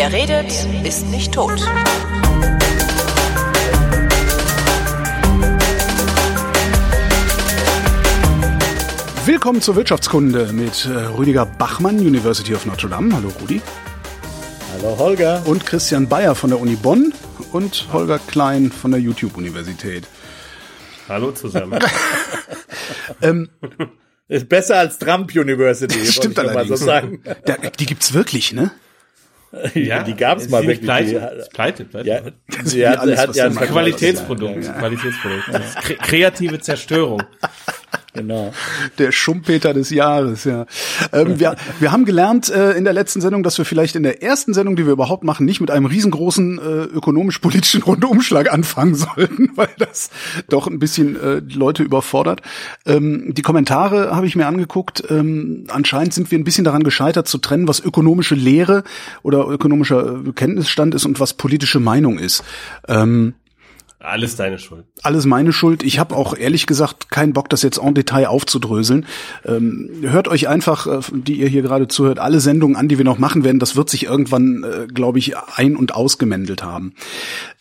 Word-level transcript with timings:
Wer 0.00 0.14
redet, 0.14 0.50
ist 0.82 1.08
nicht 1.08 1.34
tot. 1.34 1.60
Willkommen 9.26 9.60
zur 9.60 9.76
Wirtschaftskunde 9.76 10.54
mit 10.54 10.86
äh, 10.86 10.88
Rüdiger 11.18 11.44
Bachmann, 11.44 11.98
University 11.98 12.54
of 12.54 12.64
Notre 12.64 12.88
Dame. 12.88 13.14
Hallo 13.14 13.30
Rudi. 13.42 13.60
Hallo 14.72 14.96
Holger. 14.96 15.42
Und 15.44 15.66
Christian 15.66 16.08
Bayer 16.08 16.34
von 16.34 16.48
der 16.48 16.60
Uni 16.60 16.76
Bonn 16.76 17.12
und 17.52 17.86
Holger 17.92 18.18
Klein 18.20 18.72
von 18.72 18.92
der 18.92 19.00
YouTube-Universität. 19.00 20.08
Hallo 21.10 21.32
zusammen. 21.32 21.78
ähm, 23.20 23.50
ist 24.28 24.48
besser 24.48 24.78
als 24.78 24.98
Trump 24.98 25.36
University. 25.36 25.98
Das 25.98 26.14
stimmt 26.14 26.38
allerdings. 26.38 26.80
So 26.80 26.86
sagen. 26.86 27.22
Der, 27.46 27.58
die 27.70 27.84
gibt's 27.84 28.14
wirklich, 28.14 28.54
ne? 28.54 28.70
Ja, 29.74 30.04
die 30.04 30.14
gab's 30.14 30.48
mal 30.48 30.62
wirklich. 30.62 30.82
Pleite. 30.82 31.44
Die, 31.44 31.50
pleite, 31.50 31.84
pleite. 31.84 32.08
Ja, 32.08 32.20
sie 32.64 32.86
hat, 32.86 32.98
alles, 32.98 33.18
hat 33.18 33.34
ja 33.34 33.46
ein 33.46 33.56
Qualitätsprodukt. 33.56 34.64
Ja. 34.64 34.72
Qualitätsprodukt. 34.74 35.98
Kreative 36.02 36.60
Zerstörung. 36.60 37.22
Genau. 38.12 38.52
Der 38.98 39.12
Schumpeter 39.12 39.72
des 39.72 39.90
Jahres, 39.90 40.44
ja. 40.44 40.66
Ähm, 41.12 41.38
wir, 41.38 41.54
wir 41.78 41.92
haben 41.92 42.04
gelernt 42.04 42.50
äh, 42.50 42.72
in 42.72 42.82
der 42.84 42.92
letzten 42.92 43.20
Sendung, 43.20 43.44
dass 43.44 43.56
wir 43.56 43.64
vielleicht 43.64 43.94
in 43.94 44.02
der 44.02 44.22
ersten 44.22 44.52
Sendung, 44.52 44.74
die 44.74 44.84
wir 44.84 44.92
überhaupt 44.92 45.22
machen, 45.22 45.46
nicht 45.46 45.60
mit 45.60 45.70
einem 45.70 45.86
riesengroßen 45.86 46.58
äh, 46.58 46.62
ökonomisch-politischen 46.84 47.82
Rundumschlag 47.86 48.52
anfangen 48.52 48.96
sollten, 48.96 49.50
weil 49.56 49.70
das 49.78 50.10
doch 50.48 50.66
ein 50.66 50.80
bisschen 50.80 51.20
äh, 51.20 51.40
Leute 51.54 51.84
überfordert. 51.84 52.42
Ähm, 52.84 53.32
die 53.32 53.42
Kommentare 53.42 54.14
habe 54.14 54.26
ich 54.26 54.34
mir 54.34 54.46
angeguckt. 54.46 55.04
Ähm, 55.08 55.66
anscheinend 55.68 56.12
sind 56.12 56.30
wir 56.32 56.38
ein 56.38 56.44
bisschen 56.44 56.64
daran 56.64 56.82
gescheitert 56.82 57.28
zu 57.28 57.38
trennen, 57.38 57.68
was 57.68 57.78
ökonomische 57.78 58.34
Lehre 58.34 58.82
oder 59.22 59.46
ökonomischer 59.46 60.20
äh, 60.26 60.32
Kenntnisstand 60.32 60.94
ist 60.96 61.04
und 61.04 61.20
was 61.20 61.34
politische 61.34 61.78
Meinung 61.78 62.18
ist. 62.18 62.42
Ähm, 62.88 63.34
alles 64.00 64.34
deine 64.34 64.58
Schuld. 64.58 64.86
Alles 65.02 65.26
meine 65.26 65.52
Schuld. 65.52 65.82
Ich 65.82 65.98
habe 65.98 66.16
auch 66.16 66.34
ehrlich 66.36 66.66
gesagt 66.66 67.10
keinen 67.10 67.34
Bock, 67.34 67.50
das 67.50 67.62
jetzt 67.62 67.78
en 67.78 67.94
Detail 67.94 68.28
aufzudröseln. 68.28 69.04
Ähm, 69.44 69.90
hört 70.00 70.26
euch 70.26 70.48
einfach, 70.48 70.86
äh, 70.86 71.00
die 71.12 71.34
ihr 71.34 71.48
hier 71.48 71.60
gerade 71.60 71.86
zuhört, 71.86 72.18
alle 72.18 72.40
Sendungen 72.40 72.76
an, 72.76 72.88
die 72.88 72.96
wir 72.96 73.04
noch 73.04 73.18
machen 73.18 73.44
werden. 73.44 73.58
Das 73.58 73.76
wird 73.76 73.90
sich 73.90 74.04
irgendwann, 74.04 74.64
äh, 74.64 74.86
glaube 74.86 75.18
ich, 75.18 75.36
ein- 75.36 75.76
und 75.76 75.94
ausgemändelt 75.94 76.62
haben. 76.62 76.94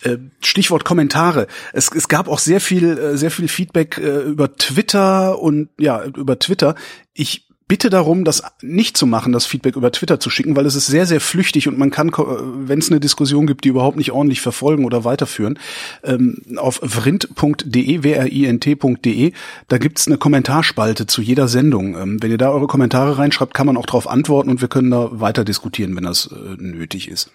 Äh, 0.01 0.17
Stichwort 0.39 0.85
Kommentare. 0.85 1.47
Es, 1.73 1.91
es 1.93 2.07
gab 2.07 2.29
auch 2.29 2.39
sehr 2.39 2.61
viel, 2.61 2.97
äh, 2.97 3.17
sehr 3.17 3.31
viel 3.31 3.49
Feedback 3.49 3.97
äh, 3.97 4.21
über 4.21 4.55
Twitter 4.55 5.39
und 5.39 5.67
ja, 5.77 6.05
über 6.05 6.39
Twitter. 6.39 6.75
Ich 7.13 7.48
bitte 7.69 7.89
darum, 7.89 8.25
das 8.25 8.43
nicht 8.61 8.97
zu 8.97 9.05
machen, 9.05 9.31
das 9.31 9.45
Feedback 9.45 9.77
über 9.77 9.91
Twitter 9.91 10.19
zu 10.19 10.29
schicken, 10.29 10.55
weil 10.57 10.65
es 10.65 10.75
ist 10.75 10.87
sehr, 10.87 11.05
sehr 11.05 11.21
flüchtig 11.21 11.67
und 11.67 11.77
man 11.77 11.91
kann, 11.91 12.11
wenn 12.11 12.79
es 12.79 12.89
eine 12.89 12.99
Diskussion 12.99 13.47
gibt, 13.47 13.63
die 13.63 13.69
überhaupt 13.69 13.95
nicht 13.95 14.11
ordentlich 14.11 14.41
verfolgen 14.41 14.85
oder 14.85 15.05
weiterführen, 15.05 15.59
ähm, 16.03 16.41
auf 16.57 16.81
vrind.de, 16.83 18.03
w-r-i-n-t.de, 18.03 19.33
da 19.67 19.77
gibt's 19.77 20.07
eine 20.07 20.17
Kommentarspalte 20.17 21.05
zu 21.05 21.21
jeder 21.21 21.47
Sendung. 21.47 21.95
Ähm, 21.95 22.17
wenn 22.21 22.31
ihr 22.31 22.39
da 22.39 22.49
eure 22.49 22.67
Kommentare 22.67 23.19
reinschreibt, 23.19 23.53
kann 23.53 23.67
man 23.67 23.77
auch 23.77 23.85
darauf 23.85 24.09
antworten 24.09 24.49
und 24.49 24.61
wir 24.61 24.67
können 24.67 24.89
da 24.89 25.09
weiter 25.11 25.45
diskutieren, 25.45 25.95
wenn 25.95 26.03
das 26.03 26.31
äh, 26.31 26.55
nötig 26.57 27.07
ist. 27.07 27.31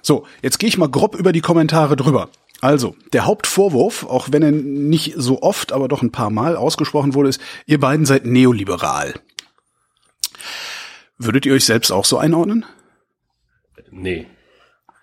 So, 0.00 0.24
jetzt 0.42 0.60
gehe 0.60 0.68
ich 0.68 0.78
mal 0.78 0.88
grob 0.88 1.16
über 1.16 1.32
die 1.32 1.42
Kommentare 1.42 1.96
drüber. 1.96 2.28
Also, 2.60 2.94
der 3.12 3.26
Hauptvorwurf, 3.26 4.04
auch 4.04 4.28
wenn 4.30 4.42
er 4.42 4.52
nicht 4.52 5.14
so 5.16 5.42
oft, 5.42 5.72
aber 5.72 5.88
doch 5.88 6.02
ein 6.02 6.12
paar 6.12 6.30
Mal 6.30 6.56
ausgesprochen 6.56 7.14
wurde, 7.14 7.30
ist, 7.30 7.40
ihr 7.66 7.80
beiden 7.80 8.06
seid 8.06 8.26
neoliberal. 8.26 9.14
Würdet 11.18 11.46
ihr 11.46 11.54
euch 11.54 11.64
selbst 11.64 11.90
auch 11.90 12.04
so 12.04 12.18
einordnen? 12.18 12.64
Nee. 13.90 14.26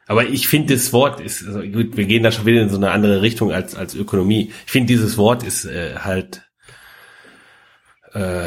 Aber 0.08 0.26
ich 0.26 0.48
finde, 0.48 0.74
das 0.74 0.94
Wort 0.94 1.20
ist, 1.20 1.46
also 1.46 1.62
gut, 1.62 1.98
wir 1.98 2.06
gehen 2.06 2.24
da 2.24 2.32
schon 2.32 2.46
wieder 2.46 2.62
in 2.62 2.70
so 2.70 2.78
eine 2.78 2.92
andere 2.92 3.22
Richtung 3.22 3.52
als, 3.52 3.76
als 3.76 3.94
Ökonomie. 3.94 4.54
Ich 4.66 4.72
finde, 4.72 4.88
dieses 4.88 5.18
Wort 5.18 5.44
ist 5.44 5.66
äh, 5.66 5.98
halt, 5.98 6.50
äh, 8.14 8.46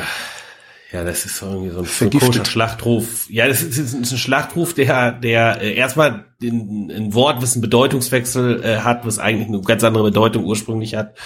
ja, 0.93 1.05
das 1.05 1.25
ist 1.25 1.41
irgendwie 1.41 1.71
so 1.71 1.81
ein, 1.81 2.41
ein 2.41 2.45
Schlachtruf. 2.45 3.31
Ja, 3.31 3.47
das 3.47 3.63
ist, 3.63 3.79
ist, 3.79 3.95
ein 3.95 4.19
Schlachtruf, 4.19 4.75
der, 4.75 5.13
der 5.13 5.63
äh, 5.63 5.75
erstmal 5.75 6.25
ein, 6.43 6.91
ein 6.91 7.15
Wort, 7.15 7.41
was 7.41 7.55
einen 7.55 7.63
Bedeutungswechsel 7.63 8.65
äh, 8.65 8.77
hat, 8.79 9.07
was 9.07 9.21
eigentlich 9.21 9.49
eine 9.49 9.61
ganz 9.61 9.85
andere 9.85 10.05
Bedeutung 10.05 10.45
ursprünglich 10.45 10.97
hat. 10.97 11.17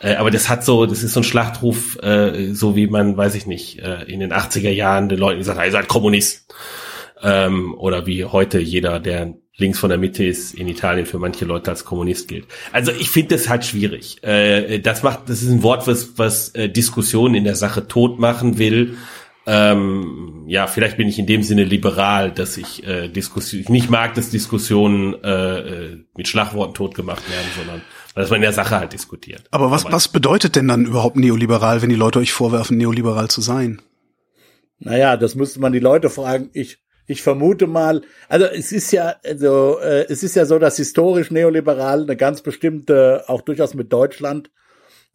Äh, 0.00 0.16
aber 0.16 0.30
das 0.30 0.50
hat 0.50 0.64
so, 0.64 0.84
das 0.84 1.02
ist 1.02 1.14
so 1.14 1.20
ein 1.20 1.24
Schlachtruf, 1.24 1.96
äh, 2.02 2.52
so 2.52 2.76
wie 2.76 2.88
man, 2.88 3.16
weiß 3.16 3.36
ich 3.36 3.46
nicht, 3.46 3.78
äh, 3.78 4.02
in 4.02 4.20
den 4.20 4.34
80er 4.34 4.70
Jahren 4.70 5.08
den 5.08 5.18
Leuten 5.18 5.38
gesagt 5.38 5.58
hat, 5.58 5.64
ihr 5.64 5.72
seid 5.72 5.88
Kommunist. 5.88 6.54
Ähm, 7.22 7.74
oder 7.78 8.06
wie 8.06 8.26
heute 8.26 8.58
jeder, 8.58 9.00
der 9.00 9.34
links 9.58 9.78
von 9.78 9.88
der 9.88 9.98
Mitte 9.98 10.24
ist, 10.24 10.54
in 10.54 10.68
Italien 10.68 11.06
für 11.06 11.18
manche 11.18 11.44
Leute 11.44 11.70
als 11.70 11.84
Kommunist 11.84 12.28
gilt. 12.28 12.46
Also 12.72 12.92
ich 12.92 13.10
finde 13.10 13.36
das 13.36 13.48
halt 13.48 13.64
schwierig. 13.64 14.22
Äh, 14.22 14.80
das 14.80 15.02
macht, 15.02 15.28
das 15.28 15.42
ist 15.42 15.50
ein 15.50 15.62
Wort, 15.62 15.86
was, 15.86 16.18
was 16.18 16.50
äh, 16.50 16.68
Diskussionen 16.68 17.34
in 17.34 17.44
der 17.44 17.56
Sache 17.56 17.88
tot 17.88 18.18
machen 18.18 18.58
will. 18.58 18.96
Ähm, 19.48 20.44
ja, 20.48 20.66
vielleicht 20.66 20.96
bin 20.96 21.08
ich 21.08 21.18
in 21.18 21.26
dem 21.26 21.44
Sinne 21.44 21.62
liberal, 21.64 22.32
dass 22.32 22.56
ich 22.56 22.84
äh, 22.84 23.08
Diskussion, 23.08 23.62
ich 23.62 23.68
nicht 23.68 23.90
mag, 23.90 24.14
dass 24.14 24.30
Diskussionen 24.30 25.14
äh, 25.22 25.58
äh 25.58 26.04
mit 26.16 26.26
Schlagworten 26.26 26.74
tot 26.74 26.94
gemacht 26.96 27.22
werden, 27.30 27.46
sondern 27.56 27.82
dass 28.14 28.30
man 28.30 28.36
in 28.36 28.42
der 28.42 28.52
Sache 28.52 28.76
halt 28.76 28.92
diskutiert. 28.92 29.44
Aber 29.52 29.70
was, 29.70 29.84
Aber, 29.84 29.94
was 29.94 30.08
bedeutet 30.08 30.56
denn 30.56 30.66
dann 30.66 30.86
überhaupt 30.86 31.16
neoliberal, 31.16 31.80
wenn 31.80 31.90
die 31.90 31.96
Leute 31.96 32.18
euch 32.18 32.32
vorwerfen, 32.32 32.76
neoliberal 32.76 33.28
zu 33.28 33.40
sein? 33.40 33.80
Naja, 34.80 35.16
das 35.16 35.34
müsste 35.36 35.60
man 35.60 35.72
die 35.72 35.78
Leute 35.78 36.10
fragen. 36.10 36.50
Ich 36.52 36.78
ich 37.06 37.22
vermute 37.22 37.66
mal, 37.66 38.02
also 38.28 38.46
es 38.46 38.72
ist 38.72 38.90
ja, 38.92 39.16
also 39.24 39.78
äh, 39.78 40.06
es 40.08 40.22
ist 40.22 40.36
ja 40.36 40.44
so, 40.44 40.58
dass 40.58 40.76
historisch 40.76 41.30
neoliberal 41.30 42.02
eine 42.02 42.16
ganz 42.16 42.42
bestimmte, 42.42 43.24
auch 43.28 43.42
durchaus 43.42 43.74
mit 43.74 43.92
Deutschland, 43.92 44.50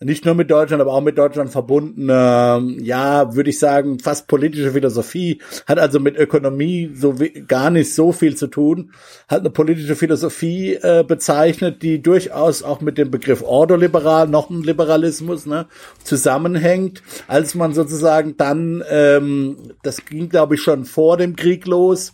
nicht 0.03 0.25
nur 0.25 0.33
mit 0.33 0.49
Deutschland, 0.49 0.81
aber 0.81 0.93
auch 0.93 1.01
mit 1.01 1.17
Deutschland 1.17 1.51
verbunden, 1.51 2.09
äh, 2.09 2.83
ja, 2.83 3.35
würde 3.35 3.49
ich 3.51 3.59
sagen, 3.59 3.99
fast 3.99 4.27
politische 4.27 4.71
Philosophie, 4.71 5.39
hat 5.67 5.77
also 5.77 5.99
mit 5.99 6.17
Ökonomie 6.17 6.91
so 6.95 7.15
gar 7.47 7.69
nicht 7.69 7.93
so 7.93 8.11
viel 8.11 8.35
zu 8.35 8.47
tun, 8.47 8.93
hat 9.27 9.41
eine 9.41 9.51
politische 9.51 9.95
Philosophie 9.95 10.73
äh, 10.73 11.03
bezeichnet, 11.07 11.83
die 11.83 12.01
durchaus 12.01 12.63
auch 12.63 12.81
mit 12.81 12.97
dem 12.97 13.11
Begriff 13.11 13.43
Ordoliberal, 13.43 14.27
noch 14.27 14.49
ein 14.49 14.63
Liberalismus, 14.63 15.45
ne, 15.45 15.67
zusammenhängt, 16.03 17.03
als 17.27 17.53
man 17.53 17.73
sozusagen 17.73 18.35
dann, 18.37 18.83
ähm, 18.89 19.57
das 19.83 20.05
ging 20.05 20.29
glaube 20.29 20.55
ich 20.55 20.61
schon 20.61 20.85
vor 20.85 21.17
dem 21.17 21.35
Krieg 21.35 21.67
los, 21.67 22.11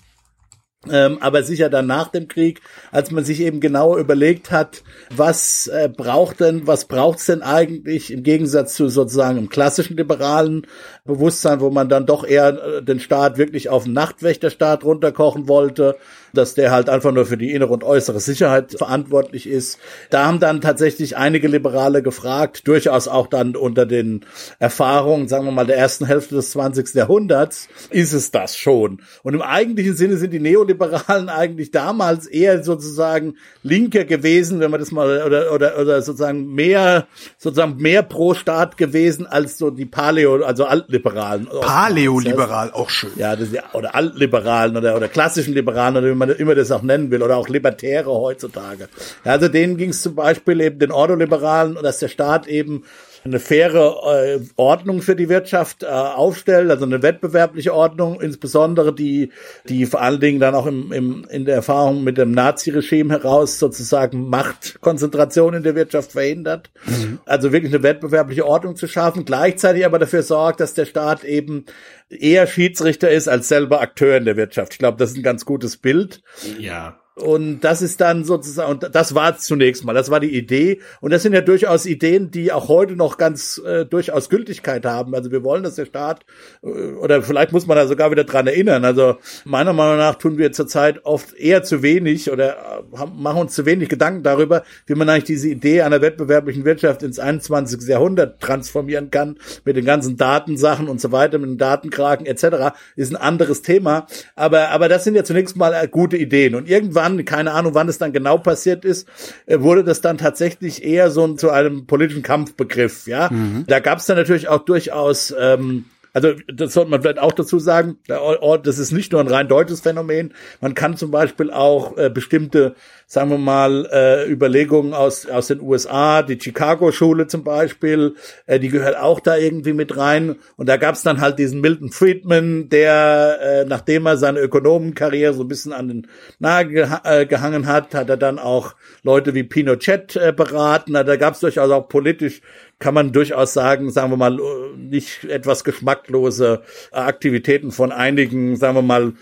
ähm, 0.90 1.18
aber 1.22 1.44
sicher 1.44 1.70
dann 1.70 1.88
nach 1.88 2.10
dem 2.10 2.28
Krieg, 2.28 2.62
als 2.92 3.12
man 3.12 3.26
sich 3.26 3.42
eben 3.42 3.60
genauer 3.60 3.98
überlegt 3.98 4.52
hat, 4.52 4.84
was 5.16 5.68
äh, 5.68 5.90
braucht 5.90 6.40
denn, 6.40 6.68
was 6.68 6.86
braucht's 6.86 7.26
denn 7.26 7.42
eigentlich 7.42 8.12
im 8.12 8.24
Gegensatz 8.24 8.76
zu 8.76 8.88
sozusagen 8.88 9.38
im 9.38 9.50
klassischen 9.50 9.98
liberalen 9.98 10.68
Bewusstsein, 11.07 11.59
wo 11.59 11.69
man 11.69 11.90
dann 11.90 12.06
doch 12.06 12.25
eher 12.25 12.50
äh, 12.50 12.84
den 12.84 13.00
Staat 13.00 13.38
wirklich 13.38 13.69
auf 13.69 13.85
einen 13.85 13.94
Nachtwächterstaat 13.94 14.84
runterkochen 14.84 15.47
wollte, 15.47 15.95
dass 16.34 16.53
der 16.53 16.72
halt 16.72 16.90
einfach 16.90 17.12
nur 17.12 17.25
für 17.25 17.38
die 17.38 17.51
innere 17.51 17.73
und 17.73 17.84
äußere 17.84 18.19
Sicherheit 18.19 18.73
verantwortlich 18.78 19.47
ist. 19.47 19.79
Da 20.09 20.25
haben 20.25 20.40
dann 20.40 20.62
tatsächlich 20.62 21.18
einige 21.18 21.47
Liberale 21.47 22.03
gefragt, 22.03 22.68
durchaus 22.68 23.07
auch 23.07 23.28
dann 23.28 23.56
unter 23.56 23.85
den 23.85 24.25
Erfahrungen, 24.59 25.28
sagen 25.28 25.45
wir 25.45 25.51
mal, 25.51 25.66
der 25.66 25.78
ersten 25.78 26.06
Hälfte 26.06 26.35
des 26.35 26.51
20. 26.51 26.94
Jahrhunderts, 26.94 27.68
ist 27.89 28.13
es 28.13 28.31
das 28.31 28.56
schon? 28.56 29.01
Und 29.24 29.34
im 29.34 29.41
eigentlichen 29.41 29.95
Sinne 29.95 30.18
sind 30.18 30.31
die 30.31 30.39
Neoliberalen 30.39 31.29
eigentlich 31.29 31.72
damals 31.72 32.28
eher 32.28 32.63
sozusagen 32.63 33.35
linker 33.63 34.06
gewesen, 34.06 34.59
wenn 34.59 34.72
man 34.72 34.79
das 34.79 34.91
mal, 34.91 35.24
oder, 35.24 35.53
oder, 35.53 35.79
oder 35.79 36.01
sozusagen 36.01 36.53
mehr, 36.53 37.07
sozusagen 37.38 37.78
mehr 37.78 38.03
pro 38.03 38.33
Staat 38.33 38.77
gewesen 38.77 39.25
als 39.25 39.57
so 39.57 39.71
die 39.71 39.86
Paleo, 39.86 40.44
also 40.44 40.65
Altliberalen. 40.98 41.48
Paleoliberal, 41.48 42.72
auch 42.72 42.90
schön. 42.90 43.12
Ja, 43.16 43.36
das, 43.36 43.50
oder 43.74 43.96
Altliberalen 43.96 44.78
oder, 44.78 44.96
oder 44.96 45.08
klassischen 45.08 45.54
Liberalen 45.54 45.98
oder 45.98 46.08
wie 46.08 46.16
man 46.16 46.30
immer 46.30 46.56
das 46.56 46.72
auch 46.72 46.82
nennen 46.82 47.12
will, 47.12 47.22
oder 47.22 47.38
auch 47.38 47.48
Libertäre 47.50 48.12
heutzutage. 48.12 48.90
Ja, 49.24 49.32
also 49.34 49.48
denen 49.48 49.78
ging 49.78 49.92
es 49.92 50.02
zum 50.02 50.16
Beispiel 50.16 50.62
eben 50.62 50.80
den 50.80 50.92
Ordoliberalen, 50.92 51.78
dass 51.82 52.00
der 52.00 52.08
Staat 52.08 52.48
eben 52.48 52.84
eine 53.27 53.39
faire 53.39 53.97
äh, 54.06 54.39
Ordnung 54.56 55.01
für 55.01 55.15
die 55.15 55.29
Wirtschaft 55.29 55.83
äh, 55.83 55.88
aufstellt, 55.88 56.69
also 56.69 56.85
eine 56.85 57.01
wettbewerbliche 57.01 57.74
Ordnung, 57.74 58.19
insbesondere 58.21 58.94
die, 58.94 59.31
die 59.68 59.85
vor 59.85 60.01
allen 60.01 60.19
Dingen 60.19 60.39
dann 60.39 60.56
auch 60.56 60.65
im, 60.65 60.91
im, 60.91 61.25
in 61.29 61.45
der 61.45 61.56
Erfahrung 61.56 62.03
mit 62.03 62.18
dem 62.18 62.31
Naziregime 62.31 63.13
heraus 63.13 63.59
sozusagen 63.59 64.29
Machtkonzentration 64.29 65.53
in 65.53 65.63
der 65.63 65.75
Wirtschaft 65.75 66.13
verhindert. 66.13 66.69
Mhm. 66.85 67.19
Also 67.25 67.51
wirklich 67.51 67.74
eine 67.74 67.83
wettbewerbliche 67.83 68.45
Ordnung 68.45 68.75
zu 68.75 68.88
schaffen, 68.88 69.25
gleichzeitig 69.25 69.85
aber 69.85 70.00
dafür 70.00 70.24
sorgt, 70.24 70.59
dass 70.59 70.74
der 70.74 70.85
Staat 70.85 71.24
eben 71.24 71.65
eher 72.09 72.47
Schiedsrichter 72.47 73.09
ist 73.09 73.27
als 73.27 73.47
selber 73.47 73.81
Akteur 73.81 74.18
in 74.18 74.25
der 74.25 74.38
Wirtschaft. 74.38 74.74
Ich 74.74 74.79
glaube, 74.79 74.97
das 74.97 75.12
ist 75.12 75.18
ein 75.18 75.24
ganz 75.24 75.45
gutes 75.45 75.77
Bild. 75.77 76.21
Ja. 76.59 77.00
Und 77.18 77.62
das 77.62 77.81
ist 77.81 78.00
dann 78.00 78.25
sozusagen, 78.25 78.69
und 78.69 78.94
das 78.94 79.16
war 79.16 79.36
zunächst 79.40 79.84
mal, 79.84 79.94
das 79.94 80.12
war 80.12 80.19
die 80.19 80.38
Idee. 80.38 80.81
Und 81.02 81.12
das 81.12 81.24
sind 81.24 81.34
ja 81.34 81.42
durchaus 81.42 81.88
Ideen, 81.88 82.30
die 82.30 82.52
auch 82.52 82.68
heute 82.68 82.96
noch 82.96 83.18
ganz 83.18 83.60
äh, 83.66 83.86
durchaus 83.86 84.30
Gültigkeit 84.30 84.86
haben. 84.86 85.16
Also 85.16 85.31
wir 85.31 85.44
wollen, 85.44 85.64
dass 85.64 85.75
der 85.75 85.86
Staat, 85.86 86.25
äh, 86.62 86.68
oder 86.68 87.24
vielleicht 87.24 87.54
muss 87.54 87.66
man 87.66 87.75
da 87.75 87.88
sogar 87.88 88.12
wieder 88.12 88.24
dran 88.24 88.46
erinnern. 88.46 88.86
Also 88.86 89.18
meiner 89.46 89.74
Meinung 89.74 89.98
nach 89.98 90.16
tun 90.16 90.38
wir 90.38 90.52
zurzeit 90.52 91.06
oft 91.06 91.34
eher 91.34 91.64
zu 91.64 91.81
wenig 91.81 92.30
oder 92.30 92.56
äh, 92.56 92.98
haben, 92.98 93.20
machen 93.20 93.42
uns 93.42 93.56
zu 93.56 93.66
wenig 93.66 93.90
Gedanken 93.90 94.22
darüber, 94.22 94.62
wie 94.86 94.94
man 94.94 95.10
eigentlich 95.10 95.24
diese 95.24 95.50
Idee 95.50 95.81
einer 95.81 96.02
wettbewerblichen 96.02 96.66
Wirtschaft 96.66 97.02
ins 97.02 97.18
21. 97.18 97.88
Jahrhundert 97.88 98.42
transformieren 98.42 99.10
kann, 99.10 99.38
mit 99.66 99.75
den 99.75 99.86
ganzen 99.86 100.18
Datensachen 100.18 100.88
und 100.88 101.02
so 101.02 101.12
weiter, 101.12 101.40
mit 101.40 101.50
den 101.50 101.58
Datenkraken 101.58 102.28
etc. 102.28 102.75
ist 102.96 103.12
ein 103.12 103.16
anderes 103.16 103.63
Thema. 103.63 104.06
Aber, 104.36 104.70
aber 104.70 104.88
das 104.88 105.04
sind 105.04 105.16
ja 105.16 105.24
zunächst 105.24 105.56
mal 105.56 105.74
äh, 105.74 105.88
gute 105.88 106.18
Ideen. 106.18 106.54
Und 106.54 106.70
irgendwann 106.70 107.06
wann, 107.07 107.25
keine 107.25 107.51
Ahnung, 107.51 107.74
wann 107.74 107.89
es 107.89 107.98
dann 107.98 108.13
genau 108.13 108.38
passiert 108.38 108.86
ist, 108.86 109.07
äh, 109.45 109.59
wurde 109.59 109.83
das 109.83 110.01
dann 110.01 110.18
tatsächlich 110.18 110.83
eher 110.83 111.12
so 111.12 111.27
zu 111.36 111.50
einem 111.50 111.88
politischen 111.88 112.24
Kampfbegriff. 112.24 113.07
Ja, 113.07 113.30
mhm. 113.31 113.65
da 113.68 113.80
gab 113.80 114.00
es 114.00 114.06
dann 114.06 114.18
natürlich 114.18 114.48
auch 114.48 114.63
durchaus 114.65 115.33
ähm, 115.39 115.86
also 116.18 116.34
das 116.52 116.74
sollte 116.74 116.90
man 116.90 117.00
vielleicht 117.00 117.19
auch 117.19 117.31
dazu 117.31 117.60
sagen, 117.60 118.00
das 118.08 118.80
ist 118.80 118.92
nicht 118.92 119.12
nur 119.12 119.22
ein 119.22 119.28
rein 119.28 119.48
deutsches 119.48 119.81
Phänomen. 119.81 120.34
Man 120.62 120.74
kann 120.74 120.98
zum 120.98 121.12
Beispiel 121.12 121.52
auch 121.52 121.96
äh, 121.96 122.10
bestimmte, 122.10 122.74
sagen 123.06 123.30
wir 123.30 123.38
mal, 123.38 123.88
äh, 123.92 124.28
Überlegungen 124.28 124.96
aus, 124.96 125.28
aus 125.28 125.46
den 125.46 125.62
USA, 125.62 126.24
die 126.24 126.40
Chicago-Schule 126.42 127.28
zum 127.28 127.44
Beispiel, 127.44 128.16
äh, 128.48 128.60
die 128.60 128.69
gehört 128.69 128.98
auch 128.98 129.19
da 129.19 129.38
irgendwie 129.38 129.74
mit 129.74 129.96
rein. 129.96 130.38
Und 130.56 130.68
da 130.69 130.78
gab 130.78 130.96
es 130.96 131.04
dann 131.04 131.22
halt 131.22 131.38
diesen 131.38 131.62
Milton 131.62 131.92
Friedman, 131.92 132.70
der, 132.70 133.38
äh, 133.40 133.66
nachdem 133.66 134.08
er 134.08 134.18
seine 134.18 134.40
Ökonomenkarriere 134.40 135.36
so 135.36 135.44
ein 135.44 135.48
bisschen 135.48 135.72
an 135.72 135.88
den 135.88 136.08
Nagel 136.40 136.74
geha 136.74 137.02
äh, 137.04 137.28
gehangen 137.28 137.68
hat, 137.68 137.94
hat 137.94 138.10
er 138.10 138.18
dann 138.18 138.40
auch 138.40 138.74
Leute 139.04 139.36
wie 139.36 139.44
Pinochet 139.44 140.16
äh, 140.16 140.34
beraten. 140.36 140.94
Da 140.94 141.16
gab 141.16 141.36
es 141.36 141.42
durchaus 141.42 141.70
auch 141.70 141.88
politisch 141.88 142.42
kann 142.79 142.94
man 142.94 143.12
durchaus 143.12 143.53
sagen, 143.53 143.91
sagen 143.91 144.12
wir 144.12 144.18
mal, 144.18 144.39
nicht 144.77 145.24
etwas 145.25 145.63
geschmacklose 145.63 146.62
Aktivitäten 146.91 147.71
von 147.71 147.91
einigen, 147.91 148.56
sagen 148.56 148.75
wir 148.75 148.81
mal, 148.81 149.13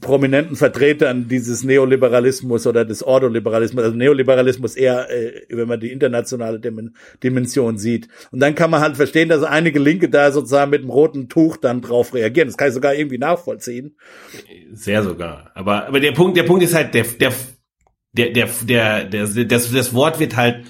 prominenten 0.00 0.54
Vertretern 0.54 1.26
dieses 1.28 1.64
Neoliberalismus 1.64 2.66
oder 2.66 2.84
des 2.84 3.02
Ordoliberalismus, 3.02 3.84
also 3.84 3.96
Neoliberalismus 3.96 4.76
eher, 4.76 5.10
äh, 5.10 5.42
wenn 5.48 5.66
man 5.66 5.80
die 5.80 5.90
internationale 5.90 6.60
Dimension 7.22 7.76
sieht. 7.76 8.08
Und 8.30 8.40
dann 8.40 8.54
kann 8.54 8.70
man 8.70 8.80
halt 8.80 8.96
verstehen, 8.96 9.28
dass 9.28 9.42
einige 9.42 9.80
Linke 9.80 10.08
da 10.08 10.30
sozusagen 10.30 10.70
mit 10.70 10.82
dem 10.82 10.90
roten 10.90 11.28
Tuch 11.28 11.56
dann 11.56 11.80
drauf 11.80 12.14
reagieren. 12.14 12.48
Das 12.48 12.56
kann 12.56 12.68
ich 12.68 12.74
sogar 12.74 12.94
irgendwie 12.94 13.18
nachvollziehen. 13.18 13.96
Sehr 14.72 15.02
sogar. 15.02 15.50
Aber, 15.54 15.86
aber 15.86 15.98
der 15.98 16.12
Punkt, 16.12 16.36
der 16.36 16.44
Punkt 16.44 16.62
ist 16.62 16.74
halt, 16.74 16.94
der, 16.94 17.04
der, 17.04 17.32
der, 18.12 18.30
der, 18.30 18.48
der, 18.62 19.04
der 19.04 19.44
das, 19.46 19.72
das 19.72 19.94
Wort 19.94 20.20
wird 20.20 20.36
halt 20.36 20.64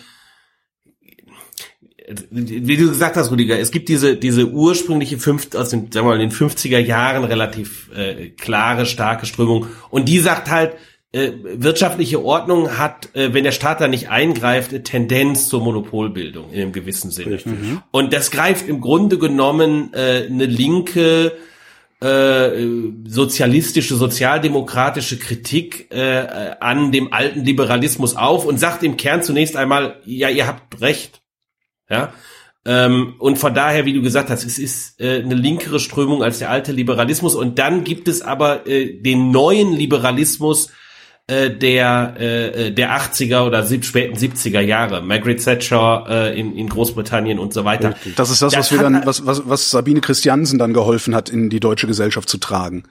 wie 2.31 2.77
du 2.77 2.89
gesagt 2.89 3.17
hast, 3.17 3.31
Rudiger, 3.31 3.59
es 3.59 3.71
gibt 3.71 3.89
diese, 3.89 4.17
diese 4.17 4.47
ursprüngliche 4.49 5.19
fünf, 5.19 5.55
aus 5.55 5.71
den, 5.71 5.91
sagen 5.91 6.07
wir 6.07 6.15
mal, 6.15 6.21
in 6.21 6.31
den 6.31 6.37
50er 6.37 6.79
Jahren 6.79 7.25
relativ 7.25 7.91
äh, 7.95 8.31
klare, 8.31 8.87
starke 8.87 9.27
Strömung. 9.27 9.67
Und 9.91 10.09
die 10.09 10.21
sagt 10.21 10.51
halt, 10.51 10.75
äh, 11.13 11.33
wirtschaftliche 11.43 12.25
Ordnung 12.25 12.79
hat, 12.79 13.15
äh, 13.15 13.33
wenn 13.33 13.45
der 13.45 13.53
Staat 13.53 13.81
da 13.81 13.89
nicht 13.89 14.09
eingreift, 14.09 14.71
eine 14.71 14.83
Tendenz 14.83 15.49
zur 15.49 15.63
Monopolbildung 15.63 16.53
in 16.53 16.63
einem 16.63 16.73
gewissen 16.73 17.11
Sinne. 17.11 17.39
Mhm. 17.45 17.83
Und 17.91 18.13
das 18.13 18.31
greift 18.31 18.69
im 18.69 18.81
Grunde 18.81 19.19
genommen 19.19 19.93
äh, 19.95 20.27
eine 20.27 20.47
linke, 20.47 21.33
äh, 22.01 22.51
sozialistische, 23.07 23.97
sozialdemokratische 23.97 25.19
Kritik 25.19 25.91
äh, 25.91 26.55
an 26.61 26.93
dem 26.93 27.13
alten 27.13 27.45
Liberalismus 27.45 28.15
auf 28.15 28.45
und 28.45 28.59
sagt 28.59 28.83
im 28.83 28.97
Kern 28.97 29.23
zunächst 29.23 29.57
einmal, 29.57 30.01
ja, 30.05 30.29
ihr 30.29 30.47
habt 30.47 30.81
recht. 30.81 31.23
Ja. 31.89 32.13
Ähm, 32.65 33.15
und 33.19 33.39
von 33.39 33.55
daher, 33.55 33.85
wie 33.85 33.93
du 33.93 34.03
gesagt 34.03 34.29
hast, 34.29 34.45
es 34.45 34.59
ist 34.59 35.01
äh, 35.01 35.23
eine 35.23 35.35
linkere 35.35 35.79
Strömung 35.79 36.23
als 36.23 36.41
der 36.41 36.51
alte 36.51 36.73
Liberalismus. 36.73 37.35
Und 37.37 37.59
dann 37.59 37.85
gibt 37.85 38.09
es 38.09 38.23
aber 38.23 38.67
äh, 38.67 39.01
den 39.01 39.31
neuen 39.31 39.73
Liberalismus 39.73 40.71
äh, 41.29 41.51
der 41.51 42.15
äh, 42.21 42.73
der 42.73 42.97
80er 43.01 43.47
oder 43.47 43.65
sieb, 43.65 43.85
späten 43.85 44.17
70er 44.17 44.61
Jahre, 44.61 45.03
Margaret 45.03 45.43
Thatcher 45.43 46.07
äh, 46.09 46.39
in, 46.39 46.57
in 46.57 46.69
Großbritannien 46.69 47.41
und 47.41 47.53
so 47.53 47.65
weiter. 47.65 47.95
Das 48.15 48.31
ist 48.31 48.43
das, 48.43 48.57
was 48.57 48.71
wir 48.71 48.79
dann, 48.79 49.05
was, 49.05 49.27
was, 49.27 49.49
was 49.49 49.71
Sabine 49.71 50.01
Christiansen 50.01 50.59
dann 50.59 50.73
geholfen 50.73 51.17
hat, 51.17 51.29
in 51.29 51.51
die 51.51 51.59
deutsche 51.59 51.89
Gesellschaft 51.89 52.29
zu 52.29 52.39
tragen. 52.39 52.85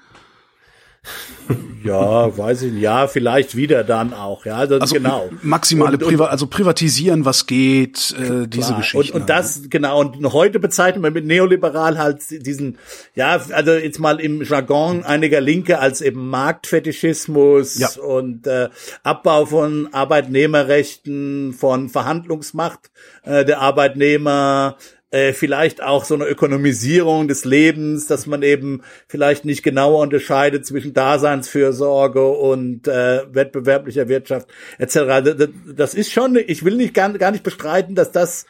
Ja, 1.84 2.36
weiß 2.36 2.63
ich 2.63 2.74
nicht. 2.74 2.81
Ja, 2.81 3.07
vielleicht 3.07 3.56
wieder 3.56 3.84
dann 3.84 4.13
auch. 4.13 4.46
Ja, 4.46 4.56
also, 4.56 4.80
also 4.80 4.96
genau. 4.96 5.30
Maximale 5.44 5.98
und, 5.98 6.04
Priva 6.04 6.25
also 6.25 6.48
privatisieren, 6.48 7.25
was 7.25 7.46
geht, 7.46 8.16
äh, 8.18 8.48
diese 8.48 8.68
klar. 8.69 8.78
Geschichte. 8.80 9.13
Und, 9.13 9.22
und 9.22 9.30
das, 9.30 9.62
genau. 9.69 10.00
Und 10.00 10.34
heute 10.34 10.60
bezeichnet 10.60 11.04
man 11.04 11.13
mit 11.13 11.25
neoliberal 11.25 12.00
halt 12.00 12.24
diesen, 12.30 12.80
ja, 13.13 13.40
also 13.52 13.74
jetzt 13.74 14.00
mal 14.00 14.19
im 14.19 14.42
Jargon 14.42 15.04
einiger 15.04 15.42
Linke 15.42 15.78
als 15.78 16.02
eben 16.02 16.28
Marktfetischismus 16.30 17.78
ja. 17.78 17.90
und 18.01 18.48
äh, 18.48 18.69
Abbau 19.04 19.46
von 19.46 19.94
Arbeitnehmerrechten, 19.94 21.54
von 21.54 21.90
Verhandlungsmacht 21.90 22.90
äh, 23.24 23.46
der 23.46 23.62
Arbeitnehmer, 23.62 24.78
äh, 25.15 25.31
vielleicht 25.31 25.81
auch 25.81 26.03
so 26.03 26.13
eine 26.13 26.25
Ökonomisierung 26.25 27.29
des 27.29 27.45
Lebens, 27.45 28.06
dass 28.06 28.27
man 28.27 28.44
eben 28.44 28.81
vielleicht 29.07 29.45
nicht 29.45 29.63
genauer 29.63 30.01
unterscheidet 30.01 30.65
zwischen 30.65 30.94
Daseinsfürsorge 30.94 32.27
und 32.27 32.89
äh, 32.89 33.21
wettbewerblicher 33.33 34.09
Wirtschaft 34.09 34.50
etc. 34.77 35.47
Das 35.73 35.94
ist 35.94 36.12
schon, 36.12 36.35
ich 36.35 36.65
will 36.65 36.75
nicht 36.75 36.94
gar, 36.94 37.13
gar 37.13 37.31
nicht 37.31 37.44
bestreiten, 37.44 37.95
dass 37.95 38.12
das 38.12 38.45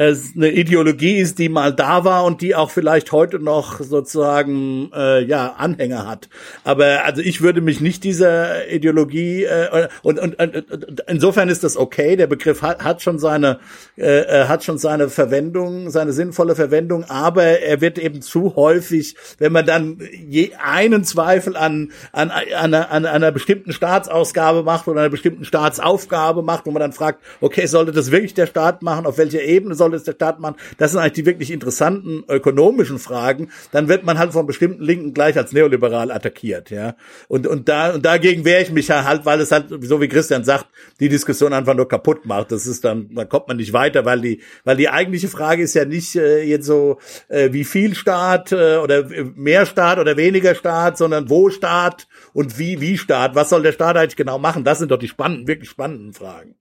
es 0.00 0.34
eine 0.36 0.52
Ideologie 0.52 1.16
ist, 1.16 1.40
die 1.40 1.48
mal 1.48 1.72
da 1.72 2.04
war 2.04 2.24
und 2.24 2.40
die 2.40 2.54
auch 2.54 2.70
vielleicht 2.70 3.10
heute 3.10 3.40
noch 3.40 3.80
sozusagen 3.80 4.92
äh, 4.94 5.24
ja 5.24 5.54
Anhänger 5.58 6.06
hat. 6.06 6.28
Aber 6.62 7.04
also 7.04 7.20
ich 7.20 7.40
würde 7.40 7.60
mich 7.60 7.80
nicht 7.80 8.04
dieser 8.04 8.70
Ideologie 8.70 9.42
äh, 9.42 9.88
und, 10.02 10.20
und, 10.20 10.38
und 10.38 11.02
insofern 11.08 11.48
ist 11.48 11.64
das 11.64 11.76
okay. 11.76 12.14
Der 12.14 12.28
Begriff 12.28 12.62
hat, 12.62 12.84
hat 12.84 13.02
schon 13.02 13.18
seine 13.18 13.58
äh, 13.96 14.20
äh, 14.20 14.44
hat 14.46 14.62
schon 14.62 14.78
seine 14.78 15.08
Verwendung, 15.08 15.90
seine 15.90 16.12
sinnvolle 16.12 16.54
Verwendung, 16.54 17.02
aber 17.08 17.42
er 17.42 17.80
wird 17.80 17.98
eben 17.98 18.22
zu 18.22 18.54
häufig, 18.54 19.16
wenn 19.38 19.50
man 19.50 19.66
dann 19.66 19.98
je 20.28 20.52
einen 20.64 21.02
Zweifel 21.02 21.56
an 21.56 21.90
an, 22.12 22.30
an, 22.30 22.44
einer, 22.54 22.90
an 22.92 23.04
einer 23.04 23.32
bestimmten 23.32 23.72
Staatsausgabe 23.72 24.62
macht 24.62 24.86
oder 24.86 25.00
einer 25.00 25.10
bestimmten 25.10 25.44
Staatsaufgabe 25.44 26.42
macht, 26.42 26.66
wo 26.66 26.70
man 26.70 26.80
dann 26.80 26.92
fragt, 26.92 27.20
okay, 27.40 27.66
sollte 27.66 27.90
das 27.90 28.12
wirklich 28.12 28.34
der 28.34 28.46
Staat 28.46 28.82
machen? 28.82 29.04
Auf 29.04 29.18
welcher 29.18 29.42
Ebene 29.42 29.74
soll 29.74 29.87
soll 29.90 29.98
es 29.98 30.04
der 30.04 30.12
Staat 30.12 30.40
machen? 30.40 30.56
Das 30.76 30.92
sind 30.92 31.00
eigentlich 31.00 31.12
die 31.14 31.26
wirklich 31.26 31.50
interessanten 31.50 32.24
ökonomischen 32.28 32.98
Fragen. 32.98 33.50
Dann 33.72 33.88
wird 33.88 34.04
man 34.04 34.18
halt 34.18 34.32
von 34.32 34.46
bestimmten 34.46 34.82
Linken 34.82 35.14
gleich 35.14 35.36
als 35.36 35.52
neoliberal 35.52 36.10
attackiert, 36.10 36.70
ja. 36.70 36.94
Und, 37.28 37.46
und 37.46 37.68
da, 37.68 37.94
und 37.94 38.04
dagegen 38.04 38.44
wehre 38.44 38.62
ich 38.62 38.70
mich 38.70 38.90
halt, 38.90 39.24
weil 39.24 39.40
es 39.40 39.52
halt, 39.52 39.66
so 39.82 40.00
wie 40.00 40.08
Christian 40.08 40.44
sagt, 40.44 40.66
die 41.00 41.08
Diskussion 41.08 41.52
einfach 41.52 41.74
nur 41.74 41.88
kaputt 41.88 42.26
macht. 42.26 42.52
Das 42.52 42.66
ist 42.66 42.84
dann, 42.84 43.14
da 43.14 43.24
kommt 43.24 43.48
man 43.48 43.56
nicht 43.56 43.72
weiter, 43.72 44.04
weil 44.04 44.20
die, 44.20 44.42
weil 44.64 44.76
die 44.76 44.88
eigentliche 44.88 45.28
Frage 45.28 45.62
ist 45.62 45.74
ja 45.74 45.84
nicht 45.84 46.16
äh, 46.16 46.42
jetzt 46.42 46.66
so, 46.66 46.98
äh, 47.28 47.52
wie 47.52 47.64
viel 47.64 47.94
Staat 47.94 48.52
äh, 48.52 48.76
oder 48.76 49.04
mehr 49.34 49.66
Staat 49.66 49.98
oder 49.98 50.16
weniger 50.16 50.54
Staat, 50.54 50.98
sondern 50.98 51.30
wo 51.30 51.50
Staat 51.50 52.08
und 52.32 52.58
wie, 52.58 52.80
wie 52.80 52.98
Staat. 52.98 53.34
Was 53.34 53.50
soll 53.50 53.62
der 53.62 53.72
Staat 53.72 53.96
eigentlich 53.96 54.16
genau 54.16 54.38
machen? 54.38 54.64
Das 54.64 54.78
sind 54.78 54.90
doch 54.90 54.98
die 54.98 55.08
spannenden, 55.08 55.46
wirklich 55.46 55.70
spannenden 55.70 56.12
Fragen. 56.12 56.57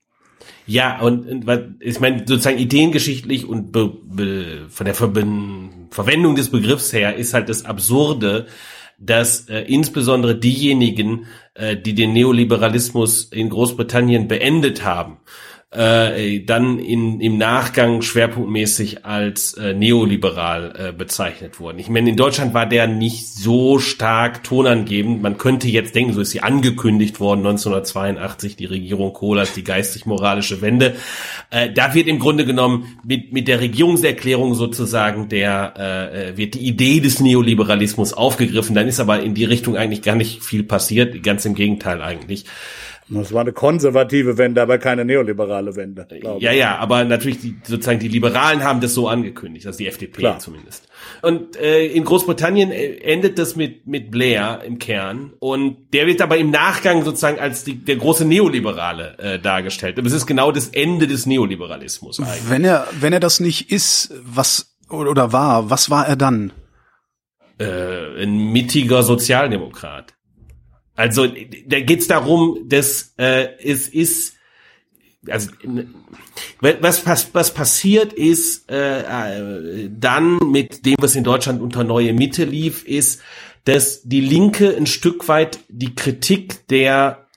Ja, 0.66 1.00
und, 1.00 1.28
und 1.48 1.76
ich 1.80 2.00
meine, 2.00 2.20
sozusagen 2.20 2.58
ideengeschichtlich 2.58 3.48
und 3.48 3.72
be, 3.72 3.88
be, 4.04 4.66
von 4.70 4.86
der 4.86 4.96
Ver 4.96 5.12
Verwendung 5.90 6.36
des 6.36 6.50
Begriffs 6.50 6.92
her 6.92 7.16
ist 7.16 7.34
halt 7.34 7.48
das 7.48 7.64
Absurde, 7.64 8.48
dass 9.00 9.48
äh, 9.48 9.62
insbesondere 9.62 10.36
diejenigen, 10.36 11.28
äh, 11.54 11.78
die 11.78 11.94
den 11.94 12.14
Neoliberalismus 12.14 13.26
in 13.26 13.50
Großbritannien 13.50 14.28
beendet 14.28 14.84
haben, 14.84 15.18
äh, 15.78 16.40
dann 16.40 16.80
in, 16.80 17.22
im 17.22 17.38
Nachgang 17.38 18.02
schwerpunktmäßig 18.02 19.06
als 19.06 19.54
äh, 19.54 19.74
neoliberal 19.74 20.74
äh, 20.76 20.92
bezeichnet 20.92 21.60
wurden. 21.60 21.78
Ich 21.78 21.90
meine, 21.90 22.10
in 22.10 22.16
Deutschland 22.16 22.54
war 22.56 22.66
der 22.66 22.88
nicht 22.88 23.28
so 23.28 23.78
stark 23.78 24.44
tonangebend. 24.44 25.22
Man 25.22 25.38
könnte 25.38 25.68
jetzt 25.68 25.94
denken, 25.94 26.14
so 26.14 26.22
ist 26.22 26.32
sie 26.32 26.42
angekündigt 26.42 27.20
worden 27.20 27.46
1982, 27.46 28.56
die 28.56 28.66
Regierung 28.66 29.14
Kohl 29.14 29.38
als 29.38 29.54
die 29.54 29.64
geistig-moralische 29.64 30.62
Wende. 30.62 30.96
Äh, 31.52 31.72
da 31.72 31.94
wird 31.94 32.08
im 32.08 32.18
Grunde 32.18 32.46
genommen 32.46 33.00
mit, 33.04 33.32
mit 33.32 33.48
der 33.48 33.60
Regierungserklärung 33.60 34.56
sozusagen 34.56 35.30
der 35.30 35.74
äh, 35.78 36.30
äh, 36.30 36.38
wird 36.38 36.56
die 36.56 36.66
Idee 36.66 37.02
des 37.02 37.20
Neoliberalismus 37.20 38.14
aufgegriffen. 38.14 38.74
Dann 38.74 38.88
ist 38.88 39.00
aber 39.00 39.22
in 39.22 39.36
die 39.36 39.46
Richtung 39.46 39.78
eigentlich 39.78 40.02
gar 40.02 40.16
nicht 40.16 40.44
viel 40.44 40.64
passiert, 40.64 41.22
ganz 41.22 41.46
im 41.46 41.54
Gegenteil 41.54 42.02
eigentlich. 42.02 42.46
Das 43.10 43.32
war 43.32 43.42
eine 43.42 43.54
konservative 43.54 44.38
Wende, 44.38 44.62
aber 44.62 44.78
keine 44.80 45.06
neoliberale 45.06 45.76
Wende. 45.78 46.06
Ja, 46.40 46.52
ja, 46.52 46.78
aber 46.78 47.06
natürlich 47.06 47.40
die, 47.40 47.56
sozusagen 47.64 48.00
die 48.00 48.10
Liberalen 48.10 48.64
haben 48.64 48.82
das 48.82 48.94
so 48.94 49.08
angekündigt, 49.08 49.66
also 49.66 49.78
die 49.78 49.88
FDP 49.88 50.20
Klar. 50.20 50.40
zumindest. 50.40 50.88
Und 51.22 51.56
äh, 51.56 51.86
in 51.86 52.04
Großbritannien 52.04 52.72
äh, 52.72 52.98
endet 52.98 53.40
das 53.40 53.56
mit 53.56 53.88
mit 53.88 54.12
Blair 54.12 54.62
im 54.66 54.78
Kern 54.78 55.32
und 55.40 55.94
der 55.94 56.06
wird 56.06 56.22
aber 56.22 56.38
im 56.38 56.52
Nachgang 56.52 57.06
sozusagen 57.06 57.40
als 57.40 57.64
die, 57.64 57.76
der 57.76 57.96
große 57.96 58.26
Neoliberale 58.26 59.18
äh, 59.20 59.40
dargestellt. 59.40 59.98
Aber 59.98 60.08
es 60.08 60.14
ist 60.14 60.26
genau 60.26 60.52
das 60.52 60.68
Ende 60.68 61.08
des 61.08 61.26
Neoliberalismus. 61.26 62.20
Eigentlich. 62.20 62.50
Wenn 62.50 62.66
er 62.66 62.88
wenn 63.00 63.14
er 63.14 63.22
das 63.22 63.40
nicht 63.40 63.72
ist, 63.72 64.14
was 64.22 64.76
oder 64.90 65.32
war, 65.32 65.70
was 65.70 65.90
war 65.90 66.08
er 66.08 66.18
dann? 66.18 66.52
Äh, 67.58 68.22
ein 68.22 68.52
mittiger 68.52 69.02
Sozialdemokrat. 69.02 70.17
Also 70.98 71.28
da 71.68 71.80
geht's 71.80 72.08
darum, 72.08 72.68
dass 72.68 73.14
äh, 73.18 73.48
es 73.64 73.88
ist 73.88 74.34
also 75.30 75.52
was, 76.60 77.06
was, 77.06 77.34
was 77.34 77.54
passiert 77.54 78.14
ist 78.14 78.70
äh, 78.72 79.90
dann 79.90 80.38
mit 80.52 80.86
dem, 80.86 80.96
was 81.00 81.16
in 81.16 81.24
Deutschland 81.24 81.62
unter 81.62 81.84
Neue 81.84 82.14
Mitte 82.14 82.46
lief, 82.46 82.86
ist, 82.86 83.22
dass 83.66 84.04
die 84.04 84.22
Linke 84.22 84.76
ein 84.76 84.86
Stück 84.86 85.28
weit 85.28 85.60
die 85.68 85.96
Kritik 85.96 86.68
der 86.68 87.28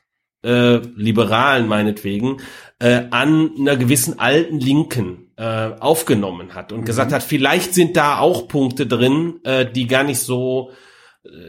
äh, 0.45 0.76
Liberalen 0.76 1.67
meinetwegen 1.67 2.38
äh, 2.79 3.02
an 3.11 3.50
einer 3.59 3.76
gewissen 3.76 4.19
alten 4.19 4.61
Linken 4.61 5.33
äh, 5.37 5.43
aufgenommen 5.81 6.55
hat 6.55 6.73
und 6.73 6.83
mhm. 6.83 6.85
gesagt 6.85 7.12
hat, 7.12 7.23
vielleicht 7.23 7.75
sind 7.75 7.97
da 7.97 8.19
auch 8.19 8.49
Punkte 8.49 8.87
drin, 8.87 9.40
äh, 9.45 9.67
die 9.71 9.87
gar 9.87 10.05
nicht 10.05 10.21
so 10.21 10.71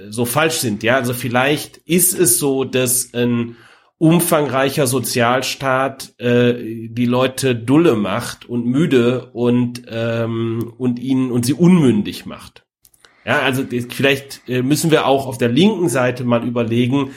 so 0.09 0.25
falsch 0.25 0.55
sind. 0.55 0.83
Ja, 0.83 0.95
also 0.97 1.13
vielleicht 1.13 1.77
ist 1.77 2.17
es 2.17 2.39
so, 2.39 2.63
dass 2.63 3.13
ein 3.13 3.55
umfangreicher 3.97 4.87
Sozialstaat 4.87 6.19
äh, 6.19 6.87
die 6.89 7.05
Leute 7.05 7.55
dulle 7.55 7.95
macht 7.95 8.49
und 8.49 8.65
müde 8.65 9.29
und 9.33 9.83
ähm, 9.87 10.73
und 10.77 10.99
ihnen 10.99 11.31
und 11.31 11.45
sie 11.45 11.53
unmündig 11.53 12.25
macht. 12.25 12.65
Ja, 13.25 13.41
also 13.41 13.63
vielleicht 13.89 14.41
äh, 14.49 14.63
müssen 14.63 14.89
wir 14.89 15.05
auch 15.05 15.27
auf 15.27 15.37
der 15.37 15.49
linken 15.49 15.87
Seite 15.87 16.23
mal 16.23 16.43
überlegen, 16.45 17.11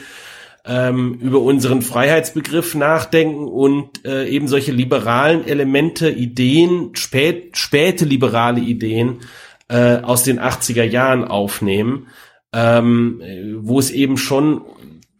ähm, 0.63 1.15
über 1.15 1.39
unseren 1.39 1.81
Freiheitsbegriff 1.81 2.75
nachdenken 2.75 3.47
und 3.47 4.05
äh, 4.05 4.27
eben 4.27 4.47
solche 4.47 4.71
liberalen 4.71 5.47
Elemente, 5.47 6.11
Ideen, 6.11 6.95
spät, 6.95 7.57
späte 7.57 8.05
liberale 8.05 8.61
Ideen 8.61 9.21
äh, 9.69 9.97
aus 9.97 10.23
den 10.23 10.39
80er 10.39 10.83
Jahren 10.83 11.25
aufnehmen 11.25 12.07
ähm, 12.55 13.21
wo 13.59 13.79
es 13.79 13.91
eben 13.91 14.17
schon 14.17 14.61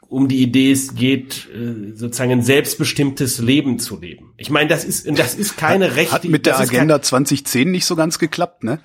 um 0.07 0.29
die 0.29 0.41
Idee 0.41 0.77
geht, 0.95 1.49
äh, 1.53 1.93
sozusagen 1.93 2.31
ein 2.31 2.41
selbstbestimmtes 2.41 3.39
Leben 3.39 3.79
zu 3.79 3.99
leben. 3.99 4.33
Ich 4.37 4.49
meine, 4.49 4.69
das 4.69 4.85
ist 4.85 5.07
das 5.17 5.35
ist 5.35 5.57
keine 5.57 5.95
rechte. 5.95 6.13
Hat 6.13 6.23
mit 6.23 6.45
der 6.45 6.59
Agenda 6.59 7.01
2010 7.01 7.69
nicht 7.69 7.85
so 7.85 7.95
ganz 7.95 8.17
geklappt, 8.17 8.63
ne? 8.63 8.79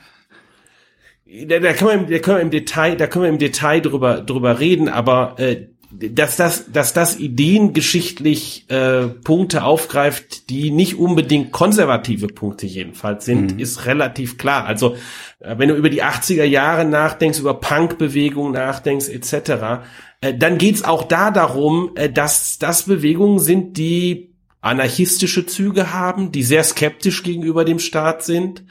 Da, 1.47 1.61
da, 1.61 1.73
können 1.73 1.90
wir, 1.90 1.95
im, 1.95 2.11
da 2.11 2.19
können 2.19 2.38
wir 2.38 2.42
im 2.42 2.50
Detail, 2.50 2.97
da 2.97 3.07
können 3.07 3.23
wir 3.23 3.28
im 3.28 3.38
Detail 3.38 3.80
drüber 3.80 4.23
drüber 4.23 4.59
reden, 4.59 4.88
aber 4.88 5.38
äh, 5.38 5.69
dass 5.90 6.37
das, 6.37 6.70
dass 6.73 6.92
das 6.92 7.18
ideengeschichtlich 7.18 8.70
äh, 8.70 9.09
Punkte 9.09 9.64
aufgreift, 9.64 10.49
die 10.49 10.70
nicht 10.70 10.99
unbedingt 10.99 11.50
konservative 11.50 12.28
Punkte 12.28 12.66
jedenfalls 12.66 13.25
sind, 13.25 13.54
mhm. 13.54 13.59
ist 13.59 13.87
relativ 13.87 14.38
klar. 14.38 14.66
Also 14.66 14.94
äh, 15.40 15.56
wenn 15.59 15.68
du 15.68 15.75
über 15.75 15.90
die 15.90 16.04
80er 16.04 16.44
Jahre 16.44 16.85
nachdenkst, 16.85 17.40
über 17.40 17.54
Punkbewegung 17.54 18.52
nachdenkst 18.52 19.09
etc., 19.09 19.82
äh, 20.20 20.35
dann 20.35 20.59
geht's 20.59 20.85
auch 20.85 21.02
da 21.02 21.32
darum, 21.32 21.90
äh, 21.97 22.09
dass 22.09 22.59
das 22.59 22.85
Bewegungen 22.85 23.40
sind, 23.40 23.76
die 23.76 24.30
anarchistische 24.61 25.47
Züge 25.47 25.92
haben, 25.92 26.30
die 26.30 26.44
sehr 26.44 26.62
skeptisch 26.62 27.25
gegenüber 27.25 27.64
dem 27.64 27.80
Staat 27.80 28.23
sind, 28.23 28.62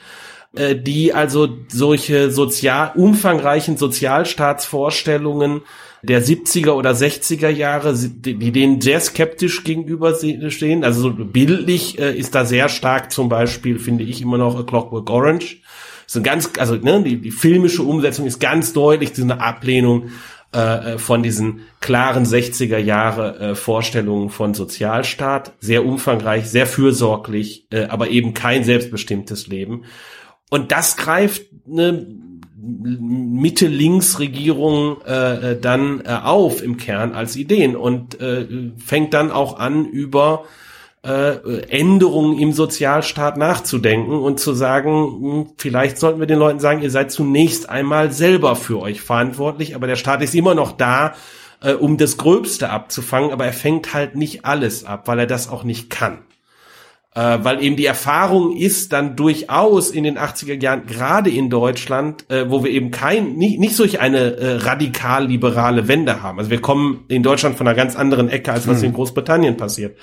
äh, 0.56 0.76
die 0.76 1.14
also 1.14 1.50
solche 1.68 2.32
sozial 2.32 2.94
umfangreichen 2.96 3.76
Sozialstaatsvorstellungen 3.76 5.62
der 6.02 6.24
70er 6.24 6.72
oder 6.72 6.92
60er 6.92 7.50
Jahre, 7.50 7.94
die 7.96 8.52
denen 8.52 8.82
sehr 8.82 9.00
skeptisch 9.00 9.64
gegenüberstehen. 9.64 10.84
Also 10.84 11.02
so 11.02 11.12
bildlich 11.12 12.00
äh, 12.00 12.18
ist 12.18 12.36
da 12.36 12.46
sehr 12.46 12.70
stark 12.70 13.12
zum 13.12 13.30
Beispiel, 13.30 13.80
finde 13.80 14.04
ich 14.04 14.22
immer 14.22 14.38
noch 14.38 14.58
A 14.58 14.64
Clockwork 14.64 15.10
Orange. 15.10 15.58
So 16.08 16.22
ganz, 16.22 16.52
also 16.58 16.76
ne, 16.76 17.04
die, 17.04 17.22
die 17.22 17.32
filmische 17.32 17.84
Umsetzung 17.84 18.26
ist 18.26 18.40
ganz 18.40 18.74
deutlich 18.74 19.12
eine 19.22 19.42
Ablehnung 19.42 20.10
äh, 20.52 20.98
von 20.98 21.22
diesen 21.22 21.62
klaren 21.82 22.26
60er 22.26 22.80
Jahre 22.80 23.40
äh, 23.40 23.56
Vorstellungen 23.56 24.30
von 24.30 24.54
Sozialstaat. 24.54 25.54
Sehr 25.60 25.86
umfangreich, 25.86 26.50
sehr 26.50 26.66
fürsorglich, 26.66 27.68
äh, 27.72 27.84
aber 27.84 28.10
eben 28.10 28.34
kein 28.34 28.64
selbstbestimmtes 28.64 29.48
Leben. 29.48 29.84
Und 30.50 30.72
das 30.72 30.98
greift 30.98 31.44
ne, 31.68 32.08
Mitte-Links-Regierung 32.62 34.98
äh, 35.06 35.52
äh, 35.52 35.60
dann 35.60 36.02
äh, 36.02 36.20
auf 36.24 36.62
im 36.62 36.78
Kern 36.78 37.14
als 37.14 37.36
Ideen 37.36 37.76
und 37.76 38.20
äh, 38.20 38.72
fängt 38.78 39.14
dann 39.14 39.32
auch 39.32 39.60
an, 39.60 39.86
über 39.86 40.46
äh, 41.04 41.62
Änderungen 41.70 42.38
im 42.38 42.52
Sozialstaat 42.52 43.38
nachzudenken 43.38 44.14
und 44.14 44.40
zu 44.40 44.54
sagen, 44.54 44.92
hm, 44.92 45.48
vielleicht 45.58 45.98
sollten 45.98 46.20
wir 46.20 46.28
den 46.28 46.40
Leuten 46.40 46.60
sagen, 46.60 46.82
ihr 46.82 46.92
seid 46.92 47.12
zunächst 47.12 47.70
einmal 47.70 48.12
selber 48.12 48.58
für 48.58 48.82
euch 48.82 49.02
verantwortlich, 49.02 49.76
aber 49.76 49.88
der 49.88 49.96
Staat 49.96 50.22
ist 50.22 50.36
immer 50.36 50.56
noch 50.56 50.74
da, 50.74 51.14
äh, 51.62 51.74
um 51.74 51.98
das 51.98 52.18
Gröbste 52.18 52.70
abzufangen, 52.70 53.32
aber 53.32 53.46
er 53.46 53.54
fängt 53.54 53.94
halt 53.94 54.16
nicht 54.16 54.44
alles 54.44 54.84
ab, 54.84 55.08
weil 55.08 55.20
er 55.20 55.28
das 55.28 55.50
auch 55.50 55.64
nicht 55.64 55.90
kann 55.90 56.20
äh, 57.16 57.40
weil 57.42 57.64
eben 57.64 57.76
die 57.76 57.86
Erfahrung 57.86 58.56
ist 58.56 58.94
dann 58.94 59.16
durchaus 59.16 59.90
in 59.90 60.04
den 60.04 60.18
80er 60.18 60.62
Jahren, 60.62 60.86
gerade 60.86 61.30
in 61.30 61.50
Deutschland, 61.50 62.30
äh, 62.30 62.50
wo 62.50 62.64
wir 62.64 62.72
eben 62.72 62.92
kein, 62.92 63.36
nicht, 63.36 63.60
nicht 63.60 63.76
solch 63.76 64.00
eine 64.00 64.38
äh, 64.38 64.56
radikal-liberale 64.58 65.88
Wende 65.88 66.22
haben. 66.22 66.38
Also 66.38 66.52
wir 66.52 66.62
kommen 66.62 67.06
in 67.08 67.24
Deutschland 67.24 67.58
von 67.58 67.68
einer 67.68 67.76
ganz 67.76 67.96
anderen 67.96 68.30
Ecke, 68.30 68.52
als 68.52 68.68
was 68.68 68.80
hm. 68.80 68.90
in 68.90 68.94
Großbritannien 68.94 69.58
passiert. 69.58 69.98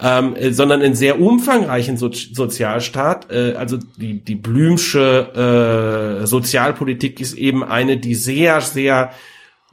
Ähm, 0.00 0.34
äh, 0.34 0.50
sondern 0.50 0.82
einen 0.82 0.96
sehr 0.96 1.20
umfangreichen 1.20 1.96
so 1.96 2.10
Sozialstaat. 2.10 3.30
Äh, 3.30 3.52
also 3.52 3.78
die, 3.96 4.24
die 4.24 4.34
Blümsche 4.34 6.22
äh, 6.22 6.26
Sozialpolitik 6.26 7.20
ist 7.20 7.34
eben 7.34 7.62
eine, 7.62 7.98
die 7.98 8.16
sehr, 8.16 8.60
sehr 8.62 9.12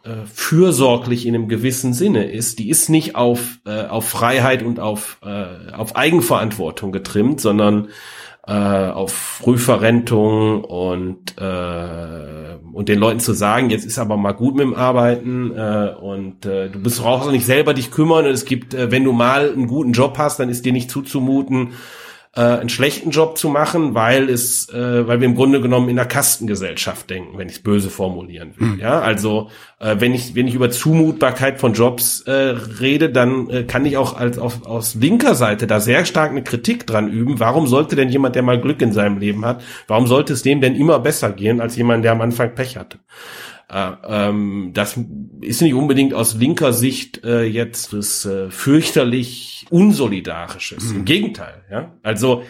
äh, 0.03 0.25
fürsorglich 0.25 1.25
in 1.25 1.36
einem 1.36 1.48
gewissen 1.48 1.94
Sinne 1.94 2.32
ist, 2.32 2.60
die 2.60 2.70
ist 2.70 2.89
nicht 2.89 3.15
auf, 3.15 3.60
äh, 3.65 3.86
auf 3.86 4.08
Freiheit 4.08 4.63
und 4.63 4.79
auf, 4.79 5.20
äh, 5.24 5.74
auf 5.74 5.96
Eigenverantwortung 5.96 6.91
getrimmt, 6.91 7.41
sondern 7.41 7.89
äh, 8.48 8.53
auf 8.53 9.12
Frühverrentung 9.12 10.63
und, 10.63 11.38
äh, 11.38 12.58
und 12.74 12.89
den 12.89 12.98
Leuten 12.98 13.20
zu 13.20 13.34
sagen, 13.34 13.70
jetzt 13.70 13.86
ist 13.86 14.00
aber 14.00 14.18
mal 14.18 14.32
gut 14.32 14.56
mit 14.56 14.63
dem 14.63 14.74
Arbeiten 14.74 15.51
äh, 15.56 15.94
und 16.01 16.46
äh, 16.46 16.70
du 16.70 16.79
bist 16.79 17.01
brauchst 17.01 17.27
auch 17.27 17.32
nicht 17.32 17.46
selber 17.46 17.74
dich 17.74 17.91
kümmern 17.91 18.25
und 18.25 18.32
es 18.32 18.46
gibt, 18.46 18.74
äh, 18.74 18.91
wenn 18.91 19.03
du 19.03 19.12
mal 19.12 19.51
einen 19.51 19.68
guten 19.68 19.91
Job 19.91 20.18
hast, 20.18 20.39
dann 20.39 20.50
ist 20.50 20.65
dir 20.65 20.74
nicht 20.74 20.89
zuzumuten, 20.89 21.74
äh, 22.36 22.41
einen 22.41 22.69
schlechten 22.69 23.09
Job 23.09 23.38
zu 23.38 23.50
machen, 23.50 23.95
weil 23.95 24.29
es, 24.29 24.69
äh, 24.69 25.07
weil 25.07 25.19
wir 25.19 25.27
im 25.27 25.36
Grunde 25.36 25.62
genommen 25.62 25.89
in 25.89 25.95
der 25.95 26.05
Kastengesellschaft 26.05 27.09
denken, 27.09 27.38
wenn 27.38 27.48
ich 27.48 27.55
es 27.55 27.63
böse 27.63 27.89
formulieren 27.89 28.53
will. 28.57 28.67
Mhm. 28.67 28.79
Ja, 28.79 29.00
also 29.00 29.50
äh, 29.79 29.95
wenn 30.00 30.13
ich 30.13 30.36
wenn 30.36 30.48
ich 30.48 30.53
über 30.53 30.69
Zumutbarkeit 30.69 31.59
von 31.59 31.74
Jobs 31.74 32.21
äh, 32.21 32.31
rede, 32.31 33.09
dann 33.09 33.50
äh, 33.50 33.63
kann 33.63 33.86
ich 33.86 33.98
auch 33.98 34.15
als 34.15 34.38
auf, 34.38 34.65
aus 34.65 34.93
linker 34.93 35.33
Seite 35.33 35.65
da 35.65 35.79
sehr 35.79 36.05
stark 36.05 36.29
eine 36.29 36.43
Kritik 36.43 36.86
dran 36.86 37.09
üben. 37.09 37.39
Warum 37.39 37.65
sollte 37.65 37.95
denn 37.95 38.09
jemand, 38.09 38.36
der 38.36 38.43
mal 38.43 38.62
Glück 38.62 38.81
in 38.81 38.93
seinem 38.93 39.17
Leben 39.17 39.43
hat, 39.43 39.63
warum 39.88 40.05
sollte 40.05 40.33
es 40.33 40.43
dem 40.43 40.62
denn 40.62 40.75
immer 40.75 41.00
besser 41.00 41.31
gehen 41.31 41.62
als 41.62 41.75
jemand, 41.75 42.05
der 42.05 42.12
am 42.12 42.21
Anfang 42.21 42.53
Pech 42.53 42.77
hatte? 42.77 43.00
Äh, 43.69 43.91
ähm, 44.07 44.71
das 44.73 44.99
ist 45.41 45.61
nicht 45.61 45.73
unbedingt 45.73 46.13
aus 46.13 46.35
linker 46.35 46.73
Sicht 46.73 47.23
äh, 47.23 47.43
jetzt 47.43 47.93
das 47.93 48.25
äh, 48.25 48.49
fürchterlich 48.49 49.67
unsolidarisches. 49.69 50.85
Mhm. 50.85 50.95
Im 50.97 51.05
Gegenteil, 51.05 51.63
ja. 51.71 51.95
Also 52.03 52.43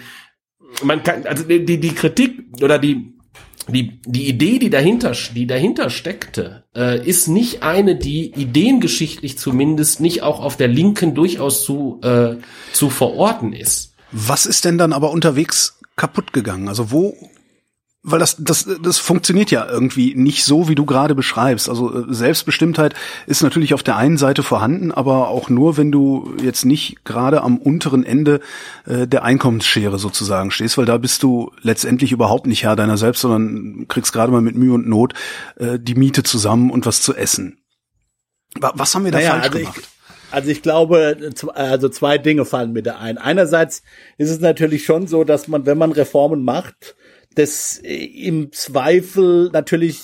man 0.83 1.03
kann, 1.03 1.25
also 1.25 1.43
die, 1.43 1.79
die 1.79 1.95
Kritik 1.95 2.43
oder 2.61 2.79
die 2.79 3.19
die, 3.67 4.01
die 4.05 4.27
Idee, 4.27 4.57
die 4.57 4.69
dahinter, 4.69 5.13
die 5.35 5.45
dahinter 5.45 5.89
steckte, 5.89 6.63
äh, 6.75 7.05
ist 7.05 7.27
nicht 7.27 7.61
eine, 7.61 7.95
die 7.95 8.33
ideengeschichtlich 8.33 9.37
zumindest 9.37 9.99
nicht 9.99 10.23
auch 10.23 10.39
auf 10.39 10.57
der 10.57 10.67
Linken 10.67 11.13
durchaus 11.13 11.63
zu, 11.63 11.99
äh, 12.01 12.37
zu 12.73 12.89
verorten 12.89 13.53
ist. 13.53 13.93
Was 14.11 14.45
ist 14.45 14.65
denn 14.65 14.77
dann 14.77 14.93
aber 14.93 15.11
unterwegs 15.11 15.79
kaputt 15.95 16.33
gegangen? 16.33 16.67
Also 16.67 16.91
wo, 16.91 17.15
weil 18.01 18.19
das, 18.19 18.37
das, 18.39 18.65
das 18.81 18.97
funktioniert 18.97 19.51
ja 19.51 19.67
irgendwie 19.69 20.15
nicht 20.15 20.45
so, 20.45 20.69
wie 20.69 20.75
du 20.75 20.85
gerade 20.85 21.15
beschreibst. 21.15 21.69
Also 21.69 21.93
äh, 21.93 22.13
Selbstbestimmtheit 22.13 22.93
ist 23.27 23.43
natürlich 23.43 23.73
auf 23.73 23.83
der 23.83 23.97
einen 23.97 24.17
Seite 24.17 24.41
vorhanden, 24.41 24.91
aber 24.91 25.27
auch 25.27 25.49
nur, 25.49 25.75
wenn 25.75 25.91
du 25.91 26.33
jetzt 26.41 26.63
nicht 26.63 27.03
gerade 27.03 27.41
am 27.41 27.57
unteren 27.57 28.05
Ende 28.05 28.39
äh, 28.85 29.05
der 29.05 29.23
Einkommensschere 29.23 29.99
sozusagen 29.99 30.51
stehst, 30.51 30.77
weil 30.77 30.85
da 30.85 30.97
bist 30.97 31.23
du 31.23 31.51
letztendlich 31.61 32.13
überhaupt 32.13 32.47
nicht 32.47 32.63
Herr 32.63 32.77
deiner 32.77 32.97
selbst, 32.97 33.21
sondern 33.21 33.87
kriegst 33.89 34.13
gerade 34.13 34.31
mal 34.31 34.41
mit 34.41 34.55
Mühe 34.55 34.73
und 34.73 34.87
Not 34.87 35.13
äh, 35.57 35.77
die 35.77 35.95
Miete 35.95 36.23
zusammen 36.23 36.71
und 36.71 36.85
was 36.85 37.01
zu 37.01 37.13
essen. 37.15 37.57
Was 38.59 38.95
haben 38.95 39.03
wir 39.03 39.11
da 39.11 39.17
naja, 39.17 39.31
falsch 39.31 39.45
also 39.45 39.59
gemacht? 39.59 39.77
Ich 39.77 40.31
Also 40.31 40.49
ich 40.49 40.61
glaube, 40.61 41.31
also 41.53 41.89
zwei 41.89 42.17
Dinge 42.17 42.45
fallen 42.45 42.71
mir 42.71 42.81
da 42.81 42.97
ein. 42.97 43.17
Einerseits 43.17 43.83
ist 44.17 44.29
es 44.29 44.39
natürlich 44.39 44.85
schon 44.85 45.07
so, 45.07 45.23
dass 45.25 45.47
man, 45.47 45.65
wenn 45.65 45.77
man 45.77 45.91
Reformen 45.91 46.43
macht, 46.43 46.95
das 47.39 47.79
äh, 47.83 47.95
im 47.95 48.51
Zweifel 48.51 49.49
natürlich 49.51 50.01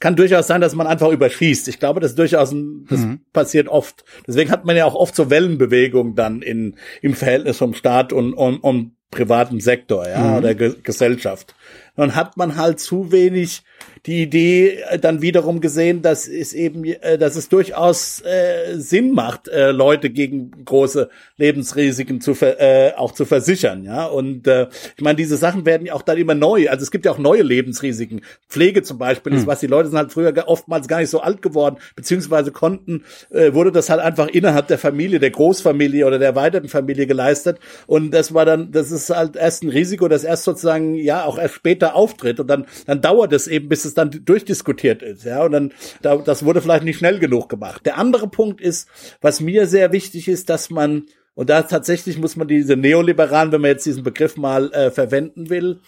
kann 0.00 0.16
durchaus 0.16 0.46
sein, 0.46 0.60
dass 0.60 0.74
man 0.74 0.86
einfach 0.86 1.10
überschießt. 1.10 1.68
Ich 1.68 1.78
glaube, 1.78 2.00
das 2.00 2.10
ist 2.10 2.18
durchaus 2.18 2.50
das 2.50 3.00
mhm. 3.00 3.20
passiert 3.32 3.68
oft. 3.68 4.04
Deswegen 4.26 4.50
hat 4.50 4.66
man 4.66 4.76
ja 4.76 4.84
auch 4.84 4.94
oft 4.94 5.16
so 5.16 5.30
Wellenbewegungen 5.30 6.14
dann 6.14 6.42
in, 6.42 6.76
im 7.00 7.14
Verhältnis 7.14 7.56
vom 7.56 7.72
Staat 7.72 8.12
und, 8.12 8.34
und, 8.34 8.58
und 8.58 8.92
privatem 9.10 9.60
Sektor, 9.60 10.06
ja, 10.06 10.18
mhm. 10.18 10.36
oder 10.36 10.54
Ge 10.54 10.74
Gesellschaft. 10.82 11.54
Dann 11.96 12.14
hat 12.14 12.36
man 12.36 12.56
halt 12.56 12.80
zu 12.80 13.12
wenig 13.12 13.62
die 14.06 14.22
Idee 14.22 14.78
äh, 14.88 14.98
dann 14.98 15.20
wiederum 15.20 15.60
gesehen, 15.60 16.00
dass 16.00 16.28
es 16.28 16.52
eben, 16.52 16.84
äh, 16.84 17.18
dass 17.18 17.34
es 17.36 17.48
durchaus 17.48 18.20
äh, 18.20 18.76
Sinn 18.76 19.12
macht, 19.12 19.48
äh, 19.48 19.72
Leute 19.72 20.10
gegen 20.10 20.52
große 20.64 21.10
Lebensrisiken 21.36 22.20
zu 22.20 22.34
ver, 22.34 22.60
äh, 22.60 22.94
auch 22.94 23.12
zu 23.12 23.24
versichern, 23.24 23.84
ja. 23.84 24.06
Und 24.06 24.46
äh, 24.46 24.68
ich 24.96 25.02
meine, 25.02 25.16
diese 25.16 25.36
Sachen 25.36 25.66
werden 25.66 25.86
ja 25.86 25.94
auch 25.94 26.02
dann 26.02 26.18
immer 26.18 26.34
neu. 26.34 26.68
Also 26.68 26.82
es 26.82 26.90
gibt 26.90 27.04
ja 27.04 27.12
auch 27.12 27.18
neue 27.18 27.42
Lebensrisiken. 27.42 28.20
Pflege 28.48 28.82
zum 28.82 28.98
Beispiel 28.98 29.34
ist, 29.34 29.40
hm. 29.40 29.46
was 29.48 29.60
die 29.60 29.66
Leute 29.66 29.88
sind 29.88 29.98
halt 29.98 30.12
früher 30.12 30.32
oftmals 30.46 30.86
gar 30.86 31.00
nicht 31.00 31.10
so 31.10 31.20
alt 31.20 31.42
geworden, 31.42 31.76
beziehungsweise 31.96 32.52
konnten, 32.52 33.04
äh, 33.30 33.54
wurde 33.54 33.72
das 33.72 33.90
halt 33.90 34.00
einfach 34.00 34.28
innerhalb 34.28 34.68
der 34.68 34.78
Familie, 34.78 35.18
der 35.18 35.30
Großfamilie 35.30 36.06
oder 36.06 36.18
der 36.18 36.28
erweiterten 36.28 36.68
Familie 36.68 37.08
geleistet. 37.08 37.58
Und 37.86 38.12
das 38.12 38.32
war 38.32 38.44
dann, 38.44 38.70
das 38.70 38.92
ist 38.92 39.10
halt 39.10 39.34
erst 39.34 39.64
ein 39.64 39.70
Risiko, 39.70 40.06
das 40.06 40.22
erst 40.22 40.44
sozusagen 40.44 40.94
ja 40.94 41.24
auch 41.24 41.38
erst 41.38 41.54
später 41.54 41.96
auftritt. 41.96 42.38
Und 42.38 42.46
dann, 42.46 42.66
dann 42.86 43.00
dauert 43.00 43.32
es 43.32 43.48
eben, 43.48 43.68
bis 43.68 43.84
es 43.84 43.95
dann 43.96 44.10
durchdiskutiert 44.24 45.02
ist, 45.02 45.24
ja, 45.24 45.44
und 45.44 45.52
dann, 45.52 45.72
da, 46.02 46.16
das 46.16 46.44
wurde 46.44 46.60
vielleicht 46.60 46.84
nicht 46.84 46.98
schnell 46.98 47.18
genug 47.18 47.48
gemacht. 47.48 47.84
Der 47.86 47.98
andere 47.98 48.28
Punkt 48.28 48.60
ist, 48.60 48.88
was 49.20 49.40
mir 49.40 49.66
sehr 49.66 49.92
wichtig 49.92 50.28
ist, 50.28 50.48
dass 50.48 50.70
man, 50.70 51.06
und 51.34 51.50
da 51.50 51.62
tatsächlich 51.62 52.18
muss 52.18 52.36
man 52.36 52.48
diese 52.48 52.76
Neoliberalen, 52.76 53.52
wenn 53.52 53.60
man 53.60 53.70
jetzt 53.70 53.86
diesen 53.86 54.02
Begriff 54.02 54.36
mal 54.36 54.72
äh, 54.72 54.90
verwenden 54.90 55.50
will, 55.50 55.80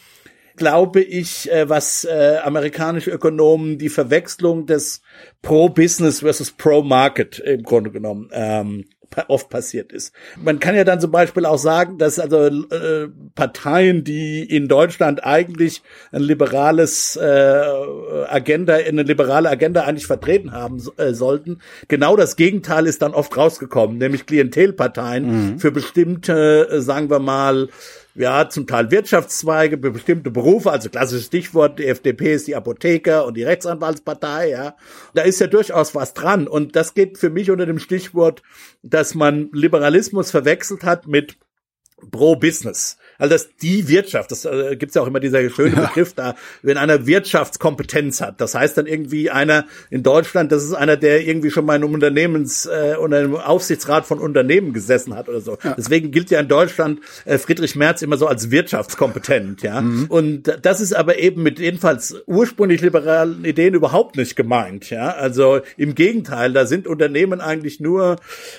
glaube 0.56 1.00
ich, 1.00 1.50
äh, 1.50 1.68
was 1.68 2.04
äh, 2.04 2.38
amerikanische 2.42 3.10
Ökonomen 3.10 3.78
die 3.78 3.88
Verwechslung 3.88 4.66
des 4.66 5.00
Pro-Business 5.40 6.20
versus 6.20 6.52
Pro-Market 6.52 7.38
im 7.38 7.62
Grunde 7.62 7.90
genommen 7.90 8.28
ähm, 8.32 8.84
oft 9.28 9.48
passiert 9.48 9.92
ist. 9.92 10.14
Man 10.42 10.60
kann 10.60 10.76
ja 10.76 10.84
dann 10.84 11.00
zum 11.00 11.10
Beispiel 11.10 11.44
auch 11.44 11.58
sagen, 11.58 11.98
dass 11.98 12.18
also 12.18 12.46
äh, 12.46 13.08
Parteien, 13.34 14.04
die 14.04 14.42
in 14.44 14.68
Deutschland 14.68 15.24
eigentlich 15.24 15.82
ein 16.12 16.22
liberales 16.22 17.16
äh, 17.16 17.64
Agenda, 18.28 18.74
eine 18.74 19.02
liberale 19.02 19.48
Agenda 19.48 19.84
eigentlich 19.84 20.06
vertreten 20.06 20.52
haben 20.52 20.82
äh, 20.96 21.12
sollten, 21.12 21.58
genau 21.88 22.16
das 22.16 22.36
Gegenteil 22.36 22.86
ist 22.86 23.02
dann 23.02 23.14
oft 23.14 23.36
rausgekommen, 23.36 23.98
nämlich 23.98 24.26
Klientelparteien 24.26 25.52
mhm. 25.52 25.58
für 25.58 25.70
bestimmte, 25.72 26.68
äh, 26.70 26.80
sagen 26.80 27.10
wir 27.10 27.18
mal, 27.18 27.68
ja, 28.18 28.48
zum 28.48 28.66
Teil 28.66 28.90
Wirtschaftszweige, 28.90 29.76
bestimmte 29.76 30.32
Berufe, 30.32 30.72
also 30.72 30.90
klassisches 30.90 31.26
Stichwort, 31.26 31.78
die 31.78 31.86
FDP 31.86 32.34
ist 32.34 32.48
die 32.48 32.56
Apotheker 32.56 33.24
und 33.24 33.36
die 33.36 33.44
Rechtsanwaltspartei, 33.44 34.50
ja. 34.50 34.76
Da 35.14 35.22
ist 35.22 35.40
ja 35.40 35.46
durchaus 35.46 35.94
was 35.94 36.14
dran. 36.14 36.48
Und 36.48 36.74
das 36.74 36.94
geht 36.94 37.16
für 37.16 37.30
mich 37.30 37.48
unter 37.48 37.64
dem 37.64 37.78
Stichwort, 37.78 38.42
dass 38.82 39.14
man 39.14 39.50
Liberalismus 39.52 40.32
verwechselt 40.32 40.82
hat 40.82 41.06
mit 41.06 41.38
Pro-Business. 42.10 42.96
Also 43.18 43.34
das 43.34 43.48
die 43.60 43.88
Wirtschaft, 43.88 44.30
das 44.30 44.44
äh, 44.44 44.76
gibt's 44.76 44.94
ja 44.94 45.02
auch 45.02 45.08
immer 45.08 45.20
dieser 45.20 45.48
schöne 45.50 45.76
Begriff 45.76 46.14
da, 46.14 46.36
wenn 46.62 46.78
einer 46.78 47.06
Wirtschaftskompetenz 47.06 48.20
hat. 48.20 48.40
Das 48.40 48.54
heißt 48.54 48.78
dann 48.78 48.86
irgendwie 48.86 49.30
einer 49.30 49.64
in 49.90 50.04
Deutschland, 50.04 50.52
das 50.52 50.62
ist 50.62 50.72
einer, 50.72 50.96
der 50.96 51.26
irgendwie 51.26 51.50
schon 51.50 51.64
mal 51.64 51.74
in 51.74 51.82
einem 51.82 51.94
Unternehmens 51.94 52.66
äh, 52.66 52.94
oder 52.96 53.18
einem 53.18 53.34
Aufsichtsrat 53.34 54.06
von 54.06 54.20
Unternehmen 54.20 54.72
gesessen 54.72 55.16
hat 55.16 55.28
oder 55.28 55.40
so. 55.40 55.58
Ja. 55.62 55.74
Deswegen 55.76 56.12
gilt 56.12 56.30
ja 56.30 56.38
in 56.38 56.46
Deutschland 56.48 57.00
äh, 57.24 57.38
Friedrich 57.38 57.74
Merz 57.74 58.02
immer 58.02 58.16
so 58.16 58.28
als 58.28 58.52
wirtschaftskompetent, 58.52 59.62
ja. 59.62 59.80
Mhm. 59.80 60.06
Und 60.08 60.56
das 60.62 60.80
ist 60.80 60.94
aber 60.94 61.18
eben 61.18 61.42
mit 61.42 61.58
jedenfalls 61.58 62.22
ursprünglich 62.26 62.82
liberalen 62.82 63.44
Ideen 63.44 63.74
überhaupt 63.74 64.16
nicht 64.16 64.36
gemeint, 64.36 64.90
ja. 64.90 65.08
Also 65.08 65.58
im 65.76 65.96
Gegenteil, 65.96 66.52
da 66.52 66.66
sind 66.66 66.86
Unternehmen 66.86 67.40
eigentlich 67.40 67.80
nur 67.80 68.14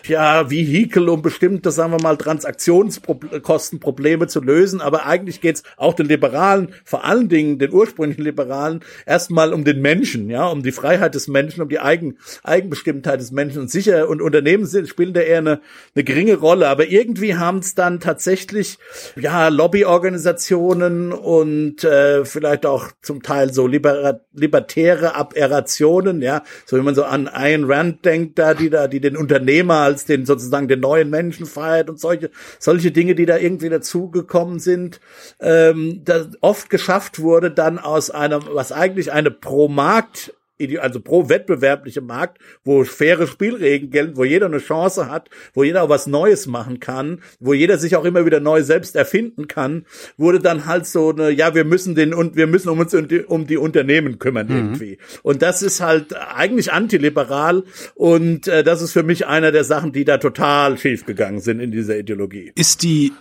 ja 0.06 0.50
Vehikel, 0.50 1.08
um 1.08 1.22
bestimmte, 1.22 1.72
sagen 1.72 1.94
wir 1.94 2.02
mal, 2.02 2.18
Transaktionskostenprobleme 2.18 4.28
zu 4.28 4.42
lösen, 4.50 4.82
aber 4.82 5.06
eigentlich 5.06 5.42
geht's 5.42 5.64
auch 5.78 5.94
den 5.94 6.08
Liberalen, 6.08 6.70
vor 6.84 7.06
allen 7.06 7.30
Dingen 7.30 7.60
den 7.60 7.72
ursprünglichen 7.72 8.24
Liberalen, 8.24 8.82
erstmal 9.06 9.54
um 9.54 9.64
den 9.64 9.80
Menschen, 9.82 10.30
ja, 10.30 10.48
um 10.48 10.64
die 10.64 10.72
Freiheit 10.72 11.14
des 11.14 11.28
Menschen, 11.28 11.62
um 11.62 11.70
die 11.70 11.80
Eigen, 11.80 12.18
Eigenbestimmtheit 12.44 13.20
des 13.20 13.32
Menschen. 13.32 13.62
Und 13.62 13.70
sicher, 13.70 14.10
und 14.10 14.22
Unternehmen 14.22 14.68
spielen 14.88 15.14
da 15.14 15.22
eher 15.22 15.38
eine, 15.40 15.62
eine 15.96 16.04
geringe 16.04 16.36
Rolle, 16.36 16.68
aber 16.68 16.88
irgendwie 16.88 17.36
haben 17.36 17.60
es 17.60 17.76
dann 17.76 18.00
tatsächlich, 18.00 18.80
ja, 19.16 19.50
Lobbyorganisationen 19.50 21.12
und 21.14 21.84
äh, 21.84 22.26
vielleicht 22.26 22.66
auch 22.66 22.88
zum 23.02 23.22
Teil 23.22 23.54
so 23.54 23.68
liber 23.68 24.22
libertäre 24.34 25.16
Aberrationen, 25.16 26.22
ja, 26.22 26.44
so 26.66 26.78
wie 26.78 26.82
man 26.82 26.96
so 26.96 27.04
an 27.04 27.28
Ayn 27.28 27.66
Rand 27.66 28.06
denkt, 28.06 28.40
da, 28.40 28.54
die 28.54 28.70
da, 28.70 28.88
die 28.88 29.00
den 29.00 29.18
Unternehmer 29.18 29.76
als 29.76 30.06
den 30.06 30.26
sozusagen 30.26 30.68
den 30.68 30.80
neuen 30.80 31.10
Menschen 31.10 31.46
feiert 31.46 31.90
und 31.90 32.00
solche, 32.00 32.32
solche 32.58 32.92
Dinge, 32.92 33.16
die 33.16 33.26
da 33.26 33.38
irgendwie 33.38 33.70
dazugekommen 33.70 34.39
gekommen 34.40 34.60
sind, 34.60 35.00
ähm, 35.42 36.02
das 36.06 36.30
oft 36.42 36.70
geschafft 36.70 37.20
wurde, 37.20 37.52
dann 37.52 37.78
aus 37.78 38.10
einem, 38.10 38.42
was 38.54 38.72
eigentlich 38.72 39.12
eine 39.12 39.32
Pro-Markt 39.32 40.34
also 40.82 41.00
pro 41.00 41.30
wettbewerbliche 41.30 42.02
Markt, 42.02 42.38
wo 42.66 42.84
faire 42.84 43.28
Spielregeln 43.28 43.92
gelten, 43.92 44.18
wo 44.18 44.26
jeder 44.26 44.48
eine 44.48 44.58
Chance 44.58 45.10
hat, 45.10 45.30
wo 45.54 45.64
jeder 45.64 45.84
auch 45.84 45.90
was 45.90 46.06
Neues 46.06 46.48
machen 46.48 46.82
kann, 46.82 47.22
wo 47.40 47.54
jeder 47.54 47.78
sich 47.78 47.96
auch 47.96 48.04
immer 48.04 48.26
wieder 48.26 48.42
neu 48.42 48.62
selbst 48.62 48.98
erfinden 48.98 49.48
kann, 49.48 49.86
wurde 50.18 50.40
dann 50.40 50.66
halt 50.66 50.86
so 50.86 51.12
eine, 51.12 51.30
ja, 51.30 51.56
wir 51.56 51.64
müssen 51.64 51.96
den 51.96 52.14
und 52.14 52.36
wir 52.36 52.46
müssen 52.46 52.68
um 52.68 52.80
uns 52.80 52.94
um 52.94 53.48
die, 53.48 53.58
Unternehmen 53.58 54.20
kümmern 54.20 54.48
mhm. 54.48 54.56
irgendwie. 54.56 54.98
Und 55.24 55.42
das 55.42 55.62
ist 55.62 55.80
halt 55.80 56.14
eigentlich 56.14 56.74
antiliberal 56.74 57.64
und 57.96 58.50
äh, 58.50 58.62
das 58.62 58.82
ist 58.82 58.92
für 58.92 59.04
mich 59.04 59.28
einer 59.28 59.54
der 59.54 59.64
Sachen, 59.64 59.94
die 59.94 60.04
da 60.04 60.18
total 60.18 60.78
schief 60.78 61.06
gegangen 61.06 61.40
sind 61.40 61.62
in 61.62 61.72
dieser 61.72 61.98
Ideologie. 61.98 62.52
Ist 62.56 62.84
die 62.84 63.14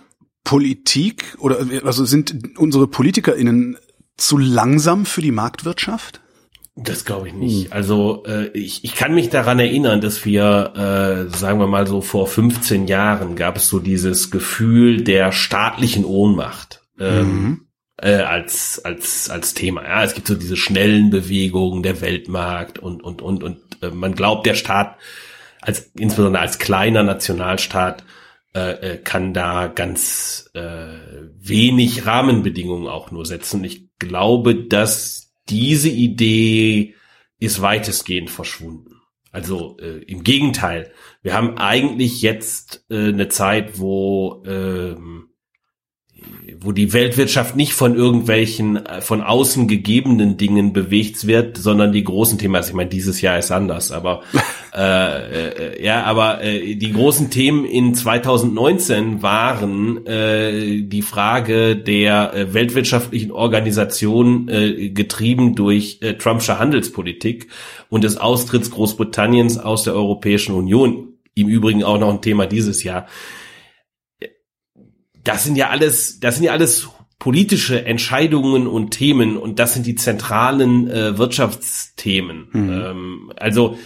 Politik 0.43 1.35
oder 1.39 1.59
also 1.83 2.05
sind 2.05 2.57
unsere 2.57 2.87
PolitikerInnen 2.87 3.77
zu 4.17 4.37
langsam 4.37 5.05
für 5.05 5.21
die 5.21 5.31
Marktwirtschaft? 5.31 6.21
Das 6.81 7.03
glaube 7.03 7.27
ich 7.27 7.33
nicht. 7.33 7.73
Also 7.73 8.23
äh, 8.25 8.47
ich, 8.49 8.85
ich 8.85 8.95
kann 8.95 9.13
mich 9.13 9.29
daran 9.29 9.59
erinnern, 9.59 9.99
dass 9.99 10.23
wir, 10.23 10.73
äh, 11.31 11.35
sagen 11.35 11.59
wir 11.59 11.67
mal 11.67 11.87
so 11.87 12.01
vor 12.01 12.27
15 12.27 12.87
Jahren 12.87 13.35
gab 13.35 13.57
es 13.57 13.67
so 13.67 13.79
dieses 13.79 14.31
Gefühl 14.31 15.03
der 15.03 15.31
staatlichen 15.31 16.05
Ohnmacht 16.05 16.81
ähm, 16.97 17.43
mhm. 17.43 17.61
äh, 17.97 18.13
als 18.13 18.79
als 18.85 19.29
als 19.29 19.53
Thema. 19.53 19.83
Ja, 19.83 20.03
es 20.03 20.13
gibt 20.13 20.27
so 20.27 20.35
diese 20.35 20.55
schnellen 20.55 21.09
Bewegungen 21.09 21.83
der 21.83 21.99
Weltmarkt 21.99 22.79
und 22.79 23.03
und 23.03 23.21
und 23.21 23.43
und 23.43 23.59
äh, 23.81 23.89
man 23.89 24.15
glaubt, 24.15 24.45
der 24.45 24.55
Staat 24.55 24.95
als 25.61 25.91
insbesondere 25.97 26.41
als 26.41 26.59
kleiner 26.59 27.03
Nationalstaat 27.03 28.03
äh, 28.55 28.93
äh, 28.93 28.97
kann 28.97 29.33
da 29.33 29.67
ganz 29.67 30.49
äh, 30.53 30.87
wenig 31.37 32.05
Rahmenbedingungen 32.05 32.87
auch 32.87 33.11
nur 33.11 33.25
setzen. 33.25 33.63
Ich 33.63 33.89
glaube, 33.99 34.55
dass 34.67 35.33
diese 35.49 35.89
Idee 35.89 36.95
ist 37.39 37.61
weitestgehend 37.61 38.29
verschwunden. 38.29 38.95
Also 39.31 39.77
äh, 39.79 40.03
im 40.03 40.23
Gegenteil, 40.23 40.91
wir 41.21 41.35
haben 41.35 41.57
eigentlich 41.57 42.21
jetzt 42.21 42.85
äh, 42.89 43.09
eine 43.09 43.27
Zeit, 43.27 43.79
wo 43.79 44.43
ähm, 44.45 45.28
wo 46.61 46.71
die 46.71 46.91
Weltwirtschaft 46.91 47.55
nicht 47.55 47.73
von 47.73 47.95
irgendwelchen 47.95 48.85
äh, 48.85 49.01
von 49.01 49.21
außen 49.21 49.67
gegebenen 49.67 50.37
Dingen 50.37 50.73
bewegt 50.73 51.25
wird, 51.25 51.57
sondern 51.57 51.91
die 51.91 52.03
großen 52.03 52.37
Themen. 52.37 52.55
Also 52.55 52.69
ich 52.69 52.75
meine, 52.75 52.89
dieses 52.89 53.21
Jahr 53.21 53.37
ist 53.37 53.51
anders, 53.51 53.91
aber 53.91 54.23
äh, 54.75 55.77
äh, 55.77 55.83
ja, 55.83 56.03
aber 56.03 56.43
äh, 56.43 56.75
die 56.75 56.91
großen 56.91 57.29
Themen 57.29 57.65
in 57.65 57.95
2019 57.95 59.21
waren 59.21 60.05
äh, 60.05 60.81
die 60.81 61.01
Frage 61.01 61.77
der 61.77 62.33
äh, 62.33 62.53
weltwirtschaftlichen 62.53 63.31
Organisation 63.31 64.49
äh, 64.49 64.89
getrieben 64.89 65.55
durch 65.55 65.99
äh, 66.01 66.15
Trumpsche 66.15 66.59
Handelspolitik 66.59 67.47
und 67.89 68.03
des 68.03 68.17
Austritts 68.17 68.71
Großbritanniens 68.71 69.57
aus 69.57 69.83
der 69.83 69.95
Europäischen 69.95 70.55
Union. 70.55 71.13
Im 71.35 71.47
Übrigen 71.47 71.85
auch 71.85 71.99
noch 71.99 72.09
ein 72.09 72.21
Thema 72.21 72.47
dieses 72.47 72.83
Jahr 72.83 73.07
das 75.29 75.43
sind 75.43 75.55
ja 75.55 75.69
alles, 75.69 76.19
das 76.19 76.35
sind 76.35 76.45
ja 76.45 76.53
alles 76.53 76.89
politische 77.19 77.85
Entscheidungen 77.85 78.65
und 78.65 78.89
Themen 78.91 79.37
und 79.37 79.59
das 79.59 79.75
sind 79.75 79.85
die 79.85 79.93
zentralen 79.93 80.89
äh, 80.89 81.19
Wirtschaftsthemen. 81.19 82.47
Mhm. 82.51 82.69
Ähm, 82.71 83.33
also 83.35 83.77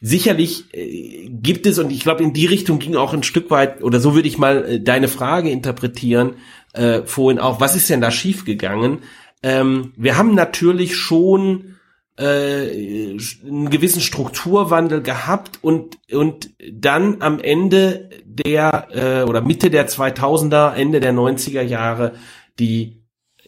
sicherlich 0.00 0.72
äh, 0.72 1.28
gibt 1.28 1.66
es 1.66 1.78
und 1.78 1.90
ich 1.90 2.00
glaube 2.00 2.22
in 2.22 2.32
die 2.32 2.46
Richtung 2.46 2.78
ging 2.78 2.96
auch 2.96 3.12
ein 3.12 3.24
Stück 3.24 3.50
weit 3.50 3.82
oder 3.82 4.00
so 4.00 4.14
würde 4.14 4.28
ich 4.28 4.38
mal 4.38 4.64
äh, 4.64 4.80
deine 4.80 5.08
Frage 5.08 5.50
interpretieren 5.50 6.36
äh, 6.72 7.02
vorhin 7.04 7.40
auch. 7.40 7.60
Was 7.60 7.76
ist 7.76 7.90
denn 7.90 8.00
da 8.00 8.10
schiefgegangen? 8.10 9.00
Ähm, 9.42 9.92
wir 9.96 10.16
haben 10.16 10.34
natürlich 10.34 10.96
schon 10.96 11.75
äh, 12.18 13.16
einen 13.44 13.70
gewissen 13.70 14.00
Strukturwandel 14.00 15.02
gehabt 15.02 15.58
und 15.62 15.98
und 16.12 16.50
dann 16.72 17.20
am 17.20 17.40
Ende 17.40 18.10
der 18.24 18.88
äh, 18.92 19.28
oder 19.28 19.42
Mitte 19.42 19.70
der 19.70 19.88
2000er 19.88 20.72
Ende 20.72 21.00
der 21.00 21.12
90er 21.12 21.62
Jahre 21.62 22.14
die 22.58 23.02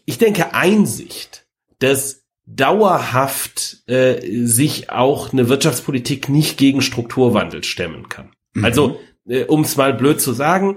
ich 0.05 0.19
denke 0.19 0.55
Einsicht 0.55 1.47
dass 1.79 2.25
dauerhaft 2.45 3.83
äh, 3.87 4.21
sich 4.45 4.91
auch 4.91 5.33
eine 5.33 5.49
Wirtschaftspolitik 5.49 6.29
nicht 6.29 6.59
gegen 6.59 6.83
Strukturwandel 6.83 7.65
stemmen 7.65 8.09
kann 8.09 8.33
mhm. 8.55 8.65
also 8.65 9.01
äh, 9.27 9.45
um 9.45 9.63
es 9.63 9.77
mal 9.77 9.95
blöd 9.95 10.21
zu 10.21 10.33
sagen 10.33 10.77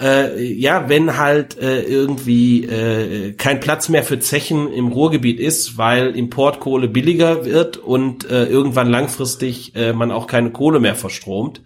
äh, 0.00 0.42
ja, 0.42 0.88
wenn 0.88 1.18
halt 1.18 1.58
äh, 1.58 1.82
irgendwie 1.82 2.64
äh, 2.64 3.32
kein 3.32 3.60
Platz 3.60 3.88
mehr 3.88 4.02
für 4.02 4.18
Zechen 4.18 4.72
im 4.72 4.88
Ruhrgebiet 4.88 5.38
ist, 5.38 5.78
weil 5.78 6.16
Importkohle 6.16 6.88
billiger 6.88 7.44
wird 7.44 7.76
und 7.76 8.28
äh, 8.30 8.44
irgendwann 8.46 8.88
langfristig 8.88 9.74
äh, 9.76 9.92
man 9.92 10.10
auch 10.10 10.26
keine 10.26 10.50
Kohle 10.50 10.80
mehr 10.80 10.94
verstromt, 10.94 11.62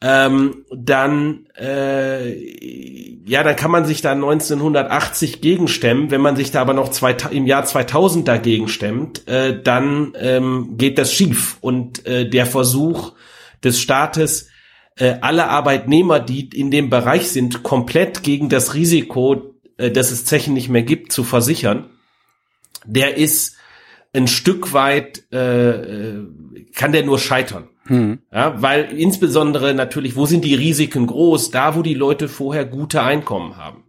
ähm, 0.00 0.64
dann 0.70 1.46
äh, 1.58 2.34
ja, 3.26 3.42
dann 3.42 3.56
kann 3.56 3.70
man 3.70 3.86
sich 3.86 4.02
da 4.02 4.12
1980 4.12 5.40
gegenstemmen. 5.40 6.10
Wenn 6.10 6.20
man 6.20 6.36
sich 6.36 6.50
da 6.50 6.60
aber 6.60 6.74
noch 6.74 6.90
zwei, 6.90 7.16
im 7.30 7.46
Jahr 7.46 7.64
2000 7.64 8.28
dagegen 8.28 8.68
stemmt, 8.68 9.26
äh, 9.28 9.62
dann 9.62 10.12
ähm, 10.18 10.74
geht 10.76 10.98
das 10.98 11.14
schief 11.14 11.56
und 11.62 12.06
äh, 12.06 12.28
der 12.28 12.44
Versuch 12.44 13.12
des 13.62 13.80
Staates 13.80 14.48
äh, 14.96 15.16
alle 15.20 15.48
Arbeitnehmer, 15.48 16.20
die 16.20 16.48
in 16.48 16.70
dem 16.70 16.90
Bereich 16.90 17.28
sind, 17.30 17.62
komplett 17.62 18.22
gegen 18.22 18.48
das 18.48 18.74
Risiko, 18.74 19.54
äh, 19.76 19.90
dass 19.90 20.10
es 20.10 20.24
Zechen 20.24 20.54
nicht 20.54 20.68
mehr 20.68 20.82
gibt, 20.82 21.12
zu 21.12 21.24
versichern, 21.24 21.90
der 22.84 23.16
ist 23.16 23.56
ein 24.12 24.28
Stück 24.28 24.72
weit, 24.72 25.24
äh, 25.32 25.70
äh 25.70 26.26
kann 26.74 26.92
der 26.92 27.04
nur 27.04 27.18
scheitern. 27.18 27.68
Hm. 27.86 28.20
Ja, 28.32 28.60
weil 28.62 28.84
insbesondere 28.96 29.74
natürlich, 29.74 30.16
wo 30.16 30.26
sind 30.26 30.44
die 30.44 30.54
Risiken 30.54 31.06
groß? 31.06 31.50
Da, 31.50 31.76
wo 31.76 31.82
die 31.82 31.94
Leute 31.94 32.28
vorher 32.28 32.64
gute 32.64 33.02
Einkommen 33.02 33.56
haben. 33.56 33.83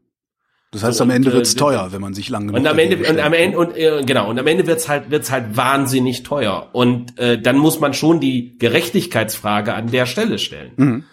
Das 0.75 0.83
heißt, 0.83 0.99
am 0.99 1.09
Ende 1.09 1.31
wird's 1.31 1.53
äh, 1.53 1.57
teuer, 1.57 1.93
wenn 1.93 2.01
man 2.01 2.13
sich 2.13 2.27
lange 2.27 2.51
und 2.51 2.67
am 2.67 2.77
Ende 2.77 2.97
und 3.09 3.17
am 3.17 3.31
Ende 3.31 3.57
und 3.57 3.77
äh, 3.77 4.03
genau 4.05 4.29
und 4.29 4.37
am 4.37 4.45
Ende 4.45 4.67
wird's 4.67 4.89
halt 4.89 5.09
wird's 5.09 5.31
halt 5.31 5.55
wahnsinnig 5.55 6.23
teuer 6.23 6.69
und 6.73 7.17
äh, 7.17 7.41
dann 7.41 7.57
muss 7.57 7.79
man 7.79 7.93
schon 7.93 8.19
die 8.19 8.57
Gerechtigkeitsfrage 8.57 9.73
an 9.73 9.89
der 9.89 10.05
Stelle 10.05 10.37
stellen. 10.37 10.73
Mhm. 10.75 11.03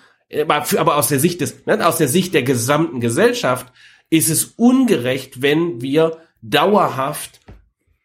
Aber, 0.48 0.64
aber 0.78 0.96
aus 0.96 1.06
der 1.06 1.20
Sicht 1.20 1.40
des 1.40 1.64
ne, 1.64 1.86
aus 1.86 1.96
der 1.96 2.08
Sicht 2.08 2.34
der 2.34 2.42
gesamten 2.42 2.98
Gesellschaft 2.98 3.72
ist 4.10 4.30
es 4.30 4.46
ungerecht, 4.56 5.42
wenn 5.42 5.80
wir 5.80 6.18
dauerhaft 6.40 7.38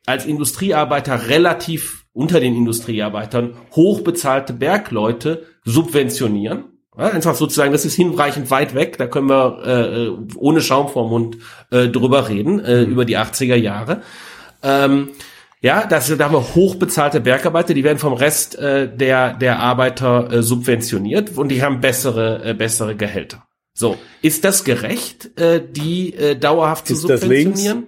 als 0.05 0.27
Industriearbeiter 0.27 1.27
relativ 1.27 2.05
unter 2.13 2.39
den 2.39 2.55
Industriearbeitern 2.55 3.57
hochbezahlte 3.71 4.53
Bergleute 4.53 5.47
subventionieren 5.65 6.65
ja, 6.97 7.07
einfach 7.07 7.35
sozusagen, 7.35 7.71
das 7.71 7.85
ist 7.85 7.95
hinreichend 7.95 8.49
weit 8.49 8.73
weg, 8.73 8.97
da 8.97 9.07
können 9.07 9.29
wir 9.29 9.63
äh, 9.65 10.35
ohne 10.35 10.61
Schaum 10.61 10.89
vorm 10.89 11.09
Mund 11.09 11.37
äh, 11.71 11.87
drüber 11.87 12.27
reden, 12.27 12.59
äh, 12.59 12.85
mhm. 12.85 12.91
über 12.91 13.05
die 13.05 13.17
80er 13.17 13.55
Jahre. 13.55 14.01
Ähm, 14.63 15.09
ja, 15.61 15.85
das, 15.85 16.15
da 16.15 16.25
haben 16.25 16.33
wir 16.33 16.55
hochbezahlte 16.55 17.19
Bergarbeiter, 17.19 17.73
die 17.73 17.83
werden 17.83 17.97
vom 17.97 18.13
Rest 18.13 18.57
äh, 18.57 18.95
der, 18.95 19.33
der 19.33 19.59
Arbeiter 19.59 20.31
äh, 20.31 20.43
subventioniert 20.43 21.37
und 21.37 21.49
die 21.49 21.63
haben 21.63 21.81
bessere, 21.81 22.43
äh, 22.43 22.53
bessere 22.53 22.95
Gehälter. 22.95 23.47
So, 23.73 23.97
ist 24.21 24.43
das 24.43 24.63
gerecht, 24.63 25.39
äh, 25.39 25.61
die 25.67 26.13
äh, 26.13 26.35
dauerhaft 26.35 26.89
ist 26.89 27.01
zu 27.01 27.07
subventionieren? 27.07 27.53
Das 27.53 27.63
links? 27.63 27.87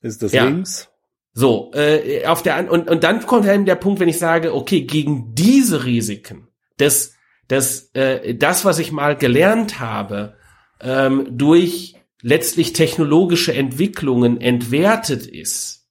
Ist 0.00 0.22
das 0.22 0.32
ja. 0.32 0.44
links? 0.44 0.88
So, 1.32 1.72
äh, 1.74 2.24
auf 2.26 2.42
der 2.42 2.70
und, 2.70 2.88
und 2.88 3.02
dann 3.02 3.26
kommt 3.26 3.46
dann 3.46 3.66
der 3.66 3.74
Punkt, 3.74 3.98
wenn 4.00 4.08
ich 4.08 4.18
sage, 4.18 4.54
okay, 4.54 4.82
gegen 4.82 5.34
diese 5.34 5.84
Risiken 5.84 6.48
des 6.78 7.13
dass 7.48 7.90
äh, 7.94 8.34
das, 8.34 8.64
was 8.64 8.78
ich 8.78 8.92
mal 8.92 9.16
gelernt 9.16 9.80
habe, 9.80 10.36
ähm, 10.80 11.26
durch 11.30 11.94
letztlich 12.22 12.72
technologische 12.72 13.54
Entwicklungen 13.54 14.40
entwertet 14.40 15.26
ist, 15.26 15.86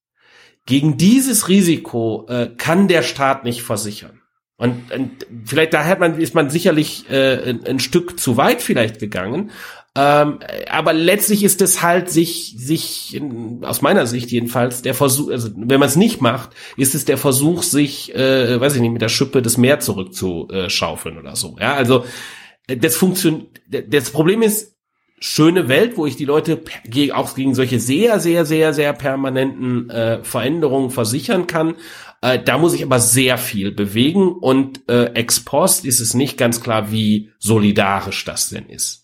gegen 0.66 0.98
dieses 0.98 1.50
Risiko 1.50 2.26
äh, 2.30 2.50
kann 2.58 2.88
der 2.88 3.04
Staat 3.04 3.44
nicht 3.44 3.62
versichern. 3.62 4.22
Und, 4.56 4.92
und 4.92 5.28
vielleicht 5.46 5.74
da 5.74 5.84
hat 5.84 6.00
man, 6.00 6.20
ist 6.20 6.36
man 6.36 6.50
sicherlich 6.50 7.10
äh, 7.10 7.50
ein, 7.50 7.66
ein 7.66 7.80
Stück 7.80 8.20
zu 8.20 8.38
weit 8.38 8.62
vielleicht 8.62 9.00
gegangen, 9.00 9.52
ähm, 9.96 10.40
aber 10.70 10.94
letztlich 10.94 11.44
ist 11.44 11.62
es 11.62 11.84
halt 11.84 12.10
sich, 12.10 12.56
sich 12.58 13.16
in, 13.16 13.64
aus 13.64 13.84
meiner 13.84 14.08
Sicht 14.08 14.32
jedenfalls 14.32 14.82
der 14.82 14.96
Versuch, 14.96 15.30
also 15.30 15.50
wenn 15.56 15.80
man 15.80 15.90
es 15.90 15.96
nicht 15.96 16.20
macht, 16.20 16.50
ist 16.78 16.96
es 16.96 17.06
der 17.06 17.20
Versuch, 17.20 17.62
sich, 17.62 18.14
äh, 18.16 18.60
weiß 18.60 18.76
ich 18.76 18.82
nicht, 18.82 18.92
mit 18.92 19.04
der 19.04 19.10
Schippe 19.10 19.44
das 19.44 19.58
Meer 19.58 19.80
zurückzuschaufeln 19.80 21.20
oder 21.20 21.36
so. 21.36 21.58
Ja, 21.60 21.76
also 21.76 22.06
äh, 22.68 22.78
das 22.78 22.96
funktioniert. 22.96 23.62
Das 23.68 24.10
Problem 24.10 24.42
ist 24.42 24.74
schöne 25.20 25.70
Welt, 25.70 25.96
wo 25.96 26.08
ich 26.08 26.16
die 26.16 26.26
Leute 26.26 26.62
auch 27.14 27.36
gegen 27.36 27.54
solche 27.54 27.80
sehr, 27.80 28.20
sehr, 28.20 28.46
sehr, 28.46 28.74
sehr 28.74 28.94
permanenten 28.94 29.92
äh, 29.92 30.24
Veränderungen 30.24 30.90
versichern 30.90 31.46
kann. 31.46 31.76
Äh, 32.22 32.40
da 32.44 32.58
muss 32.58 32.74
ich 32.74 32.84
aber 32.84 33.00
sehr 33.00 33.38
viel 33.38 33.72
bewegen 33.72 34.34
und 34.34 34.90
äh, 34.90 35.14
ex 35.14 35.40
post 35.40 35.86
ist 35.86 36.00
es 36.00 36.14
nicht 36.14 36.38
ganz 36.38 36.62
klar, 36.62 36.92
wie 36.92 37.30
solidarisch 37.38 38.26
das 38.26 38.50
denn 38.50 38.68
ist. 38.68 39.03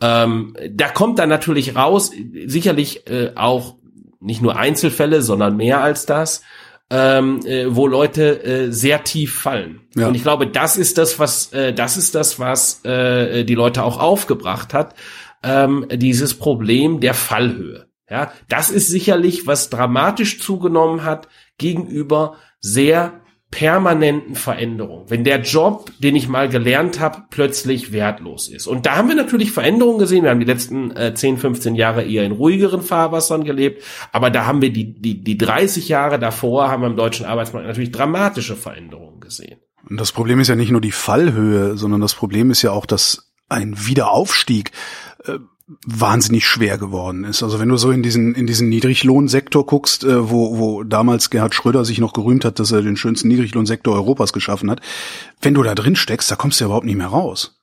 Ähm, 0.00 0.56
da 0.70 0.88
kommt 0.88 1.18
dann 1.18 1.28
natürlich 1.28 1.74
raus, 1.76 2.12
sicherlich 2.46 3.08
äh, 3.08 3.32
auch 3.34 3.76
nicht 4.20 4.42
nur 4.42 4.56
Einzelfälle, 4.56 5.22
sondern 5.22 5.56
mehr 5.56 5.82
als 5.82 6.06
das, 6.06 6.42
ähm, 6.90 7.40
äh, 7.46 7.74
wo 7.74 7.86
Leute 7.86 8.44
äh, 8.44 8.72
sehr 8.72 9.04
tief 9.04 9.38
fallen. 9.40 9.80
Ja. 9.94 10.08
Und 10.08 10.14
ich 10.14 10.22
glaube, 10.22 10.46
das 10.46 10.76
ist 10.76 10.98
das, 10.98 11.18
was 11.18 11.52
äh, 11.52 11.72
das 11.72 11.96
ist 11.96 12.14
das, 12.14 12.38
was 12.38 12.84
äh, 12.84 13.44
die 13.44 13.54
Leute 13.54 13.82
auch 13.82 13.98
aufgebracht 13.98 14.74
hat, 14.74 14.94
ähm, 15.42 15.86
dieses 15.90 16.34
Problem 16.34 17.00
der 17.00 17.14
Fallhöhe. 17.14 17.86
Ja, 18.08 18.32
das 18.48 18.70
ist 18.70 18.88
sicherlich, 18.88 19.48
was 19.48 19.68
dramatisch 19.68 20.40
zugenommen 20.40 21.02
hat 21.02 21.28
gegenüber 21.58 22.36
sehr 22.60 23.20
permanenten 23.50 24.34
Veränderung. 24.34 25.04
Wenn 25.08 25.24
der 25.24 25.40
Job, 25.40 25.90
den 25.98 26.16
ich 26.16 26.28
mal 26.28 26.48
gelernt 26.48 27.00
habe, 27.00 27.24
plötzlich 27.30 27.92
wertlos 27.92 28.48
ist. 28.48 28.66
Und 28.66 28.86
da 28.86 28.96
haben 28.96 29.08
wir 29.08 29.14
natürlich 29.14 29.52
Veränderungen 29.52 29.98
gesehen. 29.98 30.24
Wir 30.24 30.30
haben 30.30 30.40
die 30.40 30.46
letzten 30.46 30.90
äh, 30.96 31.14
10, 31.14 31.38
15 31.38 31.74
Jahre 31.74 32.02
eher 32.02 32.24
in 32.24 32.32
ruhigeren 32.32 32.82
Fahrwassern 32.82 33.44
gelebt. 33.44 33.82
Aber 34.12 34.30
da 34.30 34.46
haben 34.46 34.62
wir 34.62 34.72
die, 34.72 35.00
die, 35.00 35.22
die 35.22 35.38
30 35.38 35.88
Jahre 35.88 36.18
davor, 36.18 36.68
haben 36.68 36.82
wir 36.82 36.88
im 36.88 36.96
deutschen 36.96 37.24
Arbeitsmarkt 37.24 37.68
natürlich 37.68 37.92
dramatische 37.92 38.56
Veränderungen 38.56 39.20
gesehen. 39.20 39.60
Und 39.88 40.00
das 40.00 40.10
Problem 40.10 40.40
ist 40.40 40.48
ja 40.48 40.56
nicht 40.56 40.72
nur 40.72 40.80
die 40.80 40.92
Fallhöhe, 40.92 41.76
sondern 41.76 42.00
das 42.00 42.14
Problem 42.14 42.50
ist 42.50 42.62
ja 42.62 42.72
auch, 42.72 42.86
dass 42.86 43.32
ein 43.48 43.86
Wiederaufstieg 43.86 44.72
äh, 45.24 45.38
wahnsinnig 45.84 46.46
schwer 46.46 46.78
geworden 46.78 47.24
ist. 47.24 47.42
Also 47.42 47.58
wenn 47.58 47.68
du 47.68 47.76
so 47.76 47.90
in 47.90 48.02
diesen 48.02 48.34
in 48.34 48.46
diesen 48.46 48.68
Niedriglohnsektor 48.68 49.66
guckst, 49.66 50.04
äh, 50.04 50.30
wo 50.30 50.58
wo 50.58 50.84
damals 50.84 51.30
Gerhard 51.30 51.54
Schröder 51.54 51.84
sich 51.84 51.98
noch 51.98 52.12
gerühmt 52.12 52.44
hat, 52.44 52.58
dass 52.60 52.70
er 52.70 52.82
den 52.82 52.96
schönsten 52.96 53.28
Niedriglohnsektor 53.28 53.94
Europas 53.94 54.32
geschaffen 54.32 54.70
hat, 54.70 54.80
wenn 55.40 55.54
du 55.54 55.62
da 55.62 55.74
drin 55.74 55.96
steckst, 55.96 56.30
da 56.30 56.36
kommst 56.36 56.60
du 56.60 56.64
ja 56.64 56.66
überhaupt 56.66 56.86
nicht 56.86 56.96
mehr 56.96 57.08
raus. 57.08 57.55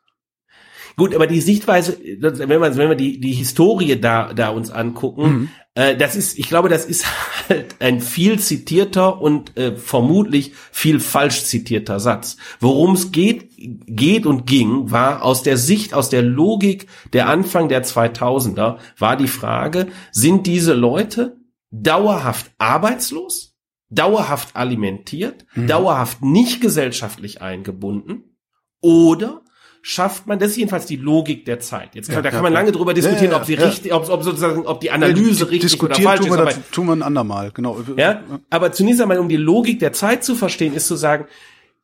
Gut, 0.95 1.15
aber 1.15 1.27
die 1.27 1.41
Sichtweise, 1.41 1.97
wenn 2.19 2.59
man, 2.59 2.77
wenn 2.77 2.89
wir 2.89 2.95
die, 2.95 3.19
die 3.19 3.33
Historie 3.33 3.99
da, 3.99 4.33
da 4.33 4.49
uns 4.49 4.69
angucken, 4.69 5.23
mhm. 5.23 5.49
äh, 5.73 5.95
das 5.95 6.15
ist, 6.15 6.37
ich 6.37 6.47
glaube, 6.47 6.69
das 6.69 6.85
ist 6.85 7.05
halt 7.49 7.75
ein 7.79 7.99
viel 7.99 8.39
zitierter 8.39 9.21
und 9.21 9.57
äh, 9.57 9.75
vermutlich 9.75 10.53
viel 10.71 10.99
falsch 10.99 11.45
zitierter 11.45 11.99
Satz. 11.99 12.37
Worum 12.59 12.93
es 12.93 13.11
geht, 13.11 13.49
geht 13.57 14.25
und 14.25 14.45
ging, 14.45 14.91
war 14.91 15.23
aus 15.23 15.41
der 15.41 15.57
Sicht, 15.57 15.93
aus 15.93 16.09
der 16.09 16.21
Logik 16.21 16.87
der 17.11 17.27
Anfang 17.27 17.69
der 17.69 17.83
2000er, 17.83 18.77
war 18.97 19.17
die 19.17 19.27
Frage, 19.27 19.87
sind 20.11 20.45
diese 20.45 20.73
Leute 20.73 21.37
dauerhaft 21.71 22.51
arbeitslos, 22.59 23.55
dauerhaft 23.89 24.55
alimentiert, 24.55 25.45
mhm. 25.55 25.67
dauerhaft 25.67 26.21
nicht 26.21 26.61
gesellschaftlich 26.61 27.41
eingebunden 27.41 28.37
oder 28.81 29.41
schafft 29.85 30.27
man, 30.27 30.39
das 30.39 30.51
ist 30.51 30.57
jedenfalls 30.57 30.85
die 30.85 30.95
Logik 30.95 31.43
der 31.43 31.59
Zeit. 31.59 31.93
Jetzt 31.93 32.07
kann, 32.07 32.15
ja, 32.15 32.21
da 32.21 32.31
kann 32.31 32.41
man 32.41 32.53
lange 32.53 32.71
drüber 32.71 32.93
diskutieren, 32.93 33.33
ob 33.33 33.43
sie 33.43 33.55
richtig, 33.55 33.93
ob, 33.93 34.09
ob 34.09 34.23
sozusagen, 34.23 34.65
ob 34.65 34.79
die 34.79 34.91
Analyse 34.91 35.51
richtig 35.51 35.83
oder 35.83 35.93
falsch 35.93 36.21
tun 36.21 36.29
wir, 36.29 36.47
ist. 36.47 36.55
Aber, 36.55 36.71
tun 36.71 36.85
wir 36.87 36.93
ein 36.93 37.01
andermal, 37.03 37.51
genau. 37.51 37.77
Ja, 37.97 38.23
aber 38.49 38.71
zunächst 38.71 39.01
einmal, 39.01 39.19
um 39.19 39.27
die 39.27 39.35
Logik 39.35 39.79
der 39.79 39.91
Zeit 39.91 40.23
zu 40.23 40.35
verstehen, 40.35 40.73
ist 40.73 40.87
zu 40.87 40.95
sagen, 40.95 41.25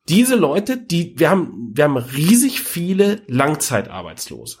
diese 0.08 0.34
Leute, 0.34 0.78
die, 0.78 1.18
wir 1.18 1.28
haben, 1.28 1.72
wir 1.74 1.84
haben 1.84 1.98
riesig 1.98 2.60
viele 2.62 3.20
Langzeitarbeitslose. 3.26 4.60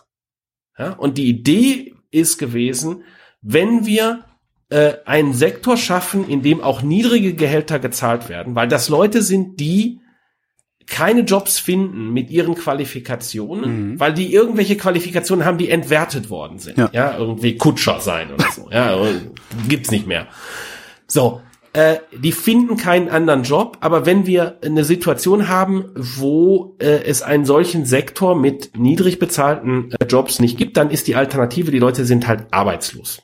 Ja, 0.78 0.92
und 0.92 1.16
die 1.16 1.28
Idee 1.28 1.94
ist 2.10 2.36
gewesen, 2.36 3.04
wenn 3.40 3.86
wir 3.86 4.26
äh, 4.68 4.96
einen 5.06 5.32
Sektor 5.32 5.78
schaffen, 5.78 6.28
in 6.28 6.42
dem 6.42 6.60
auch 6.60 6.82
niedrige 6.82 7.32
Gehälter 7.32 7.78
gezahlt 7.78 8.28
werden, 8.28 8.54
weil 8.54 8.68
das 8.68 8.90
Leute 8.90 9.22
sind, 9.22 9.58
die 9.60 10.00
keine 10.90 11.20
Jobs 11.20 11.58
finden 11.58 12.12
mit 12.12 12.30
ihren 12.30 12.54
Qualifikationen, 12.54 13.92
mhm. 13.92 14.00
weil 14.00 14.12
die 14.12 14.34
irgendwelche 14.34 14.76
Qualifikationen 14.76 15.46
haben, 15.46 15.56
die 15.56 15.70
entwertet 15.70 16.28
worden 16.28 16.58
sind. 16.58 16.76
Ja, 16.76 16.90
ja 16.92 17.16
irgendwie 17.16 17.56
Kutscher 17.56 18.00
sein 18.00 18.32
oder 18.34 18.46
so. 18.50 18.68
Ja, 18.70 18.98
gibt's 19.68 19.90
nicht 19.90 20.06
mehr. 20.06 20.26
So, 21.06 21.40
äh, 21.72 21.98
die 22.12 22.32
finden 22.32 22.76
keinen 22.76 23.08
anderen 23.08 23.44
Job, 23.44 23.78
aber 23.80 24.04
wenn 24.04 24.26
wir 24.26 24.58
eine 24.64 24.82
Situation 24.82 25.48
haben, 25.48 25.86
wo 25.94 26.76
äh, 26.80 27.04
es 27.04 27.22
einen 27.22 27.44
solchen 27.44 27.86
Sektor 27.86 28.34
mit 28.34 28.76
niedrig 28.76 29.20
bezahlten 29.20 29.92
äh, 29.92 30.04
Jobs 30.06 30.40
nicht 30.40 30.58
gibt, 30.58 30.76
dann 30.76 30.90
ist 30.90 31.06
die 31.06 31.14
Alternative, 31.14 31.70
die 31.70 31.78
Leute 31.78 32.04
sind 32.04 32.26
halt 32.26 32.46
arbeitslos. 32.50 33.22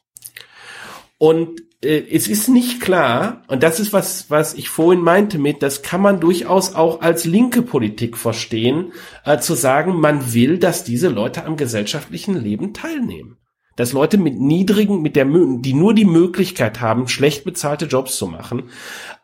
Und 1.18 1.62
äh, 1.86 2.06
es 2.10 2.28
ist 2.28 2.48
nicht 2.48 2.80
klar, 2.80 3.42
und 3.48 3.62
das 3.62 3.80
ist 3.80 3.92
was, 3.92 4.30
was 4.30 4.54
ich 4.54 4.68
vorhin 4.68 5.02
meinte 5.02 5.38
mit, 5.38 5.62
das 5.62 5.82
kann 5.82 6.00
man 6.00 6.20
durchaus 6.20 6.74
auch 6.74 7.00
als 7.00 7.24
linke 7.24 7.62
Politik 7.62 8.16
verstehen, 8.16 8.92
äh, 9.24 9.38
zu 9.38 9.54
sagen, 9.54 10.00
man 10.00 10.34
will, 10.34 10.58
dass 10.58 10.84
diese 10.84 11.08
Leute 11.08 11.44
am 11.44 11.56
gesellschaftlichen 11.56 12.36
Leben 12.36 12.74
teilnehmen 12.74 13.38
dass 13.76 13.92
Leute 13.92 14.16
mit 14.16 14.40
niedrigen, 14.40 15.02
mit 15.02 15.16
der, 15.16 15.26
die 15.26 15.74
nur 15.74 15.94
die 15.94 16.06
Möglichkeit 16.06 16.80
haben, 16.80 17.08
schlecht 17.08 17.44
bezahlte 17.44 17.84
Jobs 17.84 18.16
zu 18.16 18.26
machen, 18.26 18.70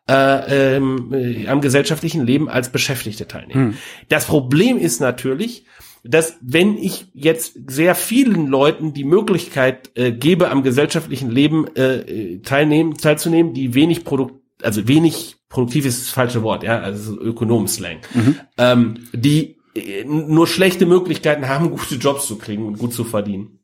äh, 0.09 0.77
ähm, 0.77 1.13
äh, 1.13 1.49
am 1.49 1.61
gesellschaftlichen 1.61 2.25
Leben 2.25 2.49
als 2.49 2.71
Beschäftigte 2.71 3.27
teilnehmen. 3.27 3.73
Hm. 3.73 3.79
Das 4.09 4.27
Problem 4.27 4.77
ist 4.77 5.01
natürlich, 5.01 5.65
dass 6.05 6.37
wenn 6.41 6.77
ich 6.77 7.07
jetzt 7.15 7.71
sehr 7.71 7.95
vielen 7.95 8.49
Leuten 8.49 8.93
die 8.93 9.05
Möglichkeit 9.05 9.91
äh, 9.95 10.13
gebe, 10.13 10.51
am 10.51 10.63
gesellschaftlichen 10.63 11.31
Leben 11.31 11.67
äh, 11.77 12.41
teilnehmen, 12.41 12.97
teilzunehmen, 12.97 13.55
die 13.55 13.75
wenig 13.75 14.05
Produkt, 14.05 14.35
also 14.63 14.89
wenig 14.89 15.37
produktiv 15.49 15.87
ist 15.87 16.03
das 16.03 16.11
falsche 16.11 16.43
Wort, 16.43 16.63
ja, 16.65 16.81
also 16.81 17.19
Ökonomenslang, 17.21 17.99
mhm. 18.15 18.41
ähm, 18.59 18.95
die 19.13 19.59
äh, 19.75 20.05
nur 20.05 20.47
schlechte 20.47 20.87
Möglichkeiten 20.87 21.49
haben, 21.49 21.71
gute 21.71 21.97
Jobs 21.97 22.27
zu 22.27 22.37
kriegen 22.37 22.67
und 22.67 22.79
gut 22.79 22.93
zu 22.93 23.05
verdienen 23.05 23.61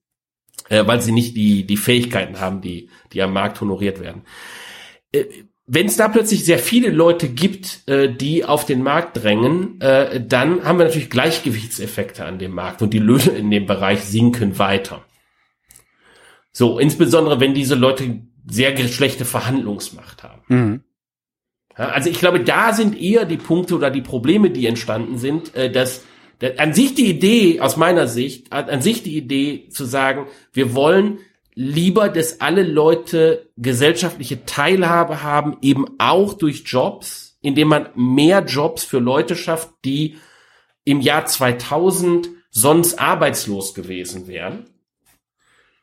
äh, 0.69 0.87
weil 0.87 1.01
sie 1.01 1.13
nicht 1.13 1.37
die, 1.37 1.67
die 1.67 1.77
Fähigkeiten 1.77 2.41
haben, 2.41 2.61
die, 2.61 2.91
die 3.13 3.23
am 3.23 3.33
Markt 3.33 3.61
honoriert 3.61 4.01
werden. 4.01 4.23
Äh, 5.13 5.25
wenn 5.71 5.87
es 5.87 5.97
da 5.97 6.09
plötzlich 6.09 6.47
sehr 6.47 6.59
viele 6.59 6.91
Leute 6.91 7.29
gibt, 7.29 7.87
äh, 7.87 8.11
die 8.11 8.45
auf 8.45 8.65
den 8.65 8.83
Markt 8.83 9.23
drängen, 9.23 9.79
äh, 9.83 10.19
dann 10.27 10.65
haben 10.65 10.79
wir 10.79 10.87
natürlich 10.87 11.11
Gleichgewichtseffekte 11.11 12.25
an 12.25 12.39
dem 12.39 12.53
Markt 12.53 12.81
und 12.81 12.95
die 12.95 12.99
Löhne 12.99 13.33
in 13.37 13.51
dem 13.51 13.67
Bereich 13.67 14.01
sinken 14.01 14.59
weiter. 14.59 15.05
So, 16.53 16.79
insbesondere 16.79 17.39
wenn 17.39 17.53
diese 17.53 17.75
Leute 17.75 18.23
sehr 18.49 18.75
schlechte 18.89 19.27
Verhandlungsmacht 19.27 20.23
haben. 20.23 20.43
Mhm. 20.49 20.81
Ja, 21.77 21.91
also 21.91 22.09
ich 22.09 22.19
glaube, 22.19 22.41
da 22.41 22.73
sind 22.73 22.99
eher 22.99 23.27
die 23.27 23.37
Punkte 23.37 23.75
oder 23.75 23.91
die 23.91 24.01
Probleme, 24.01 24.51
die 24.51 24.67
entstanden 24.67 25.19
sind, 25.19 25.55
äh, 25.55 25.71
dass 25.71 26.03
an 26.57 26.73
sich 26.73 26.95
die 26.95 27.11
Idee, 27.11 27.61
aus 27.61 27.77
meiner 27.77 28.07
Sicht, 28.07 28.53
an 28.53 28.81
sich 28.81 29.03
die 29.03 29.17
Idee 29.17 29.69
zu 29.71 29.85
sagen, 29.85 30.27
wir 30.53 30.73
wollen 30.73 31.19
lieber, 31.61 32.09
dass 32.09 32.41
alle 32.41 32.63
Leute 32.63 33.51
gesellschaftliche 33.57 34.45
Teilhabe 34.45 35.25
haben, 35.25 35.57
eben 35.61 35.87
auch 35.99 36.35
durch 36.35 36.63
Jobs, 36.65 37.37
indem 37.41 37.67
man 37.67 37.89
mehr 37.97 38.45
Jobs 38.45 38.85
für 38.85 39.01
Leute 39.01 39.35
schafft, 39.35 39.71
die 39.85 40.19
im 40.85 41.01
Jahr 41.01 41.27
2000 41.27 42.29
sonst 42.51 43.01
arbeitslos 43.01 43.75
gewesen 43.75 44.29
wären. 44.29 44.71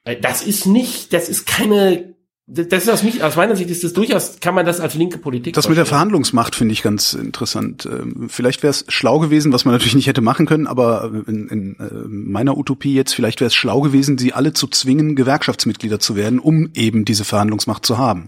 Äh, 0.05 0.15
das 0.15 0.43
ist 0.43 0.65
nicht, 0.65 1.11
das 1.11 1.27
ist 1.27 1.45
keine 1.45 2.14
das 2.47 2.84
ist 2.84 2.89
aus, 2.89 3.01
mich, 3.01 3.23
aus 3.23 3.36
meiner 3.38 3.55
Sicht 3.55 3.71
ist 3.71 3.84
das 3.84 3.93
durchaus, 3.93 4.39
kann 4.39 4.53
man 4.53 4.67
das 4.67 4.79
als 4.79 4.93
linke 4.93 5.17
Politik. 5.17 5.55
Das 5.55 5.67
mit 5.67 5.79
der 5.79 5.88
Verhandlungsmacht 5.88 6.53
finde 6.55 6.73
ich 6.73 6.84
ganz 6.84 7.13
interessant. 7.13 7.88
Ähm, 7.88 8.27
vielleicht 8.29 8.62
wäre 8.62 8.69
es 8.69 8.86
schlau 8.88 9.17
gewesen, 9.17 9.51
was 9.51 9.65
man 9.65 9.73
natürlich 9.73 9.95
nicht 9.95 10.05
hätte 10.05 10.21
machen 10.21 10.45
können, 10.45 10.67
aber 10.67 11.12
in, 11.25 11.47
in 11.47 11.75
äh, 11.79 12.08
meiner 12.08 12.55
Utopie 12.55 12.93
jetzt, 12.93 13.15
vielleicht 13.15 13.41
wäre 13.41 13.47
es 13.47 13.55
schlau 13.55 13.81
gewesen, 13.81 14.19
sie 14.19 14.34
alle 14.34 14.53
zu 14.53 14.67
zwingen, 14.67 15.15
Gewerkschaftsmitglieder 15.15 15.99
zu 15.99 16.15
werden, 16.15 16.38
um 16.38 16.69
eben 16.75 17.03
diese 17.03 17.25
Verhandlungsmacht 17.25 17.84
zu 17.84 17.97
haben. 17.97 18.27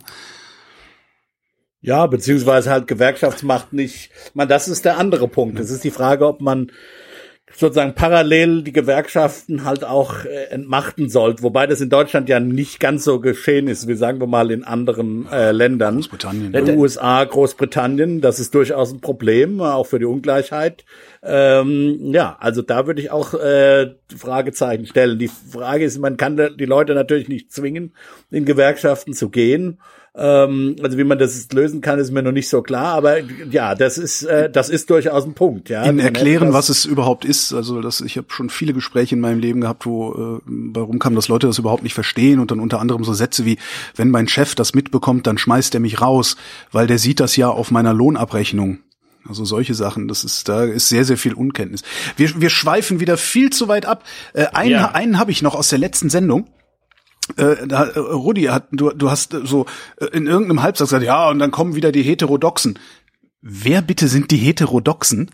Ja, 1.81 2.07
beziehungsweise 2.07 2.71
halt 2.71 2.87
Gewerkschaftsmacht 2.87 3.71
nicht. 3.71 4.09
Man, 4.33 4.47
das 4.47 4.67
ist 4.67 4.83
der 4.83 4.97
andere 4.97 5.27
Punkt. 5.27 5.59
Es 5.59 5.69
ist 5.69 5.83
die 5.83 5.91
Frage, 5.91 6.25
ob 6.25 6.41
man 6.41 6.71
sozusagen 7.57 7.95
parallel 7.95 8.61
die 8.61 8.71
Gewerkschaften 8.71 9.63
halt 9.63 9.83
auch 9.83 10.25
äh, 10.25 10.45
entmachten 10.51 11.09
sollt, 11.09 11.41
wobei 11.41 11.65
das 11.65 11.81
in 11.81 11.89
Deutschland 11.89 12.29
ja 12.29 12.39
nicht 12.39 12.79
ganz 12.79 13.03
so 13.03 13.19
geschehen 13.19 13.67
ist, 13.67 13.87
wie 13.87 13.95
sagen 13.95 14.19
wir 14.19 14.27
mal 14.27 14.51
in 14.51 14.63
anderen 14.63 15.27
äh, 15.31 15.51
Ländern. 15.51 15.95
Großbritannien. 15.95 16.53
In 16.53 16.65
den 16.65 16.77
USA, 16.77 17.23
Großbritannien, 17.23 18.21
das 18.21 18.39
ist 18.39 18.53
durchaus 18.53 18.93
ein 18.93 19.01
Problem, 19.01 19.59
auch 19.59 19.87
für 19.87 19.97
die 19.97 20.05
Ungleichheit. 20.05 20.85
Ähm, 21.23 22.13
ja, 22.13 22.37
also 22.39 22.61
da 22.61 22.85
würde 22.85 23.01
ich 23.01 23.09
auch 23.09 23.33
äh, 23.33 23.95
Fragezeichen 24.15 24.85
stellen. 24.85 25.17
Die 25.17 25.29
Frage 25.29 25.83
ist, 25.83 25.97
man 25.97 26.15
kann 26.15 26.37
die 26.37 26.65
Leute 26.65 26.93
natürlich 26.93 27.27
nicht 27.27 27.51
zwingen, 27.51 27.93
in 28.29 28.45
Gewerkschaften 28.45 29.13
zu 29.13 29.29
gehen. 29.29 29.79
Ähm, 30.19 30.75
also 30.81 30.97
wie 30.97 31.03
man 31.03 31.19
das 31.19 31.47
lösen 31.53 31.81
kann, 31.81 31.99
ist 31.99 32.11
mir 32.11 32.23
noch 32.23 32.31
nicht 32.31 32.49
so 32.49 32.63
klar. 32.63 32.95
Aber 32.95 33.19
ja, 33.19 33.75
das 33.75 33.99
ist 33.99 34.23
äh, 34.23 34.49
das 34.49 34.67
ist 34.69 34.89
durchaus 34.89 35.25
ein 35.25 35.35
Punkt. 35.35 35.69
Ja, 35.69 35.85
Ihnen 35.85 35.99
erklären, 35.99 36.53
was 36.53 36.69
es 36.69 36.85
überhaupt 36.85 37.23
ist. 37.23 37.53
Also 37.53 37.81
das, 37.81 38.01
ich 38.01 38.17
habe 38.17 38.27
schon 38.31 38.49
viele 38.49 38.73
Gespräche 38.73 39.13
in 39.13 39.21
meinem 39.21 39.39
Leben 39.39 39.61
gehabt, 39.61 39.85
wo 39.85 40.39
äh, 40.39 40.41
bei 40.45 40.81
rumkam, 40.81 41.13
dass 41.13 41.27
Leute 41.27 41.45
das 41.45 41.59
überhaupt 41.59 41.83
nicht 41.83 41.93
verstehen 41.93 42.39
und 42.39 42.49
dann 42.49 42.59
unter 42.59 42.79
anderem 42.79 43.03
so 43.03 43.13
Sätze 43.13 43.45
wie: 43.45 43.59
Wenn 43.95 44.09
mein 44.09 44.27
Chef 44.27 44.55
das 44.55 44.73
mitbekommt, 44.73 45.27
dann 45.27 45.37
schmeißt 45.37 45.75
er 45.75 45.81
mich 45.81 46.01
raus, 46.01 46.35
weil 46.71 46.87
der 46.87 46.97
sieht 46.97 47.19
das 47.19 47.35
ja 47.35 47.49
auf 47.49 47.69
meiner 47.69 47.93
Lohnabrechnung. 47.93 48.79
Also 49.29 49.45
solche 49.45 49.75
Sachen, 49.75 50.07
das 50.07 50.23
ist, 50.23 50.47
da 50.47 50.63
ist 50.63 50.89
sehr, 50.89 51.03
sehr 51.03 51.17
viel 51.17 51.33
Unkenntnis. 51.33 51.83
Wir, 52.15 52.39
wir 52.39 52.49
schweifen 52.49 52.99
wieder 52.99 53.17
viel 53.17 53.49
zu 53.49 53.67
weit 53.67 53.85
ab. 53.85 54.03
Äh, 54.33 54.45
einen 54.53 54.71
ja. 54.71 54.91
einen 54.91 55.19
habe 55.19 55.31
ich 55.31 55.41
noch 55.41 55.53
aus 55.53 55.69
der 55.69 55.79
letzten 55.79 56.09
Sendung 56.09 56.47
äh, 57.37 57.67
äh, 57.67 57.99
Rudi 57.99 58.43
hat, 58.43 58.67
du, 58.71 58.91
du 58.91 59.09
hast 59.09 59.35
so 59.43 59.65
äh, 59.97 60.05
in 60.07 60.27
irgendeinem 60.27 60.63
Halbsatz 60.63 60.89
gesagt, 60.89 61.05
ja, 61.05 61.29
und 61.29 61.39
dann 61.39 61.51
kommen 61.51 61.75
wieder 61.75 61.91
die 61.91 62.03
Heterodoxen. 62.03 62.79
Wer 63.41 63.81
bitte 63.81 64.07
sind 64.07 64.31
die 64.31 64.37
Heterodoxen? 64.37 65.31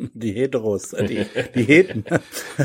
Die 0.00 0.30
Heteros, 0.30 0.92
äh, 0.92 1.06
die, 1.06 1.26
die 1.56 1.64
Heten. 1.64 2.04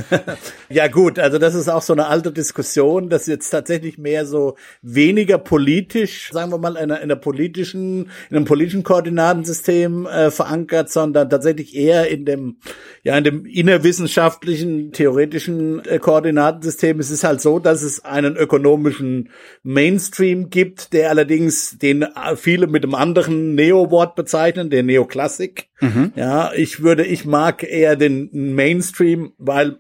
ja 0.70 0.88
gut, 0.88 1.18
also 1.18 1.40
das 1.40 1.56
ist 1.56 1.68
auch 1.68 1.82
so 1.82 1.94
eine 1.94 2.06
alte 2.06 2.32
Diskussion, 2.32 3.10
das 3.10 3.24
ist 3.24 3.28
jetzt 3.28 3.50
tatsächlich 3.50 3.98
mehr 3.98 4.28
so 4.28 4.56
weniger 4.84 5.40
politisch, 5.40 6.30
sagen 6.32 6.52
wir 6.52 6.60
mal, 6.60 6.76
in 6.76 6.92
einer, 6.92 6.98
in 6.98 7.04
einer 7.04 7.16
politischen, 7.16 8.12
in 8.30 8.36
einem 8.36 8.46
politischen 8.46 8.84
Koordinatensystem 8.84 10.06
äh, 10.06 10.30
verankert, 10.30 10.92
sondern 10.92 11.28
tatsächlich 11.28 11.76
eher 11.76 12.08
in 12.08 12.26
dem, 12.26 12.58
ja, 13.02 13.18
in 13.18 13.24
dem 13.24 13.46
innerwissenschaftlichen, 13.48 14.92
theoretischen 14.92 15.84
äh, 15.86 15.98
Koordinatensystem. 15.98 17.00
Es 17.00 17.10
ist 17.10 17.24
halt 17.24 17.42
so, 17.42 17.58
dass 17.58 17.82
es 17.82 18.06
einen 18.06 18.36
ökonomischen 18.36 19.30
Mainstream 19.64 20.52
gibt, 20.52 20.94
der 20.94 21.10
allerdings 21.10 21.80
den 21.80 22.04
äh, 22.04 22.36
viele 22.36 22.68
mit 22.68 22.84
einem 22.84 22.94
anderen 22.94 23.56
Neo-Wort 23.56 24.14
bezeichnen, 24.14 24.70
der 24.70 24.84
Neoklassik. 24.84 25.70
Mhm. 25.84 26.14
Ja, 26.16 26.54
ich 26.54 26.82
würde, 26.82 27.06
ich 27.06 27.23
mag 27.26 27.64
eher 27.64 27.96
den 27.96 28.30
Mainstream, 28.32 29.34
weil 29.38 29.80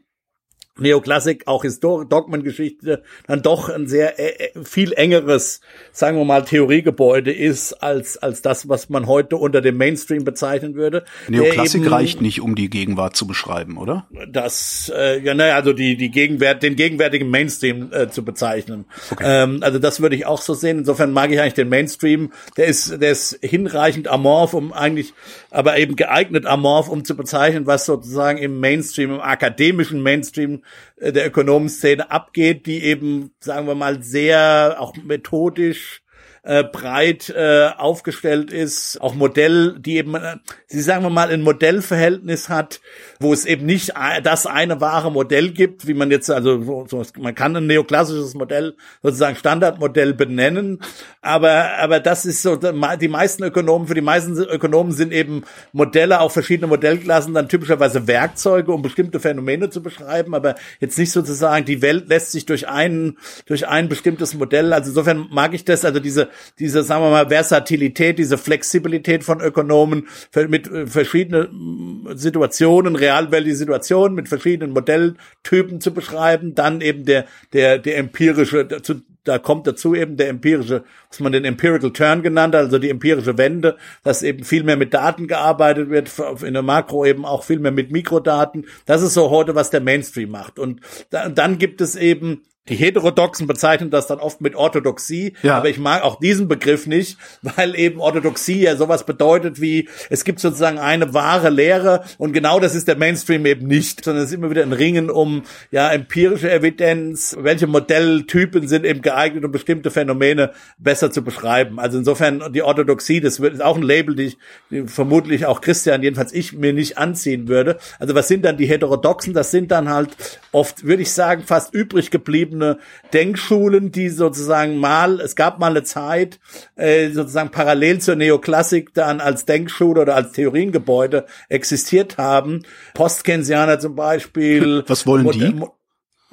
Neoklassik, 0.80 1.44
auch 1.46 1.62
Historie, 1.62 2.08
Dogmengeschichte, 2.10 3.04
dann 3.28 3.44
doch 3.44 3.70
ein 3.70 3.88
sehr 3.88 4.20
äh, 4.20 4.46
äh, 4.46 4.64
viel 4.64 4.92
engeres, 4.94 5.62
sagen 5.92 6.18
wir 6.18 6.26
mal, 6.26 6.46
Theoriegebäude 6.46 7.32
ist, 7.32 7.74
als, 7.74 8.18
als 8.18 8.42
das, 8.42 8.68
was 8.70 8.90
man 8.90 9.06
heute 9.06 9.38
unter 9.38 9.62
dem 9.62 9.78
Mainstream 9.78 10.24
bezeichnen 10.24 10.74
würde. 10.74 11.06
Neoklassik 11.28 11.84
eben, 11.84 11.94
reicht 11.94 12.22
nicht, 12.22 12.42
um 12.42 12.56
die 12.56 12.72
Gegenwart 12.72 13.16
zu 13.16 13.28
beschreiben, 13.28 13.78
oder? 13.78 14.08
Das, 14.28 14.92
äh, 14.96 15.20
ja, 15.20 15.36
naja, 15.36 15.56
also 15.56 15.74
die, 15.74 15.96
die 15.96 16.10
Gegenwart, 16.10 16.64
den 16.64 16.76
gegenwärtigen 16.76 17.30
Mainstream 17.30 17.92
äh, 17.94 18.10
zu 18.10 18.26
bezeichnen. 18.26 18.86
Okay. 19.12 19.24
Ähm, 19.26 19.60
also 19.62 19.78
das 19.78 20.02
würde 20.02 20.16
ich 20.16 20.26
auch 20.26 20.42
so 20.42 20.56
sehen. 20.56 20.80
Insofern 20.80 21.12
mag 21.12 21.30
ich 21.30 21.40
eigentlich 21.40 21.54
den 21.54 21.70
Mainstream. 21.70 22.32
Der 22.58 22.66
ist, 22.66 23.00
der 23.00 23.12
ist 23.12 23.38
hinreichend 23.44 24.08
amorph, 24.08 24.56
um 24.56 24.74
eigentlich, 24.74 25.14
aber 25.52 25.78
eben 25.78 25.96
geeignet 25.96 26.48
amorph, 26.48 26.90
um 26.90 27.06
zu 27.06 27.16
bezeichnen, 27.16 27.68
was 27.68 27.86
sozusagen 27.86 28.40
im 28.40 28.60
Mainstream, 28.60 29.12
im 29.12 29.22
akademischen 29.22 30.02
Mainstream 30.02 30.63
äh, 30.98 31.12
der 31.12 31.28
Ökonomenszene 31.28 32.12
abgeht, 32.12 32.66
die 32.66 32.84
eben, 32.84 33.34
sagen 33.40 33.68
wir 33.68 33.76
mal, 33.76 34.04
sehr 34.04 34.78
auch 34.80 34.96
methodisch 34.98 36.03
äh, 36.46 36.66
breit 36.66 37.30
äh, 37.30 37.70
aufgestellt 37.78 38.52
ist, 38.52 39.00
auch 39.00 39.16
Modell, 39.16 39.80
die 39.80 39.96
eben, 39.96 40.14
äh, 40.16 40.36
sie 40.68 40.82
sagen 40.82 41.04
wir 41.04 41.10
mal, 41.10 41.32
ein 41.32 41.42
Modellverhältnis 41.42 42.50
hat, 42.50 42.82
wo 43.22 43.32
es 43.32 43.46
eben 43.46 43.66
nicht 43.66 43.94
das 44.24 44.46
eine 44.46 44.82
wahre 44.82 45.10
Modell 45.10 45.52
gibt, 45.52 45.88
wie 45.88 45.94
man 45.94 46.12
jetzt, 46.12 46.30
also 46.30 46.86
so, 46.88 47.02
man 47.18 47.34
kann 47.34 47.56
ein 47.56 47.68
neoklassisches 47.68 48.34
Modell 48.34 48.76
sozusagen 49.02 49.38
Standardmodell 49.38 50.14
benennen, 50.14 50.82
aber, 51.22 51.78
aber 51.80 52.02
das 52.02 52.26
ist 52.26 52.42
so, 52.42 52.58
die 52.58 53.08
meisten 53.08 53.44
Ökonomen, 53.44 53.88
für 53.88 53.94
die 53.94 54.02
meisten 54.02 54.38
Ökonomen 54.38 54.92
sind 54.92 55.14
eben 55.14 55.44
Modelle, 55.72 56.20
auch 56.20 56.34
verschiedene 56.34 56.68
Modellklassen, 56.68 57.34
dann 57.34 57.48
typischerweise 57.48 58.06
Werkzeuge, 58.08 58.74
um 58.74 58.82
bestimmte 58.82 59.22
Phänomene 59.22 59.70
zu 59.70 59.82
beschreiben, 59.82 60.36
aber 60.36 60.56
jetzt 60.82 60.98
nicht 60.98 61.12
sozusagen, 61.14 61.64
die 61.64 61.82
Welt 61.82 62.10
lässt 62.10 62.34
sich 62.34 62.46
durch 62.46 62.68
ein, 62.68 63.18
durch 63.46 63.66
ein 63.66 63.88
bestimmtes 63.88 64.34
Modell, 64.34 64.74
also 64.74 64.90
insofern 64.90 65.30
mag 65.32 65.54
ich 65.54 65.64
das, 65.64 65.86
also 65.86 66.02
diese, 66.02 66.33
diese, 66.60 66.84
sagen 66.84 67.04
wir 67.04 67.10
mal, 67.10 67.30
Versatilität, 67.30 68.20
diese 68.20 68.38
Flexibilität 68.38 69.24
von 69.24 69.42
Ökonomen 69.42 70.08
mit 70.48 70.70
äh, 70.70 70.88
verschiedenen 70.88 72.08
Situationen, 72.16 72.96
realweltliche 72.96 73.58
Situationen, 73.58 74.16
mit 74.16 74.30
verschiedenen 74.30 74.72
Modelltypen 74.74 75.82
zu 75.82 75.94
beschreiben, 75.94 76.56
dann 76.56 76.82
eben 76.82 77.06
der, 77.06 77.26
der, 77.54 77.80
der 77.80 77.98
empirische, 77.98 78.68
zu, 78.82 79.02
da 79.24 79.40
kommt 79.40 79.68
dazu 79.68 79.96
eben 79.96 80.18
der 80.18 80.30
empirische, 80.30 80.84
was 81.10 81.20
man 81.20 81.32
den 81.32 81.46
Empirical 81.46 81.92
Turn 81.92 82.24
genannt 82.24 82.56
hat, 82.56 82.66
also 82.66 82.78
die 82.78 82.90
empirische 82.90 83.38
Wende, 83.38 83.78
dass 84.04 84.24
eben 84.24 84.44
viel 84.44 84.64
mehr 84.64 84.78
mit 84.78 84.94
Daten 84.94 85.28
gearbeitet 85.28 85.90
wird, 85.90 86.12
in 86.44 86.54
der 86.54 86.64
Makro 86.64 87.06
eben 87.06 87.26
auch 87.26 87.44
viel 87.44 87.60
mehr 87.60 87.72
mit 87.72 87.92
Mikrodaten. 87.92 88.66
Das 88.86 89.02
ist 89.02 89.14
so 89.14 89.30
heute, 89.30 89.56
was 89.56 89.70
der 89.70 89.82
Mainstream 89.82 90.32
macht. 90.32 90.60
Und 90.60 90.82
dann 91.10 91.58
gibt 91.58 91.82
es 91.82 91.96
eben 91.96 92.42
die 92.70 92.76
Heterodoxen 92.76 93.46
bezeichnen 93.46 93.90
das 93.90 94.08
dann 94.08 94.20
oft 94.20 94.40
mit 94.40 94.56
Orthodoxie, 94.56 95.34
ja. 95.44 95.58
aber 95.58 95.68
ich 95.68 95.80
mag 95.80 96.02
auch 96.02 96.20
diesen 96.20 96.48
Begriff 96.48 96.88
nicht, 96.88 97.18
weil 97.42 97.76
eben 97.76 98.00
Orthodoxie 98.00 98.62
ja 98.62 98.78
sowas 98.78 99.06
bedeutet 99.06 99.60
wie, 99.60 99.90
es 100.10 100.24
gibt 100.24 100.40
sozusagen 100.40 100.80
eine 100.80 101.14
wahre 101.14 101.50
Lehre 101.50 102.06
und 102.18 102.32
genau 102.32 102.62
das 102.62 102.74
ist 102.74 102.88
der 102.88 102.96
Mainstream 102.96 103.46
eben 103.46 103.68
nicht, 103.68 104.06
sondern 104.06 104.24
es 104.24 104.30
ist 104.30 104.36
immer 104.36 104.50
wieder 104.50 104.64
ein 104.64 104.72
Ringen 104.72 105.10
um 105.10 105.44
ja 105.72 105.92
empirische 105.92 106.50
Evidenz, 106.50 107.36
welche 107.38 107.68
Modelltypen 107.68 108.68
sind 108.70 108.86
eben 108.86 109.02
geeignet, 109.02 109.44
um 109.44 109.52
bestimmte 109.52 109.92
Phänomene 109.92 110.52
besser 110.78 111.12
zu 111.12 111.22
beschreiben. 111.22 111.80
Also 111.80 111.98
insofern 111.98 112.54
die 112.54 112.62
Orthodoxie, 112.62 113.20
das 113.20 113.40
ist 113.40 113.62
auch 113.62 113.76
ein 113.76 113.84
Label, 113.84 114.16
die, 114.16 114.24
ich, 114.24 114.38
die 114.70 114.88
vermutlich 114.88 115.46
auch 115.46 115.60
Christian, 115.60 116.02
jedenfalls 116.02 116.32
ich, 116.32 116.54
mir 116.54 116.72
nicht 116.72 116.98
anziehen 116.98 117.50
würde. 117.50 117.78
Also 118.00 118.16
was 118.16 118.30
sind 118.30 118.46
dann 118.46 118.56
die 118.56 118.68
Heterodoxen? 118.68 119.34
Das 119.34 119.52
sind 119.52 119.72
dann 119.72 119.90
halt 119.90 120.16
oft, 120.54 120.86
würde 120.86 121.02
ich 121.02 121.12
sagen, 121.12 121.44
fast 121.44 121.74
übrig 121.74 122.10
geblieben 122.10 122.53
betriebene 122.54 122.78
Denkschulen, 123.12 123.92
die 123.92 124.10
sozusagen 124.10 124.78
mal, 124.78 125.20
es 125.20 125.36
gab 125.36 125.60
mal 125.60 125.72
eine 125.72 125.84
Zeit, 125.84 126.40
äh, 126.76 127.10
sozusagen 127.10 127.52
parallel 127.52 128.00
zur 128.00 128.16
Neoklassik 128.16 128.94
dann 128.94 129.20
als 129.22 129.46
Denkschule 129.46 130.02
oder 130.02 130.16
als 130.16 130.32
Theoriengebäude 130.32 131.26
existiert 131.50 132.18
haben. 132.18 132.64
Postkensianer 132.94 133.80
zum 133.80 133.96
Beispiel. 133.96 134.84
Was 134.88 135.06
wollen 135.06 135.30
die? 135.32 135.56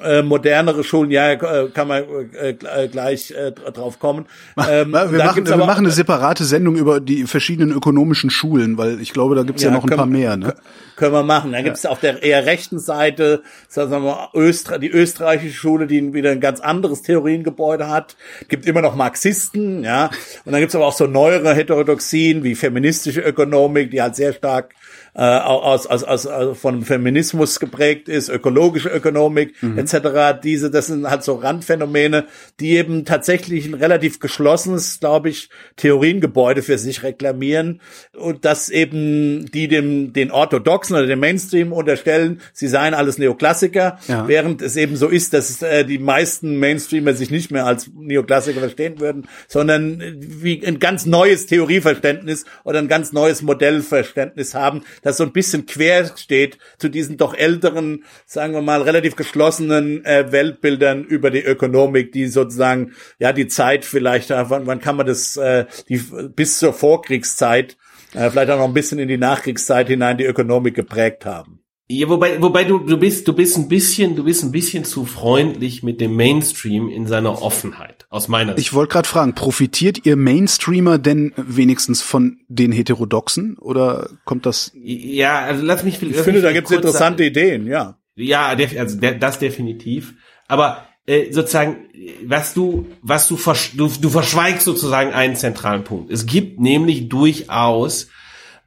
Äh, 0.02 0.22
modernere 0.22 0.84
Schulen, 0.84 1.10
ja, 1.10 1.32
äh, 1.32 1.68
kann 1.72 1.88
man 1.88 2.04
äh, 2.34 2.50
äh, 2.50 2.88
gleich 2.88 3.30
äh, 3.32 3.52
drauf 3.52 3.98
kommen. 3.98 4.26
Ähm, 4.56 4.92
wir 4.92 5.24
machen, 5.24 5.46
wir 5.46 5.56
machen 5.56 5.86
eine 5.86 5.90
separate 5.90 6.44
Sendung 6.44 6.76
über 6.76 7.00
die 7.00 7.24
verschiedenen 7.24 7.72
ökonomischen 7.72 8.30
Schulen, 8.30 8.78
weil 8.78 9.00
ich 9.00 9.12
glaube, 9.12 9.34
da 9.34 9.42
gibt's 9.42 9.62
ja, 9.62 9.70
ja 9.70 9.74
noch 9.74 9.84
ein 9.84 9.96
paar 9.96 10.06
mehr. 10.06 10.36
Ne? 10.36 10.54
Können 10.96 11.12
wir 11.12 11.22
machen. 11.22 11.52
Dann 11.52 11.64
gibt's 11.64 11.84
ja. 11.84 11.90
auf 11.90 12.00
der 12.00 12.22
eher 12.22 12.46
rechten 12.46 12.78
Seite, 12.78 13.42
sagen 13.68 13.90
wir 13.90 14.00
mal, 14.00 14.28
Öster 14.34 14.78
die 14.78 14.90
österreichische 14.90 15.54
Schule, 15.54 15.86
die 15.86 16.12
wieder 16.12 16.30
ein 16.30 16.40
ganz 16.40 16.60
anderes 16.60 17.02
Theoriengebäude 17.02 17.88
hat. 17.88 18.16
Gibt 18.48 18.66
immer 18.66 18.82
noch 18.82 18.96
Marxisten, 18.96 19.84
ja. 19.84 20.10
Und 20.44 20.52
dann 20.52 20.60
gibt's 20.60 20.74
aber 20.74 20.86
auch 20.86 20.96
so 20.96 21.06
neuere 21.06 21.54
Heterodoxien 21.54 22.44
wie 22.44 22.54
feministische 22.54 23.20
Ökonomik, 23.20 23.90
die 23.90 24.02
halt 24.02 24.16
sehr 24.16 24.32
stark 24.32 24.74
äh, 25.14 25.22
aus, 25.22 25.86
aus, 25.86 26.04
aus, 26.04 26.26
aus 26.26 26.58
von 26.58 26.82
Feminismus 26.82 27.60
geprägt 27.60 28.08
ist, 28.08 28.28
ökologische 28.28 28.88
Ökonomik 28.88 29.60
mhm. 29.62 29.78
etc. 29.78 30.40
Diese, 30.42 30.70
das 30.70 30.86
sind 30.86 31.08
halt 31.08 31.24
so 31.24 31.34
Randphänomene, 31.34 32.26
die 32.60 32.76
eben 32.76 33.04
tatsächlich 33.04 33.66
ein 33.66 33.74
relativ 33.74 34.20
geschlossenes, 34.20 35.00
glaube 35.00 35.30
ich, 35.30 35.48
Theoriengebäude 35.76 36.62
für 36.62 36.78
sich 36.78 37.02
reklamieren 37.02 37.80
und 38.16 38.44
das 38.44 38.68
eben 38.68 39.50
die 39.50 39.68
dem 39.68 40.12
den 40.12 40.30
Orthodoxen 40.30 40.96
oder 40.96 41.06
dem 41.06 41.20
Mainstream 41.20 41.72
unterstellen, 41.72 42.40
sie 42.52 42.68
seien 42.68 42.94
alles 42.94 43.18
Neoklassiker, 43.18 43.98
ja. 44.08 44.28
während 44.28 44.62
es 44.62 44.76
eben 44.76 44.96
so 44.96 45.08
ist, 45.08 45.34
dass 45.34 45.62
äh, 45.62 45.84
die 45.84 45.98
meisten 45.98 46.58
Mainstreamer 46.58 47.14
sich 47.14 47.30
nicht 47.30 47.50
mehr 47.50 47.66
als 47.66 47.90
Neoklassiker 47.94 48.60
verstehen 48.60 49.00
würden, 49.00 49.26
sondern 49.48 50.02
wie 50.18 50.64
ein 50.66 50.78
ganz 50.78 51.06
neues 51.06 51.46
Theorieverständnis 51.46 52.44
oder 52.64 52.78
ein 52.78 52.88
ganz 52.88 53.12
neues 53.12 53.42
Modellverständnis 53.42 54.54
haben, 54.54 54.82
das 55.02 55.16
so 55.16 55.24
ein 55.24 55.32
bisschen 55.32 55.66
quer 55.66 56.10
steht 56.16 56.58
zu 56.78 56.88
diesen 56.88 57.16
doch 57.16 57.34
älteren, 57.34 58.04
sagen 58.26 58.52
wir 58.52 58.62
mal, 58.62 58.82
relativ 58.82 59.16
geschlossenen 59.16 60.04
äh, 60.04 60.32
Weltbildern 60.32 61.04
über 61.04 61.30
die 61.30 61.42
Ökonomik, 61.42 62.12
die 62.12 62.26
sozusagen, 62.26 62.92
ja, 63.18 63.32
die 63.32 63.48
Zeit 63.48 63.84
vielleicht, 63.84 64.30
äh, 64.30 64.50
wann, 64.50 64.66
wann 64.66 64.80
kann 64.80 64.96
man 64.96 65.06
das, 65.06 65.36
äh, 65.36 65.66
die 65.88 65.98
bis 65.98 66.58
zur 66.58 66.72
Vorkriegszeit, 66.72 67.76
äh, 68.14 68.30
vielleicht 68.30 68.50
auch 68.50 68.58
noch 68.58 68.68
ein 68.68 68.74
bisschen 68.74 68.98
in 68.98 69.08
die 69.08 69.18
Nachkriegszeit 69.18 69.88
hinein 69.88 70.18
die 70.18 70.24
Ökonomik 70.24 70.74
geprägt 70.74 71.24
haben. 71.26 71.59
Ja, 71.92 72.08
wobei, 72.08 72.40
wobei 72.40 72.62
du, 72.62 72.78
du 72.78 72.96
bist, 72.96 73.26
du 73.26 73.32
bist 73.32 73.56
ein 73.56 73.66
bisschen, 73.66 74.14
du 74.14 74.22
bist 74.22 74.44
ein 74.44 74.52
bisschen 74.52 74.84
zu 74.84 75.04
freundlich 75.04 75.82
mit 75.82 76.00
dem 76.00 76.14
Mainstream 76.14 76.88
in 76.88 77.08
seiner 77.08 77.42
Offenheit, 77.42 78.06
aus 78.10 78.28
meiner 78.28 78.54
Sicht. 78.54 78.68
Ich 78.68 78.72
wollte 78.72 78.92
gerade 78.92 79.08
fragen, 79.08 79.34
profitiert 79.34 80.06
ihr 80.06 80.14
Mainstreamer 80.14 80.98
denn 80.98 81.32
wenigstens 81.36 82.00
von 82.00 82.38
den 82.46 82.70
Heterodoxen 82.70 83.58
oder 83.58 84.08
kommt 84.24 84.46
das? 84.46 84.70
Ja, 84.74 85.40
also 85.40 85.64
lass 85.64 85.82
mich. 85.82 86.00
Ich 86.00 86.16
finde, 86.18 86.42
da 86.42 86.52
gibt's 86.52 86.70
interessante 86.70 87.24
sagen. 87.24 87.30
Ideen, 87.32 87.66
ja. 87.66 87.98
Ja, 88.14 88.46
also 88.46 88.96
das 88.96 89.40
definitiv. 89.40 90.14
Aber 90.46 90.86
äh, 91.06 91.32
sozusagen, 91.32 91.88
was 92.24 92.54
du, 92.54 92.86
was 93.02 93.26
du, 93.26 93.36
versch 93.36 93.72
du, 93.76 93.88
du 93.88 94.10
verschweigst 94.10 94.64
sozusagen 94.64 95.12
einen 95.12 95.34
zentralen 95.34 95.82
Punkt. 95.82 96.12
Es 96.12 96.26
gibt 96.26 96.60
nämlich 96.60 97.08
durchaus 97.08 98.10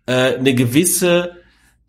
äh, 0.07 0.35
eine 0.35 0.53
gewisse 0.55 1.41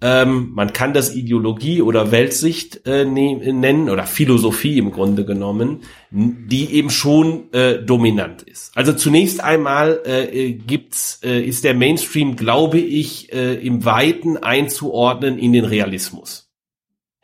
ähm, 0.05 0.51
man 0.53 0.75
kann 0.75 0.93
das 0.93 1.15
Ideologie 1.15 1.81
oder 1.81 2.13
Weltsicht 2.13 2.87
äh, 2.87 3.07
ne 3.07 3.55
nennen 3.55 3.89
oder 3.89 4.05
Philosophie 4.05 4.77
im 4.77 4.91
Grunde 4.91 5.25
genommen, 5.25 5.81
die 6.11 6.75
eben 6.75 6.91
schon 6.91 7.51
äh, 7.55 7.79
dominant 7.79 8.43
ist. 8.43 8.77
Also 8.77 8.93
zunächst 8.93 9.43
einmal 9.43 10.03
äh, 10.05 10.25
äh, 10.25 10.53
gibt's 10.53 11.21
äh, 11.25 11.41
ist 11.41 11.65
der 11.65 11.73
Mainstream, 11.73 12.37
glaube 12.37 12.81
ich, 12.81 13.33
äh, 13.33 13.55
im 13.55 13.87
Weiten 13.87 14.37
einzuordnen 14.37 15.39
in 15.39 15.55
den 15.55 15.65
Realismus. 15.65 16.53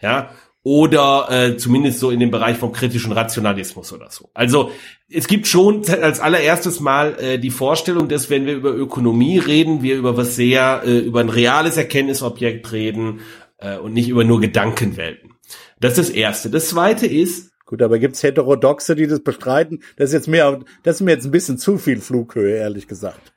Ja, 0.00 0.30
oder 0.62 1.28
äh, 1.30 1.56
zumindest 1.56 2.00
so 2.00 2.10
in 2.10 2.20
dem 2.20 2.30
Bereich 2.30 2.58
vom 2.58 2.72
kritischen 2.72 3.12
Rationalismus 3.12 3.92
oder 3.92 4.10
so. 4.10 4.30
Also 4.34 4.70
es 5.08 5.26
gibt 5.26 5.46
schon 5.46 5.88
als 6.02 6.20
allererstes 6.20 6.80
mal 6.80 7.16
äh, 7.18 7.38
die 7.38 7.50
Vorstellung, 7.50 8.08
dass 8.08 8.28
wenn 8.28 8.46
wir 8.46 8.54
über 8.54 8.74
Ökonomie 8.74 9.38
reden, 9.38 9.82
wir 9.82 9.96
über 9.96 10.16
was 10.16 10.36
sehr, 10.36 10.82
äh, 10.84 10.98
über 10.98 11.20
ein 11.20 11.30
reales 11.30 11.76
Erkenntnisobjekt 11.76 12.72
reden 12.72 13.20
äh, 13.58 13.78
und 13.78 13.94
nicht 13.94 14.08
über 14.08 14.24
nur 14.24 14.40
Gedankenwelten. 14.40 15.30
Das 15.80 15.96
ist 15.96 16.10
das 16.10 16.16
Erste. 16.16 16.50
Das 16.50 16.68
Zweite 16.68 17.06
ist, 17.06 17.50
Gut, 17.70 17.82
aber 17.82 18.00
gibt's 18.00 18.24
Heterodoxe, 18.24 18.96
die 18.96 19.06
das 19.06 19.20
bestreiten? 19.20 19.84
Das 19.96 20.10
ist 20.10 20.14
jetzt 20.14 20.26
mehr, 20.26 20.58
das 20.82 20.96
ist 20.96 21.02
mir 21.02 21.12
jetzt 21.12 21.24
ein 21.24 21.30
bisschen 21.30 21.56
zu 21.56 21.78
viel 21.78 22.00
Flughöhe, 22.00 22.56
ehrlich 22.56 22.88
gesagt. 22.88 23.32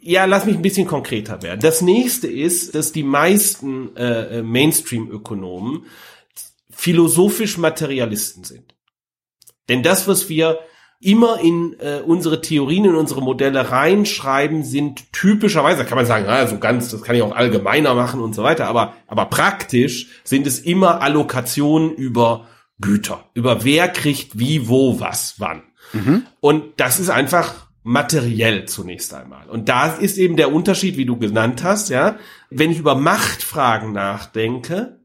Ja, 0.00 0.24
lass 0.24 0.46
mich 0.46 0.56
ein 0.56 0.62
bisschen 0.62 0.88
konkreter 0.88 1.42
werden. 1.44 1.60
Das 1.60 1.80
nächste 1.80 2.26
ist, 2.26 2.74
dass 2.74 2.90
die 2.90 3.04
meisten 3.04 3.94
äh, 3.94 4.42
Mainstream-Ökonomen 4.42 5.86
philosophisch 6.78 7.58
Materialisten 7.58 8.44
sind. 8.44 8.76
Denn 9.68 9.82
das, 9.82 10.06
was 10.06 10.28
wir 10.28 10.60
immer 11.00 11.40
in 11.40 11.74
äh, 11.80 12.02
unsere 12.06 12.40
Theorien, 12.40 12.84
in 12.84 12.94
unsere 12.94 13.20
Modelle 13.20 13.72
reinschreiben, 13.72 14.62
sind 14.62 15.12
typischerweise, 15.12 15.84
kann 15.84 15.96
man 15.96 16.06
sagen, 16.06 16.26
ja, 16.26 16.46
so 16.46 16.58
ganz, 16.58 16.88
das 16.88 17.02
kann 17.02 17.16
ich 17.16 17.22
auch 17.22 17.34
allgemeiner 17.34 17.94
machen 17.94 18.20
und 18.20 18.32
so 18.32 18.44
weiter, 18.44 18.68
aber, 18.68 18.94
aber 19.08 19.24
praktisch 19.24 20.22
sind 20.22 20.46
es 20.46 20.60
immer 20.60 21.02
Allokationen 21.02 21.92
über 21.96 22.46
Güter, 22.80 23.24
über 23.34 23.64
wer 23.64 23.88
kriegt 23.88 24.38
wie, 24.38 24.68
wo, 24.68 25.00
was, 25.00 25.34
wann. 25.38 25.64
Mhm. 25.92 26.26
Und 26.38 26.62
das 26.76 27.00
ist 27.00 27.10
einfach 27.10 27.54
materiell 27.82 28.66
zunächst 28.66 29.12
einmal. 29.14 29.48
Und 29.48 29.68
da 29.68 29.94
ist 29.94 30.16
eben 30.16 30.36
der 30.36 30.52
Unterschied, 30.52 30.96
wie 30.96 31.06
du 31.06 31.16
genannt 31.16 31.64
hast, 31.64 31.90
ja. 31.90 32.18
Wenn 32.50 32.70
ich 32.70 32.78
über 32.78 32.94
Machtfragen 32.94 33.92
nachdenke, 33.92 34.97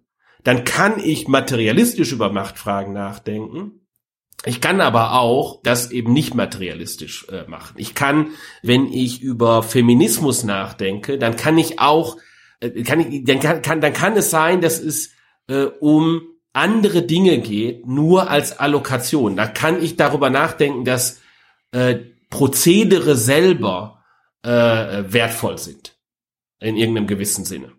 dann 0.43 0.63
kann 0.65 0.99
ich 0.99 1.27
materialistisch 1.27 2.11
über 2.11 2.31
Machtfragen 2.31 2.93
nachdenken. 2.93 3.79
Ich 4.45 4.59
kann 4.59 4.81
aber 4.81 5.13
auch 5.13 5.61
das 5.63 5.91
eben 5.91 6.11
nicht 6.11 6.35
materialistisch 6.35 7.27
äh, 7.29 7.47
machen. 7.47 7.75
Ich 7.77 7.95
kann, 7.95 8.31
wenn 8.61 8.91
ich 8.91 9.21
über 9.21 9.63
Feminismus 9.63 10.43
nachdenke, 10.43 11.17
dann 11.17 11.37
kann 11.37 11.57
ich 11.57 11.79
auch, 11.79 12.17
äh, 12.59 12.83
kann 12.83 12.99
ich, 12.99 13.23
dann 13.23 13.39
kann, 13.39 13.61
kann, 13.61 13.79
dann 13.79 13.93
kann 13.93 14.17
es 14.17 14.29
sein, 14.29 14.59
dass 14.59 14.79
es 14.79 15.11
äh, 15.47 15.63
um 15.79 16.23
andere 16.51 17.03
Dinge 17.03 17.39
geht, 17.39 17.87
nur 17.87 18.29
als 18.29 18.59
Allokation. 18.59 19.37
Da 19.37 19.47
kann 19.47 19.81
ich 19.81 19.95
darüber 19.95 20.29
nachdenken, 20.29 20.83
dass 20.83 21.21
äh, 21.71 21.95
Prozedere 22.29 23.15
selber 23.15 24.03
äh, 24.43 24.49
wertvoll 24.49 25.57
sind 25.57 25.97
in 26.59 26.75
irgendeinem 26.75 27.07
gewissen 27.07 27.45
Sinne. 27.45 27.71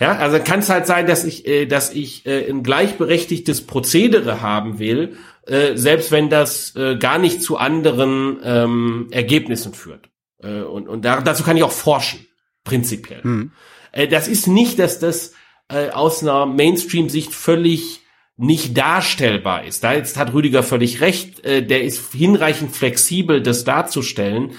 Ja, 0.00 0.16
also 0.16 0.38
kann 0.40 0.60
es 0.60 0.70
halt 0.70 0.86
sein, 0.86 1.06
dass 1.06 1.24
ich, 1.24 1.46
äh, 1.46 1.66
dass 1.66 1.92
ich 1.92 2.26
äh, 2.26 2.48
ein 2.48 2.62
gleichberechtigtes 2.62 3.66
Prozedere 3.66 4.40
haben 4.40 4.78
will, 4.78 5.18
äh, 5.46 5.76
selbst 5.76 6.10
wenn 6.10 6.30
das 6.30 6.74
äh, 6.74 6.96
gar 6.96 7.18
nicht 7.18 7.42
zu 7.42 7.58
anderen 7.58 8.38
ähm, 8.42 9.08
Ergebnissen 9.10 9.74
führt. 9.74 10.08
Äh, 10.42 10.62
und 10.62 10.88
und 10.88 11.04
da, 11.04 11.20
dazu 11.20 11.44
kann 11.44 11.58
ich 11.58 11.62
auch 11.62 11.70
forschen, 11.70 12.26
prinzipiell. 12.64 13.20
Mhm. 13.22 13.52
Äh, 13.92 14.08
das 14.08 14.26
ist 14.26 14.46
nicht, 14.46 14.78
dass 14.78 15.00
das 15.00 15.34
äh, 15.68 15.90
aus 15.90 16.22
einer 16.22 16.46
Mainstream-Sicht 16.46 17.34
völlig 17.34 18.00
nicht 18.38 18.78
darstellbar 18.78 19.64
ist. 19.64 19.84
Da 19.84 19.92
jetzt 19.92 20.16
hat 20.16 20.32
Rüdiger 20.32 20.62
völlig 20.62 21.02
recht, 21.02 21.44
äh, 21.44 21.62
der 21.62 21.82
ist 21.84 22.12
hinreichend 22.12 22.74
flexibel, 22.74 23.42
das 23.42 23.64
darzustellen, 23.64 24.52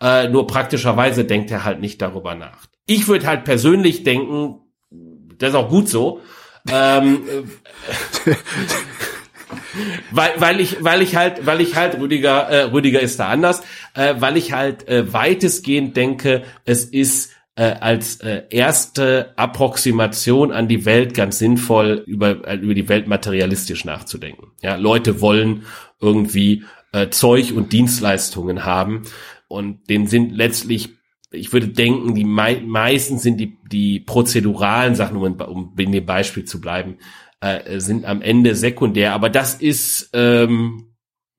äh, 0.00 0.28
nur 0.28 0.46
praktischerweise 0.46 1.26
denkt 1.26 1.50
er 1.50 1.64
halt 1.64 1.80
nicht 1.80 2.00
darüber 2.00 2.34
nach. 2.34 2.64
Ich 2.86 3.08
würde 3.08 3.26
halt 3.26 3.44
persönlich 3.44 4.04
denken, 4.04 4.60
das 5.38 5.50
ist 5.50 5.54
auch 5.54 5.68
gut 5.68 5.88
so. 5.88 6.20
ähm, 6.70 7.22
weil, 10.10 10.32
weil 10.38 10.60
ich, 10.60 10.82
weil 10.82 11.02
ich 11.02 11.16
halt, 11.16 11.46
weil 11.46 11.60
ich 11.60 11.76
halt, 11.76 11.98
Rüdiger, 11.98 12.48
äh, 12.48 12.62
Rüdiger 12.64 13.00
ist 13.00 13.20
da 13.20 13.28
anders, 13.28 13.62
äh, 13.94 14.14
weil 14.18 14.36
ich 14.36 14.52
halt 14.52 14.88
äh, 14.88 15.12
weitestgehend 15.12 15.96
denke, 15.96 16.42
es 16.64 16.84
ist 16.84 17.32
äh, 17.56 17.74
als 17.80 18.16
äh, 18.20 18.42
erste 18.50 19.32
Approximation 19.36 20.52
an 20.52 20.68
die 20.68 20.84
Welt 20.84 21.14
ganz 21.14 21.38
sinnvoll, 21.38 22.04
über, 22.06 22.46
äh, 22.46 22.56
über 22.56 22.74
die 22.74 22.88
Welt 22.88 23.06
materialistisch 23.06 23.84
nachzudenken. 23.84 24.48
Ja, 24.62 24.76
Leute 24.76 25.20
wollen 25.20 25.64
irgendwie 26.00 26.64
äh, 26.92 27.08
Zeug 27.08 27.52
und 27.52 27.72
Dienstleistungen 27.72 28.64
haben 28.64 29.02
und 29.48 29.88
denen 29.88 30.06
sind 30.06 30.32
letztlich 30.32 30.95
ich 31.36 31.52
würde 31.52 31.68
denken, 31.68 32.14
die 32.14 32.24
mei 32.24 32.60
meisten 32.64 33.18
sind 33.18 33.38
die, 33.38 33.56
die 33.70 34.00
prozeduralen 34.00 34.94
Sachen, 34.94 35.16
um, 35.16 35.40
um 35.40 35.74
in 35.76 35.92
dem 35.92 36.06
Beispiel 36.06 36.44
zu 36.44 36.60
bleiben, 36.60 36.98
äh, 37.40 37.78
sind 37.80 38.04
am 38.04 38.22
Ende 38.22 38.54
sekundär. 38.54 39.12
Aber 39.12 39.30
das 39.30 39.54
ist 39.54 40.10
ähm, 40.12 40.94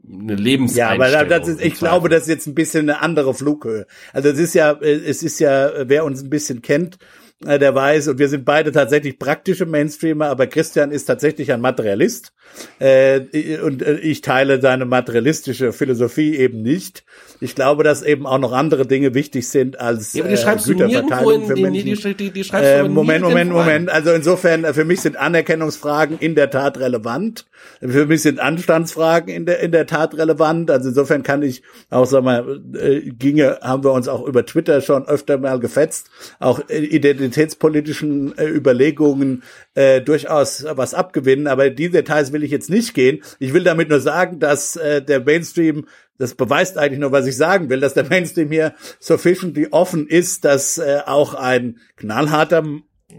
eine 0.07 0.35
Lebenseinstellung. 0.35 1.11
Ja, 1.11 1.19
aber 1.19 1.29
das 1.29 1.47
ist, 1.47 1.61
ich 1.61 1.75
glaube, 1.75 2.09
das 2.09 2.23
ist 2.23 2.29
jetzt 2.29 2.47
ein 2.47 2.55
bisschen 2.55 2.89
eine 2.89 3.01
andere 3.01 3.33
Flughöhe. 3.33 3.87
Also 4.13 4.29
es 4.29 4.39
ist 4.39 4.53
ja, 4.53 4.73
es 4.73 5.23
ist 5.23 5.39
ja, 5.39 5.71
wer 5.89 6.05
uns 6.05 6.23
ein 6.23 6.29
bisschen 6.29 6.61
kennt, 6.61 6.95
äh, 6.95 7.26
der 7.39 7.75
weiß, 7.75 8.07
und 8.07 8.17
wir 8.17 8.29
sind 8.29 8.45
beide 8.45 8.71
tatsächlich 8.71 9.19
praktische 9.19 9.67
Mainstreamer, 9.67 10.27
aber 10.27 10.47
Christian 10.47 10.89
ist 10.91 11.05
tatsächlich 11.05 11.51
ein 11.51 11.61
Materialist. 11.61 12.33
Äh, 12.79 13.59
und 13.59 13.83
äh, 13.83 13.97
ich 13.99 14.21
teile 14.21 14.59
seine 14.59 14.85
materialistische 14.85 15.71
Philosophie 15.71 16.35
eben 16.35 16.63
nicht. 16.63 17.03
Ich 17.39 17.53
glaube, 17.53 17.83
dass 17.83 18.01
eben 18.01 18.25
auch 18.25 18.39
noch 18.39 18.53
andere 18.53 18.87
Dinge 18.87 19.13
wichtig 19.13 19.47
sind 19.49 19.79
als 19.79 20.13
ja, 20.13 20.23
aber 20.23 20.31
die 20.31 20.37
schreibst 20.37 20.67
äh, 20.67 20.73
Güterverteilung 20.73 21.45
für 21.45 21.53
Menschen. 21.53 21.85
Die, 21.85 21.95
die, 21.95 22.13
die, 22.15 22.31
die 22.31 22.43
schreibst 22.43 22.71
äh, 22.71 22.89
Moment, 22.89 23.23
Moment, 23.23 23.51
Moment. 23.51 23.89
Also 23.89 24.11
insofern, 24.13 24.73
für 24.73 24.85
mich 24.85 25.01
sind 25.01 25.15
Anerkennungsfragen 25.15 26.17
in 26.17 26.33
der 26.33 26.49
Tat 26.49 26.79
relevant. 26.79 27.45
Für 27.79 28.05
mich 28.05 28.21
sind 28.21 28.39
Anstandsfragen 28.39 29.33
in 29.33 29.45
der 29.45 29.59
in 29.59 29.71
der 29.71 29.85
Tat 29.85 30.17
relevant. 30.17 30.71
Also 30.71 30.89
insofern 30.89 31.23
kann 31.23 31.41
ich 31.43 31.63
auch 31.89 32.05
sag 32.05 32.23
mal, 32.23 32.61
äh, 32.73 33.01
ginge 33.01 33.59
haben 33.61 33.83
wir 33.83 33.91
uns 33.91 34.07
auch 34.07 34.25
über 34.25 34.45
Twitter 34.45 34.81
schon 34.81 35.07
öfter 35.07 35.37
mal 35.37 35.59
gefetzt, 35.59 36.09
auch 36.39 36.61
identitätspolitischen 36.69 38.37
äh, 38.37 38.47
Überlegungen 38.47 39.43
äh, 39.75 40.01
durchaus 40.01 40.65
was 40.69 40.93
abgewinnen. 40.93 41.47
Aber 41.47 41.69
die 41.69 41.89
Details 41.89 42.31
will 42.31 42.43
ich 42.43 42.51
jetzt 42.51 42.69
nicht 42.69 42.93
gehen. 42.93 43.21
Ich 43.39 43.53
will 43.53 43.63
damit 43.63 43.89
nur 43.89 43.99
sagen, 43.99 44.39
dass 44.39 44.75
äh, 44.75 45.01
der 45.01 45.21
Mainstream 45.21 45.85
das 46.17 46.33
beweist 46.33 46.77
eigentlich 46.77 46.99
nur, 46.99 47.11
was 47.11 47.27
ich 47.27 47.37
sagen 47.37 47.69
will, 47.69 47.79
dass 47.79 47.93
der 47.93 48.05
Mainstream 48.05 48.49
hier 48.49 48.73
sufficiently 48.99 49.67
offen 49.71 50.07
ist, 50.07 50.45
dass 50.45 50.77
äh, 50.77 51.01
auch 51.05 51.35
ein 51.35 51.77
knallharter 51.95 52.63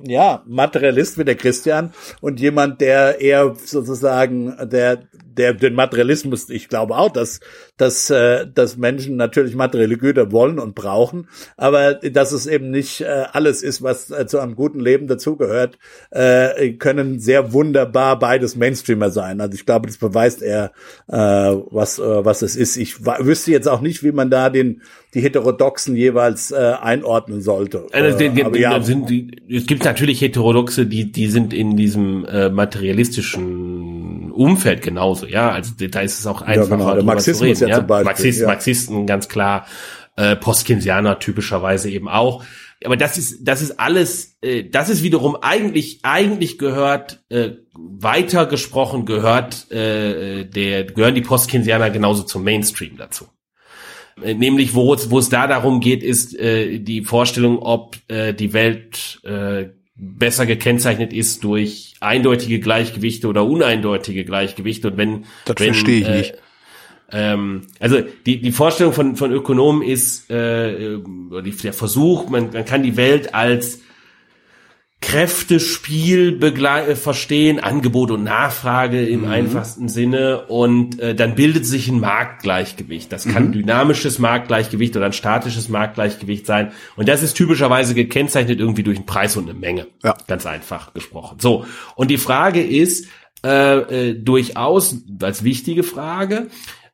ja, 0.05 0.42
Materialist 0.46 1.18
wie 1.18 1.24
der 1.24 1.36
Christian 1.36 1.92
und 2.20 2.40
jemand, 2.40 2.80
der 2.80 3.20
eher 3.20 3.55
sozusagen 3.55 4.57
der 4.68 5.03
der 5.12 5.55
den 5.55 5.74
Materialismus, 5.74 6.51
ich 6.51 6.68
glaube 6.68 6.96
auch, 6.96 7.11
dass 7.11 7.40
dass 7.79 8.11
äh, 8.11 8.47
dass 8.53 8.76
Menschen 8.76 9.16
natürlich 9.16 9.55
materielle 9.55 9.97
Güter 9.97 10.31
wollen 10.31 10.59
und 10.59 10.74
brauchen, 10.74 11.29
aber 11.57 11.95
dass 11.95 12.33
es 12.33 12.47
eben 12.47 12.70
nicht 12.70 13.01
äh, 13.01 13.24
alles 13.33 13.62
ist, 13.62 13.83
was 13.83 14.11
äh, 14.11 14.26
zu 14.26 14.39
einem 14.39 14.57
guten 14.57 14.81
Leben 14.81 15.07
dazugehört, 15.07 15.79
äh, 16.11 16.72
können 16.72 17.20
sehr 17.20 17.53
wunderbar 17.53 18.18
beides 18.18 18.57
Mainstreamer 18.57 19.11
sein. 19.11 19.41
Also 19.41 19.55
ich 19.55 19.64
glaube, 19.64 19.87
das 19.87 19.97
beweist 19.97 20.43
er, 20.43 20.72
äh, 21.07 21.16
was 21.16 21.99
äh, 21.99 22.24
was 22.24 22.43
es 22.43 22.57
ist. 22.57 22.76
Ich 22.76 23.07
wüsste 23.07 23.53
jetzt 23.53 23.68
auch 23.68 23.81
nicht, 23.81 24.03
wie 24.03 24.12
man 24.12 24.31
da 24.31 24.51
den 24.51 24.83
die 25.14 25.22
Heterodoxen 25.22 25.97
jeweils 25.97 26.51
äh, 26.51 26.74
einordnen 26.81 27.41
sollte. 27.41 27.87
Also, 27.93 28.18
die, 28.18 28.29
die, 28.29 28.45
aber 28.45 28.59
ja. 28.59 28.81
sind 28.83 29.09
die, 29.09 29.41
es 29.49 29.66
gibt 29.66 29.85
natürlich 29.85 30.20
Heterodoxe, 30.20 30.85
die 30.85 31.11
die 31.11 31.29
sind 31.29 31.55
in 31.55 31.76
diesem 31.76 32.26
äh, 32.26 32.51
materialistischen 32.51 34.17
Umfeld 34.39 34.82
genauso. 34.82 35.26
Ja, 35.26 35.51
also 35.51 35.72
da 35.76 36.01
ist 36.01 36.20
es 36.20 36.26
auch 36.26 36.43
einfacher. 36.43 36.70
Ja, 36.70 36.76
genau. 36.76 36.95
Der 36.95 37.05
Marxismus 37.05 37.61
ja, 37.61 37.68
ja, 37.68 37.76
zum 37.76 37.86
Beispiel. 37.86 38.05
Marxist, 38.05 38.41
ja. 38.41 38.47
Marxisten 38.47 39.07
ganz 39.07 39.28
klar, 39.28 39.66
äh, 40.16 40.36
Postkinsianer 40.36 41.18
typischerweise 41.18 41.91
eben 41.91 42.09
auch. 42.09 42.45
Aber 42.84 42.97
das 42.97 43.18
ist, 43.18 43.41
das 43.43 43.61
ist 43.61 43.80
alles, 43.80 44.39
äh, 44.41 44.64
das 44.64 44.89
ist 44.89 45.03
wiederum 45.03 45.36
eigentlich, 45.36 46.01
eigentlich 46.05 46.59
gehört, 46.59 47.24
äh, 47.28 47.51
weiter 47.74 48.47
gesprochen 48.47 49.05
gehört, 49.05 49.70
äh, 49.72 50.45
der, 50.45 50.84
gehören 50.84 51.16
die 51.16 51.22
Postkinsianer 51.22 51.91
genauso 51.91 52.22
zum 52.22 52.45
Mainstream 52.45 52.97
dazu. 52.97 53.26
Äh, 54.22 54.34
nämlich, 54.34 54.74
wo 54.74 54.95
es, 54.95 55.11
wo 55.11 55.18
es 55.18 55.28
da 55.28 55.49
darum 55.49 55.80
geht, 55.80 56.05
ist 56.05 56.39
äh, 56.39 56.78
die 56.78 57.03
Vorstellung, 57.03 57.59
ob 57.59 57.97
äh, 58.07 58.32
die 58.32 58.53
Welt 58.53 59.20
äh, 59.24 59.70
besser 59.99 60.46
gekennzeichnet 60.46 61.12
ist 61.12 61.44
durch 61.44 61.94
eindeutige 62.01 62.61
Gleichgewichte 62.61 63.28
oder 63.28 63.44
uneindeutige 63.44 64.24
Gleichgewichte. 64.24 64.88
Und 64.88 64.96
wenn 64.96 65.24
das 65.44 65.57
wenn, 65.59 65.74
verstehe 65.74 66.01
ich 66.01 66.09
äh, 66.09 66.16
nicht. 66.18 66.34
Ähm, 67.11 67.62
also 67.80 68.01
die 68.26 68.40
die 68.40 68.53
Vorstellung 68.53 68.92
von 68.92 69.16
von 69.16 69.32
Ökonomen 69.32 69.82
ist 69.82 70.30
äh, 70.30 70.99
die, 70.99 71.57
der 71.62 71.72
Versuch, 71.72 72.28
man, 72.28 72.51
man 72.53 72.64
kann 72.64 72.82
die 72.82 72.96
Welt 72.96 73.34
als 73.34 73.80
Kräftespiel 75.01 76.42
äh, 76.42 76.96
verstehen, 76.96 77.61
Angebot 77.61 78.11
und 78.11 78.24
Nachfrage 78.24 79.07
im 79.07 79.22
mhm. 79.22 79.28
einfachsten 79.28 79.88
Sinne 79.88 80.46
und 80.46 80.99
äh, 80.99 81.14
dann 81.14 81.36
bildet 81.36 81.64
sich 81.64 81.88
ein 81.88 82.01
Marktgleichgewicht. 82.01 83.12
Das 83.12 83.26
kann 83.26 83.49
mhm. 83.49 83.53
dynamisches 83.53 84.18
Marktgleichgewicht 84.18 84.96
oder 84.96 85.07
ein 85.07 85.12
statisches 85.12 85.68
Marktgleichgewicht 85.68 86.46
sein 86.46 86.72
und 86.96 87.09
das 87.09 87.22
ist 87.22 87.34
typischerweise 87.34 87.94
gekennzeichnet 87.94 88.59
irgendwie 88.59 88.82
durch 88.82 88.96
einen 88.96 89.07
Preis 89.07 89.36
und 89.36 89.49
eine 89.49 89.59
Menge. 89.59 89.86
Ja. 90.03 90.16
Ganz 90.26 90.46
einfach 90.46 90.92
gesprochen. 90.94 91.38
So 91.40 91.64
und 91.94 92.11
die 92.11 92.18
Frage 92.18 92.62
ist 92.62 93.07
äh, 93.44 94.11
äh, 94.11 94.14
durchaus 94.14 94.96
als 95.22 95.44
wichtige 95.44 95.84
Frage, 95.84 96.49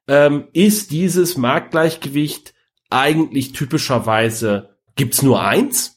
ähm, 0.06 0.44
ist 0.52 0.90
dieses 0.90 1.38
Marktgleichgewicht 1.38 2.52
eigentlich 2.90 3.52
typischerweise 3.52 4.76
gibt's 4.94 5.22
nur 5.22 5.42
eins? 5.42 5.93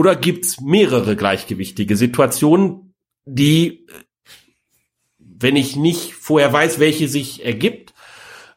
Oder 0.00 0.16
gibt's 0.16 0.62
mehrere 0.62 1.14
gleichgewichtige 1.14 1.94
Situationen, 1.94 2.94
die, 3.26 3.86
wenn 5.18 5.56
ich 5.56 5.76
nicht 5.76 6.14
vorher 6.14 6.50
weiß, 6.50 6.78
welche 6.78 7.06
sich 7.06 7.44
ergibt, 7.44 7.92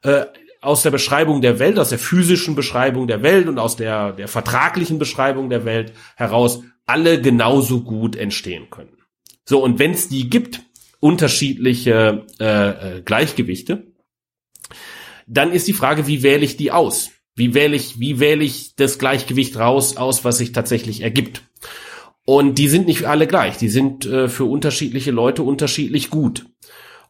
äh, 0.03 0.23
aus 0.61 0.83
der 0.83 0.91
Beschreibung 0.91 1.41
der 1.41 1.59
Welt, 1.59 1.79
aus 1.79 1.89
der 1.89 1.99
physischen 1.99 2.55
Beschreibung 2.55 3.07
der 3.07 3.23
Welt 3.23 3.49
und 3.49 3.59
aus 3.59 3.75
der, 3.75 4.13
der 4.13 4.29
vertraglichen 4.29 4.99
Beschreibung 4.99 5.49
der 5.49 5.65
Welt 5.65 5.91
heraus 6.15 6.63
alle 6.85 7.19
genauso 7.19 7.81
gut 7.81 8.15
entstehen 8.15 8.69
können. 8.69 8.95
So, 9.43 9.61
und 9.61 9.79
wenn 9.79 9.91
es 9.91 10.07
die 10.07 10.29
gibt, 10.29 10.61
unterschiedliche 11.01 12.25
äh, 12.39 12.69
äh, 12.69 13.01
Gleichgewichte, 13.01 13.91
dann 15.27 15.51
ist 15.51 15.67
die 15.67 15.73
Frage, 15.73 16.07
wie 16.07 16.23
wähle 16.23 16.45
ich 16.45 16.55
die 16.55 16.71
aus? 16.71 17.11
Wie 17.35 17.53
wähle 17.53 17.75
ich, 17.75 17.99
wie 17.99 18.19
wähle 18.19 18.43
ich 18.43 18.75
das 18.75 18.99
Gleichgewicht 18.99 19.57
raus 19.57 19.97
aus, 19.97 20.23
was 20.23 20.37
sich 20.37 20.51
tatsächlich 20.51 21.01
ergibt? 21.01 21.43
Und 22.25 22.57
die 22.57 22.69
sind 22.69 22.87
nicht 22.87 23.05
alle 23.05 23.27
gleich. 23.27 23.57
Die 23.57 23.69
sind 23.69 24.05
äh, 24.05 24.29
für 24.29 24.45
unterschiedliche 24.45 25.11
Leute 25.11 25.43
unterschiedlich 25.43 26.09
gut. 26.09 26.45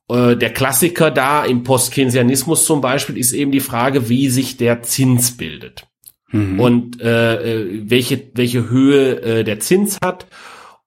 Äh, 0.09 0.35
der 0.35 0.51
Klassiker 0.51 1.11
da 1.11 1.45
im 1.45 1.63
Postkeynesianismus 1.63 2.65
zum 2.65 2.81
Beispiel 2.81 3.17
ist 3.17 3.33
eben 3.33 3.51
die 3.51 3.59
Frage, 3.59 4.09
wie 4.09 4.29
sich 4.29 4.57
der 4.57 4.81
Zins 4.81 5.37
bildet. 5.37 5.87
Mhm. 6.31 6.59
Und 6.59 7.01
äh, 7.01 7.35
äh 7.35 7.83
welche, 7.89 8.31
welche 8.33 8.69
Höhe 8.69 9.21
äh, 9.21 9.43
der 9.43 9.59
Zins 9.59 9.99
hat 10.03 10.25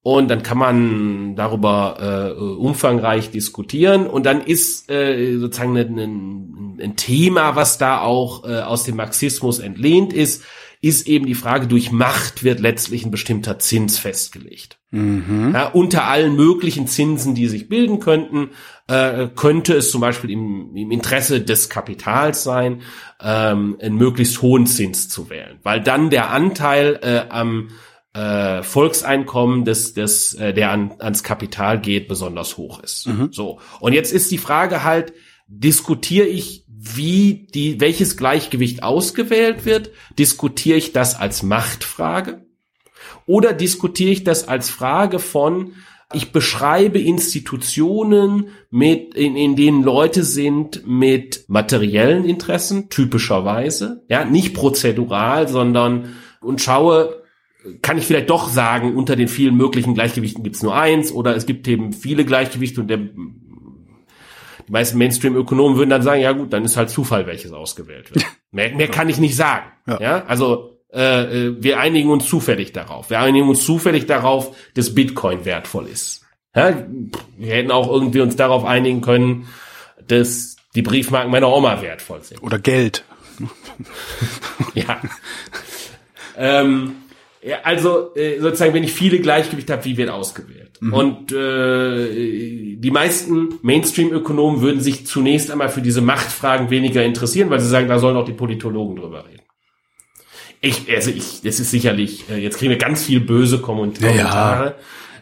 und 0.07 0.29
dann 0.29 0.45
kann 0.45 0.59
man 0.59 1.35
darüber 1.35 2.37
äh, 2.39 2.41
umfangreich 2.41 3.33
diskutieren 3.33 4.07
und 4.07 4.25
dann 4.25 4.41
ist 4.41 4.89
äh, 4.89 5.37
sozusagen 5.37 5.77
ein, 5.77 6.79
ein, 6.81 6.95
Thema, 6.95 7.57
was 7.57 7.77
da 7.77 8.03
auch 8.03 8.45
äh, 8.45 8.61
aus 8.61 8.85
dem 8.85 8.95
Marxismus 8.95 9.59
entlehnt 9.59 10.13
ist, 10.13 10.45
ist 10.81 11.09
eben 11.09 11.27
die 11.27 11.35
Frage, 11.35 11.67
durch 11.67 11.91
Macht 11.91 12.45
wird 12.45 12.61
letztlich 12.61 13.05
ein 13.05 13.11
bestimmter 13.11 13.59
Zins 13.59 13.99
festgelegt. 13.99 14.79
Mhm. 14.93 15.51
Ja, 15.53 15.67
unter 15.71 16.05
allen 16.05 16.37
möglichen 16.37 16.87
Zinsen, 16.87 17.35
die 17.35 17.49
sich 17.49 17.69
bilden 17.69 17.99
könnten, 17.99 18.51
äh, 18.87 19.27
könnte 19.35 19.75
es 19.75 19.91
zum 19.91 20.03
Beispiel 20.03 20.31
im, 20.31 20.77
im 20.77 20.93
Interesse 20.93 21.41
des 21.41 21.69
Kapitals 21.69 22.45
sein, 22.45 22.83
ähm, 23.21 23.77
einen 23.81 23.97
möglichst 23.97 24.41
hohen 24.41 24.69
Zins 24.69 25.09
zu 25.09 25.31
wählen, 25.31 25.59
weil 25.65 25.81
dann 25.81 26.11
der 26.11 26.31
Anteil 26.31 27.01
äh, 27.03 27.29
am 27.29 27.71
äh, 28.17 28.63
Volkseinkommen 28.63 29.65
des, 29.65 29.93
des, 29.93 30.33
äh, 30.35 30.55
der 30.55 30.71
an, 30.71 30.95
ans 30.99 31.23
Kapital 31.23 31.81
geht, 31.81 32.09
besonders 32.09 32.57
hoch 32.57 32.83
ist. 32.83 33.07
Mhm. 33.07 33.29
So. 33.31 33.61
Und 33.81 33.93
jetzt 33.93 34.13
ist 34.13 34.31
die 34.31 34.39
Frage 34.39 34.85
halt, 34.85 35.13
diskutiere 35.49 36.27
ich, 36.27 36.65
wie 36.69 37.47
die, 37.53 37.81
welches 37.81 38.17
Gleichgewicht 38.17 38.83
ausgewählt 38.83 39.67
wird? 39.67 39.91
Diskutiere 40.19 40.79
ich 40.79 40.93
das 40.93 41.15
als 41.19 41.43
Machtfrage? 41.43 42.47
Oder 43.27 43.53
diskutiere 43.53 44.13
ich 44.13 44.25
das 44.25 44.49
als 44.49 44.71
Frage 44.71 45.19
von, 45.19 45.73
ich 46.13 46.33
beschreibe 46.33 47.01
Institutionen 47.01 48.49
mit, 48.71 49.15
in, 49.15 49.37
in 49.37 49.57
denen 49.57 49.83
Leute 49.83 50.23
sind 50.23 50.87
mit 50.87 51.45
materiellen 51.49 52.25
Interessen, 52.25 52.89
typischerweise, 52.89 54.05
ja, 54.09 54.25
nicht 54.25 54.55
prozedural, 54.55 55.49
sondern 55.49 56.15
und 56.41 56.63
schaue, 56.63 57.26
kann 57.83 57.99
ich 57.99 58.07
vielleicht 58.07 58.31
doch 58.31 58.49
sagen, 58.49 58.97
unter 58.97 59.17
den 59.17 59.29
vielen 59.29 59.57
möglichen 59.57 59.95
Gleichgewichten 59.95 60.43
gibt 60.43 60.57
es 60.57 60.63
nur 60.63 60.75
eins 60.75 61.13
oder 61.13 61.37
es 61.37 61.47
gibt 61.47 61.67
eben 61.69 61.93
viele 61.93 62.25
Gleichgewichte 62.25 62.81
und 62.81 62.89
der, 62.89 62.99
die 62.99 64.73
meisten 64.73 64.99
Mainstream-Ökonomen 64.99 65.77
würden 65.77 65.91
dann 65.91 66.03
sagen, 66.03 66.21
ja 66.21 66.33
gut, 66.33 66.53
dann 66.53 66.65
ist 66.65 66.77
halt 66.77 66.91
Zufall, 66.91 67.27
welches 67.27 67.53
ausgewählt 67.53 68.15
wird. 68.15 68.25
mehr, 68.51 68.75
mehr 68.75 68.89
kann 68.89 69.09
ich 69.09 69.19
nicht 69.19 69.37
sagen. 69.37 69.67
Ja, 69.87 70.01
ja? 70.01 70.25
also 70.27 70.77
äh, 70.93 71.49
äh, 71.49 71.57
wir 71.63 71.79
einigen 71.79 72.11
uns 72.11 72.27
zufällig 72.27 72.73
darauf. 72.73 73.11
Wir 73.11 73.21
einigen 73.21 73.49
uns 73.49 73.65
zufällig 73.65 74.07
darauf, 74.07 74.57
dass 74.75 74.95
Bitcoin 74.95 75.45
wertvoll 75.45 75.87
ist. 75.89 76.25
Ja? 76.55 76.75
Wir 77.37 77.55
hätten 77.55 77.71
auch 77.71 77.91
irgendwie 77.91 78.21
uns 78.21 78.37
darauf 78.37 78.65
einigen 78.65 79.01
können, 79.01 79.47
dass 80.07 80.57
die 80.75 80.83
Briefmarken 80.83 81.31
meiner 81.31 81.53
Oma 81.53 81.83
wertvoll 81.83 82.23
sind. 82.23 82.43
Oder 82.43 82.59
Geld. 82.59 83.05
ja. 84.75 85.01
ähm, 86.37 86.97
ja, 87.47 87.59
also 87.63 88.13
äh, 88.17 88.41
sozusagen, 88.41 88.75
wenn 88.75 88.83
ich 88.83 88.93
viele 88.93 89.21
Gleichgewichte 89.21 89.73
habe, 89.73 89.85
wie 89.85 89.97
wird 89.97 90.11
ausgewählt? 90.11 90.79
Mhm. 90.81 90.93
Und 90.93 91.33
äh, 91.33 92.77
die 92.77 92.91
meisten 92.91 93.61
Mainstream-Ökonomen 93.63 94.63
würden 94.63 94.81
sich 94.81 95.07
zunächst 95.07 95.53
einmal 95.53 95.69
für 95.69 95.81
diese 95.81 96.01
Machtfragen 96.01 96.71
weniger 96.71 97.05
interessieren, 97.05 97.49
weil 97.49 97.61
sie 97.61 97.69
sagen, 97.69 97.87
da 97.87 98.01
sollen 98.01 98.17
auch 98.17 98.25
die 98.25 98.33
Politologen 98.33 98.97
drüber 98.97 99.25
reden. 99.27 99.43
Ich, 100.61 100.93
also 100.93 101.13
ich, 101.13 101.43
das 101.43 101.61
ist 101.61 101.71
sicherlich, 101.71 102.29
äh, 102.29 102.39
jetzt 102.39 102.59
kriegen 102.59 102.71
wir 102.71 102.79
ganz 102.79 103.05
viel 103.05 103.21
böse 103.21 103.61
Kommentare. 103.61 104.17
Ja. 104.17 104.75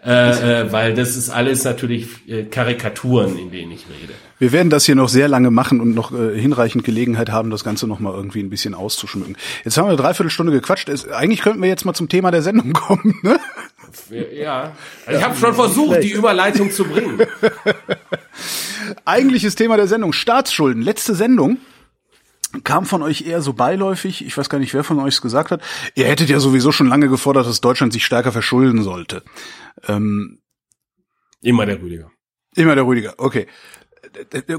Äh, 0.07 0.63
äh, 0.63 0.73
weil 0.73 0.95
das 0.95 1.17
ist 1.17 1.31
alles 1.31 1.65
natürlich 1.65 2.09
äh, 2.29 2.45
Karikaturen, 2.45 3.39
in 3.39 3.51
denen 3.51 3.73
ich 3.73 3.85
rede. 3.89 4.13
Wir 4.45 4.53
werden 4.53 4.69
das 4.69 4.85
hier 4.85 4.95
noch 4.95 5.09
sehr 5.09 5.27
lange 5.27 5.51
machen 5.51 5.81
und 5.81 5.95
noch 5.95 6.13
äh, 6.13 6.39
hinreichend 6.39 6.85
Gelegenheit 6.85 7.31
haben, 7.31 7.49
das 7.49 7.65
Ganze 7.65 7.87
noch 7.87 7.99
mal 7.99 8.13
irgendwie 8.13 8.41
ein 8.41 8.51
bisschen 8.51 8.75
auszuschmücken. 8.75 9.39
Jetzt 9.65 9.79
haben 9.79 9.87
wir 9.87 9.89
eine 9.89 9.97
Dreiviertelstunde 9.97 10.53
gequatscht. 10.53 10.91
Es, 10.91 11.09
eigentlich 11.09 11.41
könnten 11.41 11.63
wir 11.63 11.69
jetzt 11.71 11.87
mal 11.87 11.95
zum 11.95 12.11
Thema 12.11 12.31
der 12.31 12.43
Sendung 12.43 12.73
kommen. 12.75 13.19
Ne? 13.23 13.41
Ja, 14.35 14.77
also 15.07 15.19
ich 15.19 15.25
habe 15.25 15.35
schon 15.35 15.55
versucht, 15.55 16.03
die 16.03 16.11
Überleitung 16.11 16.71
zu 16.71 16.85
bringen. 16.85 17.23
Eigentliches 19.07 19.55
Thema 19.55 19.79
der 19.79 19.87
Sendung, 19.87 20.13
Staatsschulden. 20.13 20.83
Letzte 20.83 21.15
Sendung 21.15 21.57
kam 22.65 22.85
von 22.85 23.01
euch 23.01 23.27
eher 23.27 23.41
so 23.41 23.55
beiläufig, 23.55 24.27
ich 24.27 24.37
weiß 24.37 24.51
gar 24.51 24.59
nicht, 24.59 24.75
wer 24.75 24.85
von 24.85 25.01
euch 25.01 25.15
es 25.15 25.23
gesagt 25.23 25.53
hat, 25.53 25.63
ihr 25.95 26.05
hättet 26.05 26.29
ja 26.29 26.39
sowieso 26.39 26.71
schon 26.71 26.89
lange 26.89 27.09
gefordert, 27.09 27.47
dass 27.47 27.63
Deutschland 27.63 27.95
sich 27.95 28.05
stärker 28.05 28.31
verschulden 28.31 28.83
sollte. 28.83 29.23
Ähm, 29.89 30.41
immer 31.41 31.65
der 31.65 31.81
Rüdiger. 31.81 32.11
Immer 32.57 32.75
der 32.75 32.87
Rüdiger, 32.87 33.15
okay. 33.17 33.47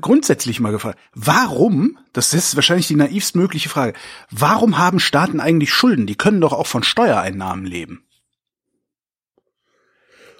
Grundsätzlich 0.01 0.59
mal 0.59 0.71
gefragt, 0.71 0.99
warum, 1.13 1.97
das 2.13 2.33
ist 2.33 2.55
wahrscheinlich 2.55 2.87
die 2.87 2.95
naivst 2.95 3.35
mögliche 3.35 3.69
Frage, 3.69 3.93
warum 4.31 4.77
haben 4.77 4.99
Staaten 4.99 5.39
eigentlich 5.39 5.73
Schulden? 5.73 6.07
Die 6.07 6.15
können 6.15 6.41
doch 6.41 6.53
auch 6.53 6.67
von 6.67 6.83
Steuereinnahmen 6.83 7.65
leben. 7.65 8.04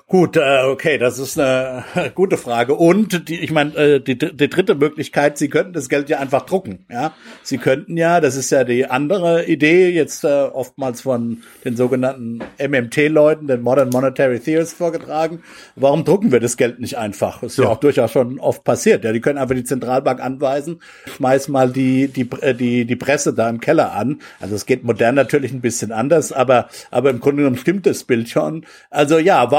Gut, 0.08 0.38
äh, 0.38 0.62
okay, 0.66 1.00
das 1.00 1.18
ist 1.18 1.40
eine 1.40 1.84
gute 2.14 2.38
Frage. 2.38 2.76
Und 2.76 3.28
die, 3.28 3.40
ich 3.40 3.52
meine, 3.52 3.76
äh, 3.76 4.00
die, 4.00 4.16
die 4.16 4.50
dritte 4.50 4.76
Möglichkeit, 4.76 5.40
Sie 5.40 5.50
könnten 5.50 5.74
das 5.74 5.90
Geld 5.90 6.10
ja 6.10 6.20
einfach 6.20 6.46
drucken. 6.46 6.86
Ja, 6.92 7.14
Sie 7.42 7.58
könnten 7.58 7.98
ja, 7.98 8.22
das 8.22 8.36
ist 8.36 8.52
ja 8.52 8.64
die 8.64 8.86
andere 8.86 9.48
Idee, 9.48 9.90
jetzt 9.90 10.24
äh, 10.24 10.28
oftmals 10.28 11.02
von 11.02 11.42
den 11.64 11.76
sogenannten 11.76 12.44
MMT-Leuten, 12.60 13.48
den 13.48 13.64
Modern 13.64 13.90
Monetary 13.90 14.40
Theorists 14.40 14.76
vorgetragen. 14.76 15.42
Warum 15.76 16.06
drucken 16.06 16.32
wir 16.32 16.40
das 16.40 16.56
Geld 16.56 16.80
nicht 16.80 17.00
einfach? 17.00 17.42
Das 17.42 17.54
ist 17.54 17.58
ja, 17.58 17.64
ja 17.64 17.72
auch 17.72 17.80
durchaus 17.80 18.12
schon 18.12 18.40
oft 18.40 18.64
passiert. 18.64 19.04
Ja, 19.06 19.12
die 19.12 19.22
können 19.22 19.40
einfach 19.40 19.56
die 19.56 19.64
Zentralbank 19.64 20.22
anweisen, 20.22 20.82
schmeiß 21.16 21.48
mal 21.48 21.72
die 21.72 22.10
die 22.10 22.30
äh, 22.42 22.54
die 22.54 22.86
die 22.86 22.96
Presse 22.96 23.34
da 23.34 23.50
im 23.50 23.60
Keller 23.60 23.94
an. 23.94 24.20
Also 24.40 24.54
es 24.54 24.68
geht 24.68 24.84
modern 24.84 25.16
natürlich 25.16 25.52
ein 25.52 25.62
bisschen 25.62 25.92
anders, 25.92 26.32
aber 26.32 26.70
aber 26.92 27.10
im 27.10 27.20
Grunde 27.20 27.38
genommen 27.38 27.58
stimmt 27.58 27.88
das 27.88 28.04
Bild 28.04 28.30
schon. 28.30 28.68
Also 28.92 29.18
ja, 29.18 29.50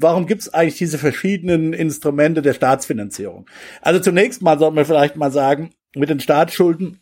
warum 0.00 0.26
gibt 0.26 0.42
es 0.42 0.54
eigentlich 0.54 0.78
diese 0.78 0.98
verschiedenen 0.98 1.72
Instrumente 1.72 2.42
der 2.42 2.54
Staatsfinanzierung? 2.54 3.46
Also 3.82 4.00
zunächst 4.00 4.42
mal 4.42 4.58
sollten 4.58 4.76
wir 4.76 4.84
vielleicht 4.84 5.16
mal 5.16 5.32
sagen, 5.32 5.70
mit 5.94 6.10
den 6.10 6.20
Staatsschulden 6.20 7.00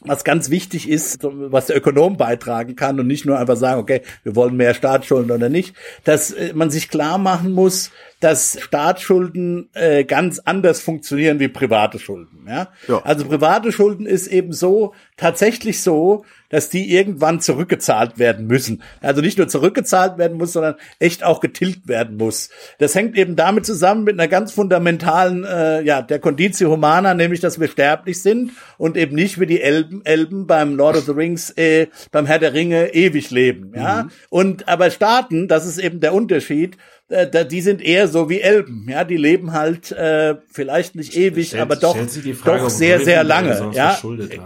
was 0.00 0.24
ganz 0.24 0.50
wichtig 0.50 0.88
ist, 0.88 1.20
was 1.22 1.66
der 1.66 1.76
Ökonom 1.76 2.16
beitragen 2.16 2.76
kann 2.76 3.00
und 3.00 3.06
nicht 3.06 3.24
nur 3.24 3.38
einfach 3.38 3.56
sagen, 3.56 3.80
okay, 3.80 4.02
wir 4.24 4.36
wollen 4.36 4.56
mehr 4.56 4.74
Staatsschulden 4.74 5.30
oder 5.30 5.48
nicht, 5.48 5.74
dass 6.04 6.32
äh, 6.32 6.52
man 6.54 6.70
sich 6.70 6.88
klar 6.88 7.18
machen 7.18 7.52
muss, 7.52 7.90
dass 8.26 8.58
Staatsschulden 8.60 9.68
äh, 9.74 10.02
ganz 10.02 10.40
anders 10.40 10.80
funktionieren 10.80 11.38
wie 11.38 11.46
private 11.46 12.00
Schulden. 12.00 12.44
Ja? 12.48 12.70
ja? 12.88 13.00
Also 13.04 13.24
private 13.24 13.70
Schulden 13.70 14.04
ist 14.04 14.26
eben 14.26 14.52
so 14.52 14.94
tatsächlich 15.16 15.80
so, 15.80 16.24
dass 16.48 16.68
die 16.68 16.92
irgendwann 16.92 17.40
zurückgezahlt 17.40 18.18
werden 18.18 18.48
müssen. 18.48 18.82
Also 19.00 19.20
nicht 19.20 19.38
nur 19.38 19.46
zurückgezahlt 19.46 20.18
werden 20.18 20.38
muss, 20.38 20.54
sondern 20.54 20.74
echt 20.98 21.22
auch 21.22 21.38
getilgt 21.38 21.86
werden 21.86 22.16
muss. 22.16 22.50
Das 22.80 22.96
hängt 22.96 23.16
eben 23.16 23.36
damit 23.36 23.64
zusammen 23.64 24.02
mit 24.02 24.18
einer 24.18 24.26
ganz 24.26 24.50
fundamentalen, 24.50 25.44
äh, 25.44 25.82
ja, 25.82 26.02
der 26.02 26.18
Conditio 26.18 26.68
Humana, 26.68 27.14
nämlich, 27.14 27.38
dass 27.38 27.60
wir 27.60 27.68
sterblich 27.68 28.22
sind 28.22 28.50
und 28.76 28.96
eben 28.96 29.14
nicht 29.14 29.38
wie 29.38 29.46
die 29.46 29.60
Elben, 29.60 30.04
Elben 30.04 30.48
beim 30.48 30.74
Lord 30.74 30.96
of 30.96 31.04
the 31.04 31.12
Rings, 31.12 31.50
äh, 31.50 31.86
beim 32.10 32.26
Herr 32.26 32.40
der 32.40 32.54
Ringe 32.54 32.92
ewig 32.92 33.30
leben. 33.30 33.72
Ja, 33.76 34.02
mhm. 34.02 34.10
und 34.30 34.68
aber 34.68 34.90
Staaten, 34.90 35.46
das 35.46 35.64
ist 35.64 35.78
eben 35.78 36.00
der 36.00 36.12
Unterschied 36.12 36.76
äh, 37.08 37.46
die 37.46 37.60
sind 37.60 37.82
eher 37.82 38.08
so 38.08 38.28
wie 38.28 38.40
Elben, 38.40 38.86
ja, 38.88 39.04
die 39.04 39.16
leben 39.16 39.52
halt 39.52 39.92
äh, 39.92 40.36
vielleicht 40.50 40.96
nicht 40.96 41.16
ewig, 41.16 41.48
stellt, 41.48 41.62
aber 41.62 41.76
doch, 41.76 41.96
Frage, 41.96 42.62
doch 42.62 42.70
sehr, 42.70 43.00
sehr 43.00 43.22
lange, 43.22 43.70
ja, 43.74 43.96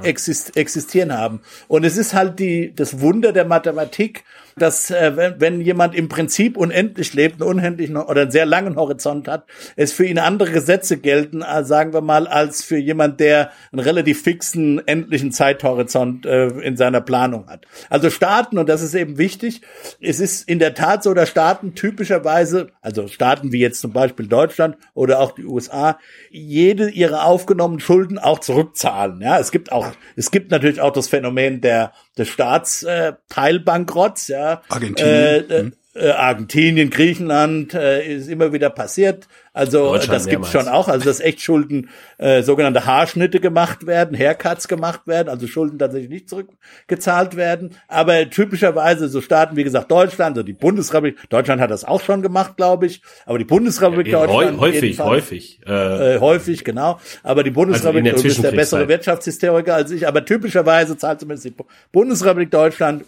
exist 0.03 0.57
existieren 0.57 1.17
haben. 1.17 1.41
Und 1.69 1.85
es 1.85 1.97
ist 1.97 2.13
halt 2.13 2.39
die, 2.39 2.75
das 2.75 3.01
Wunder 3.01 3.33
der 3.33 3.47
Mathematik, 3.47 4.25
dass 4.57 4.91
äh, 4.91 5.17
wenn, 5.17 5.41
wenn 5.41 5.61
jemand 5.61 5.95
im 5.95 6.09
Prinzip 6.09 6.57
unendlich 6.57 7.15
lebt, 7.15 7.41
einen 7.41 7.51
unendlichen 7.51 7.97
oder 7.97 8.23
einen 8.23 8.31
sehr 8.31 8.47
langen 8.47 8.77
Horizont 8.77 9.29
hat, 9.29 9.45
es 9.77 9.93
für 9.93 10.05
ihn 10.05 10.19
andere 10.19 10.51
Gesetze 10.51 10.99
gelten, 10.99 11.43
als, 11.43 11.69
sagen 11.69 11.93
wir 11.93 12.01
mal, 12.01 12.27
als 12.27 12.63
für 12.63 12.77
jemand, 12.77 13.21
der 13.21 13.51
einen 13.73 13.81
relativ 13.81 14.23
fixen, 14.23 14.87
endlichen 14.87 15.33
Zeithorizont 15.33 16.27
äh, 16.27 16.49
in 16.49 16.77
seiner 16.77 17.01
Planung 17.01 17.49
hat. 17.49 17.67
Also 17.89 18.11
Staaten, 18.11 18.59
und 18.59 18.69
das 18.69 18.83
ist 18.83 18.95
eben 18.95 19.19
wichtig, 19.19 19.63
es 20.01 20.21
ist 20.21 20.49
in 20.49 20.59
der 20.59 20.75
Tat 20.75 21.03
so, 21.03 21.15
dass 21.15 21.29
Staaten 21.29 21.75
typischerweise, 21.75 22.69
also 22.81 23.09
Staaten 23.09 23.53
wie 23.53 23.61
jetzt 23.61 23.81
zum 23.81 23.93
Beispiel 23.93 24.27
Deutschland 24.27 24.77
oder 24.95 25.21
auch 25.21 25.33
die 25.33 25.45
USA, 25.45 25.99
jede 26.31 26.91
ihrer 26.91 27.25
aufgenommenen 27.25 27.81
Schulden 27.81 28.19
auch 28.19 28.41
zurückzahlen. 28.41 29.21
Ja, 29.21 29.39
es 29.39 29.51
gibt 29.51 29.73
auch, 29.73 29.89
es 30.17 30.31
gibt 30.31 30.51
natürlich 30.51 30.81
auch 30.81 30.93
das 30.93 31.09
Phänomen 31.09 31.61
der 31.61 31.93
des 32.19 32.29
Staatsteilbankrotts, 32.29 34.31
äh, 34.31 34.33
ja. 34.33 34.63
Argentinien. 34.69 35.15
Äh, 35.15 35.39
äh, 35.39 35.63
hm. 35.63 35.73
Äh, 35.95 36.11
Argentinien, 36.11 36.89
Griechenland 36.91 37.75
äh, 37.75 38.07
ist 38.07 38.29
immer 38.29 38.53
wieder 38.53 38.71
passiert. 38.71 39.27
Also 39.53 39.97
das 39.97 40.27
gibt's 40.27 40.53
schon 40.53 40.69
auch. 40.69 40.87
Also 40.87 41.05
dass 41.05 41.19
echt 41.19 41.43
Schulden, 41.43 41.89
äh, 42.19 42.43
sogenannte 42.43 42.87
Haarschnitte 42.87 43.41
gemacht 43.41 43.87
werden, 43.87 44.17
Haircuts 44.17 44.69
gemacht 44.69 45.01
werden, 45.07 45.29
also 45.29 45.49
Schulden 45.49 45.81
tatsächlich 45.81 46.11
nicht 46.11 46.29
zurückgezahlt 46.29 47.35
werden. 47.35 47.75
Aber 47.89 48.31
typischerweise 48.31 49.09
so 49.09 49.21
Staaten 49.21 49.57
wie 49.57 49.65
gesagt 49.65 49.91
Deutschland, 49.91 50.37
also 50.37 50.45
die 50.45 50.53
Bundesrepublik, 50.53 51.29
Deutschland 51.29 51.61
hat 51.61 51.73
das 51.73 51.85
auch 51.85 52.01
schon 52.01 52.23
gemacht, 52.23 52.57
glaube 52.57 52.87
ich. 52.87 53.03
Aber 53.27 53.39
die 53.39 53.45
Bundesrepublik 53.45 54.07
ja, 54.07 54.25
Deutschland 54.25 54.61
häufig, 54.61 55.01
häufig, 55.01 55.61
äh, 55.67 56.15
äh, 56.15 56.21
häufig, 56.21 56.63
genau. 56.63 57.01
Aber 57.25 57.43
die 57.43 57.51
Bundesrepublik 57.51 58.13
also 58.13 58.29
ist 58.29 58.45
der 58.45 58.53
bessere 58.53 58.87
Wirtschaftshistoriker 58.87 59.75
als 59.75 59.91
ich. 59.91 60.07
Aber 60.07 60.25
typischerweise 60.25 60.97
zahlt 60.97 61.19
zumindest 61.19 61.47
die 61.47 61.55
Bundesrepublik 61.91 62.53
Deutschland 62.53 63.05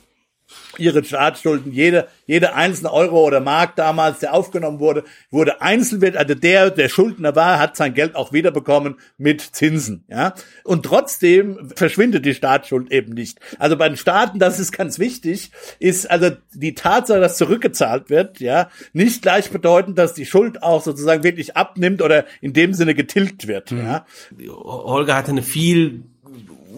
ihre 0.78 1.05
Staatsschulden, 1.05 1.72
jede, 1.72 2.09
jede 2.26 2.55
einzelne 2.55 2.92
Euro 2.92 3.24
oder 3.24 3.40
Mark 3.40 3.76
damals, 3.76 4.20
der 4.20 4.34
aufgenommen 4.34 4.80
wurde, 4.80 5.05
wurde 5.30 5.61
einzeln 5.61 6.16
also 6.16 6.34
der, 6.34 6.70
der 6.70 6.88
Schuldner 6.88 7.36
war, 7.36 7.59
hat 7.59 7.76
sein 7.76 7.94
Geld 7.94 8.14
auch 8.14 8.32
wiederbekommen 8.32 8.96
mit 9.18 9.40
Zinsen, 9.40 10.05
ja. 10.09 10.34
Und 10.64 10.84
trotzdem 10.84 11.70
verschwindet 11.76 12.24
die 12.24 12.34
Staatsschuld 12.34 12.90
eben 12.90 13.12
nicht. 13.12 13.38
Also 13.59 13.76
bei 13.76 13.88
den 13.88 13.96
Staaten, 13.96 14.38
das 14.38 14.59
ist 14.59 14.72
ganz 14.72 14.98
wichtig, 14.98 15.50
ist 15.78 16.11
also 16.11 16.30
die 16.55 16.74
Tatsache, 16.74 17.20
dass 17.20 17.36
zurückgezahlt 17.36 18.11
wird, 18.11 18.40
ja, 18.40 18.70
nicht 18.92 19.22
gleich 19.22 19.50
bedeutend, 19.50 19.98
dass 19.98 20.14
die 20.14 20.26
Schuld 20.26 20.62
auch 20.62 20.82
sozusagen 20.82 21.22
wirklich 21.22 21.57
abnimmt 21.57 22.03
oder 22.03 22.24
in 22.40 22.53
dem 22.53 22.74
Sinne 22.74 22.94
getilgt 22.94 23.46
wird, 23.46 23.72
mhm. 23.72 23.78
ja. 23.78 24.07
Holger 24.48 25.14
hatte 25.14 25.30
eine 25.30 25.42
viel 25.42 26.05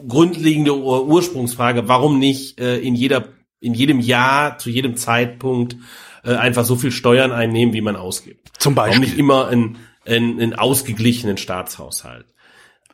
grundlegende 0.08 0.76
Ursprungsfrage, 0.76 1.88
warum 1.88 2.18
nicht 2.18 2.60
äh, 2.60 2.78
in 2.78 2.94
jeder 2.94 3.28
in 3.64 3.74
jedem 3.74 4.00
Jahr, 4.00 4.58
zu 4.58 4.70
jedem 4.70 4.96
Zeitpunkt 4.96 5.76
äh, 6.24 6.34
einfach 6.34 6.64
so 6.64 6.76
viel 6.76 6.92
Steuern 6.92 7.32
einnehmen, 7.32 7.74
wie 7.74 7.80
man 7.80 7.96
ausgibt. 7.96 8.52
Zum 8.58 8.74
Beispiel. 8.74 8.98
Warum 8.98 9.04
nicht 9.04 9.18
immer 9.18 9.48
einen, 9.48 9.76
einen, 10.06 10.40
einen 10.40 10.54
ausgeglichenen 10.54 11.36
Staatshaushalt? 11.36 12.26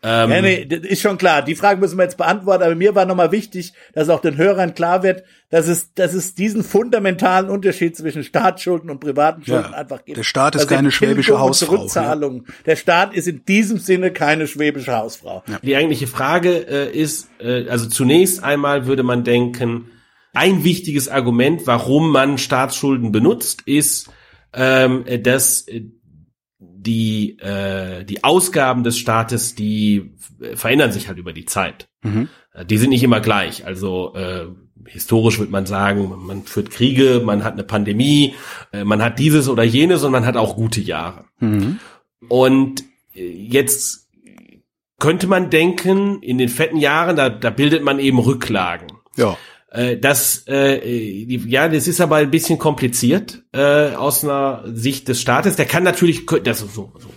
Ähm, 0.03 0.31
ja, 0.31 0.41
nee, 0.41 0.65
das 0.65 0.81
ist 0.81 1.03
schon 1.03 1.19
klar. 1.19 1.43
Die 1.43 1.55
Frage 1.55 1.79
müssen 1.79 1.99
wir 1.99 2.05
jetzt 2.05 2.17
beantworten, 2.17 2.63
aber 2.63 2.75
mir 2.75 2.95
war 2.95 3.05
nochmal 3.05 3.33
wichtig, 3.33 3.75
dass 3.93 4.09
auch 4.09 4.21
den 4.21 4.39
Hörern 4.39 4.75
klar 4.75 5.03
wird, 5.03 5.25
dass 5.51 5.69
es, 5.69 5.93
dass 5.93 6.15
es 6.15 6.35
diesen 6.35 6.65
fundamentalen 6.65 7.51
Unterschied 7.51 7.97
zwischen 7.97 8.25
Staatsschulden 8.25 8.89
und 8.89 9.01
privaten 9.01 9.45
Schulden 9.45 9.73
ja, 9.73 9.77
einfach 9.77 10.03
gibt. 10.05 10.17
Der 10.17 10.23
Staat 10.23 10.55
ist 10.55 10.63
also 10.63 10.75
keine 10.75 10.91
schwäbische 10.91 11.39
Hausfrau. 11.39 11.77
Zurückzahlung. 11.77 12.45
Ja. 12.47 12.55
Der 12.67 12.77
Staat 12.77 13.15
ist 13.15 13.29
in 13.29 13.45
diesem 13.45 13.77
Sinne 13.77 14.11
keine 14.11 14.47
schwäbische 14.47 14.97
Hausfrau. 14.97 15.43
Ja. 15.47 15.59
Die 15.63 15.77
eigentliche 15.77 16.07
Frage 16.07 16.67
äh, 16.67 16.91
ist, 16.91 17.29
äh, 17.39 17.69
also 17.69 17.87
zunächst 17.87 18.43
einmal 18.43 18.87
würde 18.87 19.03
man 19.03 19.23
denken, 19.23 19.91
ein 20.33 20.65
wichtiges 20.65 21.09
Argument, 21.09 21.67
warum 21.67 22.11
man 22.11 22.39
Staatsschulden 22.39 23.13
benutzt, 23.13 23.63
ist, 23.67 24.11
ähm, 24.53 25.05
dass 25.23 25.67
die, 26.59 27.39
äh, 27.39 28.05
die 28.05 28.25
Ausgaben 28.25 28.85
des 28.85 28.99
Staates, 28.99 29.55
die 29.55 30.13
verändern 30.55 30.93
sich 30.93 31.09
halt 31.09 31.19
über 31.19 31.33
die 31.33 31.45
Zeit. 31.45 31.89
Mhm. 32.03 32.29
Die 32.67 32.79
sind 32.79 32.91
nicht 32.91 33.03
immer 33.03 33.21
gleich. 33.21 33.67
Also 33.67 34.15
äh, 34.15 34.47
historisch 34.87 35.39
würde 35.39 35.53
man 35.53 35.67
sagen, 35.67 36.13
man 36.27 36.45
führt 36.45 36.71
Kriege, 36.71 37.23
man 37.25 37.45
hat 37.45 37.55
eine 37.55 37.65
Pandemie, 37.65 38.35
äh, 38.73 38.85
man 38.85 39.03
hat 39.03 39.19
dieses 39.19 39.49
oder 39.49 39.63
jenes 39.63 40.03
und 40.03 40.13
man 40.13 40.27
hat 40.27 40.37
auch 40.37 40.57
gute 40.57 40.81
Jahre. 40.81 41.27
Mhm. 41.39 41.79
Und 42.29 42.85
äh, 43.15 43.27
jetzt 43.27 44.09
könnte 44.99 45.27
man 45.27 45.51
denken, 45.51 46.23
in 46.23 46.39
den 46.39 46.49
fetten 46.49 46.77
Jahren, 46.77 47.17
da, 47.17 47.29
da 47.29 47.51
bildet 47.51 47.83
man 47.83 47.99
eben 47.99 48.19
Rücklagen. 48.19 48.89
Ja. 49.17 49.37
Äh, 49.71 49.97
das, 49.97 50.45
äh, 50.49 51.25
ja, 51.25 51.69
das 51.69 51.89
ist 51.89 52.01
aber 52.01 52.17
ein 52.17 52.31
bisschen 52.31 52.59
kompliziert 52.59 53.43
äh, 53.53 53.95
aus 53.95 54.25
einer 54.25 54.65
Sicht 54.67 55.09
des 55.09 55.21
Staates. 55.21 55.57
Der 55.57 55.67
kann 55.67 55.85
natürlich, 55.85 56.27
das 56.27 56.63
ist 56.63 56.75
so, 56.75 56.93
so 56.99 57.09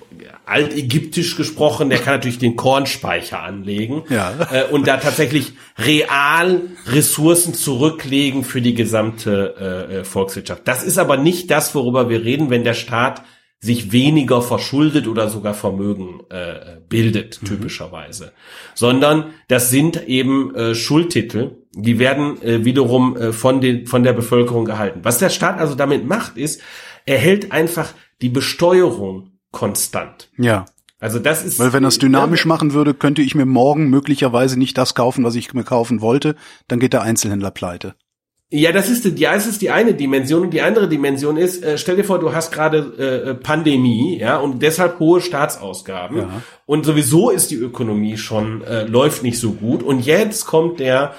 altägyptisch 0.46 1.38
gesprochen, 1.38 1.90
der 1.90 2.00
kann 2.00 2.16
natürlich 2.16 2.38
den 2.38 2.56
Kornspeicher 2.56 3.42
anlegen 3.42 4.04
ja. 4.10 4.34
äh, 4.52 4.66
und 4.72 4.88
da 4.88 4.98
tatsächlich 4.98 5.54
real 5.78 6.62
Ressourcen 6.86 7.54
zurücklegen 7.54 8.44
für 8.44 8.62
die 8.62 8.74
gesamte 8.74 9.56
äh, 9.90 10.00
äh, 10.00 10.04
Volkswirtschaft. 10.04 10.68
Das 10.68 10.84
ist 10.84 10.98
aber 10.98 11.18
nicht 11.18 11.50
das, 11.50 11.74
worüber 11.76 12.10
wir 12.10 12.24
reden, 12.24 12.50
wenn 12.50 12.64
der 12.64 12.74
Staat 12.74 13.24
sich 13.60 13.94
weniger 13.94 14.42
verschuldet 14.42 15.08
oder 15.08 15.30
sogar 15.30 15.54
Vermögen 15.54 16.20
äh, 16.30 16.82
bildet, 16.90 17.42
mhm. 17.42 17.48
typischerweise. 17.48 18.34
Sondern 18.76 19.34
das 19.48 19.70
sind 19.70 20.08
eben 20.08 20.54
äh, 20.54 20.76
Schuldtitel, 20.76 21.63
die 21.76 22.00
werden 22.00 22.42
äh, 22.42 22.64
wiederum 22.66 23.18
äh, 23.18 23.34
von, 23.34 23.62
den, 23.62 23.88
von 23.88 24.04
der 24.04 24.14
Bevölkerung 24.14 24.66
gehalten. 24.66 25.00
Was 25.04 25.18
der 25.18 25.30
Staat 25.30 25.60
also 25.60 25.76
damit 25.76 26.06
macht, 26.06 26.38
ist, 26.38 26.62
er 27.06 27.18
hält 27.18 27.52
einfach 27.52 27.94
die 28.22 28.30
Besteuerung 28.30 29.32
konstant. 29.52 30.30
Ja. 30.38 30.66
Also 31.00 31.20
das 31.20 31.44
ist. 31.44 31.60
Weil 31.60 31.74
wenn 31.74 31.84
er 31.84 31.90
es 31.90 32.00
dynamisch 32.00 32.46
ja, 32.46 32.48
machen 32.48 32.74
würde, 32.74 32.94
könnte 32.94 33.22
ich 33.22 33.36
mir 33.36 33.46
morgen 33.46 33.90
möglicherweise 33.90 34.58
nicht 34.58 34.78
das 34.78 34.96
kaufen, 34.96 35.26
was 35.26 35.36
ich 35.36 35.54
mir 35.54 35.66
kaufen 35.66 36.00
wollte, 36.00 36.36
dann 36.70 36.80
geht 36.80 36.94
der 36.94 37.02
Einzelhändler 37.02 37.52
pleite. 37.52 37.96
Ja, 38.56 38.72
das 38.72 38.88
ist, 38.88 39.18
ja, 39.18 39.34
es 39.34 39.48
ist 39.48 39.64
die 39.64 39.72
eine 39.72 39.96
Dimension 39.96 40.44
und 40.44 40.54
die 40.54 40.62
andere 40.62 40.88
Dimension 40.88 41.38
ist, 41.38 41.64
äh, 41.64 41.78
stell 41.80 41.96
dir 41.96 42.04
vor, 42.04 42.20
du 42.20 42.34
hast 42.34 42.52
gerade 42.52 42.94
äh, 43.00 43.32
äh, 43.32 43.34
Pandemie, 43.34 44.20
ja, 44.20 44.38
und 44.38 44.62
deshalb 44.62 45.00
hohe 45.00 45.22
Staatsausgaben 45.22 46.18
ja. 46.20 46.30
und 46.68 46.86
sowieso 46.86 47.32
ist 47.32 47.50
die 47.50 47.56
Ökonomie 47.56 48.16
schon 48.16 48.62
äh, 48.62 48.84
läuft 48.84 49.24
nicht 49.24 49.40
so 49.40 49.54
gut 49.54 49.82
und 49.82 50.06
jetzt 50.06 50.46
kommt 50.46 50.80
der 50.80 51.16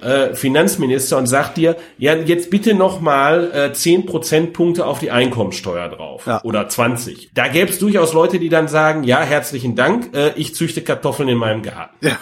äh, 0.00 0.34
Finanzminister 0.34 1.18
und 1.18 1.26
sagt 1.26 1.56
dir, 1.56 1.76
ja, 1.98 2.14
jetzt 2.14 2.50
bitte 2.50 2.74
noch 2.74 3.00
mal 3.00 3.50
äh, 3.52 3.72
10 3.72 4.06
Prozentpunkte 4.06 4.86
auf 4.86 4.98
die 4.98 5.10
Einkommensteuer 5.10 5.88
drauf 5.88 6.26
ja. 6.26 6.40
oder 6.44 6.68
20. 6.68 7.30
Da 7.34 7.48
gäbe 7.48 7.70
es 7.70 7.78
durchaus 7.78 8.12
Leute, 8.12 8.38
die 8.38 8.48
dann 8.48 8.68
sagen, 8.68 9.04
ja, 9.04 9.20
herzlichen 9.20 9.74
Dank, 9.74 10.14
äh, 10.14 10.32
ich 10.36 10.54
züchte 10.54 10.82
Kartoffeln 10.82 11.28
in 11.28 11.38
meinem 11.38 11.62
Garten. 11.62 11.94
Ja. 12.06 12.18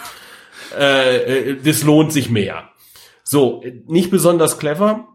Äh, 0.77 1.49
äh, 1.51 1.57
das 1.63 1.83
lohnt 1.83 2.11
sich 2.11 2.29
mehr. 2.29 2.69
So, 3.23 3.63
nicht 3.87 4.09
besonders 4.09 4.57
clever. 4.57 5.07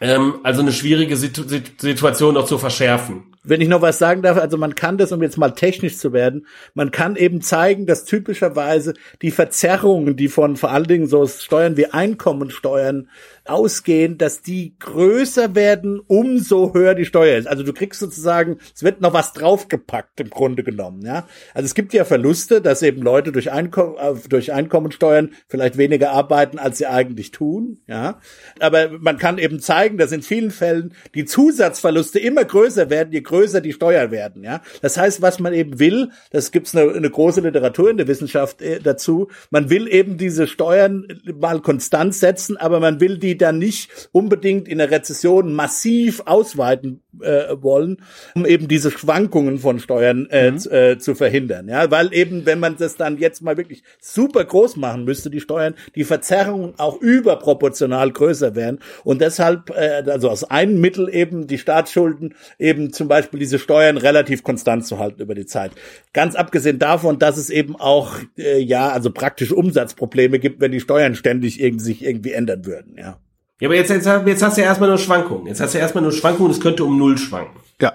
Ähm, 0.00 0.40
also 0.42 0.62
eine 0.62 0.72
schwierige 0.72 1.16
Situ 1.16 1.42
Situation 1.46 2.34
noch 2.34 2.46
zu 2.46 2.58
verschärfen 2.58 3.30
wenn 3.42 3.60
ich 3.60 3.68
noch 3.68 3.80
was 3.80 3.98
sagen 3.98 4.22
darf, 4.22 4.36
also 4.36 4.56
man 4.58 4.74
kann 4.74 4.98
das, 4.98 5.12
um 5.12 5.22
jetzt 5.22 5.38
mal 5.38 5.50
technisch 5.50 5.96
zu 5.96 6.12
werden, 6.12 6.46
man 6.74 6.90
kann 6.90 7.16
eben 7.16 7.40
zeigen, 7.40 7.86
dass 7.86 8.04
typischerweise 8.04 8.94
die 9.22 9.30
Verzerrungen, 9.30 10.16
die 10.16 10.28
von 10.28 10.56
vor 10.56 10.70
allen 10.70 10.86
Dingen 10.86 11.06
so 11.06 11.26
Steuern 11.26 11.76
wie 11.76 11.86
Einkommensteuern 11.86 13.08
ausgehen, 13.46 14.18
dass 14.18 14.42
die 14.42 14.74
größer 14.78 15.54
werden, 15.54 16.00
umso 16.06 16.74
höher 16.74 16.94
die 16.94 17.06
Steuer 17.06 17.38
ist. 17.38 17.48
Also 17.48 17.62
du 17.62 17.72
kriegst 17.72 18.00
sozusagen, 18.00 18.58
es 18.74 18.82
wird 18.82 19.00
noch 19.00 19.12
was 19.12 19.32
draufgepackt 19.32 20.20
im 20.20 20.30
Grunde 20.30 20.62
genommen, 20.62 21.02
ja. 21.04 21.26
Also 21.54 21.64
es 21.64 21.74
gibt 21.74 21.92
ja 21.94 22.04
Verluste, 22.04 22.60
dass 22.60 22.82
eben 22.82 23.02
Leute 23.02 23.32
durch, 23.32 23.50
Einkom 23.50 23.96
äh, 23.98 24.14
durch 24.28 24.52
Einkommensteuern 24.52 25.30
vielleicht 25.48 25.78
weniger 25.78 26.12
arbeiten, 26.12 26.58
als 26.58 26.78
sie 26.78 26.86
eigentlich 26.86 27.30
tun, 27.30 27.80
ja. 27.86 28.20
Aber 28.60 28.90
man 28.98 29.16
kann 29.16 29.38
eben 29.38 29.60
zeigen, 29.60 29.96
dass 29.96 30.12
in 30.12 30.22
vielen 30.22 30.50
Fällen 30.50 30.94
die 31.14 31.24
Zusatzverluste 31.24 32.18
immer 32.18 32.44
größer 32.44 32.90
werden, 32.90 33.12
je 33.12 33.22
größer 33.30 33.60
die 33.60 33.72
Steuern 33.72 34.10
werden, 34.10 34.42
ja. 34.42 34.60
Das 34.82 34.98
heißt, 34.98 35.22
was 35.22 35.38
man 35.38 35.54
eben 35.54 35.78
will, 35.78 36.10
das 36.30 36.50
gibt's 36.50 36.76
eine, 36.76 36.92
eine 36.92 37.08
große 37.08 37.40
Literatur 37.40 37.90
in 37.90 37.96
der 37.96 38.08
Wissenschaft 38.08 38.60
äh, 38.60 38.80
dazu, 38.80 39.28
man 39.50 39.70
will 39.70 39.88
eben 39.88 40.18
diese 40.18 40.46
Steuern 40.46 41.06
mal 41.24 41.60
konstant 41.60 42.14
setzen, 42.14 42.56
aber 42.56 42.80
man 42.80 43.00
will 43.00 43.18
die 43.18 43.38
dann 43.38 43.58
nicht 43.58 44.08
unbedingt 44.12 44.68
in 44.68 44.78
der 44.78 44.90
Rezession 44.90 45.54
massiv 45.54 46.22
ausweiten 46.26 47.02
äh, 47.20 47.56
wollen, 47.60 47.98
um 48.34 48.46
eben 48.46 48.68
diese 48.68 48.90
Schwankungen 48.90 49.58
von 49.58 49.78
Steuern 49.78 50.26
äh, 50.30 50.50
mhm. 50.50 50.58
äh, 50.70 50.98
zu 50.98 51.14
verhindern. 51.14 51.68
Ja, 51.68 51.90
weil 51.90 52.14
eben, 52.14 52.46
wenn 52.46 52.60
man 52.60 52.76
das 52.76 52.96
dann 52.96 53.18
jetzt 53.18 53.42
mal 53.42 53.56
wirklich 53.56 53.82
super 54.00 54.44
groß 54.44 54.76
machen 54.76 55.04
müsste, 55.04 55.30
die 55.30 55.40
Steuern, 55.40 55.74
die 55.94 56.04
Verzerrungen 56.04 56.74
auch 56.78 57.00
überproportional 57.00 58.10
größer 58.10 58.54
wären. 58.54 58.78
Und 59.04 59.20
deshalb, 59.20 59.70
äh, 59.70 60.04
also 60.06 60.30
aus 60.30 60.44
einem 60.44 60.80
Mittel 60.80 61.12
eben 61.12 61.46
die 61.46 61.58
Staatsschulden 61.58 62.34
eben 62.58 62.92
zum 62.92 63.08
Beispiel 63.08 63.40
diese 63.40 63.58
Steuern 63.58 63.96
relativ 63.96 64.42
konstant 64.42 64.86
zu 64.86 64.98
halten 64.98 65.20
über 65.20 65.34
die 65.34 65.46
Zeit. 65.46 65.72
Ganz 66.12 66.34
abgesehen 66.34 66.78
davon, 66.78 67.18
dass 67.18 67.36
es 67.36 67.50
eben 67.50 67.76
auch 67.76 68.14
äh, 68.38 68.58
ja, 68.58 68.88
also 68.88 69.10
praktisch 69.10 69.52
Umsatzprobleme 69.52 70.38
gibt, 70.38 70.60
wenn 70.60 70.72
die 70.72 70.80
Steuern 70.80 71.14
ständig 71.14 71.60
irgendwie 71.60 71.90
sich 71.90 72.04
irgendwie 72.04 72.32
ändern 72.32 72.64
würden, 72.64 72.96
ja. 72.96 73.18
Ja, 73.60 73.68
aber 73.68 73.76
jetzt, 73.76 73.90
jetzt, 73.90 74.08
jetzt 74.26 74.42
hast 74.42 74.56
du 74.56 74.62
ja 74.62 74.66
erstmal 74.66 74.88
nur 74.88 74.98
Schwankungen. 74.98 75.46
Jetzt 75.46 75.60
hast 75.60 75.74
du 75.74 75.78
ja 75.78 75.82
erstmal 75.82 76.02
nur 76.02 76.12
Schwankungen, 76.12 76.50
es 76.50 76.60
könnte 76.60 76.84
um 76.84 76.98
Null 76.98 77.18
schwanken. 77.18 77.60
Ja. 77.80 77.92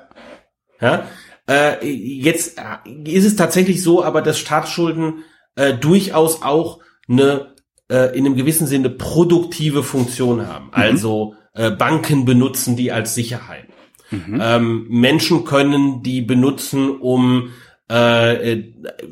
Ja. 0.80 1.08
Äh, 1.50 1.86
jetzt 1.86 2.60
ist 3.06 3.26
es 3.26 3.36
tatsächlich 3.36 3.84
so, 3.84 4.04
aber 4.04 4.22
dass 4.22 4.40
Staatsschulden 4.40 5.24
äh, 5.56 5.74
durchaus 5.74 6.42
auch 6.42 6.80
eine 7.08 7.56
äh, 7.90 8.18
in 8.18 8.26
einem 8.26 8.36
gewissen 8.36 8.68
Sinne 8.68 8.90
produktive 8.90 9.84
Funktion 9.84 10.48
haben. 10.48 10.66
Mhm. 10.66 10.72
Also 10.74 11.36
äh, 11.54 11.72
Banken 11.72 12.26
benutzen 12.26 12.76
die 12.76 12.92
als 12.92 13.16
Sicherheit. 13.16 13.68
Mhm. 14.12 14.40
Ähm, 14.42 14.88
Menschen 14.90 15.46
können 15.46 16.04
die 16.04 16.22
benutzen, 16.22 17.00
um 17.00 17.52
äh, 17.88 18.64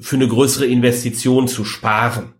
für 0.01 0.15
eine 0.15 0.27
größere 0.27 0.65
Investition 0.65 1.47
zu 1.47 1.65
sparen. 1.65 2.33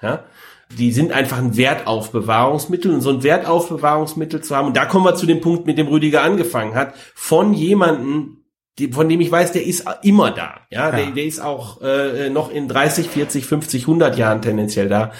Ja? 0.00 0.24
Die 0.70 0.92
sind 0.92 1.12
einfach 1.12 1.38
ein 1.38 1.56
Wertaufbewahrungsmittel 1.56 2.92
und 2.92 3.00
so 3.00 3.10
ein 3.10 3.22
Wertaufbewahrungsmittel 3.22 4.40
zu 4.42 4.56
haben. 4.56 4.68
Und 4.68 4.76
da 4.76 4.86
kommen 4.86 5.04
wir 5.04 5.14
zu 5.14 5.26
dem 5.26 5.40
Punkt, 5.40 5.66
mit 5.66 5.78
dem 5.78 5.88
Rüdiger 5.88 6.22
angefangen 6.22 6.74
hat, 6.74 6.94
von 7.14 7.52
jemanden, 7.52 8.44
von 8.92 9.08
dem 9.08 9.20
ich 9.20 9.30
weiß, 9.30 9.52
der 9.52 9.64
ist 9.64 9.84
immer 10.02 10.30
da. 10.30 10.60
Ja, 10.70 10.90
ja. 10.90 10.96
Der, 10.96 11.10
der 11.12 11.24
ist 11.24 11.40
auch 11.40 11.80
äh, 11.82 12.30
noch 12.30 12.50
in 12.50 12.68
30, 12.68 13.08
40, 13.08 13.46
50, 13.46 13.82
100 13.82 14.18
Jahren 14.18 14.42
tendenziell 14.42 14.88
da. 14.88 15.12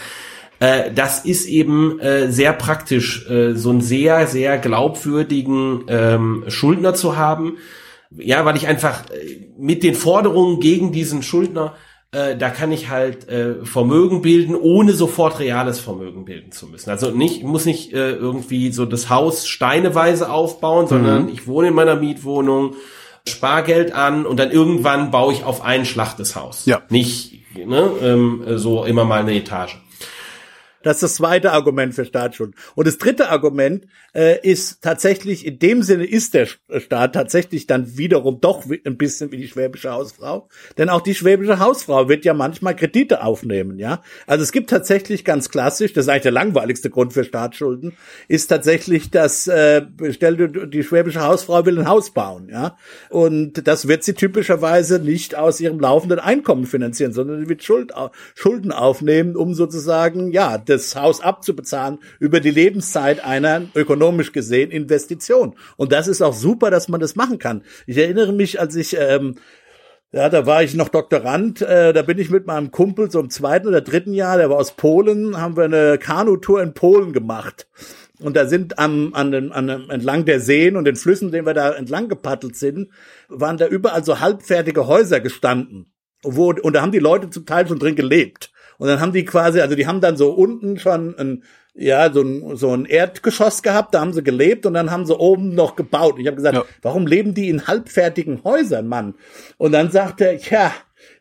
Äh, 0.61 0.93
das 0.93 1.25
ist 1.25 1.47
eben 1.47 2.01
äh, 2.01 2.31
sehr 2.31 2.53
praktisch, 2.53 3.29
äh, 3.29 3.55
so 3.55 3.71
einen 3.71 3.81
sehr, 3.81 4.27
sehr 4.27 4.59
glaubwürdigen 4.59 5.85
ähm, 5.89 6.45
Schuldner 6.49 6.95
zu 6.95 7.17
haben. 7.17 7.59
Ja, 8.17 8.45
weil 8.45 8.57
ich 8.57 8.67
einfach 8.67 9.05
äh, 9.11 9.49
mit 9.59 9.83
den 9.83 9.95
Forderungen 9.95 10.61
gegen 10.61 10.93
diesen 10.93 11.23
Schuldner 11.23 11.75
äh, 12.15 12.37
da 12.37 12.51
kann 12.51 12.73
ich 12.73 12.89
halt 12.89 13.29
äh, 13.29 13.65
Vermögen 13.65 14.23
bilden, 14.23 14.55
ohne 14.55 14.93
sofort 14.93 15.41
reales 15.41 15.81
Vermögen 15.81 16.25
bilden 16.25 16.53
zu 16.53 16.67
müssen. 16.67 16.91
Also 16.91 17.11
nicht, 17.11 17.43
muss 17.43 17.67
nicht 17.67 17.93
äh, 17.93 18.13
irgendwie 18.13 18.73
so 18.73 18.87
das 18.87 19.11
Haus 19.11 19.47
steineweise 19.47 20.31
aufbauen, 20.31 20.87
sondern 20.87 21.25
mhm. 21.25 21.29
ich 21.29 21.47
wohne 21.47 21.69
in 21.69 21.75
meiner 21.75 21.97
Mietwohnung, 21.97 22.75
Spargeld 23.27 23.93
an 23.93 24.27
und 24.27 24.39
dann 24.39 24.51
irgendwann 24.51 25.11
baue 25.11 25.33
ich 25.33 25.45
auf 25.45 25.63
einen 25.63 25.87
Schlag 25.87 26.17
das 26.17 26.37
Haus. 26.37 26.67
Ja. 26.67 26.83
Nicht 26.91 27.41
ne, 27.57 27.91
ähm, 28.03 28.45
so 28.57 28.85
immer 28.85 29.05
mal 29.05 29.21
eine 29.21 29.35
Etage. 29.35 29.79
Das 30.85 30.97
ist 30.97 31.03
das 31.03 31.15
zweite 31.17 31.53
Argument 31.53 31.95
für 31.95 32.05
Staatsschulden. 32.05 32.55
Und 32.75 32.87
das 32.87 32.99
dritte 32.99 33.31
Argument 33.31 33.87
äh, 34.15 34.39
ist 34.43 34.83
tatsächlich, 34.83 35.47
in 35.47 35.59
dem 35.59 35.83
Sinne 35.83 36.05
ist 36.05 36.35
der 36.35 36.47
Staat 36.47 37.15
tatsächlich 37.15 37.67
dann 37.67 37.97
wiederum 37.97 38.41
doch 38.41 38.65
ein 38.67 38.97
bisschen 38.97 39.33
wie 39.33 39.39
die 39.39 39.49
schwäbische 39.49 39.91
Hausfrau. 39.91 40.49
Denn 40.79 40.89
auch 40.89 41.01
die 41.01 41.15
schwäbische 41.15 41.59
Hausfrau 41.59 42.09
wird 42.09 42.25
ja 42.25 42.35
manchmal 42.35 42.77
Kredite 42.77 43.23
aufnehmen, 43.25 43.79
ja. 43.79 44.03
Also 44.27 44.43
es 44.43 44.53
gibt 44.53 44.71
tatsächlich 44.71 45.25
ganz 45.25 45.49
klassisch, 45.49 45.93
das 45.93 46.05
ist 46.05 46.09
eigentlich 46.09 46.23
der 46.23 46.33
langweiligste 46.33 46.91
Grund 46.91 47.13
für 47.13 47.25
Staatsschulden, 47.25 47.97
ist 48.29 48.49
tatsächlich, 48.49 49.11
dass 49.11 49.47
äh, 49.47 49.83
stell 50.11 50.49
die 50.69 50.83
schwäbische 50.83 51.23
Hausfrau 51.23 51.65
will 51.65 51.79
ein 51.79 51.89
Haus 51.89 52.13
bauen, 52.13 52.49
ja. 52.51 52.77
Und 53.09 53.67
das 53.67 53.89
wird 53.89 54.05
sie 54.05 54.15
typischerweise 54.15 54.99
nicht 54.99 55.35
aus 55.35 55.61
ihrem 55.61 55.81
laufenden 55.81 56.19
Einkommen 56.19 56.67
finanzieren, 56.67 57.13
sondern 57.13 57.41
sie 57.41 57.49
wird 57.49 57.63
Schuld, 57.63 57.93
Schulden 58.35 58.71
aufnehmen, 58.71 59.37
um 59.37 59.55
sozusagen, 59.55 60.31
ja, 60.31 60.59
das 60.75 60.97
Haus 60.97 61.21
abzubezahlen 61.21 61.99
über 62.19 62.41
die 62.41 62.51
Lebenszeit 62.51 63.25
einer 63.25 63.63
ökonomisch 63.75 64.33
gesehen 64.33 64.71
Investition. 64.71 65.55
Und 65.77 65.93
das 65.93 66.09
ist 66.09 66.23
auch 66.23 66.35
super, 66.35 66.71
dass 66.71 66.89
man 66.89 67.01
das 67.01 67.17
machen 67.17 67.39
kann. 67.39 67.63
Ich 67.87 67.97
erinnere 67.97 68.33
mich, 68.33 68.61
als 68.61 68.77
ich 68.77 68.97
ähm, 68.99 69.37
ja, 70.15 70.29
da 70.29 70.47
war 70.47 70.63
ich 70.63 70.75
noch 70.75 70.91
Doktorand, 70.91 71.61
äh, 71.61 71.93
da 71.93 72.03
bin 72.03 72.19
ich 72.19 72.31
mit 72.31 72.47
meinem 72.47 72.71
Kumpel 72.71 73.11
so 73.11 73.19
im 73.19 73.31
zweiten 73.31 73.67
oder 73.67 73.81
dritten 73.81 74.15
Jahr, 74.15 74.37
der 74.37 74.49
war 74.49 74.59
aus 74.59 74.77
Polen, 74.77 75.41
haben 75.41 75.57
wir 75.57 75.65
eine 75.65 75.99
Kanutour 75.99 76.63
in 76.63 76.73
Polen 76.73 77.13
gemacht. 77.13 77.67
Und 78.21 78.37
da 78.37 78.47
sind 78.47 78.79
am, 78.79 79.13
an 79.13 79.51
an 79.51 79.69
entlang 79.91 80.25
der 80.25 80.39
Seen 80.39 80.77
und 80.77 80.85
den 80.85 80.95
Flüssen, 80.95 81.33
denen 81.33 81.49
wir 81.49 81.55
da 81.55 81.73
entlang 81.73 82.09
gepaddelt 82.09 82.55
sind, 82.55 82.91
waren 83.29 83.57
da 83.57 83.67
überall 83.67 84.05
so 84.05 84.21
halbfertige 84.21 84.87
Häuser 84.87 85.19
gestanden. 85.19 85.93
Wo, 86.23 86.53
und 86.53 86.75
da 86.75 86.83
haben 86.83 86.93
die 86.93 87.01
Leute 87.01 87.29
zum 87.29 87.45
Teil 87.45 87.67
schon 87.67 87.81
drin 87.81 87.97
gelebt. 87.97 88.53
Und 88.79 88.89
dann 88.89 89.01
haben 89.01 89.13
die 89.13 89.25
quasi, 89.25 89.61
also 89.61 89.75
die 89.75 89.87
haben 89.87 90.01
dann 90.01 90.17
so 90.17 90.31
unten 90.33 90.79
schon 90.79 91.15
ein, 91.19 91.43
ja, 91.75 92.13
so 92.13 92.23
ein, 92.23 92.57
so 92.57 92.73
ein 92.73 92.85
Erdgeschoss 92.85 93.63
gehabt, 93.63 93.95
da 93.95 94.01
haben 94.01 94.13
sie 94.13 94.23
gelebt 94.23 94.65
und 94.67 94.75
dann 94.75 94.91
haben 94.91 95.07
sie 95.07 95.17
oben 95.17 95.55
noch 95.55 95.75
gebaut. 95.77 96.19
Ich 96.19 96.27
habe 96.27 96.37
gesagt, 96.37 96.57
ja. 96.57 96.65
warum 96.83 97.07
leben 97.07 97.35
die 97.35 97.49
in 97.49 97.67
halbfertigen 97.67 98.45
Häusern, 98.45 98.87
Mann? 98.87 99.15
Und 99.59 99.73
dann 99.73 99.91
sagt 99.91 100.21
er, 100.21 100.37
ja, 100.37 100.73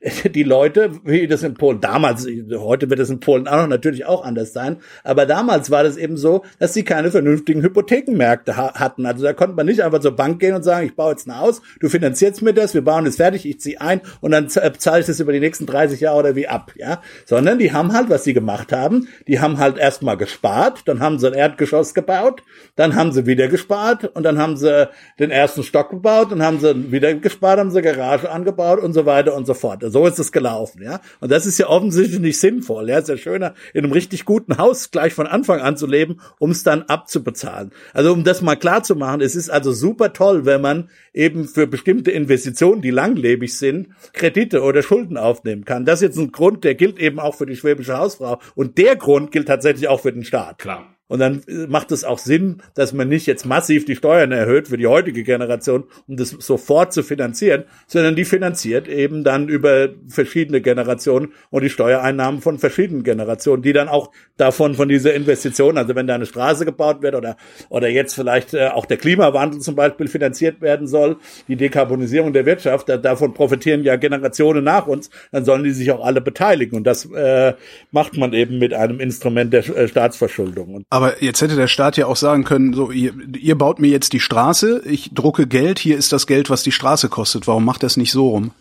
die 0.36 0.44
Leute, 0.44 0.92
wie 1.04 1.28
das 1.28 1.44
in 1.44 1.54
Polen 1.54 1.80
damals, 1.80 2.28
heute 2.54 2.90
wird 2.90 3.00
es 3.00 3.10
in 3.10 3.20
Polen 3.20 3.48
auch 3.48 3.58
noch 3.62 3.68
natürlich 3.68 4.06
auch 4.06 4.24
anders 4.26 4.52
sein, 4.52 4.78
aber 5.04 5.26
damals 5.26 5.72
war 5.72 5.84
das 5.84 5.98
eben 5.98 6.18
so, 6.18 6.44
dass 6.60 6.74
sie 6.74 6.84
keine 6.84 7.12
vernünftigen 7.12 7.62
Hypothekenmärkte 7.62 8.58
ha 8.58 8.74
hatten. 8.74 9.06
Also 9.06 9.24
da 9.24 9.34
konnte 9.34 9.56
man 9.56 9.66
nicht 9.66 9.82
einfach 9.82 10.00
zur 10.00 10.16
Bank 10.16 10.40
gehen 10.40 10.56
und 10.56 10.64
sagen, 10.64 10.86
ich 10.86 10.96
baue 10.96 11.12
jetzt 11.12 11.28
ein 11.28 11.38
Haus, 11.38 11.62
du 11.80 11.90
finanzierst 11.90 12.42
mir 12.42 12.54
das, 12.54 12.74
wir 12.74 12.84
bauen 12.84 13.06
es 13.06 13.16
fertig, 13.16 13.46
ich 13.46 13.60
ziehe 13.60 13.80
ein 13.80 14.02
und 14.20 14.32
dann 14.32 14.50
zahle 14.50 15.00
ich 15.00 15.06
das 15.06 15.20
über 15.20 15.32
die 15.32 15.40
nächsten 15.40 15.66
30 15.66 16.02
Jahre 16.02 16.20
oder 16.20 16.36
wie 16.36 16.48
ab, 16.48 16.74
ja. 16.76 17.02
Sondern 17.26 17.60
die 17.60 17.72
haben 17.72 17.94
halt, 17.94 18.10
was 18.10 18.24
sie 18.24 18.34
gemacht 18.34 18.74
haben, 18.74 19.08
die 19.28 19.40
haben 19.40 19.58
halt 19.58 19.78
erstmal 19.78 20.18
gespart, 20.18 20.82
dann 20.86 21.00
haben 21.00 21.20
sie 21.20 21.28
ein 21.28 21.34
Erdgeschoss 21.34 21.94
gebaut, 21.94 22.44
dann 22.76 22.96
haben 22.96 23.12
sie 23.14 23.26
wieder 23.26 23.48
gespart 23.48 24.04
und 24.16 24.24
dann 24.24 24.38
haben 24.38 24.58
sie 24.58 24.90
den 25.20 25.32
ersten 25.32 25.64
Stock 25.64 25.92
gebaut, 25.92 26.32
dann 26.32 26.44
haben 26.44 26.60
sie 26.60 26.92
wieder 26.92 27.14
gespart, 27.14 27.60
haben 27.60 27.72
sie 27.72 27.82
Garage 27.82 28.30
angebaut 28.30 28.80
und 28.80 28.94
so 28.94 29.06
weiter 29.06 29.36
und 29.36 29.46
so 29.46 29.54
fort 29.54 29.93
so 29.94 30.06
ist 30.06 30.20
es 30.20 30.32
gelaufen, 30.32 30.82
ja. 30.82 31.00
Und 31.22 31.32
das 31.32 31.46
ist 31.46 31.58
ja 31.60 31.68
offensichtlich 31.70 32.20
nicht 32.20 32.40
sinnvoll. 32.40 32.90
Ja, 32.90 32.98
ist 32.98 33.10
ja 33.10 33.18
schöner, 33.18 33.54
in 33.74 33.84
einem 33.84 33.94
richtig 33.94 34.26
guten 34.26 34.58
Haus 34.58 34.92
gleich 34.92 35.14
von 35.14 35.28
Anfang 35.28 35.62
an 35.62 35.78
zu 35.78 35.88
leben, 35.88 36.20
um 36.40 36.52
es 36.52 36.64
dann 36.64 36.84
abzubezahlen. 36.84 37.72
Also 37.94 38.12
um 38.12 38.24
das 38.24 38.42
mal 38.42 38.56
klar 38.56 38.84
zu 38.84 38.96
machen, 38.96 39.22
es 39.22 39.36
ist 39.36 39.50
also 39.50 39.72
super 39.72 40.12
toll, 40.12 40.46
wenn 40.46 40.62
man 40.62 40.90
eben 41.14 41.48
für 41.48 41.68
bestimmte 41.68 42.12
Investitionen, 42.12 42.82
die 42.82 42.90
langlebig 42.90 43.58
sind, 43.58 43.90
Kredite 44.14 44.64
oder 44.64 44.82
Schulden 44.82 45.18
aufnehmen 45.18 45.64
kann. 45.64 45.86
Das 45.86 46.02
ist 46.02 46.08
jetzt 46.08 46.18
ein 46.18 46.32
Grund, 46.32 46.64
der 46.64 46.76
gilt 46.76 47.00
eben 47.00 47.20
auch 47.20 47.36
für 47.36 47.46
die 47.46 47.56
schwäbische 47.56 47.98
Hausfrau. 47.98 48.40
Und 48.56 48.78
der 48.78 48.96
Grund 48.96 49.32
gilt 49.32 49.48
tatsächlich 49.48 49.88
auch 49.88 50.02
für 50.02 50.12
den 50.12 50.26
Staat. 50.26 50.58
Klar. 50.58 50.93
Und 51.14 51.20
dann 51.20 51.44
äh, 51.48 51.68
macht 51.68 51.92
es 51.92 52.04
auch 52.04 52.18
Sinn, 52.18 52.64
dass 52.74 52.92
man 52.92 53.08
nicht 53.08 53.28
jetzt 53.28 53.46
massiv 53.46 53.86
die 53.86 53.96
Steuern 53.96 54.32
erhöht 54.32 54.70
für 54.70 54.78
die 54.78 54.88
heutige 54.88 55.22
Generation, 55.22 55.84
um 56.08 56.18
das 56.18 56.32
sofort 56.32 56.92
zu 56.92 57.04
finanzieren, 57.04 57.66
sondern 57.86 58.16
die 58.16 58.26
finanziert 58.26 58.88
eben 58.88 59.24
dann 59.24 59.48
über 59.48 59.90
verschiedene 60.08 60.60
Generationen 60.60 61.34
und 61.52 61.62
die 61.62 61.70
Steuereinnahmen 61.70 62.42
von 62.42 62.58
verschiedenen 62.58 63.04
Generationen, 63.04 63.62
die 63.62 63.74
dann 63.74 63.90
auch 63.90 64.10
davon, 64.38 64.74
von 64.74 64.90
dieser 64.90 65.14
Investition, 65.14 65.78
also 65.78 65.94
wenn 65.94 66.08
da 66.08 66.16
eine 66.16 66.26
Straße 66.26 66.66
gebaut 66.66 67.04
wird 67.04 67.14
oder, 67.14 67.38
oder 67.70 67.90
jetzt 67.90 68.16
vielleicht 68.16 68.56
äh, 68.56 68.70
auch 68.70 68.88
der 68.88 68.98
Klimawandel 68.98 69.60
zum 69.60 69.76
Beispiel 69.76 70.08
finanziert 70.08 70.62
werden 70.62 70.88
soll, 70.88 71.18
die 71.48 71.58
Dekarbonisierung 71.58 72.34
der 72.34 72.48
Wirtschaft, 72.48 72.90
da, 72.90 72.98
davon 72.98 73.36
profitieren 73.36 73.84
ja 73.84 73.98
Generationen 73.98 74.64
nach 74.64 74.88
uns, 74.88 75.12
dann 75.32 75.46
sollen 75.46 75.64
die 75.64 75.74
sich 75.74 75.92
auch 75.92 76.04
alle 76.04 76.22
beteiligen. 76.22 76.76
Und 76.76 76.86
das 76.86 77.06
äh, 77.06 77.54
macht 77.92 78.18
man 78.18 78.34
eben 78.34 78.58
mit 78.58 78.74
einem 78.74 79.00
Instrument 79.00 79.54
der 79.54 79.68
äh, 79.78 79.88
Staatsverschuldung. 79.88 80.74
Und 80.74 80.86
aber 81.04 81.22
jetzt 81.22 81.42
hätte 81.42 81.58
der 81.58 81.68
Staat 81.68 81.98
ja 81.98 82.06
auch 82.06 82.16
sagen 82.16 82.46
können, 82.46 82.74
so 82.74 82.90
ihr, 82.90 83.14
ihr 83.38 83.58
baut 83.58 83.80
mir 83.80 83.90
jetzt 83.90 84.14
die 84.14 84.22
Straße, 84.22 84.84
ich 84.86 85.14
drucke 85.14 85.48
Geld, 85.48 85.78
hier 85.78 85.98
ist 85.98 86.14
das 86.14 86.28
Geld, 86.28 86.50
was 86.50 86.64
die 86.64 86.72
Straße 86.72 87.10
kostet. 87.10 87.46
Warum 87.46 87.66
macht 87.66 87.84
das 87.84 87.98
nicht 87.98 88.12
so 88.12 88.30
rum? 88.30 88.52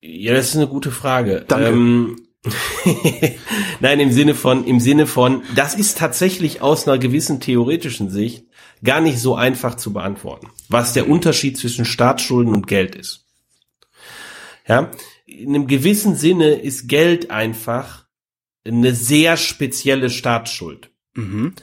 Ja, 0.00 0.34
das 0.34 0.50
ist 0.50 0.56
eine 0.56 0.68
gute 0.68 0.92
Frage. 0.92 1.44
Danke. 1.48 1.68
Ähm, 1.70 2.16
Nein, 3.80 3.98
im 3.98 4.12
Sinne 4.12 4.36
von, 4.36 4.64
im 4.64 4.78
Sinne 4.78 5.08
von, 5.08 5.42
das 5.56 5.74
ist 5.74 5.98
tatsächlich 5.98 6.62
aus 6.62 6.86
einer 6.86 6.98
gewissen 6.98 7.40
theoretischen 7.40 8.08
Sicht 8.08 8.46
gar 8.84 9.00
nicht 9.00 9.18
so 9.18 9.34
einfach 9.34 9.74
zu 9.74 9.92
beantworten, 9.92 10.50
was 10.68 10.92
der 10.92 11.08
Unterschied 11.08 11.58
zwischen 11.58 11.84
Staatsschulden 11.84 12.54
und 12.54 12.68
Geld 12.68 12.94
ist. 12.94 13.26
Ja, 14.68 14.92
in 15.24 15.48
einem 15.48 15.66
gewissen 15.66 16.14
Sinne 16.14 16.54
ist 16.54 16.86
Geld 16.86 17.32
einfach 17.32 18.05
eine 18.66 18.94
sehr 18.94 19.36
spezielle 19.36 20.10
Staatsschuld. 20.10 20.90
Mhm. 21.14 21.54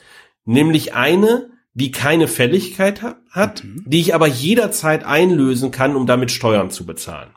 Nämlich 0.44 0.94
eine, 0.94 1.50
die 1.74 1.90
keine 1.90 2.28
Fälligkeit 2.28 3.02
ha 3.02 3.16
hat, 3.30 3.64
mhm. 3.64 3.84
die 3.86 4.00
ich 4.00 4.14
aber 4.14 4.28
jederzeit 4.28 5.04
einlösen 5.04 5.70
kann, 5.70 5.96
um 5.96 6.06
damit 6.06 6.30
Steuern 6.30 6.70
zu 6.70 6.86
bezahlen. 6.86 7.30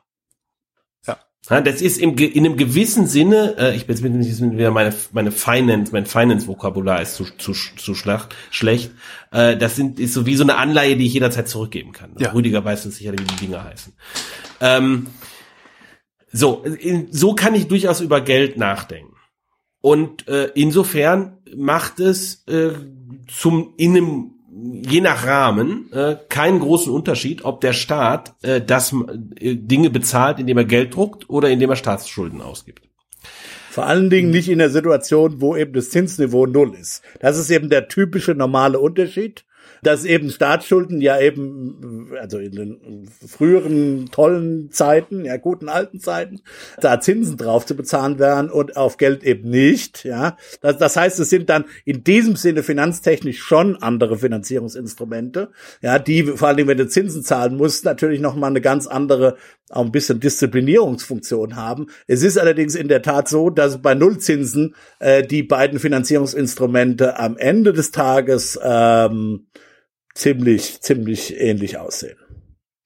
Ja. 1.07 1.17
ja 1.49 1.61
das 1.61 1.81
ist 1.81 1.97
im, 1.97 2.15
in 2.17 2.45
einem 2.45 2.55
gewissen 2.55 3.07
Sinne, 3.07 3.55
äh, 3.57 3.75
ich 3.75 3.87
bin 3.87 4.21
jetzt 4.21 4.41
wieder 4.41 4.71
meine, 4.71 4.93
meine 5.11 5.31
Finance, 5.31 5.91
mein 5.91 6.05
Finance-Vokabular 6.05 7.01
ist 7.01 7.15
zu, 7.15 7.25
zu, 7.37 7.53
zu 7.53 7.95
schlacht, 7.95 8.35
schlecht. 8.51 8.91
Äh, 9.31 9.57
das 9.57 9.75
sind, 9.75 9.99
ist 9.99 10.13
so 10.13 10.27
wie 10.27 10.35
so 10.35 10.43
eine 10.43 10.57
Anleihe, 10.57 10.97
die 10.97 11.07
ich 11.07 11.13
jederzeit 11.13 11.47
zurückgeben 11.47 11.91
kann. 11.91 12.15
Ja. 12.19 12.31
Rüdiger 12.31 12.63
weiß 12.63 12.85
uns 12.85 12.97
sicher, 12.97 13.13
wie 13.13 13.23
die 13.23 13.45
Dinge 13.47 13.63
heißen. 13.63 13.93
Ähm, 14.61 15.07
so, 16.31 16.63
in, 16.63 17.11
so 17.11 17.33
kann 17.33 17.55
ich 17.55 17.67
durchaus 17.67 18.01
über 18.01 18.21
Geld 18.21 18.57
nachdenken. 18.57 19.16
Und 19.81 20.27
äh, 20.27 20.49
insofern 20.55 21.37
macht 21.55 21.99
es 21.99 22.45
äh, 22.47 22.71
zum 23.27 23.73
in 23.77 23.95
einem 23.95 24.31
je 24.83 25.01
nach 25.01 25.25
Rahmen 25.25 25.91
äh, 25.91 26.17
keinen 26.29 26.59
großen 26.59 26.91
Unterschied, 26.91 27.45
ob 27.45 27.61
der 27.61 27.73
Staat 27.73 28.35
äh, 28.41 28.61
das 28.61 28.93
äh, 29.35 29.55
Dinge 29.55 29.89
bezahlt, 29.89 30.39
indem 30.39 30.57
er 30.57 30.65
Geld 30.65 30.95
druckt 30.95 31.29
oder 31.29 31.49
indem 31.49 31.69
er 31.69 31.75
Staatsschulden 31.75 32.41
ausgibt. 32.41 32.87
Vor 33.69 33.85
allen 33.85 34.09
Dingen 34.09 34.31
nicht 34.31 34.49
in 34.49 34.57
der 34.57 34.71
Situation, 34.71 35.39
wo 35.39 35.55
eben 35.55 35.73
das 35.73 35.91
Zinsniveau 35.91 36.47
null 36.47 36.73
ist. 36.73 37.03
Das 37.19 37.37
ist 37.37 37.51
eben 37.51 37.69
der 37.69 37.87
typische 37.87 38.33
normale 38.33 38.79
Unterschied 38.79 39.45
dass 39.81 40.05
eben 40.05 40.29
Staatsschulden 40.29 41.01
ja 41.01 41.19
eben, 41.19 42.11
also 42.19 42.39
in 42.39 42.51
den 42.51 43.09
früheren 43.27 44.09
tollen 44.11 44.71
Zeiten, 44.71 45.25
ja 45.25 45.37
guten 45.37 45.69
alten 45.69 45.99
Zeiten, 45.99 46.41
da 46.81 46.99
Zinsen 46.99 47.37
drauf 47.37 47.65
zu 47.65 47.75
bezahlen 47.75 48.19
wären 48.19 48.49
und 48.49 48.77
auf 48.77 48.97
Geld 48.97 49.23
eben 49.23 49.49
nicht, 49.49 50.03
ja. 50.03 50.37
Das, 50.61 50.77
das 50.77 50.95
heißt, 50.95 51.19
es 51.19 51.29
sind 51.29 51.49
dann 51.49 51.65
in 51.85 52.03
diesem 52.03 52.35
Sinne 52.35 52.63
finanztechnisch 52.63 53.39
schon 53.39 53.75
andere 53.77 54.17
Finanzierungsinstrumente, 54.17 55.51
ja, 55.81 55.99
die 55.99 56.23
vor 56.23 56.49
allen 56.49 56.57
Dingen, 56.57 56.69
wenn 56.69 56.77
du 56.77 56.87
Zinsen 56.87 57.23
zahlen 57.23 57.55
musst, 57.55 57.85
natürlich 57.85 58.21
nochmal 58.21 58.49
eine 58.49 58.61
ganz 58.61 58.87
andere 58.87 59.37
auch 59.69 59.83
ein 59.83 59.91
bisschen 59.91 60.19
Disziplinierungsfunktion 60.19 61.55
haben. 61.55 61.87
Es 62.07 62.23
ist 62.23 62.37
allerdings 62.37 62.75
in 62.75 62.87
der 62.87 63.01
Tat 63.01 63.27
so, 63.27 63.49
dass 63.49 63.81
bei 63.81 63.95
Nullzinsen 63.95 64.75
äh, 64.99 65.23
die 65.23 65.43
beiden 65.43 65.79
Finanzierungsinstrumente 65.79 67.19
am 67.19 67.37
Ende 67.37 67.73
des 67.73 67.91
Tages 67.91 68.57
ähm, 68.63 69.46
ziemlich, 70.17 70.81
ziemlich 70.81 71.39
ähnlich 71.39 71.77
aussehen. 71.77 72.17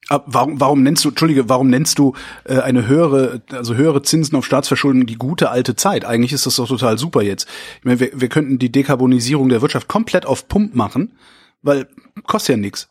Aber 0.08 0.24
warum, 0.26 0.60
warum 0.60 0.82
nennst 0.82 1.04
du, 1.04 1.10
Entschuldige, 1.10 1.48
warum 1.48 1.68
nennst 1.70 1.98
du 1.98 2.14
äh, 2.44 2.58
eine 2.58 2.86
höhere, 2.86 3.40
also 3.52 3.74
höhere 3.74 4.02
Zinsen 4.02 4.36
auf 4.36 4.44
Staatsverschuldung 4.44 5.06
die 5.06 5.16
gute 5.16 5.50
alte 5.50 5.76
Zeit? 5.76 6.04
Eigentlich 6.04 6.32
ist 6.32 6.44
das 6.44 6.56
doch 6.56 6.68
total 6.68 6.98
super 6.98 7.22
jetzt. 7.22 7.48
Ich 7.78 7.84
meine, 7.84 8.00
wir, 8.00 8.10
wir 8.12 8.28
könnten 8.28 8.58
die 8.58 8.72
Dekarbonisierung 8.72 9.48
der 9.48 9.62
Wirtschaft 9.62 9.88
komplett 9.88 10.26
auf 10.26 10.48
Pump 10.48 10.74
machen, 10.74 11.16
weil 11.62 11.86
kostet 12.26 12.56
ja 12.56 12.60
nichts. 12.60 12.88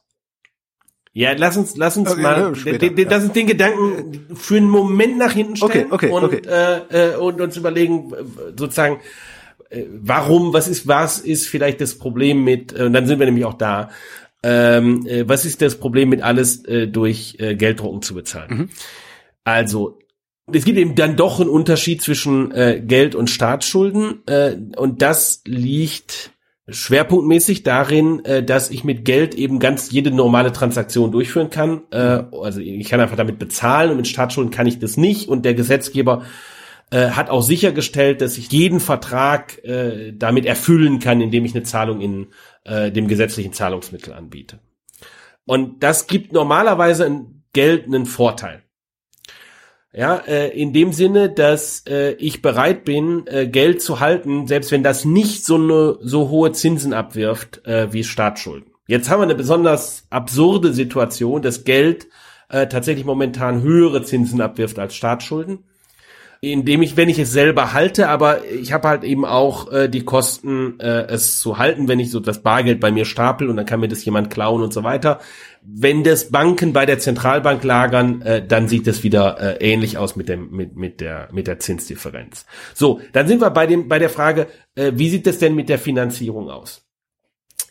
Ja, 1.13 1.33
lass 1.33 1.57
uns, 1.57 1.75
lass 1.75 1.97
uns 1.97 2.09
okay, 2.09 2.21
mal, 2.21 2.55
später, 2.55 2.77
den, 2.77 2.95
den, 2.95 3.05
ja. 3.05 3.11
lass 3.11 3.25
uns 3.25 3.33
den 3.33 3.47
Gedanken 3.47 4.27
für 4.33 4.55
einen 4.55 4.69
Moment 4.69 5.17
nach 5.17 5.33
hinten 5.33 5.57
stellen 5.57 5.91
okay, 5.91 6.07
okay, 6.07 6.09
und, 6.09 6.23
okay. 6.23 6.41
Äh, 6.47 7.11
äh, 7.11 7.15
und 7.17 7.41
uns 7.41 7.57
überlegen, 7.57 8.13
sozusagen, 8.57 9.01
äh, 9.69 9.83
warum, 9.91 10.53
was 10.53 10.69
ist, 10.69 10.87
was 10.87 11.19
ist 11.19 11.49
vielleicht 11.49 11.81
das 11.81 11.97
Problem 11.97 12.45
mit, 12.45 12.71
äh, 12.71 12.83
und 12.83 12.93
dann 12.93 13.07
sind 13.07 13.19
wir 13.19 13.25
nämlich 13.25 13.43
auch 13.43 13.55
da, 13.55 13.89
ähm, 14.43 15.05
äh, 15.05 15.27
was 15.27 15.45
ist 15.45 15.61
das 15.61 15.75
Problem 15.75 16.09
mit 16.09 16.21
alles 16.21 16.65
äh, 16.65 16.87
durch 16.87 17.35
äh, 17.39 17.55
Gelddrucken 17.55 18.01
zu 18.01 18.13
bezahlen? 18.13 18.57
Mhm. 18.57 18.69
Also 19.43 19.99
es 20.51 20.65
gibt 20.65 20.77
eben 20.77 20.95
dann 20.95 21.15
doch 21.15 21.39
einen 21.39 21.49
Unterschied 21.49 22.01
zwischen 22.01 22.51
äh, 22.51 22.81
Geld 22.85 23.15
und 23.15 23.29
Staatsschulden 23.29 24.25
äh, 24.25 24.55
und 24.75 25.01
das 25.01 25.41
liegt 25.45 26.31
schwerpunktmäßig 26.67 27.63
darin, 27.63 28.23
äh, 28.25 28.43
dass 28.43 28.69
ich 28.69 28.83
mit 28.83 29.05
Geld 29.05 29.35
eben 29.35 29.59
ganz 29.59 29.91
jede 29.91 30.11
normale 30.11 30.51
Transaktion 30.51 31.11
durchführen 31.11 31.49
kann. 31.49 31.83
Äh, 31.91 32.23
also 32.31 32.59
ich 32.59 32.87
kann 32.89 32.99
einfach 32.99 33.17
damit 33.17 33.39
bezahlen 33.39 33.91
und 33.91 33.97
mit 33.97 34.07
Staatsschulden 34.07 34.51
kann 34.51 34.67
ich 34.67 34.79
das 34.79 34.97
nicht 34.97 35.29
und 35.29 35.45
der 35.45 35.53
Gesetzgeber 35.53 36.23
äh, 36.91 37.11
hat 37.11 37.29
auch 37.29 37.41
sichergestellt, 37.41 38.21
dass 38.21 38.37
ich 38.37 38.51
jeden 38.51 38.79
Vertrag 38.79 39.63
äh, 39.63 40.11
damit 40.13 40.45
erfüllen 40.45 40.99
kann, 40.99 41.21
indem 41.21 41.45
ich 41.45 41.55
eine 41.55 41.63
Zahlung 41.63 42.01
in 42.01 42.27
äh, 42.63 42.91
dem 42.91 43.07
gesetzlichen 43.07 43.53
Zahlungsmittel 43.53 44.13
anbiete. 44.13 44.59
Und 45.45 45.83
das 45.83 46.07
gibt 46.07 46.33
normalerweise 46.33 47.05
einen 47.05 48.05
Vorteil. 48.05 48.63
Ja, 49.93 50.15
äh, 50.15 50.47
in 50.57 50.71
dem 50.71 50.93
Sinne, 50.93 51.29
dass 51.29 51.85
äh, 51.85 52.13
ich 52.13 52.41
bereit 52.41 52.85
bin, 52.85 53.27
äh, 53.27 53.47
Geld 53.47 53.81
zu 53.81 53.99
halten, 53.99 54.47
selbst 54.47 54.71
wenn 54.71 54.83
das 54.83 55.03
nicht 55.03 55.43
so 55.43 55.55
eine 55.55 55.97
so 55.99 56.29
hohe 56.29 56.53
Zinsen 56.53 56.93
abwirft 56.93 57.65
äh, 57.65 57.91
wie 57.91 58.05
Staatsschulden. 58.05 58.71
Jetzt 58.87 59.09
haben 59.09 59.19
wir 59.19 59.23
eine 59.23 59.35
besonders 59.35 60.07
absurde 60.09 60.71
Situation, 60.71 61.41
dass 61.41 61.65
Geld 61.65 62.07
äh, 62.47 62.67
tatsächlich 62.67 63.05
momentan 63.05 63.61
höhere 63.61 64.03
Zinsen 64.03 64.39
abwirft 64.39 64.79
als 64.79 64.95
Staatsschulden. 64.95 65.65
Indem 66.43 66.81
ich, 66.81 66.97
wenn 66.97 67.07
ich 67.07 67.19
es 67.19 67.31
selber 67.31 67.71
halte, 67.71 68.09
aber 68.09 68.43
ich 68.45 68.73
habe 68.73 68.87
halt 68.87 69.03
eben 69.03 69.25
auch 69.25 69.71
äh, 69.71 69.87
die 69.87 70.03
Kosten, 70.03 70.79
äh, 70.79 71.03
es 71.03 71.39
zu 71.39 71.59
halten, 71.59 71.87
wenn 71.87 71.99
ich 71.99 72.09
so 72.09 72.19
das 72.19 72.41
Bargeld 72.41 72.79
bei 72.79 72.91
mir 72.91 73.05
stapel 73.05 73.47
und 73.47 73.57
dann 73.57 73.67
kann 73.67 73.79
mir 73.79 73.87
das 73.87 74.03
jemand 74.03 74.31
klauen 74.31 74.63
und 74.63 74.73
so 74.73 74.83
weiter. 74.83 75.19
Wenn 75.61 76.03
das 76.03 76.31
Banken 76.31 76.73
bei 76.73 76.87
der 76.87 76.97
Zentralbank 76.97 77.63
lagern, 77.63 78.23
äh, 78.23 78.43
dann 78.45 78.67
sieht 78.67 78.87
das 78.87 79.03
wieder 79.03 79.39
äh, 79.39 79.71
ähnlich 79.71 79.99
aus 79.99 80.15
mit 80.15 80.29
dem 80.29 80.49
mit 80.49 80.75
mit 80.75 80.99
der 80.99 81.29
mit 81.31 81.45
der 81.45 81.59
Zinsdifferenz. 81.59 82.47
So, 82.73 83.01
dann 83.13 83.27
sind 83.27 83.39
wir 83.39 83.51
bei 83.51 83.67
dem 83.67 83.87
bei 83.87 83.99
der 83.99 84.09
Frage, 84.09 84.47
äh, 84.73 84.93
wie 84.95 85.11
sieht 85.11 85.27
das 85.27 85.37
denn 85.37 85.53
mit 85.53 85.69
der 85.69 85.77
Finanzierung 85.77 86.49
aus? 86.49 86.87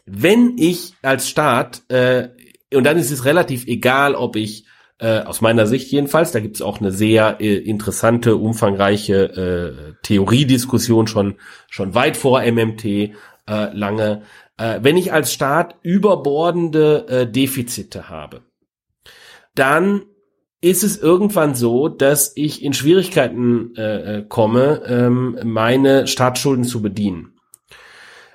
Wenn 0.06 0.56
ich 0.58 0.94
als 1.02 1.28
Staat 1.28 1.82
äh, 1.88 2.28
und 2.72 2.84
dann 2.84 2.98
ist 2.98 3.10
es 3.10 3.24
relativ 3.24 3.66
egal, 3.66 4.14
ob 4.14 4.36
ich 4.36 4.64
äh, 5.00 5.20
aus 5.20 5.40
meiner 5.40 5.66
Sicht 5.66 5.90
jedenfalls, 5.90 6.30
da 6.32 6.40
gibt 6.40 6.56
es 6.56 6.62
auch 6.62 6.80
eine 6.80 6.92
sehr 6.92 7.40
äh, 7.40 7.56
interessante, 7.56 8.36
umfangreiche 8.36 9.14
äh, 9.14 9.94
Theoriediskussion 10.02 11.06
schon, 11.06 11.36
schon 11.68 11.94
weit 11.94 12.16
vor 12.18 12.42
MMT 12.42 12.84
äh, 12.84 13.12
lange. 13.46 14.22
Äh, 14.58 14.80
wenn 14.82 14.98
ich 14.98 15.12
als 15.12 15.32
Staat 15.32 15.76
überbordende 15.82 17.06
äh, 17.08 17.26
Defizite 17.26 18.10
habe, 18.10 18.42
dann 19.54 20.02
ist 20.60 20.84
es 20.84 20.98
irgendwann 20.98 21.54
so, 21.54 21.88
dass 21.88 22.32
ich 22.36 22.62
in 22.62 22.74
Schwierigkeiten 22.74 23.74
äh, 23.76 24.18
äh 24.18 24.24
komme, 24.28 24.82
ähm, 24.86 25.38
meine 25.42 26.06
Staatsschulden 26.06 26.64
zu 26.64 26.82
bedienen. 26.82 27.38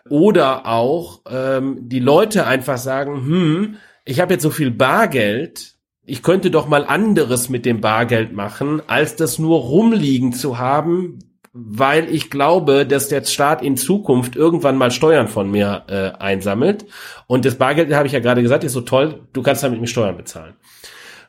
Oder 0.09 0.66
auch 0.66 1.22
ähm, 1.30 1.78
die 1.88 1.99
Leute 1.99 2.47
einfach 2.47 2.78
sagen, 2.78 3.26
hm, 3.26 3.76
ich 4.03 4.20
habe 4.20 4.34
jetzt 4.34 4.43
so 4.43 4.49
viel 4.49 4.72
Bargeld, 4.72 5.74
ich 6.06 6.24
könnte 6.24 6.51
doch 6.51 6.68
mal 6.68 6.86
anderes 6.86 7.49
mit 7.49 7.66
dem 7.66 7.82
Bargeld 7.82 8.34
machen, 8.34 8.82
als 8.88 9.16
das 9.16 9.39
nur 9.39 9.60
rumliegen 9.60 10.34
zu 10.34 10.60
haben, 10.60 11.20
weil 11.53 12.14
ich 12.14 12.30
glaube, 12.30 12.86
dass 12.86 13.08
der 13.08 13.24
Staat 13.24 13.64
in 13.64 13.78
Zukunft 13.78 14.36
irgendwann 14.36 14.78
mal 14.78 14.91
Steuern 14.91 15.28
von 15.28 15.49
mir 15.49 15.84
äh, 15.88 16.22
einsammelt. 16.22 16.86
Und 17.28 17.45
das 17.45 17.56
Bargeld, 17.56 17.93
habe 17.93 18.08
ich 18.08 18.14
ja 18.14 18.20
gerade 18.20 18.41
gesagt, 18.41 18.64
ist 18.64 18.74
so 18.74 18.82
toll, 18.82 19.22
du 19.34 19.41
kannst 19.41 19.64
damit 19.64 19.80
mir 19.80 19.88
Steuern 19.88 20.18
bezahlen. 20.18 20.53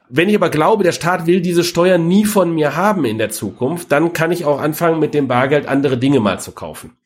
Wenn 0.08 0.28
ich 0.28 0.36
aber 0.36 0.50
glaube, 0.50 0.84
der 0.84 0.92
Staat 0.92 1.26
will 1.26 1.40
diese 1.40 1.64
Steuern 1.64 2.06
nie 2.06 2.24
von 2.24 2.54
mir 2.54 2.76
haben 2.76 3.04
in 3.04 3.18
der 3.18 3.30
Zukunft, 3.30 3.90
dann 3.90 4.12
kann 4.12 4.30
ich 4.30 4.44
auch 4.44 4.60
anfangen, 4.60 5.00
mit 5.00 5.14
dem 5.14 5.26
Bargeld 5.26 5.66
andere 5.66 5.96
Dinge 5.96 6.20
mal 6.20 6.38
zu 6.38 6.52
kaufen. 6.52 6.96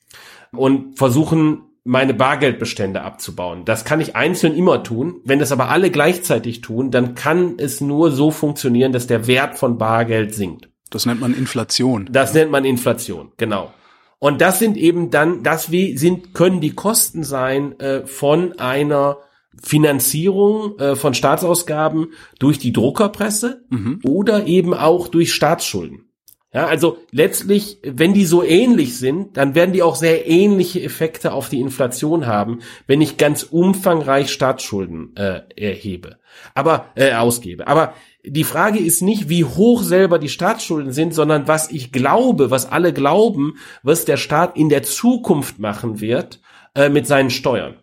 Und 0.52 0.98
versuchen, 0.98 1.62
meine 1.84 2.14
Bargeldbestände 2.14 3.02
abzubauen. 3.02 3.64
Das 3.64 3.84
kann 3.84 4.00
ich 4.00 4.14
einzeln 4.16 4.54
immer 4.54 4.82
tun. 4.82 5.20
Wenn 5.24 5.38
das 5.38 5.52
aber 5.52 5.70
alle 5.70 5.90
gleichzeitig 5.90 6.60
tun, 6.60 6.90
dann 6.90 7.14
kann 7.14 7.54
es 7.58 7.80
nur 7.80 8.10
so 8.10 8.30
funktionieren, 8.30 8.92
dass 8.92 9.06
der 9.06 9.26
Wert 9.26 9.58
von 9.58 9.78
Bargeld 9.78 10.34
sinkt. 10.34 10.68
Das 10.90 11.06
nennt 11.06 11.20
man 11.20 11.34
Inflation. 11.34 12.08
Das 12.10 12.34
nennt 12.34 12.50
man 12.50 12.64
Inflation, 12.64 13.32
genau. 13.36 13.72
Und 14.18 14.42
das 14.42 14.58
sind 14.58 14.76
eben 14.76 15.10
dann, 15.10 15.42
das 15.42 15.70
wie 15.70 15.96
sind, 15.96 16.34
können 16.34 16.60
die 16.60 16.74
Kosten 16.74 17.24
sein 17.24 17.78
äh, 17.80 18.06
von 18.06 18.58
einer 18.58 19.18
Finanzierung 19.62 20.78
äh, 20.78 20.94
von 20.94 21.14
Staatsausgaben 21.14 22.12
durch 22.38 22.58
die 22.58 22.72
Druckerpresse 22.72 23.64
mhm. 23.70 24.00
oder 24.04 24.46
eben 24.46 24.74
auch 24.74 25.08
durch 25.08 25.32
Staatsschulden. 25.32 26.09
Ja, 26.52 26.66
also 26.66 26.98
letztlich, 27.12 27.78
wenn 27.84 28.12
die 28.12 28.26
so 28.26 28.42
ähnlich 28.42 28.98
sind, 28.98 29.36
dann 29.36 29.54
werden 29.54 29.72
die 29.72 29.84
auch 29.84 29.94
sehr 29.94 30.26
ähnliche 30.26 30.82
Effekte 30.82 31.32
auf 31.32 31.48
die 31.48 31.60
Inflation 31.60 32.26
haben, 32.26 32.58
wenn 32.88 33.00
ich 33.00 33.18
ganz 33.18 33.44
umfangreich 33.44 34.32
Staatsschulden 34.32 35.14
äh, 35.14 35.42
erhebe, 35.54 36.18
aber 36.54 36.86
äh, 36.96 37.12
ausgebe. 37.12 37.68
Aber 37.68 37.94
die 38.24 38.42
Frage 38.42 38.80
ist 38.80 39.00
nicht, 39.00 39.28
wie 39.28 39.44
hoch 39.44 39.84
selber 39.84 40.18
die 40.18 40.28
Staatsschulden 40.28 40.92
sind, 40.92 41.14
sondern 41.14 41.46
was 41.46 41.70
ich 41.70 41.92
glaube, 41.92 42.50
was 42.50 42.68
alle 42.70 42.92
glauben, 42.92 43.54
was 43.84 44.04
der 44.04 44.16
Staat 44.16 44.56
in 44.56 44.70
der 44.70 44.82
Zukunft 44.82 45.60
machen 45.60 46.00
wird 46.00 46.40
äh, 46.74 46.88
mit 46.88 47.06
seinen 47.06 47.30
Steuern. 47.30 47.76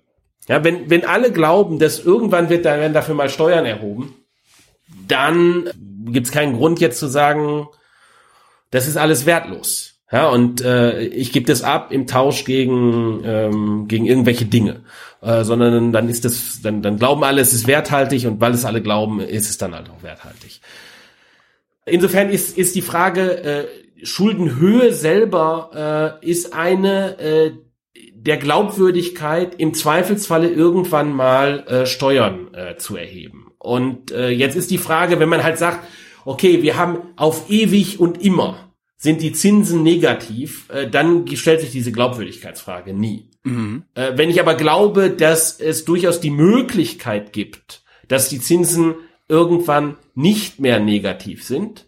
Ja, 0.49 0.65
wenn 0.65 0.89
wenn 0.89 1.05
alle 1.05 1.31
glauben, 1.31 1.79
dass 1.79 2.03
irgendwann 2.03 2.49
wird 2.49 2.65
da 2.65 2.77
werden 2.77 2.93
dafür 2.93 3.15
mal 3.15 3.29
Steuern 3.29 3.65
erhoben, 3.65 4.13
dann 5.07 5.69
gibt 6.11 6.27
es 6.27 6.33
keinen 6.33 6.57
Grund 6.57 6.81
jetzt 6.81 6.99
zu 6.99 7.07
sagen 7.07 7.67
das 8.71 8.87
ist 8.87 8.97
alles 8.97 9.25
wertlos. 9.25 9.93
Ja, 10.09 10.29
und 10.29 10.61
äh, 10.61 11.01
ich 11.01 11.33
gebe 11.33 11.45
das 11.45 11.63
ab 11.63 11.91
im 11.91 12.07
Tausch 12.07 12.45
gegen 12.45 13.23
ähm, 13.25 13.87
gegen 13.89 14.05
irgendwelche 14.05 14.45
Dinge, 14.45 14.83
äh, 15.21 15.43
sondern 15.43 15.91
dann 15.91 16.07
ist 16.07 16.23
das, 16.23 16.61
dann 16.63 16.81
dann 16.81 16.97
glauben 16.97 17.25
alle, 17.25 17.41
es 17.41 17.51
ist 17.51 17.67
werthaltig 17.67 18.25
und 18.25 18.39
weil 18.39 18.53
es 18.53 18.63
alle 18.63 18.81
glauben, 18.81 19.19
ist 19.19 19.49
es 19.49 19.57
dann 19.57 19.75
halt 19.75 19.89
auch 19.89 20.03
werthaltig. 20.03 20.61
Insofern 21.85 22.29
ist 22.29 22.57
ist 22.57 22.75
die 22.75 22.81
Frage 22.81 23.43
äh, 23.43 23.65
Schuldenhöhe 24.03 24.93
selber 24.93 26.19
äh, 26.21 26.25
ist 26.25 26.53
eine 26.53 27.19
äh, 27.19 27.51
der 28.13 28.37
Glaubwürdigkeit 28.37 29.55
im 29.55 29.73
Zweifelsfalle 29.73 30.49
irgendwann 30.49 31.11
mal 31.11 31.65
äh, 31.67 31.85
Steuern 31.85 32.53
äh, 32.53 32.77
zu 32.77 32.95
erheben. 32.95 33.51
Und 33.57 34.11
äh, 34.11 34.29
jetzt 34.29 34.55
ist 34.55 34.71
die 34.71 34.77
Frage, 34.77 35.19
wenn 35.19 35.29
man 35.29 35.43
halt 35.43 35.57
sagt, 35.57 35.79
okay, 36.27 36.61
wir 36.61 36.77
haben 36.77 36.97
auf 37.15 37.49
ewig 37.49 37.99
und 37.99 38.21
immer 38.21 38.73
sind 38.97 39.21
die 39.21 39.31
Zinsen 39.31 39.81
negativ, 39.83 40.69
äh, 40.69 40.89
dann 40.89 41.25
stellt 41.35 41.61
sich 41.61 41.71
diese 41.71 41.91
Glaubwürdigkeitsfrage 41.91 42.93
nie. 42.93 43.29
Mhm. 43.43 43.83
Äh, 43.93 44.13
wenn 44.15 44.29
ich 44.29 44.41
aber 44.41 44.55
glaube, 44.55 45.09
dass 45.09 45.59
es 45.59 45.85
durchaus 45.85 46.19
die 46.19 46.31
Möglichkeit 46.31 47.31
gibt, 47.31 47.83
dass 48.07 48.27
die 48.27 48.41
Zinsen 48.41 48.95
irgendwann 49.29 49.95
nicht 50.15 50.59
mehr 50.59 50.79
negativ 50.79 51.43
sind, 51.45 51.85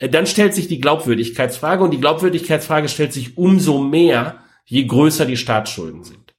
äh, 0.00 0.10
dann 0.10 0.26
stellt 0.26 0.54
sich 0.54 0.68
die 0.68 0.80
Glaubwürdigkeitsfrage 0.80 1.82
und 1.82 1.92
die 1.92 2.00
Glaubwürdigkeitsfrage 2.00 2.88
stellt 2.88 3.14
sich 3.14 3.38
umso 3.38 3.78
mehr, 3.78 4.40
je 4.66 4.84
größer 4.84 5.24
die 5.24 5.38
Staatsschulden 5.38 6.04
sind. 6.04 6.34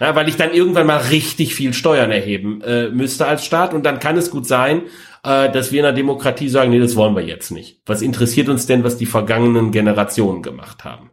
Ja, 0.00 0.16
weil 0.16 0.28
ich 0.28 0.36
dann 0.36 0.54
irgendwann 0.54 0.86
mal 0.86 0.96
richtig 0.96 1.54
viel 1.54 1.74
Steuern 1.74 2.10
erheben 2.10 2.62
äh, 2.62 2.88
müsste 2.88 3.26
als 3.26 3.44
Staat 3.44 3.74
und 3.74 3.84
dann 3.84 4.00
kann 4.00 4.16
es 4.16 4.30
gut 4.30 4.46
sein, 4.46 4.84
äh, 5.24 5.50
dass 5.50 5.72
wir 5.72 5.80
in 5.80 5.84
der 5.84 5.92
Demokratie 5.92 6.48
sagen, 6.48 6.70
nee, 6.70 6.78
das 6.78 6.96
wollen 6.96 7.14
wir 7.14 7.24
jetzt 7.24 7.50
nicht. 7.50 7.80
Was 7.86 8.02
interessiert 8.02 8.48
uns 8.48 8.66
denn, 8.66 8.84
was 8.84 8.96
die 8.96 9.06
vergangenen 9.06 9.70
Generationen 9.70 10.42
gemacht 10.42 10.84
haben? 10.84 11.10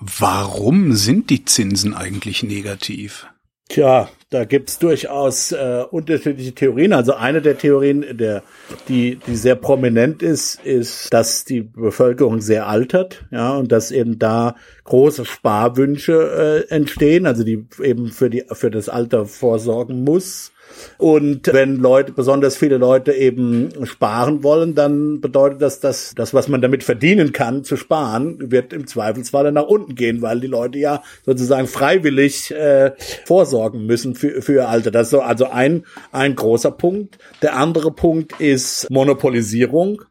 Warum 0.00 0.94
sind 0.94 1.30
die 1.30 1.44
Zinsen 1.44 1.94
eigentlich 1.94 2.42
negativ? 2.42 3.26
Tja, 3.70 4.08
da 4.30 4.44
gibt's 4.44 4.80
durchaus 4.80 5.52
äh, 5.52 5.84
unterschiedliche 5.88 6.52
Theorien. 6.52 6.92
Also 6.92 7.14
eine 7.14 7.40
der 7.40 7.56
Theorien, 7.56 8.04
der, 8.16 8.42
die, 8.88 9.20
die 9.28 9.36
sehr 9.36 9.54
prominent 9.54 10.22
ist, 10.22 10.64
ist, 10.64 11.12
dass 11.12 11.44
die 11.44 11.62
Bevölkerung 11.62 12.40
sehr 12.40 12.66
altert, 12.66 13.26
ja, 13.30 13.56
und 13.56 13.70
dass 13.70 13.92
eben 13.92 14.18
da 14.18 14.56
große 14.82 15.24
Sparwünsche 15.24 16.66
äh, 16.68 16.74
entstehen, 16.74 17.26
also 17.26 17.44
die 17.44 17.66
eben 17.80 18.08
für 18.08 18.28
die 18.28 18.42
für 18.50 18.72
das 18.72 18.88
Alter 18.88 19.26
vorsorgen 19.26 20.02
muss. 20.02 20.50
Und 20.98 21.52
wenn 21.52 21.76
Leute, 21.76 22.12
besonders 22.12 22.56
viele 22.56 22.78
Leute 22.78 23.12
eben 23.12 23.70
sparen 23.86 24.42
wollen, 24.42 24.74
dann 24.74 25.20
bedeutet 25.20 25.62
das, 25.62 25.80
dass 25.80 26.14
das, 26.14 26.34
was 26.34 26.48
man 26.48 26.60
damit 26.60 26.84
verdienen 26.84 27.32
kann, 27.32 27.64
zu 27.64 27.76
sparen, 27.76 28.50
wird 28.50 28.72
im 28.72 28.86
Zweifelsfalle 28.86 29.52
nach 29.52 29.66
unten 29.66 29.94
gehen, 29.94 30.22
weil 30.22 30.40
die 30.40 30.46
Leute 30.46 30.78
ja 30.78 31.02
sozusagen 31.24 31.66
freiwillig 31.66 32.50
äh, 32.50 32.92
vorsorgen 33.24 33.86
müssen 33.86 34.14
für, 34.14 34.42
für 34.42 34.54
ihr 34.54 34.68
Alter. 34.68 34.90
Das 34.90 35.08
ist 35.08 35.10
so 35.10 35.20
also 35.20 35.46
ein, 35.46 35.84
ein 36.12 36.34
großer 36.34 36.70
Punkt. 36.70 37.18
Der 37.42 37.56
andere 37.56 37.92
Punkt 37.92 38.40
ist 38.40 38.88
Monopolisierung 38.90 40.02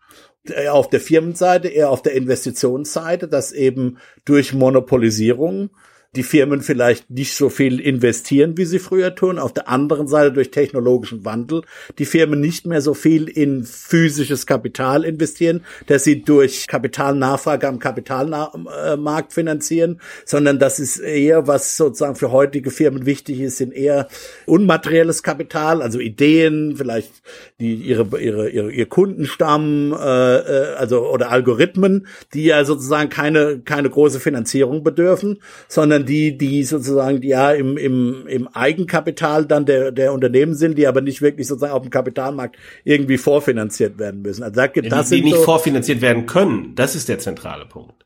eher 0.50 0.74
auf 0.74 0.90
der 0.90 1.00
Firmenseite, 1.00 1.68
eher 1.68 1.90
auf 1.90 2.02
der 2.02 2.14
Investitionsseite, 2.14 3.28
dass 3.28 3.52
eben 3.52 3.98
durch 4.26 4.54
Monopolisierung 4.54 5.70
die 6.16 6.24
Firmen 6.24 6.62
vielleicht 6.62 7.12
nicht 7.12 7.36
so 7.36 7.50
viel 7.50 7.80
investieren, 7.80 8.58
wie 8.58 8.66
sie 8.66 8.80
früher 8.80 9.14
tun. 9.14 9.38
Auf 9.38 9.54
der 9.54 9.70
anderen 9.70 10.08
Seite 10.08 10.32
durch 10.32 10.50
technologischen 10.50 11.24
Wandel 11.24 11.62
die 12.00 12.06
Firmen 12.06 12.40
nicht 12.40 12.66
mehr 12.66 12.82
so 12.82 12.96
viel 12.96 13.28
in 13.28 13.64
physisches 13.64 14.48
Kapital 14.48 15.04
investieren, 15.04 15.64
dass 15.86 16.04
sie 16.04 16.24
durch 16.24 16.66
Kapitalnachfrage 16.68 17.68
am 17.68 17.78
Kapitalmarkt 17.78 19.34
finanzieren, 19.34 20.02
sondern 20.26 20.58
das 20.58 20.80
ist 20.80 20.98
eher, 20.98 21.46
was 21.46 21.78
sozusagen 21.78 22.16
für 22.16 22.32
heutige 22.32 22.72
Firmen 22.72 23.06
wichtig 23.06 23.40
ist, 23.42 23.58
sind 23.58 23.74
eher 23.74 24.08
unmaterielles 24.48 25.22
Kapital, 25.22 25.84
also 25.84 26.00
Ideen, 26.00 26.76
vielleicht 26.76 27.12
die 27.60 27.76
ihre 27.76 28.20
ihre, 28.20 28.50
ihre 28.50 28.72
ihr 28.72 28.88
Kundenstamm, 28.88 29.94
äh, 29.94 30.38
äh, 30.38 30.76
also 30.76 31.08
oder 31.08 31.30
Algorithmen, 31.30 32.08
die 32.34 32.46
ja 32.46 32.66
sozusagen 32.66 33.10
keine 33.10 33.60
keine 33.60 33.92
große 33.92 34.20
Finanzierung 34.20 34.84
bedürfen, 34.84 35.40
sondern 35.68 35.99
sondern 36.00 36.06
die, 36.06 36.38
die 36.38 36.64
sozusagen 36.64 37.22
ja 37.24 37.52
im, 37.52 37.78
im, 37.78 38.28
im 38.28 38.48
Eigenkapital 38.48 39.46
dann 39.46 39.66
der, 39.66 39.92
der 39.92 40.14
Unternehmen 40.14 40.56
sind, 40.56 40.78
die 40.78 40.88
aber 40.88 41.02
nicht 41.02 41.22
wirklich 41.22 41.48
sozusagen 41.48 41.74
auf 41.74 41.82
dem 41.82 41.92
Kapitalmarkt 41.92 42.58
irgendwie 42.84 43.18
vorfinanziert 43.18 43.98
werden 44.00 44.22
müssen. 44.22 44.44
Also 44.44 44.56
sag, 44.56 44.74
das 44.74 45.10
die, 45.10 45.18
die 45.18 45.24
nicht 45.24 45.38
so 45.38 45.44
vorfinanziert 45.44 46.02
werden 46.02 46.26
können, 46.26 46.76
das 46.76 46.96
ist 46.96 47.10
der 47.10 47.20
zentrale 47.20 47.66
Punkt. 47.66 48.06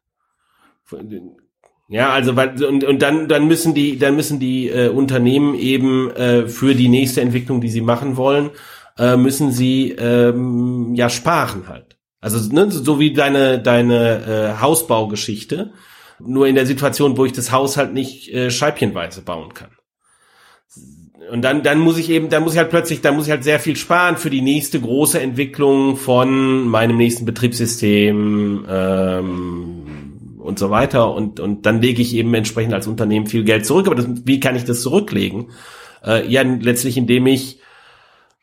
Ja, 1.90 2.12
also 2.12 2.32
und, 2.32 2.84
und 2.84 3.02
dann 3.02 3.28
dann 3.28 3.48
müssen 3.48 3.74
die 3.74 3.98
dann 3.98 4.16
müssen 4.16 4.40
die 4.40 4.70
äh, 4.70 4.90
Unternehmen 4.90 5.56
eben 5.56 6.12
äh, 6.12 6.48
für 6.48 6.76
die 6.76 6.90
nächste 6.90 7.22
Entwicklung, 7.22 7.62
die 7.62 7.70
sie 7.70 7.82
machen 7.82 8.18
wollen, 8.18 8.52
äh, 8.98 9.18
müssen 9.18 9.52
sie 9.52 9.92
ähm, 9.92 10.94
ja 10.96 11.10
sparen 11.10 11.68
halt. 11.68 11.98
Also 12.22 12.54
ne, 12.54 12.70
so 12.72 13.00
wie 13.00 13.14
deine 13.14 13.60
deine 13.60 14.56
äh, 14.58 14.62
Hausbaugeschichte, 14.62 15.74
nur 16.20 16.48
in 16.48 16.56
der 16.56 16.66
Situation, 16.66 17.18
wo 17.18 17.26
ich 17.26 17.34
das 17.34 17.52
Haus 17.52 17.78
halt 17.78 17.94
nicht 17.94 18.34
äh, 18.34 18.52
scheibchenweise 18.52 19.22
bauen 19.22 19.54
kann. 19.54 19.72
Und 21.32 21.42
dann, 21.42 21.64
dann 21.64 21.80
muss 21.80 21.98
ich 21.98 22.10
eben, 22.10 22.30
dann 22.30 22.44
muss 22.44 22.54
ich 22.54 22.60
halt 22.60 22.70
plötzlich, 22.70 23.02
dann 23.02 23.16
muss 23.16 23.26
ich 23.26 23.32
halt 23.32 23.44
sehr 23.44 23.60
viel 23.60 23.76
sparen 23.76 24.18
für 24.18 24.30
die 24.30 24.42
nächste 24.42 24.80
große 24.80 25.20
Entwicklung 25.22 25.96
von 25.96 26.68
meinem 26.68 26.98
nächsten 26.98 27.26
Betriebssystem 27.26 28.66
ähm, 28.70 30.38
und 30.40 30.60
so 30.60 30.70
weiter. 30.70 31.14
Und, 31.14 31.40
und 31.40 31.66
dann 31.66 31.82
lege 31.82 32.02
ich 32.02 32.16
eben 32.16 32.34
entsprechend 32.34 32.74
als 32.74 32.88
Unternehmen 32.88 33.28
viel 33.28 33.44
Geld 33.44 33.66
zurück. 33.66 33.88
Aber 33.88 33.96
das, 33.96 34.08
wie 34.26 34.40
kann 34.40 34.56
ich 34.56 34.66
das 34.66 34.82
zurücklegen? 34.82 35.52
Äh, 36.06 36.28
ja, 36.28 36.42
letztlich 36.42 36.98
indem 36.98 37.28
ich 37.28 37.60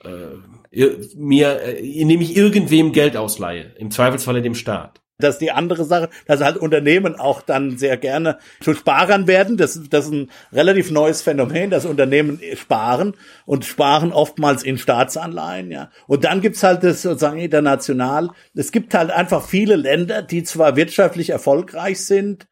äh, 0.02 0.86
mir, 1.16 1.60
äh, 1.62 2.00
indem 2.00 2.20
ich 2.22 2.36
irgendwem 2.36 2.92
Geld 2.92 3.16
ausleihe. 3.16 3.74
Im 3.78 3.90
Zweifelsfalle 3.90 4.42
dem 4.42 4.54
Staat. 4.54 5.00
Das 5.20 5.36
ist 5.36 5.40
die 5.40 5.52
andere 5.52 5.84
Sache, 5.84 6.08
dass 6.26 6.40
halt 6.40 6.56
Unternehmen 6.56 7.14
auch 7.14 7.42
dann 7.42 7.78
sehr 7.78 7.96
gerne 7.96 8.38
zu 8.60 8.74
Sparern 8.74 9.26
werden. 9.26 9.56
Das, 9.56 9.80
das 9.88 10.06
ist 10.06 10.12
ein 10.12 10.30
relativ 10.52 10.90
neues 10.90 11.22
Phänomen, 11.22 11.70
dass 11.70 11.86
Unternehmen 11.86 12.40
sparen 12.56 13.14
und 13.46 13.64
sparen 13.64 14.12
oftmals 14.12 14.62
in 14.62 14.78
Staatsanleihen, 14.78 15.70
ja. 15.70 15.90
Und 16.06 16.24
dann 16.24 16.40
gibt's 16.40 16.62
halt 16.62 16.82
das 16.84 17.02
sozusagen 17.02 17.38
international. 17.38 18.30
Es 18.54 18.72
gibt 18.72 18.94
halt 18.94 19.10
einfach 19.10 19.46
viele 19.46 19.76
Länder, 19.76 20.22
die 20.22 20.42
zwar 20.42 20.76
wirtschaftlich 20.76 21.30
erfolgreich 21.30 22.04
sind, 22.04 22.46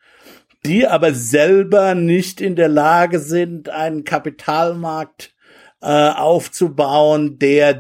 die 0.64 0.86
aber 0.86 1.14
selber 1.14 1.94
nicht 1.94 2.40
in 2.40 2.56
der 2.56 2.68
Lage 2.68 3.20
sind, 3.20 3.68
einen 3.68 4.04
Kapitalmarkt 4.04 5.32
äh, 5.80 6.10
aufzubauen, 6.10 7.38
der 7.38 7.74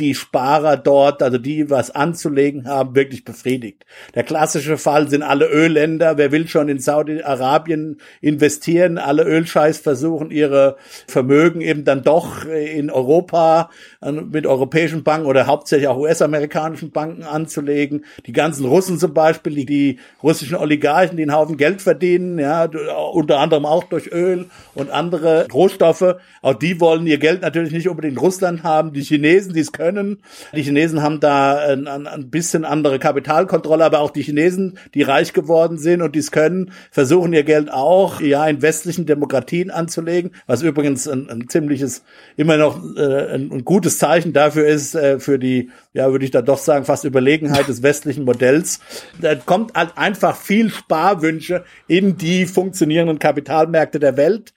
die 0.00 0.14
Sparer 0.14 0.76
dort, 0.76 1.22
also 1.22 1.38
die 1.38 1.70
was 1.70 1.90
anzulegen 1.90 2.66
haben, 2.66 2.94
wirklich 2.94 3.24
befriedigt. 3.24 3.84
Der 4.14 4.22
klassische 4.22 4.78
Fall 4.78 5.08
sind 5.08 5.22
alle 5.22 5.46
Ölländer. 5.46 6.16
Wer 6.16 6.32
will 6.32 6.48
schon 6.48 6.68
in 6.68 6.78
Saudi-Arabien 6.78 7.98
investieren? 8.20 8.98
Alle 8.98 9.24
Ölscheiß 9.24 9.78
versuchen 9.78 10.30
ihre 10.30 10.76
Vermögen 11.06 11.60
eben 11.60 11.84
dann 11.84 12.02
doch 12.02 12.44
in 12.46 12.90
Europa 12.90 13.70
mit 14.00 14.46
europäischen 14.46 15.04
Banken 15.04 15.26
oder 15.26 15.46
hauptsächlich 15.46 15.88
auch 15.88 15.98
US-amerikanischen 15.98 16.90
Banken 16.90 17.22
anzulegen. 17.22 18.04
Die 18.26 18.32
ganzen 18.32 18.64
Russen 18.64 18.98
zum 18.98 19.12
Beispiel, 19.12 19.54
die, 19.54 19.66
die 19.66 19.98
russischen 20.22 20.56
Oligarchen, 20.56 21.16
die 21.16 21.24
einen 21.24 21.34
Haufen 21.34 21.58
Geld 21.58 21.82
verdienen, 21.82 22.38
ja, 22.38 22.64
unter 23.12 23.38
anderem 23.38 23.66
auch 23.66 23.84
durch 23.84 24.10
Öl 24.12 24.46
und 24.74 24.90
andere 24.90 25.46
Rohstoffe. 25.52 26.16
Auch 26.40 26.54
die 26.54 26.80
wollen 26.80 27.06
ihr 27.06 27.18
Geld 27.18 27.42
natürlich 27.42 27.72
nicht 27.72 27.88
unbedingt 27.88 28.14
in 28.14 28.18
Russland 28.18 28.62
haben. 28.62 28.92
Die 28.92 29.02
Chinesen, 29.02 29.52
die 29.52 29.60
es 29.60 29.72
können, 29.72 29.89
können. 29.90 30.18
Die 30.54 30.62
Chinesen 30.62 31.02
haben 31.02 31.20
da 31.20 31.58
ein, 31.58 31.86
ein 31.86 32.30
bisschen 32.30 32.64
andere 32.64 32.98
Kapitalkontrolle, 32.98 33.84
aber 33.84 34.00
auch 34.00 34.10
die 34.10 34.22
Chinesen, 34.22 34.78
die 34.94 35.02
reich 35.02 35.32
geworden 35.32 35.78
sind 35.78 36.02
und 36.02 36.14
dies 36.14 36.30
können, 36.30 36.72
versuchen 36.90 37.32
ihr 37.32 37.42
Geld 37.42 37.72
auch 37.72 38.20
ja 38.20 38.46
in 38.46 38.62
westlichen 38.62 39.06
Demokratien 39.06 39.70
anzulegen, 39.70 40.32
was 40.46 40.62
übrigens 40.62 41.08
ein, 41.08 41.28
ein 41.28 41.48
ziemliches, 41.48 42.04
immer 42.36 42.56
noch 42.56 42.80
äh, 42.96 43.34
ein, 43.34 43.50
ein, 43.52 43.64
gutes 43.64 43.98
Zeichen 43.98 44.32
dafür 44.32 44.66
ist, 44.66 44.94
äh, 44.94 45.18
für 45.18 45.38
die, 45.38 45.70
ja, 45.92 46.10
würde 46.10 46.24
ich 46.24 46.30
da 46.30 46.42
doch 46.42 46.58
sagen, 46.58 46.84
fast 46.84 47.04
Überlegenheit 47.04 47.68
des 47.68 47.82
westlichen 47.82 48.24
Modells. 48.24 48.80
Da 49.20 49.34
kommt 49.34 49.74
halt 49.74 49.96
einfach 49.96 50.36
viel 50.36 50.70
Sparwünsche 50.70 51.64
in 51.88 52.16
die 52.16 52.46
funktionierenden 52.46 53.18
Kapitalmärkte 53.18 53.98
der 53.98 54.16
Welt 54.16 54.52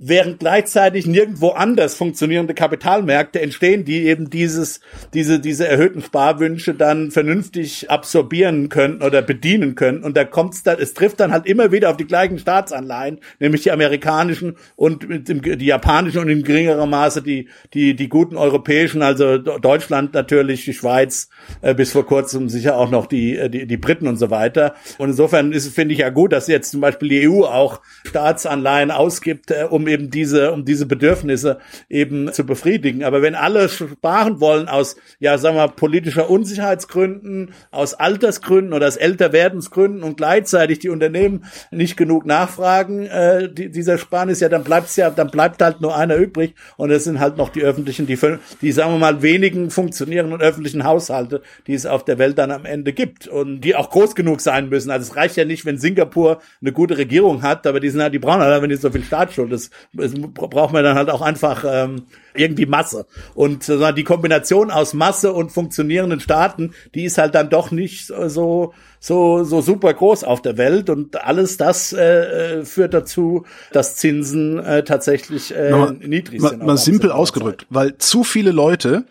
während 0.00 0.38
gleichzeitig 0.38 1.06
nirgendwo 1.06 1.50
anders 1.50 1.94
funktionierende 1.94 2.54
Kapitalmärkte 2.54 3.40
entstehen, 3.40 3.84
die 3.84 4.06
eben 4.06 4.30
dieses, 4.30 4.80
diese, 5.12 5.40
diese 5.40 5.66
erhöhten 5.66 6.00
Sparwünsche 6.00 6.74
dann 6.74 7.10
vernünftig 7.10 7.90
absorbieren 7.90 8.68
können 8.68 9.02
oder 9.02 9.22
bedienen 9.22 9.74
können. 9.74 10.04
Und 10.04 10.16
da 10.16 10.24
kommt's 10.24 10.62
dann, 10.62 10.78
es 10.78 10.94
trifft 10.94 11.18
dann 11.18 11.32
halt 11.32 11.46
immer 11.46 11.72
wieder 11.72 11.90
auf 11.90 11.96
die 11.96 12.06
gleichen 12.06 12.38
Staatsanleihen, 12.38 13.18
nämlich 13.40 13.62
die 13.62 13.72
amerikanischen 13.72 14.56
und 14.76 15.04
die 15.08 15.66
japanischen 15.66 16.20
und 16.20 16.28
in 16.28 16.44
geringerem 16.44 16.88
Maße 16.88 17.20
die, 17.20 17.48
die, 17.74 17.96
die 17.96 18.08
guten 18.08 18.36
europäischen, 18.36 19.02
also 19.02 19.38
Deutschland 19.38 20.14
natürlich, 20.14 20.64
die 20.64 20.74
Schweiz, 20.74 21.28
äh, 21.60 21.74
bis 21.74 21.90
vor 21.90 22.06
kurzem 22.06 22.48
sicher 22.48 22.76
auch 22.76 22.90
noch 22.90 23.06
die, 23.06 23.36
äh, 23.36 23.50
die, 23.50 23.66
die 23.66 23.76
Briten 23.76 24.06
und 24.06 24.16
so 24.16 24.30
weiter. 24.30 24.74
Und 24.98 25.10
insofern 25.10 25.50
ist, 25.52 25.74
finde 25.74 25.94
ich 25.94 26.00
ja 26.00 26.10
gut, 26.10 26.32
dass 26.32 26.46
jetzt 26.46 26.70
zum 26.70 26.80
Beispiel 26.80 27.08
die 27.08 27.28
EU 27.28 27.44
auch 27.44 27.80
Staatsanleihen 28.06 28.92
ausgibt, 28.92 29.50
äh, 29.50 29.66
um 29.68 29.87
eben 29.88 30.10
diese, 30.10 30.52
um 30.52 30.64
diese 30.64 30.86
Bedürfnisse 30.86 31.58
eben 31.88 32.32
zu 32.32 32.44
befriedigen. 32.44 33.04
Aber 33.04 33.22
wenn 33.22 33.34
alle 33.34 33.68
sparen 33.68 34.40
wollen 34.40 34.68
aus, 34.68 34.96
ja, 35.18 35.38
sagen 35.38 35.56
wir, 35.56 35.68
politischer 35.68 36.30
Unsicherheitsgründen, 36.30 37.52
aus 37.70 37.94
Altersgründen 37.94 38.72
oder 38.72 38.86
aus 38.86 38.96
Älterwerdensgründen 38.96 40.02
und 40.02 40.16
gleichzeitig 40.16 40.78
die 40.78 40.88
Unternehmen 40.88 41.44
nicht 41.70 41.96
genug 41.96 42.26
nachfragen, 42.26 43.06
äh, 43.06 43.52
die, 43.52 43.70
dieser 43.70 43.98
Sparnis, 43.98 44.40
ja, 44.40 44.48
dann 44.48 44.64
bleibt's 44.64 44.96
ja, 44.96 45.10
dann 45.10 45.30
bleibt 45.30 45.62
halt 45.62 45.80
nur 45.80 45.96
einer 45.96 46.16
übrig 46.16 46.54
und 46.76 46.90
es 46.90 47.04
sind 47.04 47.20
halt 47.20 47.36
noch 47.36 47.50
die 47.50 47.62
öffentlichen, 47.62 48.06
die, 48.06 48.18
die, 48.62 48.72
sagen 48.72 48.92
wir 48.92 48.98
mal, 48.98 49.22
wenigen 49.22 49.70
funktionierenden 49.70 50.40
öffentlichen 50.40 50.84
Haushalte, 50.84 51.42
die 51.66 51.74
es 51.74 51.86
auf 51.86 52.04
der 52.04 52.18
Welt 52.18 52.38
dann 52.38 52.50
am 52.50 52.64
Ende 52.64 52.92
gibt 52.92 53.28
und 53.28 53.60
die 53.60 53.74
auch 53.74 53.90
groß 53.90 54.14
genug 54.14 54.40
sein 54.40 54.68
müssen. 54.68 54.90
Also 54.90 55.10
es 55.10 55.16
reicht 55.16 55.36
ja 55.36 55.44
nicht, 55.44 55.64
wenn 55.66 55.78
Singapur 55.78 56.40
eine 56.60 56.72
gute 56.72 56.98
Regierung 56.98 57.42
hat, 57.42 57.66
aber 57.66 57.80
die 57.80 57.90
sind 57.90 58.02
halt, 58.02 58.14
die 58.14 58.18
brauchen 58.18 58.40
halt, 58.40 58.62
wenn 58.62 58.70
die 58.70 58.76
so 58.76 58.90
viel 58.90 59.04
Staatsschuld. 59.04 59.52
Das 59.52 59.58
es 59.58 59.70
braucht 59.92 60.72
man 60.72 60.84
dann 60.84 60.96
halt 60.96 61.10
auch 61.10 61.20
einfach 61.20 61.64
ähm, 61.66 62.04
irgendwie 62.34 62.66
Masse. 62.66 63.06
Und 63.34 63.68
äh, 63.68 63.92
die 63.92 64.04
Kombination 64.04 64.70
aus 64.70 64.94
Masse 64.94 65.32
und 65.32 65.52
funktionierenden 65.52 66.20
Staaten, 66.20 66.72
die 66.94 67.04
ist 67.04 67.18
halt 67.18 67.34
dann 67.34 67.50
doch 67.50 67.70
nicht 67.70 68.06
so 68.06 68.72
so 69.00 69.44
so 69.44 69.60
super 69.60 69.94
groß 69.94 70.24
auf 70.24 70.42
der 70.42 70.56
Welt 70.56 70.90
und 70.90 71.24
alles 71.24 71.56
das 71.56 71.92
äh, 71.92 72.58
äh 72.58 72.64
führt 72.64 72.94
dazu, 72.94 73.44
dass 73.72 73.96
Zinsen 73.96 74.58
äh, 74.58 74.82
tatsächlich 74.82 75.54
äh, 75.54 75.70
mal, 75.70 75.92
niedrig 75.92 76.40
sind. 76.40 76.62
Mal 76.62 76.76
simpel 76.76 77.12
ausgedrückt, 77.12 77.66
weil 77.70 77.96
zu 77.98 78.24
viele 78.24 78.50
Leute 78.50 79.04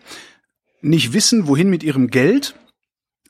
nicht 0.80 1.12
wissen, 1.12 1.48
wohin 1.48 1.70
mit 1.70 1.82
ihrem 1.82 2.08
Geld 2.08 2.54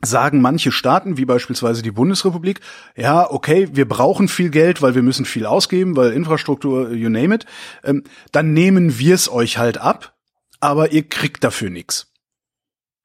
sagen 0.02 0.40
manche 0.40 0.72
Staaten, 0.72 1.16
wie 1.16 1.24
beispielsweise 1.24 1.82
die 1.82 1.90
Bundesrepublik, 1.90 2.60
ja, 2.96 3.30
okay, 3.30 3.68
wir 3.72 3.88
brauchen 3.88 4.28
viel 4.28 4.50
Geld, 4.50 4.80
weil 4.80 4.94
wir 4.94 5.02
müssen 5.02 5.24
viel 5.24 5.46
ausgeben, 5.46 5.96
weil 5.96 6.12
Infrastruktur, 6.12 6.92
you 6.92 7.08
name 7.08 7.34
it, 7.34 7.46
ähm, 7.84 8.04
dann 8.32 8.52
nehmen 8.52 8.98
wir 8.98 9.14
es 9.14 9.30
euch 9.30 9.58
halt 9.58 9.78
ab, 9.78 10.14
aber 10.60 10.92
ihr 10.92 11.08
kriegt 11.08 11.42
dafür 11.42 11.70
nichts. 11.70 12.12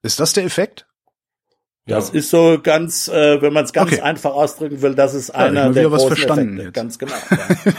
Ist 0.03 0.19
das 0.19 0.33
der 0.33 0.43
Effekt? 0.43 0.85
Ja. 1.85 1.97
Das 1.97 2.09
ist 2.11 2.29
so 2.29 2.59
ganz, 2.61 3.07
äh, 3.07 3.41
wenn 3.41 3.53
man 3.53 3.65
es 3.65 3.73
ganz 3.73 3.91
okay. 3.91 4.01
einfach 4.01 4.31
ausdrücken 4.31 4.81
will, 4.81 4.95
das 4.95 5.13
ist 5.13 5.31
einer 5.31 5.65
ja, 5.65 5.69
der 5.69 5.91
was 5.91 6.05
verstanden 6.05 6.57
Effekte. 6.59 6.63
Jetzt. 6.63 6.73
Ganz 6.73 6.99
genau. 6.99 7.13
Ja. 7.31 7.73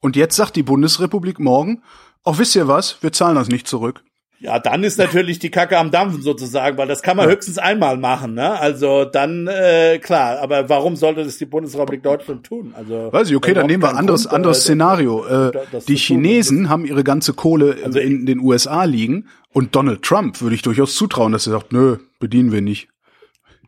Und 0.00 0.16
jetzt 0.16 0.36
sagt 0.36 0.56
die 0.56 0.62
Bundesrepublik 0.62 1.40
morgen, 1.40 1.82
auch 2.24 2.38
wisst 2.38 2.54
ihr 2.56 2.68
was, 2.68 3.02
wir 3.02 3.12
zahlen 3.12 3.36
das 3.36 3.48
nicht 3.48 3.66
zurück. 3.66 4.04
Ja, 4.44 4.58
dann 4.58 4.84
ist 4.84 4.98
natürlich 4.98 5.38
die 5.38 5.50
Kacke 5.50 5.78
am 5.78 5.90
Dampfen 5.90 6.20
sozusagen, 6.20 6.76
weil 6.76 6.86
das 6.86 7.00
kann 7.00 7.16
man 7.16 7.30
ja. 7.30 7.34
höchstens 7.34 7.56
einmal 7.56 7.96
machen. 7.96 8.34
Ne? 8.34 8.60
Also 8.60 9.06
dann 9.06 9.46
äh, 9.46 9.98
klar, 9.98 10.38
aber 10.38 10.68
warum 10.68 10.96
sollte 10.96 11.24
das 11.24 11.38
die 11.38 11.46
Bundesrepublik 11.46 12.02
Deutschland 12.02 12.44
tun? 12.44 12.74
Also 12.76 13.10
weiß 13.10 13.30
ich, 13.30 13.36
okay, 13.36 13.54
dann 13.54 13.66
nehmen 13.68 13.82
wir 13.82 13.88
ein 13.88 13.96
anderes 13.96 14.24
Grund, 14.24 14.34
anderes 14.34 14.58
äh, 14.58 14.60
Szenario. 14.60 15.24
Äh, 15.24 15.52
die 15.88 15.96
Chinesen 15.96 16.68
haben 16.68 16.84
ihre 16.84 17.04
ganze 17.04 17.32
Kohle 17.32 17.78
also 17.82 17.98
in 17.98 18.26
den 18.26 18.38
USA 18.38 18.84
liegen 18.84 19.28
und 19.54 19.74
Donald 19.74 20.02
Trump 20.02 20.42
würde 20.42 20.54
ich 20.54 20.60
durchaus 20.60 20.94
zutrauen, 20.94 21.32
dass 21.32 21.46
er 21.46 21.52
sagt, 21.52 21.72
nö, 21.72 21.96
bedienen 22.20 22.52
wir 22.52 22.60
nicht. 22.60 22.88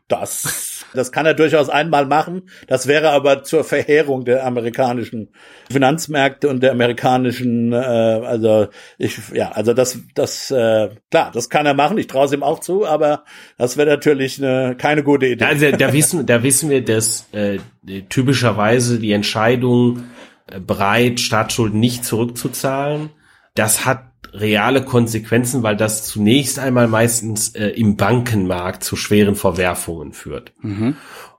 Das, 0.08 0.75
das 0.94 1.12
kann 1.12 1.26
er 1.26 1.34
durchaus 1.34 1.68
einmal 1.68 2.06
machen. 2.06 2.48
Das 2.66 2.86
wäre 2.86 3.10
aber 3.10 3.42
zur 3.42 3.64
Verheerung 3.64 4.24
der 4.24 4.46
amerikanischen 4.46 5.28
Finanzmärkte 5.70 6.48
und 6.48 6.62
der 6.62 6.72
amerikanischen, 6.72 7.72
äh, 7.72 7.76
also 7.76 8.68
ich, 8.98 9.18
ja, 9.32 9.52
also 9.52 9.72
das, 9.72 9.98
das, 10.14 10.50
äh, 10.50 10.90
klar, 11.10 11.30
das 11.32 11.48
kann 11.48 11.66
er 11.66 11.74
machen. 11.74 11.98
Ich 11.98 12.06
traue 12.06 12.26
es 12.26 12.32
ihm 12.32 12.42
auch 12.42 12.60
zu, 12.60 12.86
aber 12.86 13.24
das 13.58 13.76
wäre 13.76 13.88
natürlich 13.88 14.42
eine, 14.42 14.76
keine 14.76 15.02
gute 15.02 15.26
Idee. 15.26 15.44
Also 15.44 15.70
da 15.72 15.92
wissen, 15.92 16.26
da 16.26 16.42
wissen 16.42 16.70
wir, 16.70 16.84
dass 16.84 17.28
äh, 17.32 17.58
typischerweise 18.08 18.98
die 18.98 19.12
Entscheidung 19.12 20.04
äh, 20.50 20.60
bereit, 20.60 21.20
Staatsschulden 21.20 21.80
nicht 21.80 22.04
zurückzuzahlen, 22.04 23.10
das 23.54 23.86
hat 23.86 24.04
reale 24.40 24.82
Konsequenzen, 24.82 25.62
weil 25.62 25.76
das 25.76 26.06
zunächst 26.06 26.58
einmal 26.58 26.88
meistens 26.88 27.54
äh, 27.54 27.68
im 27.68 27.96
Bankenmarkt 27.96 28.84
zu 28.84 28.96
schweren 28.96 29.34
Verwerfungen 29.34 30.12
führt. 30.12 30.52
Mhm. 30.62 30.96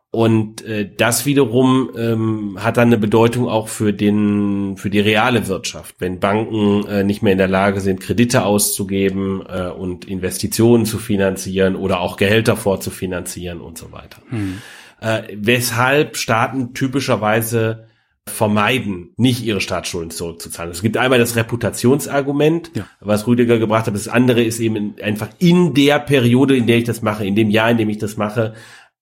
Und 0.09 0.63
äh, 0.65 0.89
das 0.95 1.25
wiederum 1.25 1.91
ähm, 1.97 2.57
hat 2.59 2.77
dann 2.77 2.87
eine 2.87 2.97
Bedeutung 2.97 3.49
auch 3.49 3.67
für 3.67 3.93
den 3.93 4.77
für 4.77 4.89
die 4.89 5.01
reale 5.01 5.47
Wirtschaft, 5.47 5.95
wenn 5.99 6.19
Banken 6.19 6.87
äh, 6.87 7.03
nicht 7.03 7.21
mehr 7.21 7.33
in 7.33 7.37
der 7.37 7.49
Lage 7.49 7.81
sind, 7.81 7.99
Kredite 7.99 8.43
auszugeben 8.43 9.43
äh, 9.47 9.67
und 9.67 10.05
Investitionen 10.05 10.85
zu 10.85 10.97
finanzieren 10.97 11.75
oder 11.75 11.99
auch 11.99 12.15
Gehälter 12.15 12.55
vorzufinanzieren 12.55 13.59
und 13.59 13.77
so 13.77 13.91
weiter. 13.91 14.21
Mhm. 14.31 14.59
Äh, 15.01 15.23
weshalb 15.35 16.15
Staaten 16.15 16.73
typischerweise 16.73 17.86
vermeiden, 18.29 19.13
nicht 19.17 19.43
ihre 19.43 19.61
Staatsschulden 19.61 20.11
zurückzuzahlen. 20.11 20.71
Es 20.71 20.81
gibt 20.81 20.97
einmal 20.97 21.19
das 21.19 21.35
Reputationsargument, 21.35 22.71
ja. 22.73 22.87
was 22.99 23.27
Rüdiger 23.27 23.57
gebracht 23.59 23.87
hat. 23.87 23.95
Das 23.95 24.07
andere 24.07 24.43
ist 24.43 24.59
eben 24.59 24.95
einfach 25.01 25.29
in 25.39 25.73
der 25.73 25.99
Periode, 25.99 26.55
in 26.55 26.67
der 26.67 26.77
ich 26.77 26.83
das 26.83 27.01
mache, 27.01 27.25
in 27.25 27.35
dem 27.35 27.49
Jahr, 27.49 27.71
in 27.71 27.77
dem 27.77 27.89
ich 27.89 27.97
das 27.97 28.17
mache, 28.17 28.53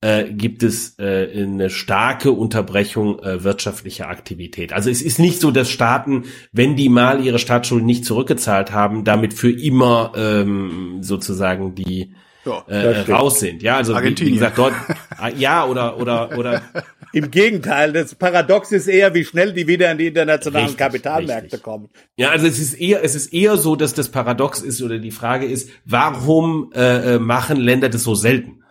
äh, 0.01 0.25
gibt 0.25 0.61
es 0.61 0.99
äh, 0.99 1.43
eine 1.43 1.69
starke 1.69 2.31
Unterbrechung 2.31 3.19
äh, 3.19 3.43
wirtschaftlicher 3.43 4.07
Aktivität. 4.07 4.71
Also 4.73 4.89
es 4.89 5.01
ist 5.01 5.19
nicht 5.19 5.39
so, 5.39 5.51
dass 5.51 5.69
Staaten, 5.69 6.25
wenn 6.51 6.75
die 6.75 6.89
mal 6.89 7.25
ihre 7.25 7.39
Staatsschulden 7.39 7.85
nicht 7.85 8.05
zurückgezahlt 8.05 8.71
haben, 8.71 9.03
damit 9.03 9.33
für 9.33 9.51
immer 9.51 10.11
ähm, 10.15 10.97
sozusagen 11.01 11.75
die 11.75 12.13
Ja, 12.45 12.63
äh, 12.67 13.11
raus 13.11 13.39
sind. 13.39 13.63
Ja, 13.63 13.77
also 13.77 13.95
wie, 13.95 14.15
wie 14.19 14.31
gesagt, 14.31 14.59
dort 14.59 14.73
ah, 15.17 15.29
ja 15.29 15.65
oder 15.65 15.97
oder 15.97 16.37
oder 16.37 16.61
Im 17.15 17.31
Gegenteil, 17.31 17.93
das 17.93 18.13
Paradox 18.13 18.73
ist 18.73 18.87
eher, 18.87 19.13
wie 19.13 19.23
schnell 19.23 19.53
die 19.53 19.67
wieder 19.67 19.89
in 19.89 19.97
die 19.97 20.07
internationalen 20.07 20.65
Richtig, 20.65 20.79
Kapitalmärkte 20.79 21.43
richtig. 21.43 21.63
kommen. 21.63 21.87
Ja, 22.17 22.31
also 22.31 22.45
es 22.45 22.59
ist 22.59 22.73
eher, 22.73 23.05
es 23.05 23.15
ist 23.15 23.33
eher 23.33 23.55
so, 23.55 23.77
dass 23.77 23.93
das 23.93 24.09
Paradox 24.09 24.61
ist 24.61 24.81
oder 24.81 24.99
die 24.99 25.11
Frage 25.11 25.45
ist, 25.45 25.69
warum 25.85 26.73
äh, 26.75 27.15
äh, 27.15 27.19
machen 27.19 27.55
Länder 27.55 27.87
das 27.87 28.03
so 28.03 28.15
selten? 28.15 28.63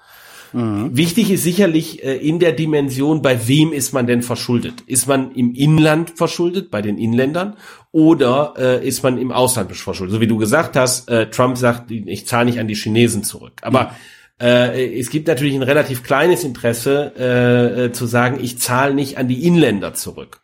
Wichtig 0.56 1.32
ist 1.32 1.42
sicherlich 1.42 2.04
äh, 2.04 2.16
in 2.16 2.38
der 2.38 2.52
Dimension, 2.52 3.22
bei 3.22 3.48
wem 3.48 3.72
ist 3.72 3.92
man 3.92 4.06
denn 4.06 4.22
verschuldet? 4.22 4.84
Ist 4.86 5.08
man 5.08 5.32
im 5.32 5.52
Inland 5.52 6.12
verschuldet, 6.16 6.70
bei 6.70 6.80
den 6.80 6.96
Inländern, 6.96 7.56
oder 7.90 8.54
äh, 8.56 8.86
ist 8.86 9.02
man 9.02 9.18
im 9.18 9.32
Ausland 9.32 9.74
verschuldet? 9.74 10.14
So 10.14 10.20
wie 10.20 10.28
du 10.28 10.36
gesagt 10.36 10.76
hast, 10.76 11.08
äh, 11.08 11.28
Trump 11.28 11.58
sagt, 11.58 11.90
ich 11.90 12.28
zahle 12.28 12.44
nicht 12.44 12.60
an 12.60 12.68
die 12.68 12.76
Chinesen 12.76 13.24
zurück. 13.24 13.54
Aber 13.62 13.96
äh, 14.40 14.98
es 14.98 15.10
gibt 15.10 15.28
natürlich 15.28 15.54
ein 15.54 15.62
relativ 15.62 16.02
kleines 16.02 16.44
Interesse 16.44 17.12
äh, 17.16 17.84
äh, 17.84 17.92
zu 17.92 18.06
sagen, 18.06 18.38
ich 18.40 18.58
zahle 18.58 18.94
nicht 18.94 19.18
an 19.18 19.28
die 19.28 19.46
Inländer 19.46 19.94
zurück. 19.94 20.40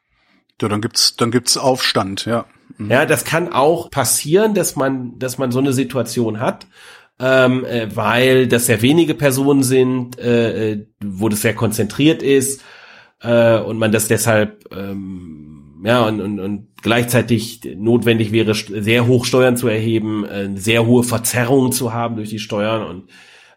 Ja, 0.61 0.69
dann 0.69 0.81
gibt's, 0.81 1.17
dann 1.17 1.31
gibt's 1.31 1.57
Aufstand, 1.57 2.27
ja. 2.27 2.45
Ja, 2.89 3.05
das 3.05 3.25
kann 3.25 3.53
auch 3.53 3.91
passieren, 3.91 4.55
dass 4.55 4.77
man, 4.77 5.19
dass 5.19 5.39
man 5.39 5.51
so 5.53 5.59
eine 5.59 5.73
Situation 5.73 6.41
hat, 6.41 6.67
ähm, 7.19 7.65
äh, 7.65 7.95
weil 7.95 8.47
das 8.47 8.67
sehr 8.67 8.81
wenige 8.81 9.15
Personen 9.15 9.63
sind, 9.63 10.19
äh, 10.19 10.73
äh, 10.73 10.87
wo 11.05 11.29
das 11.29 11.43
sehr 11.43 11.55
konzentriert 11.55 12.23
ist 12.23 12.63
und 13.23 13.77
man 13.77 13.93
das 13.93 14.09
deshalb 14.09 14.65
ähm, 14.75 15.83
ja 15.85 16.07
und, 16.07 16.23
und, 16.23 16.41
und 16.41 16.69
gleichzeitig 16.81 17.61
notwendig 17.77 18.33
wäre, 18.33 18.55
sehr 18.55 19.07
hoch 19.07 19.27
Steuern 19.27 19.59
zu 19.59 19.69
erheben, 19.69 20.25
sehr 20.55 20.87
hohe 20.87 21.03
Verzerrungen 21.03 21.71
zu 21.71 21.93
haben 21.93 22.17
durch 22.17 22.31
die 22.31 22.39
Steuern 22.39 22.83
und 22.83 23.11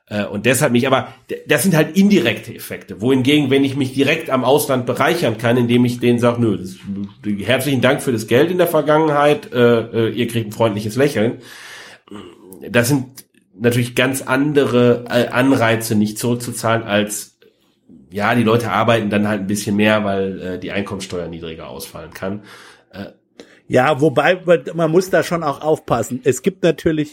äh, 0.07 0.25
und 0.25 0.45
deshalb 0.45 0.73
nicht, 0.73 0.87
aber 0.87 1.13
das 1.47 1.63
sind 1.63 1.75
halt 1.75 1.97
indirekte 1.97 2.53
Effekte. 2.53 3.01
Wohingegen, 3.01 3.49
wenn 3.49 3.63
ich 3.63 3.75
mich 3.75 3.93
direkt 3.93 4.29
am 4.29 4.43
Ausland 4.43 4.85
bereichern 4.85 5.37
kann, 5.37 5.57
indem 5.57 5.85
ich 5.85 5.99
denen 5.99 6.19
sage, 6.19 6.41
nö, 6.41 6.57
das, 6.57 6.75
herzlichen 7.45 7.81
Dank 7.81 8.01
für 8.01 8.11
das 8.11 8.27
Geld 8.27 8.51
in 8.51 8.57
der 8.57 8.67
Vergangenheit, 8.67 9.51
äh, 9.53 10.07
äh, 10.07 10.09
ihr 10.09 10.27
kriegt 10.27 10.47
ein 10.47 10.51
freundliches 10.51 10.95
Lächeln. 10.95 11.39
Das 12.69 12.89
sind 12.89 13.25
natürlich 13.57 13.95
ganz 13.95 14.21
andere 14.21 15.05
äh, 15.09 15.27
Anreize, 15.27 15.95
nicht 15.95 16.19
zurückzuzahlen, 16.19 16.83
als 16.83 17.37
ja, 18.11 18.35
die 18.35 18.43
Leute 18.43 18.71
arbeiten 18.71 19.09
dann 19.09 19.27
halt 19.27 19.41
ein 19.41 19.47
bisschen 19.47 19.75
mehr, 19.75 20.03
weil 20.03 20.41
äh, 20.41 20.59
die 20.59 20.71
Einkommensteuer 20.71 21.27
niedriger 21.27 21.69
ausfallen 21.69 22.11
kann. 22.11 22.43
Ja, 23.67 24.01
wobei 24.01 24.39
man 24.73 24.91
muss 24.91 25.09
da 25.09 25.23
schon 25.23 25.41
auch 25.41 25.61
aufpassen. 25.61 26.21
Es 26.23 26.41
gibt 26.41 26.63
natürlich, 26.63 27.11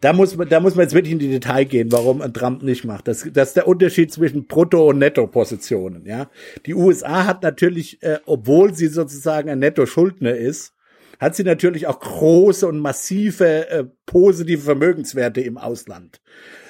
da 0.00 0.12
muss 0.12 0.36
man, 0.36 0.48
da 0.48 0.60
muss 0.60 0.74
man 0.74 0.84
jetzt 0.84 0.94
wirklich 0.94 1.12
in 1.12 1.18
die 1.18 1.28
Detail 1.28 1.64
gehen, 1.64 1.90
warum 1.92 2.20
ein 2.20 2.34
Trump 2.34 2.62
nicht 2.62 2.84
macht. 2.84 3.08
Das, 3.08 3.26
das 3.32 3.48
ist 3.48 3.56
der 3.56 3.66
Unterschied 3.66 4.12
zwischen 4.12 4.46
Brutto- 4.46 4.88
und 4.88 4.98
Netto-Positionen. 4.98 6.04
Ja, 6.06 6.30
die 6.66 6.74
USA 6.74 7.26
hat 7.26 7.42
natürlich, 7.42 8.02
äh, 8.02 8.18
obwohl 8.26 8.74
sie 8.74 8.88
sozusagen 8.88 9.48
ein 9.48 9.58
Netto-Schuldner 9.58 10.34
ist, 10.34 10.74
hat 11.18 11.36
sie 11.36 11.44
natürlich 11.44 11.86
auch 11.86 12.00
große 12.00 12.66
und 12.66 12.78
massive 12.78 13.68
äh, 13.68 13.84
positive 14.06 14.62
Vermögenswerte 14.62 15.40
im 15.42 15.58
Ausland. 15.58 16.20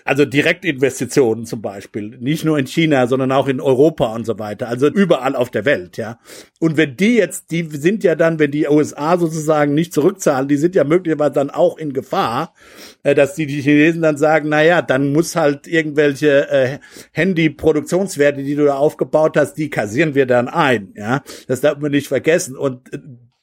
Also 0.05 0.25
Direktinvestitionen 0.25 1.47
zum 1.47 1.63
Beispiel, 1.63 2.17
nicht 2.21 2.45
nur 2.45 2.59
in 2.59 2.67
China, 2.67 3.07
sondern 3.07 3.33
auch 3.33 3.49
in 3.49 3.61
Europa 3.61 4.15
und 4.15 4.25
so 4.25 4.39
weiter, 4.39 4.69
also 4.69 4.89
überall 4.89 5.37
auf 5.37 5.51
der 5.51 5.65
Welt, 5.65 5.97
ja. 5.97 6.19
Und 6.59 6.77
wenn 6.77 6.97
die 6.97 7.17
jetzt, 7.17 7.51
die 7.51 7.65
sind 7.65 8.05
ja 8.05 8.15
dann, 8.15 8.39
wenn 8.39 8.51
die 8.51 8.67
USA 8.67 9.19
sozusagen 9.19 9.75
nicht 9.75 9.93
zurückzahlen, 9.93 10.49
die 10.49 10.57
sind 10.57 10.75
ja 10.75 10.85
möglicherweise 10.85 11.33
dann 11.33 11.51
auch 11.51 11.79
in 11.79 11.93
Gefahr, 11.93 12.55
äh, 13.03 13.15
dass 13.15 13.35
die, 13.35 13.47
die 13.47 13.61
Chinesen 13.61 14.03
dann 14.03 14.17
sagen, 14.17 14.49
na 14.49 14.63
ja, 14.63 14.83
dann 14.83 15.13
muss 15.13 15.37
halt 15.37 15.67
irgendwelche 15.67 16.49
äh, 16.51 16.79
Handy-Produktionswerte, 17.13 18.43
die 18.43 18.55
du 18.55 18.65
da 18.65 18.77
aufgebaut 18.77 19.37
hast, 19.37 19.55
die 19.55 19.71
kassieren 19.71 20.15
wir 20.15 20.27
dann 20.27 20.49
ein, 20.49 20.93
ja. 20.97 21.23
Das 21.47 21.61
darf 21.61 21.79
man 21.79 21.91
nicht 21.91 22.09
vergessen. 22.09 22.57
Und 22.57 22.93
äh, 22.93 22.99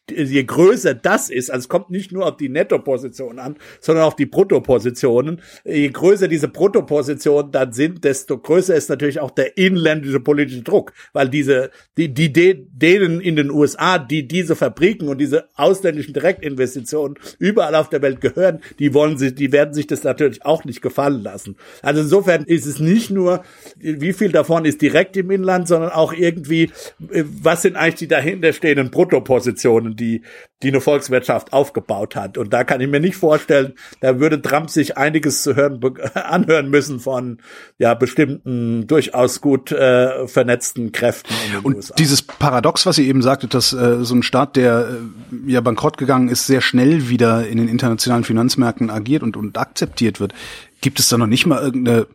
je 0.10 0.44
größer 0.44 0.94
das 0.94 1.30
ist, 1.30 1.50
also 1.50 1.66
es 1.66 1.70
kommt 1.70 1.90
nicht 1.90 2.12
nur 2.12 2.26
auf 2.28 2.38
die 2.38 2.50
Nettoposition 2.50 3.40
an, 3.40 3.58
sondern 3.82 4.06
auch 4.06 4.14
die 4.14 4.26
Bruttopositionen. 4.26 5.42
Je 5.66 5.90
größer 5.90 6.28
diese 6.28 6.48
Bruttopositionen 6.48 7.52
dann 7.52 7.74
sind, 7.74 8.04
desto 8.04 8.38
größer 8.38 8.76
ist 8.76 8.90
natürlich 8.90 9.20
auch 9.20 9.32
der 9.32 9.58
inländische 9.58 10.20
politische 10.20 10.62
Druck, 10.62 10.94
weil 11.14 11.30
diese, 11.30 11.72
die, 11.98 12.14
die, 12.14 12.32
de- 12.32 12.66
denen 12.72 13.22
in 13.22 13.36
den 13.36 13.52
USA, 13.52 14.00
die 14.00 14.28
diese 14.28 14.56
Fabriken 14.56 15.08
und 15.10 15.20
diese 15.20 15.50
ausländischen 15.56 16.14
Direktinvestitionen 16.14 17.18
überall 17.40 17.76
auf 17.76 17.90
der 17.90 18.02
Welt 18.02 18.22
gehören, 18.22 18.60
die 18.80 18.94
wollen 18.94 19.18
sich, 19.18 19.36
die 19.36 19.52
werden 19.52 19.74
sich 19.74 19.88
das 19.88 20.04
natürlich 20.04 20.46
auch 20.46 20.64
nicht 20.66 20.82
gefallen 20.82 21.22
lassen. 21.24 21.56
Also 21.82 22.02
insofern 22.02 22.44
ist 22.46 22.66
es 22.66 22.80
nicht 22.80 23.10
nur, 23.10 23.44
wie 23.78 24.14
viel 24.14 24.32
davon 24.32 24.66
ist 24.66 24.82
direkt 24.82 25.18
im 25.18 25.32
Inland, 25.32 25.68
sondern 25.68 25.92
auch 25.92 26.14
irgendwie, 26.14 26.72
äh, 27.12 27.24
was 27.42 27.62
sind 27.64 27.76
eigentlich 27.76 27.96
die 27.96 28.08
dahinterstehenden 28.08 28.90
Bruttopositionen, 28.92 29.97
die, 29.98 30.22
die 30.64 30.70
eine 30.70 30.80
Volkswirtschaft 30.80 31.52
aufgebaut 31.52 32.16
hat. 32.16 32.38
Und 32.38 32.54
da 32.54 32.64
kann 32.64 32.80
ich 32.80 32.88
mir 32.88 33.02
nicht 33.02 33.18
vorstellen, 33.18 33.74
da 34.00 34.20
würde 34.20 34.42
Trump 34.42 34.70
sich 34.70 34.98
einiges 34.98 35.44
zu 35.44 35.56
hören, 35.56 35.82
anhören 36.14 36.70
müssen 36.70 37.02
von, 37.02 37.40
ja, 37.78 37.94
bestimmten, 37.94 38.88
durchaus 38.88 39.42
gut 39.42 39.72
äh, 39.72 40.28
vernetzten 40.28 40.92
Kräften 40.94 41.34
Und 41.64 41.76
USA. 41.76 41.96
dieses 41.96 42.22
Paradox, 42.22 42.86
was 42.86 42.98
ihr 42.98 43.06
eben 43.06 43.22
sagtet, 43.22 43.54
dass 43.54 43.74
äh, 43.74 44.04
so 44.06 44.16
ein 44.16 44.24
Staat, 44.24 44.56
der 44.56 44.88
äh, 44.90 45.52
ja 45.52 45.62
bankrott 45.62 45.98
gegangen 45.98 46.30
ist, 46.30 46.48
sehr 46.48 46.62
schnell 46.62 47.10
wieder 47.10 47.46
in 47.46 47.58
den 47.58 47.68
internationalen 47.68 48.24
Finanzmärkten 48.24 48.90
agiert 48.90 49.24
und, 49.24 49.36
und 49.36 49.58
akzeptiert 49.58 50.20
wird, 50.20 50.34
gibt 50.82 51.00
es 51.00 51.10
da 51.10 51.18
noch 51.18 51.28
nicht 51.28 51.46
mal 51.46 51.62
irgendeine 51.62 52.08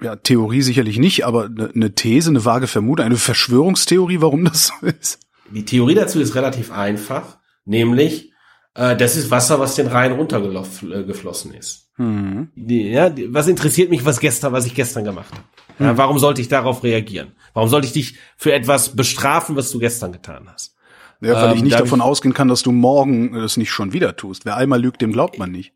ja, 0.00 0.16
Theorie 0.16 0.62
sicherlich 0.62 0.98
nicht, 0.98 1.24
aber 1.24 1.46
eine, 1.46 1.70
eine 1.74 1.94
These, 1.94 2.30
eine 2.30 2.44
vage 2.44 2.66
Vermutung, 2.66 3.06
eine 3.06 3.16
Verschwörungstheorie, 3.16 4.20
warum 4.20 4.44
das 4.44 4.66
so 4.66 4.86
ist? 4.86 5.18
Die 5.52 5.64
Theorie 5.64 5.94
dazu 5.94 6.20
ist 6.20 6.34
relativ 6.34 6.70
einfach, 6.72 7.38
nämlich 7.64 8.32
äh, 8.74 8.96
das 8.96 9.16
ist 9.16 9.30
Wasser, 9.30 9.58
was 9.60 9.74
den 9.74 9.86
Rhein 9.86 10.12
runtergeflossen 10.12 11.54
ist. 11.54 11.88
Hm. 11.96 12.48
Die, 12.54 12.88
ja, 12.90 13.10
was 13.28 13.48
interessiert 13.48 13.90
mich, 13.90 14.04
was 14.04 14.20
gestern, 14.20 14.52
was 14.52 14.66
ich 14.66 14.74
gestern 14.74 15.04
gemacht 15.04 15.30
habe? 15.32 15.42
Ja, 15.78 15.96
warum 15.96 16.18
sollte 16.18 16.40
ich 16.40 16.48
darauf 16.48 16.82
reagieren? 16.82 17.32
Warum 17.54 17.68
sollte 17.70 17.86
ich 17.86 17.92
dich 17.92 18.16
für 18.36 18.52
etwas 18.52 18.94
bestrafen, 18.96 19.56
was 19.56 19.70
du 19.70 19.78
gestern 19.78 20.12
getan 20.12 20.46
hast? 20.52 20.74
Ja, 21.22 21.32
weil 21.34 21.50
Ähm, 21.52 21.56
ich 21.56 21.62
nicht 21.62 21.78
davon 21.80 22.00
ich- 22.00 22.04
ausgehen 22.04 22.34
kann, 22.34 22.48
dass 22.48 22.62
du 22.62 22.72
morgen 22.72 23.34
es 23.36 23.56
nicht 23.56 23.70
schon 23.70 23.92
wieder 23.94 24.16
tust. 24.16 24.44
Wer 24.44 24.56
einmal 24.56 24.80
lügt, 24.80 25.00
dem 25.00 25.12
glaubt 25.12 25.38
man 25.38 25.50
nicht. 25.50 25.72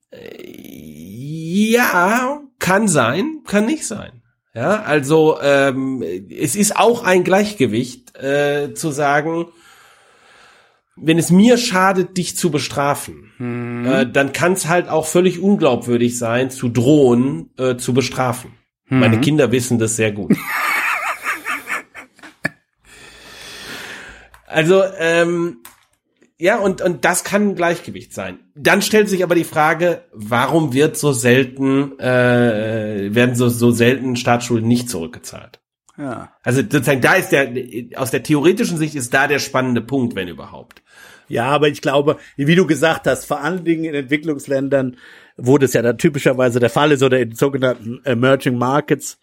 Ja, 1.72 2.40
kann 2.58 2.88
sein, 2.88 3.40
kann 3.46 3.66
nicht 3.66 3.86
sein. 3.86 4.19
Ja, 4.55 4.82
also 4.82 5.38
ähm, 5.40 6.03
es 6.03 6.57
ist 6.57 6.76
auch 6.76 7.05
ein 7.05 7.22
Gleichgewicht 7.22 8.16
äh, 8.16 8.74
zu 8.74 8.90
sagen, 8.90 9.46
wenn 10.96 11.18
es 11.18 11.30
mir 11.30 11.57
schadet, 11.57 12.16
dich 12.16 12.36
zu 12.36 12.51
bestrafen, 12.51 13.86
äh, 13.86 14.07
dann 14.11 14.32
kann 14.32 14.53
es 14.53 14.68
halt 14.68 14.88
auch 14.88 15.07
völlig 15.07 15.40
unglaubwürdig 15.40 16.18
sein, 16.18 16.51
zu 16.51 16.68
drohen, 16.68 17.51
äh, 17.59 17.76
zu 17.76 17.94
bestrafen. 17.94 18.53
Meine 18.92 19.20
Kinder 19.20 19.53
wissen 19.53 19.78
das 19.78 19.94
sehr 19.94 20.11
gut. 20.11 20.36
also 24.46 24.82
ähm, 24.98 25.59
ja, 26.41 26.58
und, 26.58 26.80
und 26.80 27.04
das 27.04 27.22
kann 27.22 27.50
ein 27.50 27.54
Gleichgewicht 27.54 28.14
sein. 28.14 28.38
Dann 28.54 28.80
stellt 28.80 29.11
sich 29.11 29.22
aber 29.22 29.34
die 29.34 29.45
Frage, 29.45 30.04
warum 30.12 30.72
wird 30.72 30.96
so 30.96 31.12
selten, 31.12 31.99
äh, 31.99 33.14
werden 33.14 33.34
so, 33.34 33.50
so 33.50 33.71
selten 33.71 34.17
Staatsschulden 34.17 34.67
nicht 34.67 34.88
zurückgezahlt? 34.88 35.61
Ja. 35.99 36.33
Also 36.42 36.62
sozusagen, 36.62 37.03
da 37.03 37.14
ist 37.14 37.30
der, 37.30 37.53
aus 37.96 38.11
der 38.11 38.22
theoretischen 38.22 38.79
Sicht 38.79 38.95
ist 38.95 39.12
da 39.12 39.26
der 39.26 39.38
spannende 39.38 39.83
Punkt, 39.83 40.14
wenn 40.14 40.29
überhaupt. 40.29 40.83
Ja, 41.29 41.45
aber 41.45 41.68
ich 41.68 41.83
glaube, 41.83 42.17
wie 42.37 42.54
du 42.54 42.67
gesagt 42.67 43.07
hast, 43.07 43.26
vor 43.26 43.42
allen 43.42 43.64
Dingen 43.64 43.84
in 43.84 43.95
Entwicklungsländern, 43.95 44.96
wo 45.37 45.58
das 45.58 45.75
ja 45.75 45.83
dann 45.83 45.99
typischerweise 45.99 46.58
der 46.58 46.71
Fall 46.71 46.91
ist 46.91 47.03
oder 47.03 47.21
in 47.21 47.34
sogenannten 47.34 48.00
Emerging 48.04 48.57
Markets, 48.57 49.18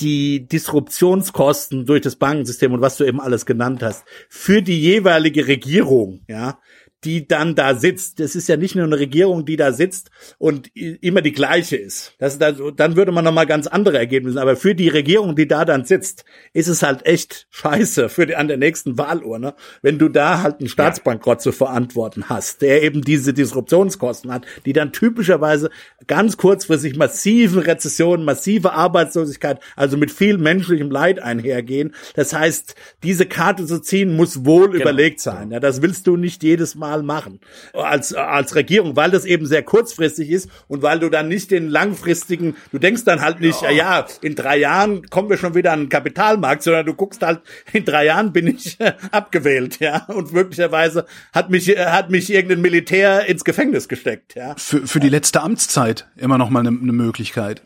die 0.00 0.46
Disruptionskosten 0.46 1.86
durch 1.86 2.00
das 2.02 2.16
Bankensystem 2.16 2.72
und 2.72 2.80
was 2.80 2.96
du 2.96 3.04
eben 3.04 3.20
alles 3.20 3.46
genannt 3.46 3.82
hast, 3.82 4.04
für 4.28 4.62
die 4.62 4.80
jeweilige 4.80 5.46
Regierung, 5.46 6.24
ja, 6.26 6.58
die 7.04 7.28
dann 7.28 7.54
da 7.54 7.74
sitzt. 7.74 8.20
Das 8.20 8.34
ist 8.34 8.48
ja 8.48 8.56
nicht 8.56 8.74
nur 8.74 8.84
eine 8.84 8.98
Regierung, 8.98 9.44
die 9.44 9.56
da 9.56 9.72
sitzt 9.72 10.10
und 10.38 10.74
immer 10.74 11.22
die 11.22 11.32
gleiche 11.32 11.76
ist. 11.76 12.14
Das, 12.18 12.38
das, 12.38 12.56
dann 12.76 12.96
würde 12.96 13.12
man 13.12 13.24
nochmal 13.24 13.46
ganz 13.46 13.66
andere 13.66 13.98
Ergebnisse. 13.98 14.40
Aber 14.40 14.56
für 14.56 14.74
die 14.74 14.88
Regierung, 14.88 15.36
die 15.36 15.48
da 15.48 15.64
dann 15.64 15.84
sitzt, 15.84 16.24
ist 16.52 16.68
es 16.68 16.82
halt 16.82 17.06
echt 17.06 17.46
scheiße 17.50 18.08
für 18.08 18.26
die, 18.26 18.36
an 18.36 18.48
der 18.48 18.56
nächsten 18.56 18.98
Wahlurne, 18.98 19.54
wenn 19.82 19.98
du 19.98 20.08
da 20.08 20.42
halt 20.42 20.60
einen 20.60 20.68
Staatsbankrott 20.68 21.42
zu 21.42 21.52
verantworten 21.52 22.28
hast, 22.28 22.62
der 22.62 22.82
eben 22.82 23.02
diese 23.02 23.32
Disruptionskosten 23.32 24.32
hat, 24.32 24.46
die 24.64 24.72
dann 24.72 24.92
typischerweise 24.92 25.70
ganz 26.06 26.36
kurzfristig 26.36 26.96
massiven 26.96 27.60
Rezessionen, 27.60 28.24
massive 28.24 28.72
Arbeitslosigkeit, 28.72 29.60
also 29.76 29.96
mit 29.96 30.10
viel 30.10 30.38
menschlichem 30.38 30.90
Leid 30.90 31.20
einhergehen. 31.20 31.94
Das 32.14 32.32
heißt, 32.32 32.74
diese 33.02 33.26
Karte 33.26 33.66
zu 33.66 33.80
ziehen, 33.80 34.16
muss 34.16 34.44
wohl 34.44 34.70
genau. 34.70 34.82
überlegt 34.82 35.20
sein. 35.20 35.50
Ja, 35.50 35.60
das 35.60 35.82
willst 35.82 36.06
du 36.06 36.16
nicht 36.16 36.42
jedes 36.42 36.74
Mal 36.74 36.93
machen 37.02 37.40
als, 37.72 38.14
als 38.14 38.54
Regierung, 38.54 38.96
weil 38.96 39.10
das 39.10 39.24
eben 39.24 39.46
sehr 39.46 39.62
kurzfristig 39.62 40.30
ist 40.30 40.48
und 40.68 40.82
weil 40.82 41.00
du 41.00 41.08
dann 41.08 41.28
nicht 41.28 41.50
den 41.50 41.68
langfristigen, 41.68 42.56
du 42.72 42.78
denkst 42.78 43.04
dann 43.04 43.20
halt 43.20 43.40
nicht, 43.40 43.62
ja, 43.62 43.70
ja 43.70 44.06
in 44.20 44.34
drei 44.34 44.58
Jahren 44.58 45.08
kommen 45.10 45.30
wir 45.30 45.36
schon 45.36 45.54
wieder 45.54 45.72
an 45.72 45.84
den 45.84 45.88
Kapitalmarkt, 45.88 46.62
sondern 46.62 46.86
du 46.86 46.94
guckst 46.94 47.22
halt, 47.22 47.40
in 47.72 47.84
drei 47.84 48.06
Jahren 48.06 48.32
bin 48.32 48.46
ich 48.46 48.78
abgewählt, 49.10 49.80
ja, 49.80 50.04
und 50.06 50.32
möglicherweise 50.32 51.06
hat 51.32 51.50
mich, 51.50 51.68
hat 51.68 52.10
mich 52.10 52.32
irgendein 52.32 52.60
Militär 52.60 53.26
ins 53.26 53.44
Gefängnis 53.44 53.88
gesteckt, 53.88 54.34
ja. 54.34 54.54
Für, 54.56 54.86
für 54.86 55.00
die 55.00 55.08
letzte 55.08 55.42
Amtszeit 55.42 56.06
immer 56.16 56.38
noch 56.38 56.50
mal 56.50 56.60
eine, 56.60 56.68
eine 56.68 56.92
Möglichkeit. 56.92 57.62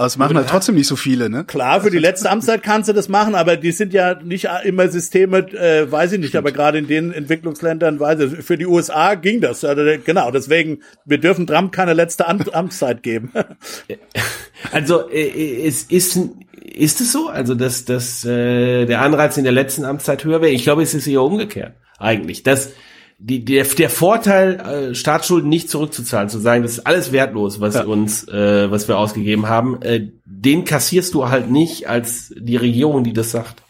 Aber 0.00 0.06
es 0.06 0.16
machen 0.16 0.34
halt 0.34 0.48
trotzdem 0.48 0.76
nicht 0.76 0.86
so 0.86 0.96
viele, 0.96 1.28
ne? 1.28 1.44
Klar, 1.44 1.82
für 1.82 1.90
die 1.90 1.98
letzte 1.98 2.30
Amtszeit 2.30 2.62
kannst 2.62 2.88
du 2.88 2.94
das 2.94 3.10
machen, 3.10 3.34
aber 3.34 3.58
die 3.58 3.70
sind 3.70 3.92
ja 3.92 4.14
nicht 4.14 4.48
immer 4.64 4.88
Systeme, 4.88 5.40
äh, 5.52 5.92
weiß 5.92 6.12
ich 6.12 6.20
nicht, 6.20 6.30
Stimmt. 6.30 6.46
aber 6.46 6.52
gerade 6.52 6.78
in 6.78 6.86
den 6.86 7.12
Entwicklungsländern, 7.12 8.00
weiß 8.00 8.20
ich, 8.20 8.42
für 8.42 8.56
die 8.56 8.64
USA 8.64 9.14
ging 9.14 9.42
das. 9.42 9.62
Also, 9.62 9.82
genau, 10.02 10.30
deswegen, 10.30 10.78
wir 11.04 11.18
dürfen 11.18 11.46
Trump 11.46 11.72
keine 11.72 11.92
letzte 11.92 12.26
Amtszeit 12.54 13.02
geben. 13.02 13.30
Also 14.72 15.10
äh, 15.10 15.66
es 15.66 15.84
ist 15.84 16.18
ist 16.62 17.00
es 17.00 17.12
so, 17.12 17.28
also 17.28 17.54
dass 17.54 17.86
dass 17.86 18.24
äh, 18.26 18.84
der 18.84 19.00
Anreiz 19.00 19.38
in 19.38 19.44
der 19.44 19.54
letzten 19.54 19.86
Amtszeit 19.86 20.22
höher 20.22 20.42
wäre. 20.42 20.52
Ich 20.52 20.64
glaube, 20.64 20.82
es 20.82 20.92
ist 20.92 21.06
eher 21.06 21.22
umgekehrt 21.22 21.72
eigentlich. 21.98 22.42
Dass 22.42 22.70
die, 23.22 23.44
der, 23.44 23.64
der 23.64 23.90
Vorteil, 23.90 24.60
äh, 24.60 24.94
Staatsschulden 24.94 25.48
nicht 25.48 25.68
zurückzuzahlen, 25.68 26.30
zu 26.30 26.38
sagen, 26.38 26.62
das 26.62 26.72
ist 26.72 26.86
alles 26.86 27.12
wertlos, 27.12 27.60
was 27.60 27.74
ja. 27.74 27.84
uns, 27.84 28.26
äh, 28.28 28.70
was 28.70 28.88
wir 28.88 28.96
ausgegeben 28.96 29.46
haben, 29.46 29.82
äh, 29.82 30.08
den 30.24 30.64
kassierst 30.64 31.12
du 31.12 31.28
halt 31.28 31.50
nicht 31.50 31.86
als 31.86 32.32
die 32.34 32.56
Regierung, 32.56 33.04
die 33.04 33.12
das 33.12 33.30
sagt. 33.30 33.62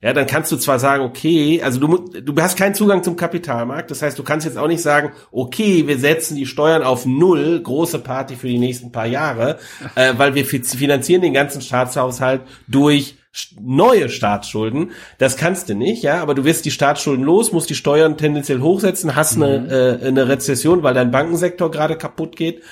Ja, 0.00 0.12
dann 0.12 0.26
kannst 0.26 0.52
du 0.52 0.56
zwar 0.56 0.78
sagen, 0.78 1.02
okay, 1.02 1.60
also 1.60 1.80
du, 1.80 2.20
du 2.20 2.40
hast 2.40 2.56
keinen 2.56 2.74
Zugang 2.74 3.02
zum 3.02 3.16
Kapitalmarkt, 3.16 3.90
das 3.90 4.00
heißt, 4.00 4.18
du 4.18 4.22
kannst 4.22 4.46
jetzt 4.46 4.56
auch 4.56 4.68
nicht 4.68 4.80
sagen, 4.80 5.10
okay, 5.32 5.86
wir 5.86 5.98
setzen 5.98 6.36
die 6.36 6.46
Steuern 6.46 6.82
auf 6.82 7.04
null, 7.04 7.60
große 7.60 7.98
Party 7.98 8.36
für 8.36 8.46
die 8.46 8.58
nächsten 8.58 8.90
paar 8.90 9.06
Jahre, 9.06 9.58
äh, 9.96 10.14
weil 10.16 10.34
wir 10.34 10.46
finanzieren 10.46 11.20
den 11.20 11.34
ganzen 11.34 11.60
Staatshaushalt 11.60 12.42
durch 12.68 13.17
neue 13.60 14.08
Staatsschulden. 14.08 14.92
Das 15.18 15.36
kannst 15.36 15.68
du 15.68 15.74
nicht, 15.74 16.02
ja, 16.02 16.20
aber 16.22 16.34
du 16.34 16.44
wirst 16.44 16.64
die 16.64 16.70
Staatsschulden 16.70 17.24
los, 17.24 17.52
musst 17.52 17.70
die 17.70 17.74
Steuern 17.74 18.16
tendenziell 18.16 18.60
hochsetzen, 18.60 19.14
hast 19.14 19.36
mhm. 19.36 19.42
eine, 19.42 19.98
äh, 20.02 20.06
eine 20.06 20.28
Rezession, 20.28 20.82
weil 20.82 20.94
dein 20.94 21.10
Bankensektor 21.10 21.70
gerade 21.70 21.96
kaputt 21.96 22.36
geht. 22.36 22.62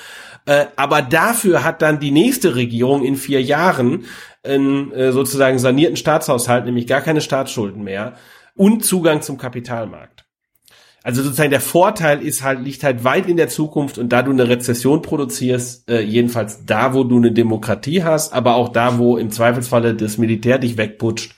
Äh, 0.47 0.67
aber 0.77 1.03
dafür 1.03 1.65
hat 1.65 1.83
dann 1.83 2.01
die 2.01 2.13
nächste 2.13 2.55
Regierung 2.55 3.05
in 3.05 3.17
vier 3.17 3.43
Jahren 3.43 4.05
einen 4.45 4.93
äh, 4.93 5.13
sozusagen 5.13 5.59
sanierten 5.59 5.97
Staatshaushalt, 5.97 6.65
nämlich 6.65 6.87
gar 6.87 7.01
keine 7.01 7.21
Staatsschulden 7.21 7.83
mehr 7.83 8.15
und 8.55 8.85
Zugang 8.85 9.23
zum 9.23 9.39
Kapitalmarkt. 9.39 10.26
Also 11.07 11.23
sozusagen 11.23 11.51
der 11.51 11.61
Vorteil 11.61 12.21
ist 12.21 12.43
halt, 12.43 12.65
liegt 12.65 12.83
halt 12.83 13.05
weit 13.05 13.29
in 13.29 13.37
der 13.37 13.49
Zukunft 13.49 13.97
und 13.97 14.09
da 14.09 14.23
du 14.23 14.33
eine 14.33 14.49
Rezession 14.49 15.03
produzierst, 15.03 15.89
äh, 15.89 16.01
jedenfalls 16.01 16.67
da, 16.67 16.95
wo 16.95 17.05
du 17.05 17.17
eine 17.19 17.31
Demokratie 17.31 18.03
hast, 18.03 18.33
aber 18.33 18.57
auch 18.57 18.71
da, 18.71 18.99
wo 18.99 19.17
im 19.17 19.31
Zweifelsfalle 19.31 19.95
das 19.95 20.19
Militär 20.19 20.59
dich 20.59 20.77
wegputscht, 20.77 21.37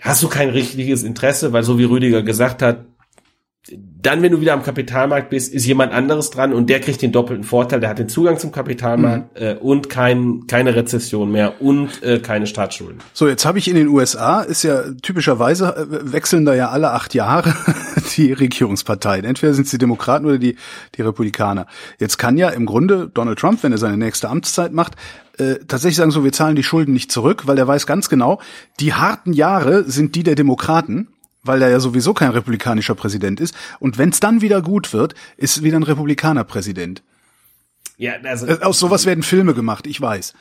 hast 0.00 0.20
du 0.20 0.26
kein 0.26 0.48
richtiges 0.48 1.04
Interesse, 1.04 1.52
weil 1.52 1.62
so 1.62 1.78
wie 1.78 1.84
Rüdiger 1.84 2.24
gesagt 2.24 2.60
hat, 2.60 2.86
dann, 3.70 4.22
wenn 4.22 4.32
du 4.32 4.40
wieder 4.40 4.54
am 4.54 4.64
Kapitalmarkt 4.64 5.30
bist, 5.30 5.54
ist 5.54 5.64
jemand 5.64 5.92
anderes 5.92 6.30
dran 6.30 6.52
und 6.52 6.68
der 6.68 6.80
kriegt 6.80 7.00
den 7.00 7.12
doppelten 7.12 7.44
Vorteil. 7.44 7.78
Der 7.78 7.90
hat 7.90 8.00
den 8.00 8.08
Zugang 8.08 8.36
zum 8.36 8.50
Kapitalmarkt 8.50 9.40
mhm. 9.40 9.46
äh, 9.46 9.54
und 9.54 9.88
kein, 9.88 10.48
keine 10.48 10.74
Rezession 10.74 11.30
mehr 11.30 11.62
und 11.62 12.02
äh, 12.02 12.18
keine 12.18 12.48
Staatsschulden. 12.48 13.00
So, 13.12 13.28
jetzt 13.28 13.46
habe 13.46 13.58
ich 13.58 13.68
in 13.68 13.76
den 13.76 13.86
USA, 13.86 14.40
ist 14.40 14.64
ja 14.64 14.82
typischerweise 15.02 15.76
äh, 15.76 16.12
wechseln 16.12 16.44
da 16.44 16.54
ja 16.54 16.70
alle 16.70 16.90
acht 16.90 17.14
Jahre 17.14 17.54
die 18.16 18.32
Regierungsparteien. 18.32 19.24
Entweder 19.24 19.54
sind 19.54 19.64
es 19.64 19.70
die 19.70 19.78
Demokraten 19.78 20.26
oder 20.26 20.38
die, 20.38 20.56
die 20.96 21.02
Republikaner. 21.02 21.66
Jetzt 21.98 22.18
kann 22.18 22.36
ja 22.36 22.48
im 22.50 22.66
Grunde 22.66 23.10
Donald 23.12 23.38
Trump, 23.38 23.62
wenn 23.62 23.72
er 23.72 23.78
seine 23.78 23.96
nächste 23.96 24.28
Amtszeit 24.28 24.72
macht, 24.72 24.94
äh, 25.38 25.56
tatsächlich 25.66 25.96
sagen 25.96 26.10
so, 26.10 26.24
wir 26.24 26.32
zahlen 26.32 26.56
die 26.56 26.62
Schulden 26.62 26.92
nicht 26.92 27.10
zurück, 27.10 27.46
weil 27.46 27.58
er 27.58 27.66
weiß 27.66 27.86
ganz 27.86 28.08
genau, 28.08 28.40
die 28.80 28.94
harten 28.94 29.32
Jahre 29.32 29.84
sind 29.84 30.14
die 30.14 30.22
der 30.22 30.34
Demokraten 30.34 31.08
weil 31.44 31.60
er 31.60 31.70
ja 31.70 31.80
sowieso 31.80 32.14
kein 32.14 32.30
republikanischer 32.30 32.94
Präsident 32.94 33.40
ist. 33.40 33.54
Und 33.80 33.98
wenn 33.98 34.10
es 34.10 34.20
dann 34.20 34.40
wieder 34.42 34.62
gut 34.62 34.92
wird, 34.92 35.14
ist 35.36 35.62
wieder 35.62 35.76
ein 35.76 35.82
Republikaner 35.82 36.44
Präsident. 36.44 37.02
Ja, 37.96 38.14
also 38.24 38.46
äh, 38.46 38.60
aus 38.62 38.78
sowas 38.78 39.06
werden 39.06 39.22
Filme 39.22 39.54
gemacht, 39.54 39.86
ich 39.86 40.00
weiß. 40.00 40.34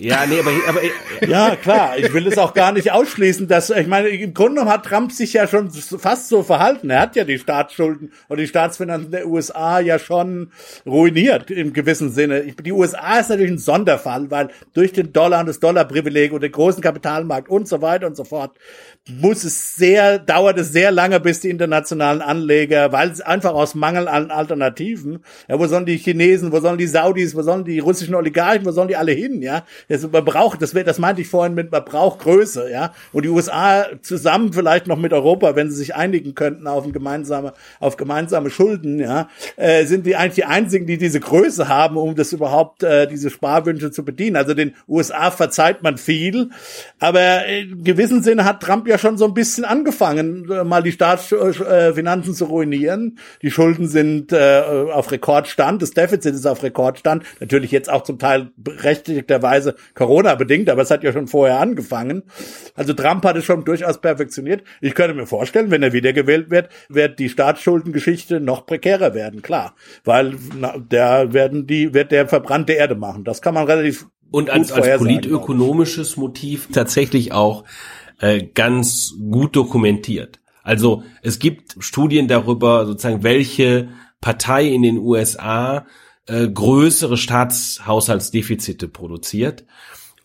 Ja, 0.00 0.24
nee, 0.26 0.40
aber, 0.40 0.50
aber 0.68 0.80
ja 1.28 1.54
klar, 1.54 1.98
ich 1.98 2.14
will 2.14 2.26
es 2.26 2.38
auch 2.38 2.54
gar 2.54 2.72
nicht 2.72 2.90
ausschließen, 2.92 3.46
dass 3.46 3.68
ich 3.68 3.86
meine, 3.86 4.08
im 4.08 4.32
Grunde 4.32 4.54
genommen 4.54 4.72
hat 4.72 4.86
Trump 4.86 5.12
sich 5.12 5.34
ja 5.34 5.46
schon 5.46 5.70
fast 5.70 6.28
so 6.28 6.42
verhalten. 6.42 6.88
Er 6.88 7.00
hat 7.00 7.14
ja 7.14 7.24
die 7.24 7.38
Staatsschulden 7.38 8.10
und 8.28 8.40
die 8.40 8.46
Staatsfinanzen 8.46 9.10
der 9.10 9.28
USA 9.28 9.80
ja 9.80 9.98
schon 9.98 10.50
ruiniert 10.86 11.50
im 11.50 11.74
gewissen 11.74 12.10
Sinne. 12.10 12.40
Die 12.42 12.72
USA 12.72 13.20
ist 13.20 13.28
natürlich 13.28 13.52
ein 13.52 13.58
Sonderfall, 13.58 14.30
weil 14.30 14.48
durch 14.72 14.94
den 14.94 15.12
Dollar 15.12 15.40
und 15.40 15.46
das 15.46 15.60
Dollarprivileg 15.60 16.32
und 16.32 16.42
den 16.42 16.52
großen 16.52 16.82
Kapitalmarkt 16.82 17.50
und 17.50 17.68
so 17.68 17.82
weiter 17.82 18.06
und 18.06 18.16
so 18.16 18.24
fort 18.24 18.56
muss 19.08 19.42
es 19.42 19.74
sehr, 19.74 20.18
dauert 20.20 20.58
es 20.58 20.70
sehr 20.72 20.92
lange, 20.92 21.18
bis 21.18 21.40
die 21.40 21.50
internationalen 21.50 22.22
Anleger, 22.22 22.92
weil 22.92 23.10
es 23.10 23.20
einfach 23.20 23.52
aus 23.52 23.74
Mangel 23.74 24.06
an 24.06 24.30
Alternativen, 24.30 25.24
ja, 25.48 25.58
wo 25.58 25.66
sollen 25.66 25.86
die 25.86 25.96
Chinesen, 25.96 26.52
wo 26.52 26.60
sollen 26.60 26.78
die 26.78 26.86
Saudis, 26.86 27.34
wo 27.34 27.42
sollen 27.42 27.64
die 27.64 27.80
russischen 27.80 28.14
Oligarchen, 28.14 28.64
wo 28.64 28.70
sollen 28.70 28.88
die 28.88 28.96
alle 28.96 29.12
hin, 29.12 29.42
ja? 29.42 29.64
Das, 29.88 30.10
man 30.10 30.24
braucht, 30.24 30.62
das, 30.62 30.72
das 30.72 30.98
meinte 30.98 31.22
ich 31.22 31.28
vorhin 31.28 31.54
mit, 31.54 31.70
man 31.70 31.84
braucht 31.84 32.20
Größe, 32.20 32.70
ja? 32.70 32.92
Und 33.12 33.24
die 33.24 33.28
USA 33.28 33.86
zusammen 34.02 34.52
vielleicht 34.52 34.86
noch 34.86 34.98
mit 34.98 35.12
Europa, 35.12 35.56
wenn 35.56 35.70
sie 35.70 35.76
sich 35.76 35.94
einigen 35.94 36.34
könnten 36.34 36.66
auf 36.66 36.84
ein 36.84 36.92
gemeinsame, 36.92 37.52
auf 37.80 37.96
gemeinsame 37.96 38.50
Schulden, 38.50 38.98
ja, 38.98 39.28
äh, 39.56 39.84
sind 39.86 40.06
die 40.06 40.16
eigentlich 40.16 40.34
die 40.34 40.44
einzigen, 40.44 40.86
die 40.86 40.98
diese 40.98 41.20
Größe 41.20 41.68
haben, 41.68 41.96
um 41.96 42.14
das 42.14 42.32
überhaupt, 42.32 42.82
äh, 42.82 43.06
diese 43.06 43.30
Sparwünsche 43.30 43.90
zu 43.90 44.04
bedienen. 44.04 44.36
Also 44.36 44.54
den 44.54 44.74
USA 44.88 45.30
verzeiht 45.30 45.82
man 45.82 45.98
viel, 45.98 46.50
aber 46.98 47.46
in 47.46 47.84
gewissem 47.84 48.22
Sinne 48.22 48.44
hat 48.44 48.62
Trump 48.62 48.86
ja 48.88 48.98
schon 48.98 49.18
so 49.18 49.24
ein 49.26 49.34
bisschen 49.34 49.64
angefangen, 49.64 50.50
äh, 50.50 50.64
mal 50.64 50.82
die 50.82 50.92
Staatsfinanzen 50.92 52.34
zu 52.34 52.44
ruinieren. 52.46 53.18
Die 53.42 53.50
Schulden 53.50 53.88
sind 53.88 54.32
äh, 54.32 54.62
auf 54.92 55.10
Rekordstand, 55.10 55.82
das 55.82 55.92
Defizit 55.92 56.34
ist 56.34 56.46
auf 56.46 56.62
Rekordstand. 56.62 57.24
Natürlich 57.40 57.70
jetzt 57.70 57.90
auch 57.90 58.02
zum 58.02 58.18
Teil 58.18 58.50
berechtigterweise 58.56 59.71
Corona-bedingt, 59.94 60.68
aber 60.70 60.82
es 60.82 60.90
hat 60.90 61.04
ja 61.04 61.12
schon 61.12 61.28
vorher 61.28 61.60
angefangen. 61.60 62.24
Also 62.74 62.92
Trump 62.92 63.24
hat 63.24 63.36
es 63.36 63.44
schon 63.44 63.64
durchaus 63.64 64.00
perfektioniert. 64.00 64.62
Ich 64.80 64.94
könnte 64.94 65.14
mir 65.14 65.26
vorstellen, 65.26 65.70
wenn 65.70 65.82
er 65.82 65.92
wiedergewählt 65.92 66.50
wird, 66.50 66.68
wird 66.88 67.18
die 67.18 67.28
Staatsschuldengeschichte 67.28 68.40
noch 68.40 68.66
prekärer 68.66 69.14
werden, 69.14 69.42
klar. 69.42 69.74
Weil 70.04 70.34
na, 70.58 70.76
der 70.78 71.32
werden 71.32 71.66
die, 71.66 71.94
wird 71.94 72.12
der 72.12 72.28
verbrannte 72.28 72.72
Erde 72.72 72.94
machen. 72.94 73.24
Das 73.24 73.42
kann 73.42 73.54
man 73.54 73.66
relativ 73.66 74.06
und 74.30 74.50
als, 74.50 74.72
als 74.72 74.98
politökonomisches 74.98 76.16
Motiv 76.16 76.68
tatsächlich 76.72 77.32
auch 77.32 77.64
äh, 78.20 78.42
ganz 78.42 79.14
gut 79.30 79.54
dokumentiert. 79.54 80.40
Also 80.62 81.02
es 81.22 81.38
gibt 81.38 81.76
Studien 81.80 82.28
darüber, 82.28 82.86
sozusagen, 82.86 83.22
welche 83.22 83.88
Partei 84.20 84.68
in 84.68 84.82
den 84.82 84.98
USA 84.98 85.86
äh, 86.32 86.48
größere 86.48 87.16
Staatshaushaltsdefizite 87.16 88.88
produziert. 88.88 89.64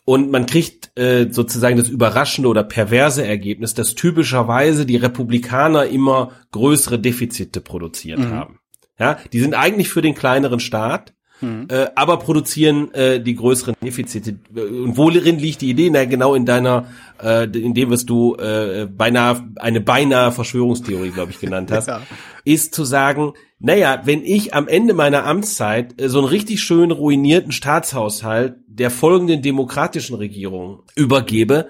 Und 0.04 0.30
man 0.30 0.46
kriegt 0.46 0.98
äh, 0.98 1.28
sozusagen 1.30 1.76
das 1.76 1.90
überraschende 1.90 2.48
oder 2.48 2.64
perverse 2.64 3.26
Ergebnis, 3.26 3.74
dass 3.74 3.94
typischerweise 3.94 4.86
die 4.86 4.96
Republikaner 4.96 5.84
immer 5.86 6.32
größere 6.50 6.98
Defizite 6.98 7.60
produziert 7.60 8.20
mhm. 8.20 8.30
haben. 8.30 8.58
Ja, 8.98 9.18
die 9.32 9.40
sind 9.40 9.54
eigentlich 9.54 9.90
für 9.90 10.00
den 10.00 10.14
kleineren 10.14 10.60
Staat, 10.60 11.12
Mhm. 11.40 11.68
Äh, 11.70 11.86
aber 11.94 12.18
produzieren 12.18 12.92
äh, 12.94 13.20
die 13.20 13.34
größeren 13.34 13.74
Defizite. 13.82 14.38
Und 14.54 14.96
worin 14.96 15.38
liegt 15.38 15.60
die 15.60 15.70
Idee? 15.70 15.90
Na, 15.90 16.04
genau 16.04 16.34
in 16.34 16.46
deiner, 16.46 16.86
äh, 17.22 17.44
in 17.44 17.74
dem, 17.74 17.90
was 17.90 18.06
du 18.06 18.34
äh, 18.36 18.86
beinahe 18.86 19.48
eine 19.56 19.80
beinahe 19.80 20.32
Verschwörungstheorie, 20.32 21.10
glaube 21.10 21.30
ich, 21.30 21.40
genannt 21.40 21.70
hast, 21.70 21.88
ja. 21.88 22.02
ist 22.44 22.74
zu 22.74 22.84
sagen, 22.84 23.34
naja, 23.60 24.02
wenn 24.04 24.24
ich 24.24 24.54
am 24.54 24.68
Ende 24.68 24.94
meiner 24.94 25.24
Amtszeit 25.26 26.00
äh, 26.00 26.08
so 26.08 26.18
einen 26.18 26.28
richtig 26.28 26.62
schön 26.62 26.90
ruinierten 26.90 27.52
Staatshaushalt 27.52 28.56
der 28.66 28.90
folgenden 28.90 29.42
demokratischen 29.42 30.16
Regierung 30.16 30.82
übergebe, 30.94 31.68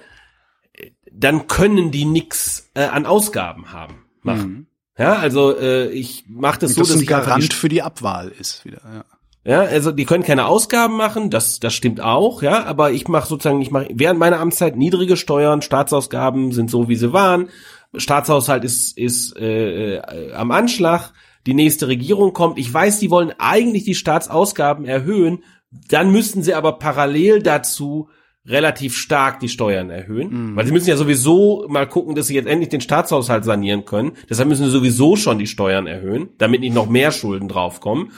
dann 1.12 1.48
können 1.48 1.90
die 1.90 2.04
nix 2.04 2.70
äh, 2.74 2.84
an 2.84 3.06
Ausgaben 3.06 3.72
haben 3.72 4.04
machen. 4.22 4.50
Mhm. 4.50 4.66
Ja, 4.98 5.14
also 5.14 5.56
äh, 5.56 5.88
ich 5.90 6.24
mache 6.28 6.60
das 6.60 6.70
Und 6.70 6.74
so, 6.74 6.80
das 6.80 6.88
dass 6.88 6.96
ein 6.96 7.02
ich 7.02 7.08
Garant 7.08 7.54
für 7.54 7.68
die 7.68 7.82
Abwahl 7.82 8.32
ist 8.38 8.64
wieder. 8.64 8.82
Ja. 8.84 9.04
Ja, 9.44 9.60
also 9.60 9.92
die 9.92 10.04
können 10.04 10.24
keine 10.24 10.46
Ausgaben 10.46 10.96
machen, 10.96 11.30
das 11.30 11.60
das 11.60 11.72
stimmt 11.72 12.00
auch, 12.00 12.42
ja, 12.42 12.64
aber 12.64 12.90
ich 12.90 13.08
mache 13.08 13.28
sozusagen, 13.28 13.62
ich 13.62 13.70
mache 13.70 13.88
während 13.94 14.18
meiner 14.18 14.40
Amtszeit 14.40 14.76
niedrige 14.76 15.16
Steuern, 15.16 15.62
Staatsausgaben 15.62 16.52
sind 16.52 16.70
so 16.70 16.88
wie 16.88 16.96
sie 16.96 17.12
waren, 17.12 17.48
Staatshaushalt 17.94 18.64
ist 18.64 18.98
ist 18.98 19.36
äh, 19.38 19.96
äh, 19.96 20.32
am 20.32 20.50
Anschlag, 20.50 21.12
die 21.46 21.54
nächste 21.54 21.88
Regierung 21.88 22.32
kommt, 22.32 22.58
ich 22.58 22.72
weiß, 22.72 22.98
die 22.98 23.10
wollen 23.10 23.32
eigentlich 23.38 23.84
die 23.84 23.94
Staatsausgaben 23.94 24.84
erhöhen, 24.84 25.44
dann 25.70 26.10
müssten 26.10 26.42
sie 26.42 26.54
aber 26.54 26.72
parallel 26.72 27.42
dazu 27.42 28.08
relativ 28.48 28.96
stark 28.96 29.40
die 29.40 29.48
Steuern 29.48 29.90
erhöhen, 29.90 30.56
weil 30.56 30.64
sie 30.66 30.72
müssen 30.72 30.88
ja 30.88 30.96
sowieso 30.96 31.66
mal 31.68 31.86
gucken, 31.86 32.14
dass 32.14 32.28
sie 32.28 32.34
jetzt 32.34 32.48
endlich 32.48 32.70
den 32.70 32.80
Staatshaushalt 32.80 33.44
sanieren 33.44 33.84
können. 33.84 34.12
Deshalb 34.28 34.48
müssen 34.48 34.64
sie 34.64 34.70
sowieso 34.70 35.16
schon 35.16 35.38
die 35.38 35.46
Steuern 35.46 35.86
erhöhen, 35.86 36.30
damit 36.38 36.60
nicht 36.60 36.74
noch 36.74 36.88
mehr 36.88 37.12
Schulden 37.12 37.48
draufkommen. 37.48 38.12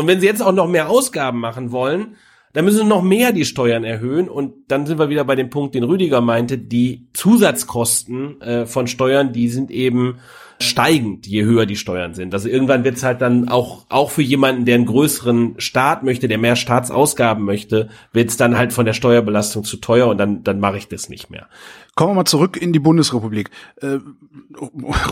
Und 0.00 0.06
wenn 0.06 0.20
sie 0.20 0.26
jetzt 0.26 0.42
auch 0.42 0.52
noch 0.52 0.68
mehr 0.68 0.88
Ausgaben 0.88 1.38
machen 1.38 1.72
wollen, 1.72 2.16
dann 2.52 2.64
müssen 2.64 2.78
sie 2.78 2.84
noch 2.84 3.02
mehr 3.02 3.32
die 3.32 3.44
Steuern 3.44 3.84
erhöhen. 3.84 4.28
Und 4.28 4.54
dann 4.68 4.86
sind 4.86 4.98
wir 4.98 5.08
wieder 5.08 5.24
bei 5.24 5.36
dem 5.36 5.50
Punkt, 5.50 5.74
den 5.74 5.84
Rüdiger 5.84 6.20
meinte, 6.20 6.58
die 6.58 7.06
Zusatzkosten 7.12 8.40
äh, 8.40 8.66
von 8.66 8.86
Steuern, 8.86 9.32
die 9.32 9.48
sind 9.48 9.70
eben 9.70 10.18
steigend, 10.58 11.26
je 11.26 11.44
höher 11.44 11.64
die 11.64 11.76
Steuern 11.76 12.12
sind. 12.12 12.34
Also 12.34 12.48
irgendwann 12.48 12.84
wird 12.84 12.96
es 12.96 13.02
halt 13.02 13.22
dann 13.22 13.48
auch, 13.48 13.86
auch 13.88 14.10
für 14.10 14.22
jemanden, 14.22 14.66
der 14.66 14.74
einen 14.74 14.86
größeren 14.86 15.54
Staat 15.58 16.02
möchte, 16.02 16.28
der 16.28 16.38
mehr 16.38 16.56
Staatsausgaben 16.56 17.44
möchte, 17.44 17.88
wird 18.12 18.28
es 18.28 18.36
dann 18.36 18.58
halt 18.58 18.72
von 18.72 18.84
der 18.84 18.92
Steuerbelastung 18.92 19.64
zu 19.64 19.78
teuer 19.78 20.08
und 20.08 20.18
dann, 20.18 20.44
dann 20.44 20.60
mache 20.60 20.76
ich 20.76 20.88
das 20.88 21.08
nicht 21.08 21.30
mehr. 21.30 21.46
Kommen 21.94 22.12
wir 22.12 22.14
mal 22.14 22.24
zurück 22.24 22.56
in 22.56 22.72
die 22.72 22.78
Bundesrepublik. 22.78 23.50
Äh, 23.80 23.98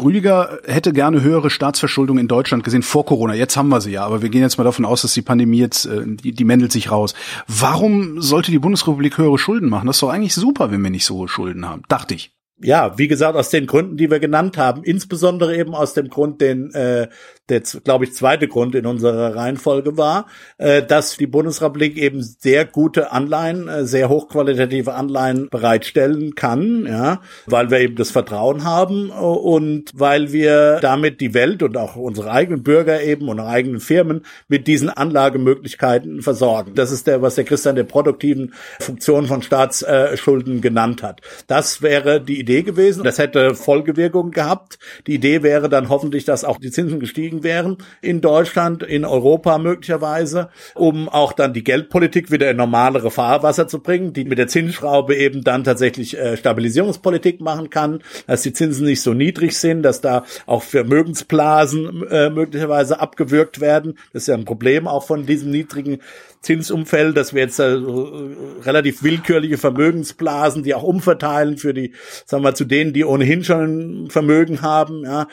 Rüdiger 0.03 0.59
hätte 0.65 0.93
gerne 0.93 1.23
höhere 1.23 1.51
Staatsverschuldung 1.51 2.19
in 2.19 2.29
Deutschland 2.29 2.65
gesehen 2.65 2.83
vor 2.83 3.05
Corona. 3.05 3.35
Jetzt 3.35 3.57
haben 3.57 3.69
wir 3.69 3.81
sie 3.81 3.91
ja, 3.91 4.05
aber 4.05 4.23
wir 4.23 4.29
gehen 4.29 4.43
jetzt 4.43 4.59
mal 4.59 4.65
davon 4.65 4.85
aus, 4.85 5.03
dass 5.03 5.15
die 5.15 5.23
Pandemie 5.23 5.59
jetzt, 5.59 5.87
äh, 5.87 6.03
die, 6.07 6.33
die 6.33 6.69
sich 6.71 6.91
raus. 6.91 7.15
Warum 7.47 8.21
sollte 8.21 8.51
die 8.51 8.59
Bundesrepublik 8.59 9.19
höhere 9.19 9.39
Schulden 9.39 9.69
machen? 9.69 9.87
Das 9.87 9.97
ist 9.97 10.03
doch 10.03 10.11
eigentlich 10.11 10.35
super, 10.35 10.71
wenn 10.71 10.83
wir 10.83 10.91
nicht 10.91 11.05
so 11.05 11.17
hohe 11.17 11.29
Schulden 11.29 11.69
haben. 11.69 11.83
Dachte 11.89 12.15
ich. 12.15 12.33
Ja, 12.61 12.99
wie 12.99 13.07
gesagt, 13.07 13.37
aus 13.37 13.51
den 13.51 13.67
Gründen, 13.67 13.97
die 13.97 14.11
wir 14.11 14.19
genannt 14.19 14.57
haben, 14.57 14.83
insbesondere 14.83 15.57
eben 15.57 15.75
aus 15.75 15.95
dem 15.95 16.09
Grund, 16.09 16.41
den 16.41 16.73
äh, 16.73 17.09
der, 17.49 17.63
glaube 17.85 18.05
ich, 18.05 18.15
zweite 18.15 18.49
Grund 18.49 18.75
in 18.75 18.87
unserer 18.87 19.35
Reihenfolge 19.35 19.97
war, 19.97 20.27
äh, 20.59 20.83
dass 20.83 21.17
die 21.17 21.27
Bundesrepublik 21.27 21.97
eben 21.97 22.23
sehr 22.23 22.65
gute 22.65 23.13
Anleihen, 23.13 23.69
äh, 23.69 23.85
sehr 23.85 24.09
hochqualitative 24.09 24.95
Anleihen 24.95 25.49
bereitstellen 25.49 26.35
kann, 26.35 26.87
ja, 26.87 27.21
weil 27.47 27.71
wir 27.71 27.81
eben 27.81 27.97
das 27.97 28.11
Vertrauen 28.11 28.65
haben 28.65 29.11
und 29.11 29.93
weil 29.95 30.33
wir 30.33 30.79
damit 30.81 31.21
die 31.21 31.35
Welt 31.35 31.63
und 31.63 31.77
auch 31.77 31.97
unsere 31.97 32.31
eigenen 32.31 32.63
Bürger 32.63 33.03
eben 33.03 33.29
und 33.29 33.41
eigenen 33.41 33.81
Firmen 33.81 34.25
mit 34.49 34.67
diesen 34.67 34.91
Anlagemöglichkeiten 34.91 36.23
versorgen. 36.23 36.75
Das 36.75 36.91
ist 36.91 37.07
der, 37.07 37.23
was 37.23 37.37
der 37.37 37.45
Christian 37.45 37.77
der 37.77 37.85
produktiven 37.85 38.55
Funktion 38.81 39.27
von 39.27 39.43
Staatsschulden 39.43 40.61
genannt 40.61 41.03
hat. 41.03 41.21
Das 41.47 41.83
wäre 41.83 42.21
die 42.21 42.39
Idee 42.39 42.63
gewesen. 42.63 43.05
Das 43.05 43.19
hätte 43.19 43.55
Folgewirkungen 43.55 44.33
gehabt. 44.33 44.79
Die 45.07 45.15
Idee 45.15 45.43
wäre 45.43 45.69
dann 45.69 45.89
hoffentlich, 45.89 46.25
dass 46.25 46.45
auch 46.45 46.59
die 46.59 46.71
Zinsen 46.71 47.01
gestiegen 47.01 47.38
wären 47.43 47.79
in 48.01 48.21
Deutschland, 48.21 48.83
in 48.83 49.05
Europa 49.05 49.59
möglicherweise, 49.59 50.51
um 50.75 51.09
auch 51.09 51.33
dann 51.33 51.53
die 51.53 51.65
Geldpolitik 51.65 52.31
wieder 52.31 52.51
in 52.51 52.57
normalere 52.57 53.11
Fahrwasser 53.11 53.69
zu 53.69 53.81
bringen, 53.81 54.13
die 54.13 54.25
mit 54.25 54.39
der 54.39 54.49
Zinsschraube 54.49 55.17
eben 55.17 55.45
dann 55.45 55.65
tatsächlich 55.65 56.17
äh, 56.19 56.37
Stabilisierungspolitik 56.37 57.41
machen 57.41 57.71
kann, 57.71 58.03
dass 58.27 58.43
die 58.43 58.53
Zinsen 58.53 58.87
nicht 58.87 59.03
so 59.03 59.15
niedrig 59.15 59.57
sind, 59.57 59.83
dass 59.83 60.01
da 60.01 60.25
auch 60.47 60.63
Vermögensblasen 60.63 62.07
äh, 62.09 62.31
möglicherweise 62.31 63.01
abgewürgt 63.01 63.61
werden. 63.61 63.99
Das 64.13 64.23
ist 64.23 64.29
ja 64.29 64.35
ein 64.35 64.45
Problem 64.45 64.87
auch 64.87 65.07
von 65.07 65.27
diesem 65.27 65.51
niedrigen 65.51 65.99
Zinsumfeld, 66.41 67.17
dass 67.17 67.35
wir 67.35 67.43
jetzt 67.43 67.59
äh, 67.59 67.65
relativ 67.65 69.03
willkürliche 69.03 69.59
Vermögensblasen, 69.59 70.63
die 70.63 70.75
auch 70.75 70.83
umverteilen 70.83 71.59
für 71.59 71.75
die, 71.75 71.95
sagen 72.27 72.45
wir 72.45 72.55
zu 72.55 72.65
denen, 72.65 72.93
die 72.93 73.05
ohnehin 73.05 73.45
schon 73.45 74.09
Vermögen 74.11 74.63
haben, 74.63 75.05
ja, 75.05 75.27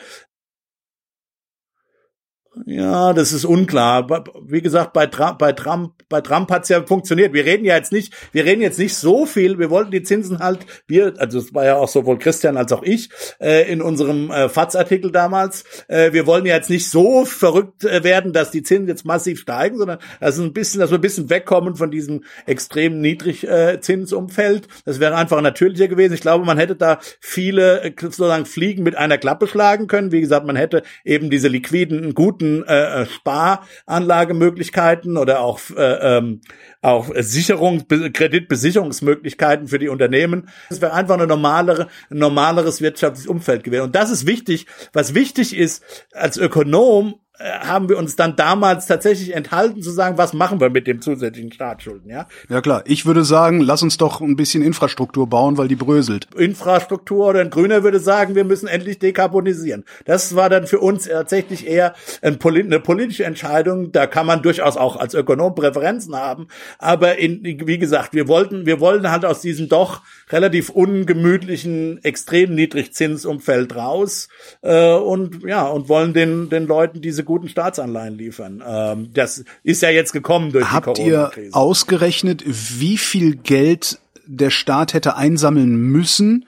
ja, 2.64 3.12
das 3.12 3.32
ist 3.32 3.44
unklar. 3.44 4.08
Wie 4.46 4.62
gesagt, 4.62 4.94
bei 4.94 5.06
Trump, 5.06 5.38
bei 5.38 5.52
Trump, 5.52 5.92
bei 6.08 6.20
Trump 6.22 6.50
hat's 6.50 6.68
ja 6.70 6.82
funktioniert. 6.84 7.34
Wir 7.34 7.44
reden 7.44 7.64
ja 7.66 7.76
jetzt 7.76 7.92
nicht, 7.92 8.14
wir 8.32 8.44
reden 8.44 8.62
jetzt 8.62 8.78
nicht 8.78 8.94
so 8.94 9.26
viel. 9.26 9.58
Wir 9.58 9.68
wollten 9.68 9.90
die 9.90 10.02
Zinsen 10.02 10.38
halt, 10.38 10.60
wir, 10.86 11.14
also 11.18 11.38
es 11.38 11.52
war 11.52 11.66
ja 11.66 11.76
auch 11.76 11.88
sowohl 11.88 12.18
Christian 12.18 12.56
als 12.56 12.72
auch 12.72 12.82
ich 12.82 13.10
äh, 13.40 13.70
in 13.70 13.82
unserem 13.82 14.30
äh, 14.30 14.48
FATS-Artikel 14.48 15.12
damals. 15.12 15.64
Äh, 15.88 16.12
wir 16.12 16.26
wollen 16.26 16.46
ja 16.46 16.54
jetzt 16.54 16.70
nicht 16.70 16.88
so 16.88 17.26
verrückt 17.26 17.84
äh, 17.84 18.02
werden, 18.04 18.32
dass 18.32 18.50
die 18.50 18.62
Zinsen 18.62 18.88
jetzt 18.88 19.04
massiv 19.04 19.40
steigen, 19.40 19.76
sondern 19.76 19.98
das 20.20 20.38
ist 20.38 20.42
ein 20.42 20.54
bisschen, 20.54 20.80
dass 20.80 20.90
wir 20.90 20.98
ein 20.98 21.02
bisschen 21.02 21.28
wegkommen 21.28 21.76
von 21.76 21.90
diesem 21.90 22.24
extrem 22.46 23.00
niedrig 23.00 23.46
äh, 23.46 23.80
Zinsumfeld. 23.80 24.66
Das 24.86 24.98
wäre 24.98 25.16
einfach 25.16 25.40
natürlicher 25.42 25.88
gewesen. 25.88 26.14
Ich 26.14 26.22
glaube, 26.22 26.46
man 26.46 26.58
hätte 26.58 26.76
da 26.76 27.00
viele 27.20 27.82
äh, 27.82 27.92
sozusagen 28.00 28.46
Fliegen 28.46 28.82
mit 28.82 28.96
einer 28.96 29.18
Klappe 29.18 29.46
schlagen 29.46 29.88
können. 29.88 30.10
Wie 30.10 30.20
gesagt, 30.22 30.46
man 30.46 30.56
hätte 30.56 30.82
eben 31.04 31.28
diese 31.28 31.48
liquiden, 31.48 32.14
guten 32.14 32.45
äh, 32.64 33.06
Sparanlagemöglichkeiten 33.06 35.16
oder 35.16 35.40
auch 35.40 35.60
äh, 35.76 36.18
ähm, 36.18 36.40
auch 36.82 37.10
Sicherung, 37.18 37.86
Kreditbesicherungsmöglichkeiten 37.88 39.68
für 39.68 39.78
die 39.78 39.88
Unternehmen. 39.88 40.48
Es 40.70 40.80
wäre 40.80 40.92
einfach 40.92 41.14
eine 41.14 41.26
normalere, 41.26 41.88
ein 42.10 42.18
normaleres 42.18 42.80
wirtschaftliches 42.80 43.26
Umfeld 43.26 43.64
gewesen. 43.64 43.84
Und 43.84 43.94
das 43.94 44.10
ist 44.10 44.26
wichtig. 44.26 44.66
Was 44.92 45.14
wichtig 45.14 45.56
ist 45.56 45.82
als 46.12 46.36
Ökonom 46.36 47.14
äh, 47.14 47.25
haben 47.38 47.88
wir 47.88 47.98
uns 47.98 48.16
dann 48.16 48.34
damals 48.36 48.86
tatsächlich 48.86 49.34
enthalten 49.34 49.82
zu 49.82 49.90
sagen, 49.90 50.16
was 50.16 50.32
machen 50.32 50.60
wir 50.60 50.70
mit 50.70 50.86
dem 50.86 51.02
zusätzlichen 51.02 51.52
Staatsschulden, 51.52 52.10
ja? 52.10 52.26
Ja 52.48 52.60
klar, 52.60 52.82
ich 52.86 53.04
würde 53.04 53.24
sagen, 53.24 53.60
lass 53.60 53.82
uns 53.82 53.98
doch 53.98 54.20
ein 54.20 54.36
bisschen 54.36 54.62
Infrastruktur 54.62 55.26
bauen, 55.26 55.58
weil 55.58 55.68
die 55.68 55.76
bröselt. 55.76 56.28
Infrastruktur 56.36 57.28
oder 57.28 57.40
ein 57.40 57.50
Grüner 57.50 57.82
würde 57.82 58.00
sagen, 58.00 58.34
wir 58.34 58.44
müssen 58.44 58.68
endlich 58.68 58.98
dekarbonisieren. 58.98 59.84
Das 60.06 60.34
war 60.34 60.48
dann 60.48 60.66
für 60.66 60.78
uns 60.78 61.08
tatsächlich 61.08 61.66
eher 61.66 61.94
eine 62.22 62.80
politische 62.80 63.24
Entscheidung. 63.24 63.92
Da 63.92 64.06
kann 64.06 64.26
man 64.26 64.42
durchaus 64.42 64.76
auch 64.76 64.96
als 64.96 65.14
Ökonom 65.14 65.54
Präferenzen 65.54 66.16
haben. 66.16 66.48
Aber 66.78 67.18
in, 67.18 67.42
wie 67.44 67.78
gesagt, 67.78 68.14
wir 68.14 68.28
wollten, 68.28 68.64
wir 68.64 68.80
wollen 68.80 69.10
halt 69.10 69.24
aus 69.24 69.42
diesem 69.42 69.68
doch 69.68 70.00
relativ 70.30 70.70
ungemütlichen, 70.70 72.02
extrem 72.02 72.54
Niedrigzinsumfeld 72.54 73.76
raus 73.76 74.28
äh, 74.62 74.94
und 74.94 75.44
ja 75.44 75.66
und 75.66 75.88
wollen 75.88 76.14
den 76.14 76.48
den 76.48 76.66
Leuten 76.66 77.00
diese 77.00 77.25
guten 77.26 77.48
Staatsanleihen 77.48 78.16
liefern. 78.16 78.62
Ähm, 78.66 79.10
das 79.12 79.44
ist 79.62 79.82
ja 79.82 79.90
jetzt 79.90 80.12
gekommen 80.12 80.52
durch 80.52 80.72
Habt 80.72 80.86
die 80.96 81.02
Corona-Krise. 81.02 81.46
Habt 81.46 81.54
ihr 81.54 81.56
ausgerechnet, 81.56 82.44
wie 82.46 82.96
viel 82.96 83.36
Geld 83.36 83.98
der 84.26 84.50
Staat 84.50 84.94
hätte 84.94 85.16
einsammeln 85.16 85.76
müssen, 85.76 86.46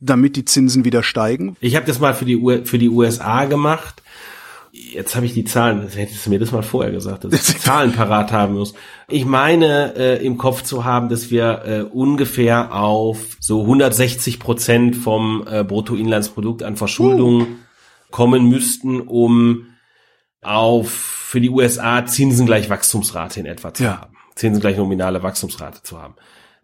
damit 0.00 0.36
die 0.36 0.44
Zinsen 0.44 0.84
wieder 0.84 1.02
steigen? 1.02 1.56
Ich 1.60 1.76
habe 1.76 1.86
das 1.86 1.98
mal 1.98 2.14
für 2.14 2.24
die, 2.24 2.36
U 2.36 2.64
für 2.64 2.78
die 2.78 2.88
USA 2.88 3.44
gemacht. 3.44 4.02
Jetzt 4.72 5.14
habe 5.14 5.24
ich 5.24 5.34
die 5.34 5.44
Zahlen, 5.44 5.88
hättest 5.88 6.26
du 6.26 6.30
mir 6.30 6.40
das 6.40 6.50
mal 6.50 6.62
vorher 6.62 6.90
gesagt, 6.90 7.24
dass 7.24 7.32
ich 7.32 7.54
die 7.54 7.60
Zahlen 7.60 7.92
parat 7.92 8.32
haben 8.32 8.54
muss. 8.54 8.74
Ich 9.08 9.24
meine 9.24 9.94
äh, 9.96 10.24
im 10.24 10.36
Kopf 10.36 10.62
zu 10.62 10.84
haben, 10.84 11.08
dass 11.08 11.30
wir 11.30 11.62
äh, 11.64 11.82
ungefähr 11.82 12.74
auf 12.74 13.36
so 13.38 13.62
160 13.62 14.40
Prozent 14.40 14.96
vom 14.96 15.46
äh, 15.48 15.62
Bruttoinlandsprodukt 15.62 16.64
an 16.64 16.76
Verschuldung 16.76 17.42
uh. 17.42 17.46
kommen 18.10 18.48
müssten, 18.48 19.00
um 19.00 19.66
auf 20.44 20.90
für 20.90 21.40
die 21.40 21.50
USA 21.50 22.06
Zinsen 22.06 22.46
gleich 22.46 22.70
Wachstumsrate 22.70 23.40
in 23.40 23.46
etwa 23.46 23.74
zu 23.74 23.84
ja. 23.84 24.00
haben. 24.02 24.14
Zinsen 24.34 24.60
gleich 24.60 24.76
nominale 24.76 25.22
Wachstumsrate 25.22 25.82
zu 25.82 26.00
haben. 26.00 26.14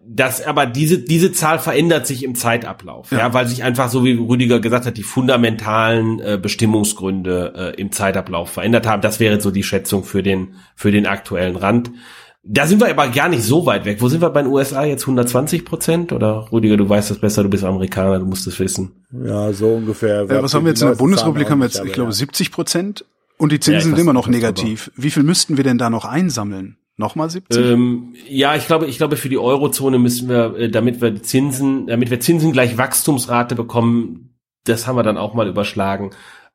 Das, 0.02 0.46
aber 0.46 0.64
diese, 0.64 0.98
diese 0.98 1.30
Zahl 1.30 1.58
verändert 1.58 2.06
sich 2.06 2.22
im 2.24 2.34
Zeitablauf, 2.34 3.12
ja. 3.12 3.18
ja 3.18 3.34
weil 3.34 3.46
sich 3.46 3.62
einfach, 3.62 3.90
so 3.90 4.02
wie 4.02 4.14
Rüdiger 4.14 4.58
gesagt 4.58 4.86
hat, 4.86 4.96
die 4.96 5.02
fundamentalen 5.02 6.20
äh, 6.20 6.38
Bestimmungsgründe 6.40 7.74
äh, 7.76 7.80
im 7.80 7.92
Zeitablauf 7.92 8.50
verändert 8.50 8.86
haben. 8.86 9.02
Das 9.02 9.20
wäre 9.20 9.40
so 9.40 9.50
die 9.50 9.62
Schätzung 9.62 10.04
für 10.04 10.22
den, 10.22 10.54
für 10.74 10.90
den 10.90 11.06
aktuellen 11.06 11.56
Rand. 11.56 11.90
Da 12.42 12.66
sind 12.66 12.80
wir 12.80 12.88
aber 12.88 13.08
gar 13.08 13.28
nicht 13.28 13.42
so 13.42 13.66
weit 13.66 13.84
weg. 13.84 14.00
Wo 14.00 14.08
sind 14.08 14.22
wir 14.22 14.30
bei 14.30 14.40
den 14.40 14.50
USA 14.50 14.84
jetzt? 14.84 15.02
120 15.02 15.66
Prozent? 15.66 16.12
Oder 16.12 16.46
Rüdiger, 16.50 16.78
du 16.78 16.88
weißt 16.88 17.10
das 17.10 17.18
besser, 17.18 17.42
du 17.42 17.50
bist 17.50 17.64
Amerikaner, 17.64 18.18
du 18.18 18.24
musst 18.24 18.46
es 18.46 18.58
wissen. 18.58 18.92
Ja, 19.12 19.52
so 19.52 19.74
ungefähr. 19.74 20.24
Ja, 20.24 20.42
was 20.42 20.54
haben 20.54 20.64
wir 20.64 20.70
jetzt 20.70 20.80
in 20.80 20.88
der 20.88 20.94
Bundesrepublik? 20.94 21.50
Haben 21.50 21.58
wir 21.58 21.66
jetzt, 21.66 21.84
ich 21.84 21.92
glaube, 21.92 22.12
70 22.12 22.50
Prozent 22.50 23.04
und 23.40 23.52
die 23.52 23.60
Zinsen 23.60 23.90
ja, 23.90 23.96
sind 23.96 23.98
immer 23.98 24.12
noch 24.12 24.28
negativ. 24.28 24.90
Wie 24.96 25.10
viel 25.10 25.22
müssten 25.22 25.56
wir 25.56 25.64
denn 25.64 25.78
da 25.78 25.90
noch 25.90 26.04
einsammeln? 26.04 26.76
Nochmal 26.96 27.30
70? 27.30 27.64
Ähm, 27.64 28.14
ja, 28.28 28.54
ich 28.54 28.66
glaube, 28.66 28.86
ich 28.86 28.98
glaube, 28.98 29.16
für 29.16 29.30
die 29.30 29.38
Eurozone 29.38 29.98
müssen 29.98 30.28
wir, 30.28 30.54
äh, 30.56 30.68
damit 30.68 31.00
wir 31.00 31.22
Zinsen, 31.22 31.86
damit 31.86 32.10
wir 32.10 32.20
Zinsen 32.20 32.52
gleich 32.52 32.76
Wachstumsrate 32.76 33.54
bekommen, 33.54 34.36
das 34.64 34.86
haben 34.86 34.96
wir 34.96 35.02
dann 35.02 35.16
auch 35.16 35.32
mal 35.32 35.48
überschlagen, 35.48 36.10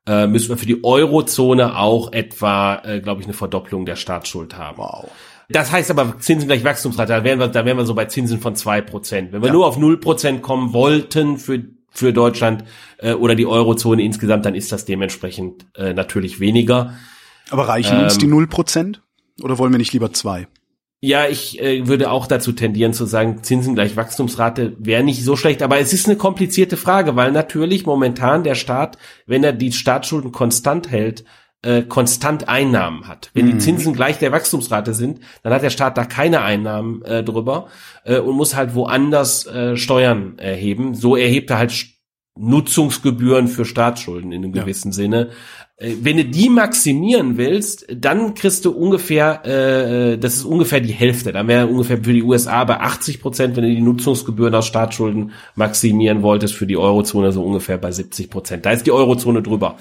äh, 0.06 0.28
müssen 0.28 0.50
wir 0.50 0.56
für 0.56 0.66
die 0.66 0.84
Eurozone 0.84 1.76
auch 1.76 2.12
etwa, 2.12 2.80
äh, 2.84 3.00
glaube 3.00 3.20
ich, 3.20 3.26
eine 3.26 3.34
Verdopplung 3.34 3.86
der 3.86 3.96
Staatsschuld 3.96 4.56
haben. 4.56 4.78
Wow. 4.78 5.10
Das 5.48 5.72
heißt 5.72 5.90
aber 5.90 6.18
Zinsen 6.20 6.46
gleich 6.46 6.62
Wachstumsrate, 6.62 7.12
da 7.12 7.24
wären 7.24 7.40
wir, 7.40 7.48
da 7.48 7.64
wären 7.64 7.76
wir 7.76 7.86
so 7.86 7.94
bei 7.94 8.04
Zinsen 8.04 8.40
von 8.40 8.54
zwei 8.54 8.80
Prozent. 8.80 9.32
Wenn 9.32 9.42
wir 9.42 9.48
ja. 9.48 9.52
nur 9.52 9.66
auf 9.66 9.76
null 9.76 9.98
Prozent 9.98 10.42
kommen 10.42 10.72
wollten 10.72 11.38
für 11.38 11.64
für 11.96 12.12
Deutschland 12.12 12.64
äh, 12.98 13.12
oder 13.12 13.34
die 13.34 13.46
Eurozone 13.46 14.02
insgesamt, 14.02 14.44
dann 14.44 14.54
ist 14.54 14.72
das 14.72 14.84
dementsprechend 14.84 15.66
äh, 15.76 15.92
natürlich 15.92 16.40
weniger. 16.40 16.94
Aber 17.50 17.68
reichen 17.68 17.98
uns 18.02 18.18
die 18.18 18.26
null 18.26 18.46
Prozent? 18.46 19.02
Oder 19.42 19.58
wollen 19.58 19.72
wir 19.72 19.78
nicht 19.78 19.92
lieber 19.92 20.12
zwei? 20.12 20.48
Ja, 21.00 21.26
ich 21.26 21.60
äh, 21.60 21.86
würde 21.86 22.10
auch 22.10 22.26
dazu 22.26 22.52
tendieren 22.52 22.94
zu 22.94 23.04
sagen, 23.04 23.42
Zinsen 23.42 23.74
gleich 23.74 23.96
Wachstumsrate 23.96 24.76
wäre 24.78 25.04
nicht 25.04 25.22
so 25.22 25.36
schlecht, 25.36 25.62
aber 25.62 25.78
es 25.78 25.92
ist 25.92 26.06
eine 26.06 26.16
komplizierte 26.16 26.78
Frage, 26.78 27.16
weil 27.16 27.32
natürlich 27.32 27.84
momentan 27.84 28.44
der 28.44 28.54
Staat, 28.54 28.96
wenn 29.26 29.44
er 29.44 29.52
die 29.52 29.72
Staatsschulden 29.72 30.32
konstant 30.32 30.90
hält, 30.90 31.24
äh, 31.66 31.82
konstant 31.82 32.48
Einnahmen 32.48 33.08
hat. 33.08 33.30
Wenn 33.34 33.46
die 33.46 33.54
Mhm. 33.54 33.60
Zinsen 33.60 33.92
gleich 33.92 34.18
der 34.18 34.32
Wachstumsrate 34.32 34.94
sind, 34.94 35.20
dann 35.42 35.52
hat 35.52 35.62
der 35.62 35.70
Staat 35.70 35.98
da 35.98 36.04
keine 36.04 36.42
Einnahmen 36.42 37.02
äh, 37.02 37.22
drüber 37.24 37.66
äh, 38.04 38.18
und 38.18 38.36
muss 38.36 38.54
halt 38.54 38.74
woanders 38.74 39.46
äh, 39.46 39.76
Steuern 39.76 40.38
erheben. 40.38 40.94
So 40.94 41.16
erhebt 41.16 41.50
er 41.50 41.58
halt 41.58 41.72
Nutzungsgebühren 42.38 43.48
für 43.48 43.64
Staatsschulden 43.64 44.32
in 44.32 44.44
einem 44.44 44.54
Ja. 44.54 44.62
gewissen 44.62 44.92
Sinne. 44.92 45.30
Äh, 45.78 45.94
Wenn 46.02 46.16
du 46.18 46.24
die 46.24 46.48
maximieren 46.48 47.36
willst, 47.36 47.86
dann 47.94 48.34
kriegst 48.34 48.64
du 48.64 48.70
ungefähr, 48.72 49.44
äh, 49.44 50.18
das 50.18 50.36
ist 50.36 50.44
ungefähr 50.44 50.80
die 50.80 50.92
Hälfte. 50.92 51.32
Dann 51.32 51.48
wäre 51.48 51.66
ungefähr 51.66 51.98
für 51.98 52.12
die 52.12 52.22
USA 52.22 52.64
bei 52.64 52.80
80 52.80 53.20
Prozent, 53.20 53.56
wenn 53.56 53.64
du 53.64 53.74
die 53.74 53.80
Nutzungsgebühren 53.80 54.54
aus 54.54 54.66
Staatsschulden 54.66 55.32
maximieren 55.54 56.22
wolltest, 56.22 56.54
für 56.54 56.66
die 56.66 56.76
Eurozone 56.76 57.32
so 57.32 57.42
ungefähr 57.42 57.78
bei 57.78 57.90
70 57.90 58.30
Prozent. 58.30 58.64
Da 58.66 58.70
ist 58.72 58.86
die 58.86 58.92
Eurozone 58.92 59.42
drüber. 59.42 59.76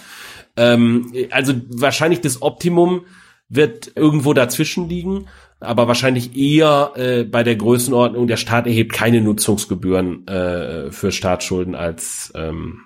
Ähm, 0.57 1.11
also 1.31 1.53
wahrscheinlich 1.69 2.21
das 2.21 2.41
Optimum 2.41 3.05
wird 3.49 3.91
irgendwo 3.95 4.33
dazwischen 4.33 4.89
liegen, 4.89 5.27
aber 5.59 5.87
wahrscheinlich 5.87 6.35
eher 6.35 6.93
äh, 6.95 7.23
bei 7.23 7.43
der 7.43 7.55
Größenordnung, 7.55 8.27
der 8.27 8.37
Staat 8.37 8.67
erhebt 8.67 8.93
keine 8.93 9.21
Nutzungsgebühren 9.21 10.27
äh, 10.27 10.91
für 10.91 11.11
Staatsschulden 11.11 11.75
als, 11.75 12.31
ähm, 12.35 12.81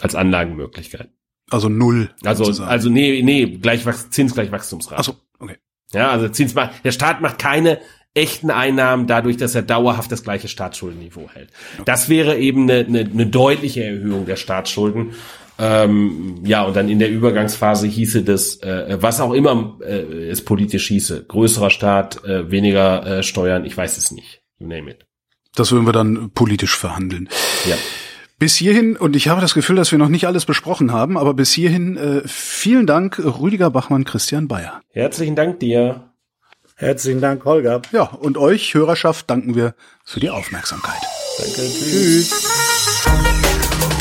als 0.00 0.14
Anlagenmöglichkeit. 0.14 1.10
Also 1.50 1.68
null. 1.68 2.10
Also, 2.24 2.44
sozusagen. 2.44 2.70
also 2.70 2.88
nee, 2.90 3.22
nee, 3.22 3.46
gleich 3.46 3.84
Zins 4.10 4.34
gleich 4.34 4.50
Wachstumsrate. 4.50 5.00
Ach 5.00 5.04
so, 5.04 5.16
okay. 5.38 5.56
Ja, 5.92 6.10
also 6.10 6.28
Zins 6.28 6.54
macht, 6.54 6.84
der 6.84 6.92
Staat 6.92 7.20
macht 7.20 7.38
keine 7.38 7.78
echten 8.14 8.50
Einnahmen 8.50 9.06
dadurch, 9.06 9.36
dass 9.36 9.54
er 9.54 9.62
dauerhaft 9.62 10.10
das 10.10 10.24
gleiche 10.24 10.48
Staatsschuldenniveau 10.48 11.28
hält. 11.32 11.50
Das 11.84 12.08
wäre 12.08 12.38
eben 12.38 12.62
eine, 12.62 12.86
eine, 12.86 13.00
eine 13.00 13.26
deutliche 13.26 13.84
Erhöhung 13.84 14.26
der 14.26 14.36
Staatsschulden. 14.36 15.12
Ähm, 15.58 16.42
ja, 16.44 16.64
und 16.64 16.76
dann 16.76 16.88
in 16.88 16.98
der 16.98 17.10
Übergangsphase 17.10 17.86
hieße 17.86 18.22
das, 18.22 18.56
äh, 18.56 18.98
was 19.00 19.20
auch 19.20 19.32
immer 19.32 19.78
äh, 19.82 20.28
es 20.28 20.44
politisch 20.44 20.88
hieße, 20.88 21.24
größerer 21.24 21.70
Staat, 21.70 22.24
äh, 22.24 22.50
weniger 22.50 23.06
äh, 23.06 23.22
Steuern, 23.22 23.64
ich 23.64 23.76
weiß 23.76 23.96
es 23.96 24.10
nicht. 24.10 24.42
You 24.58 24.66
name 24.66 24.90
it. 24.90 25.06
Das 25.54 25.72
würden 25.72 25.86
wir 25.86 25.92
dann 25.92 26.30
politisch 26.32 26.76
verhandeln. 26.76 27.28
Ja. 27.64 27.76
Bis 28.38 28.54
hierhin, 28.54 28.96
und 28.96 29.16
ich 29.16 29.28
habe 29.28 29.40
das 29.40 29.54
Gefühl, 29.54 29.76
dass 29.76 29.92
wir 29.92 29.98
noch 29.98 30.10
nicht 30.10 30.26
alles 30.26 30.44
besprochen 30.44 30.92
haben, 30.92 31.16
aber 31.16 31.32
bis 31.32 31.52
hierhin 31.52 31.96
äh, 31.96 32.20
vielen 32.26 32.86
Dank, 32.86 33.18
Rüdiger 33.18 33.70
Bachmann, 33.70 34.04
Christian 34.04 34.48
Bayer. 34.48 34.82
Herzlichen 34.90 35.36
Dank 35.36 35.58
dir. 35.60 36.10
Herzlichen 36.74 37.22
Dank, 37.22 37.46
Holger. 37.46 37.80
Ja, 37.92 38.02
und 38.02 38.36
euch, 38.36 38.74
Hörerschaft, 38.74 39.30
danken 39.30 39.54
wir 39.54 39.74
für 40.04 40.20
die 40.20 40.28
Aufmerksamkeit. 40.28 41.00
Danke. 41.38 41.62
Tschüss. 41.62 42.30
Wer 43.88 43.95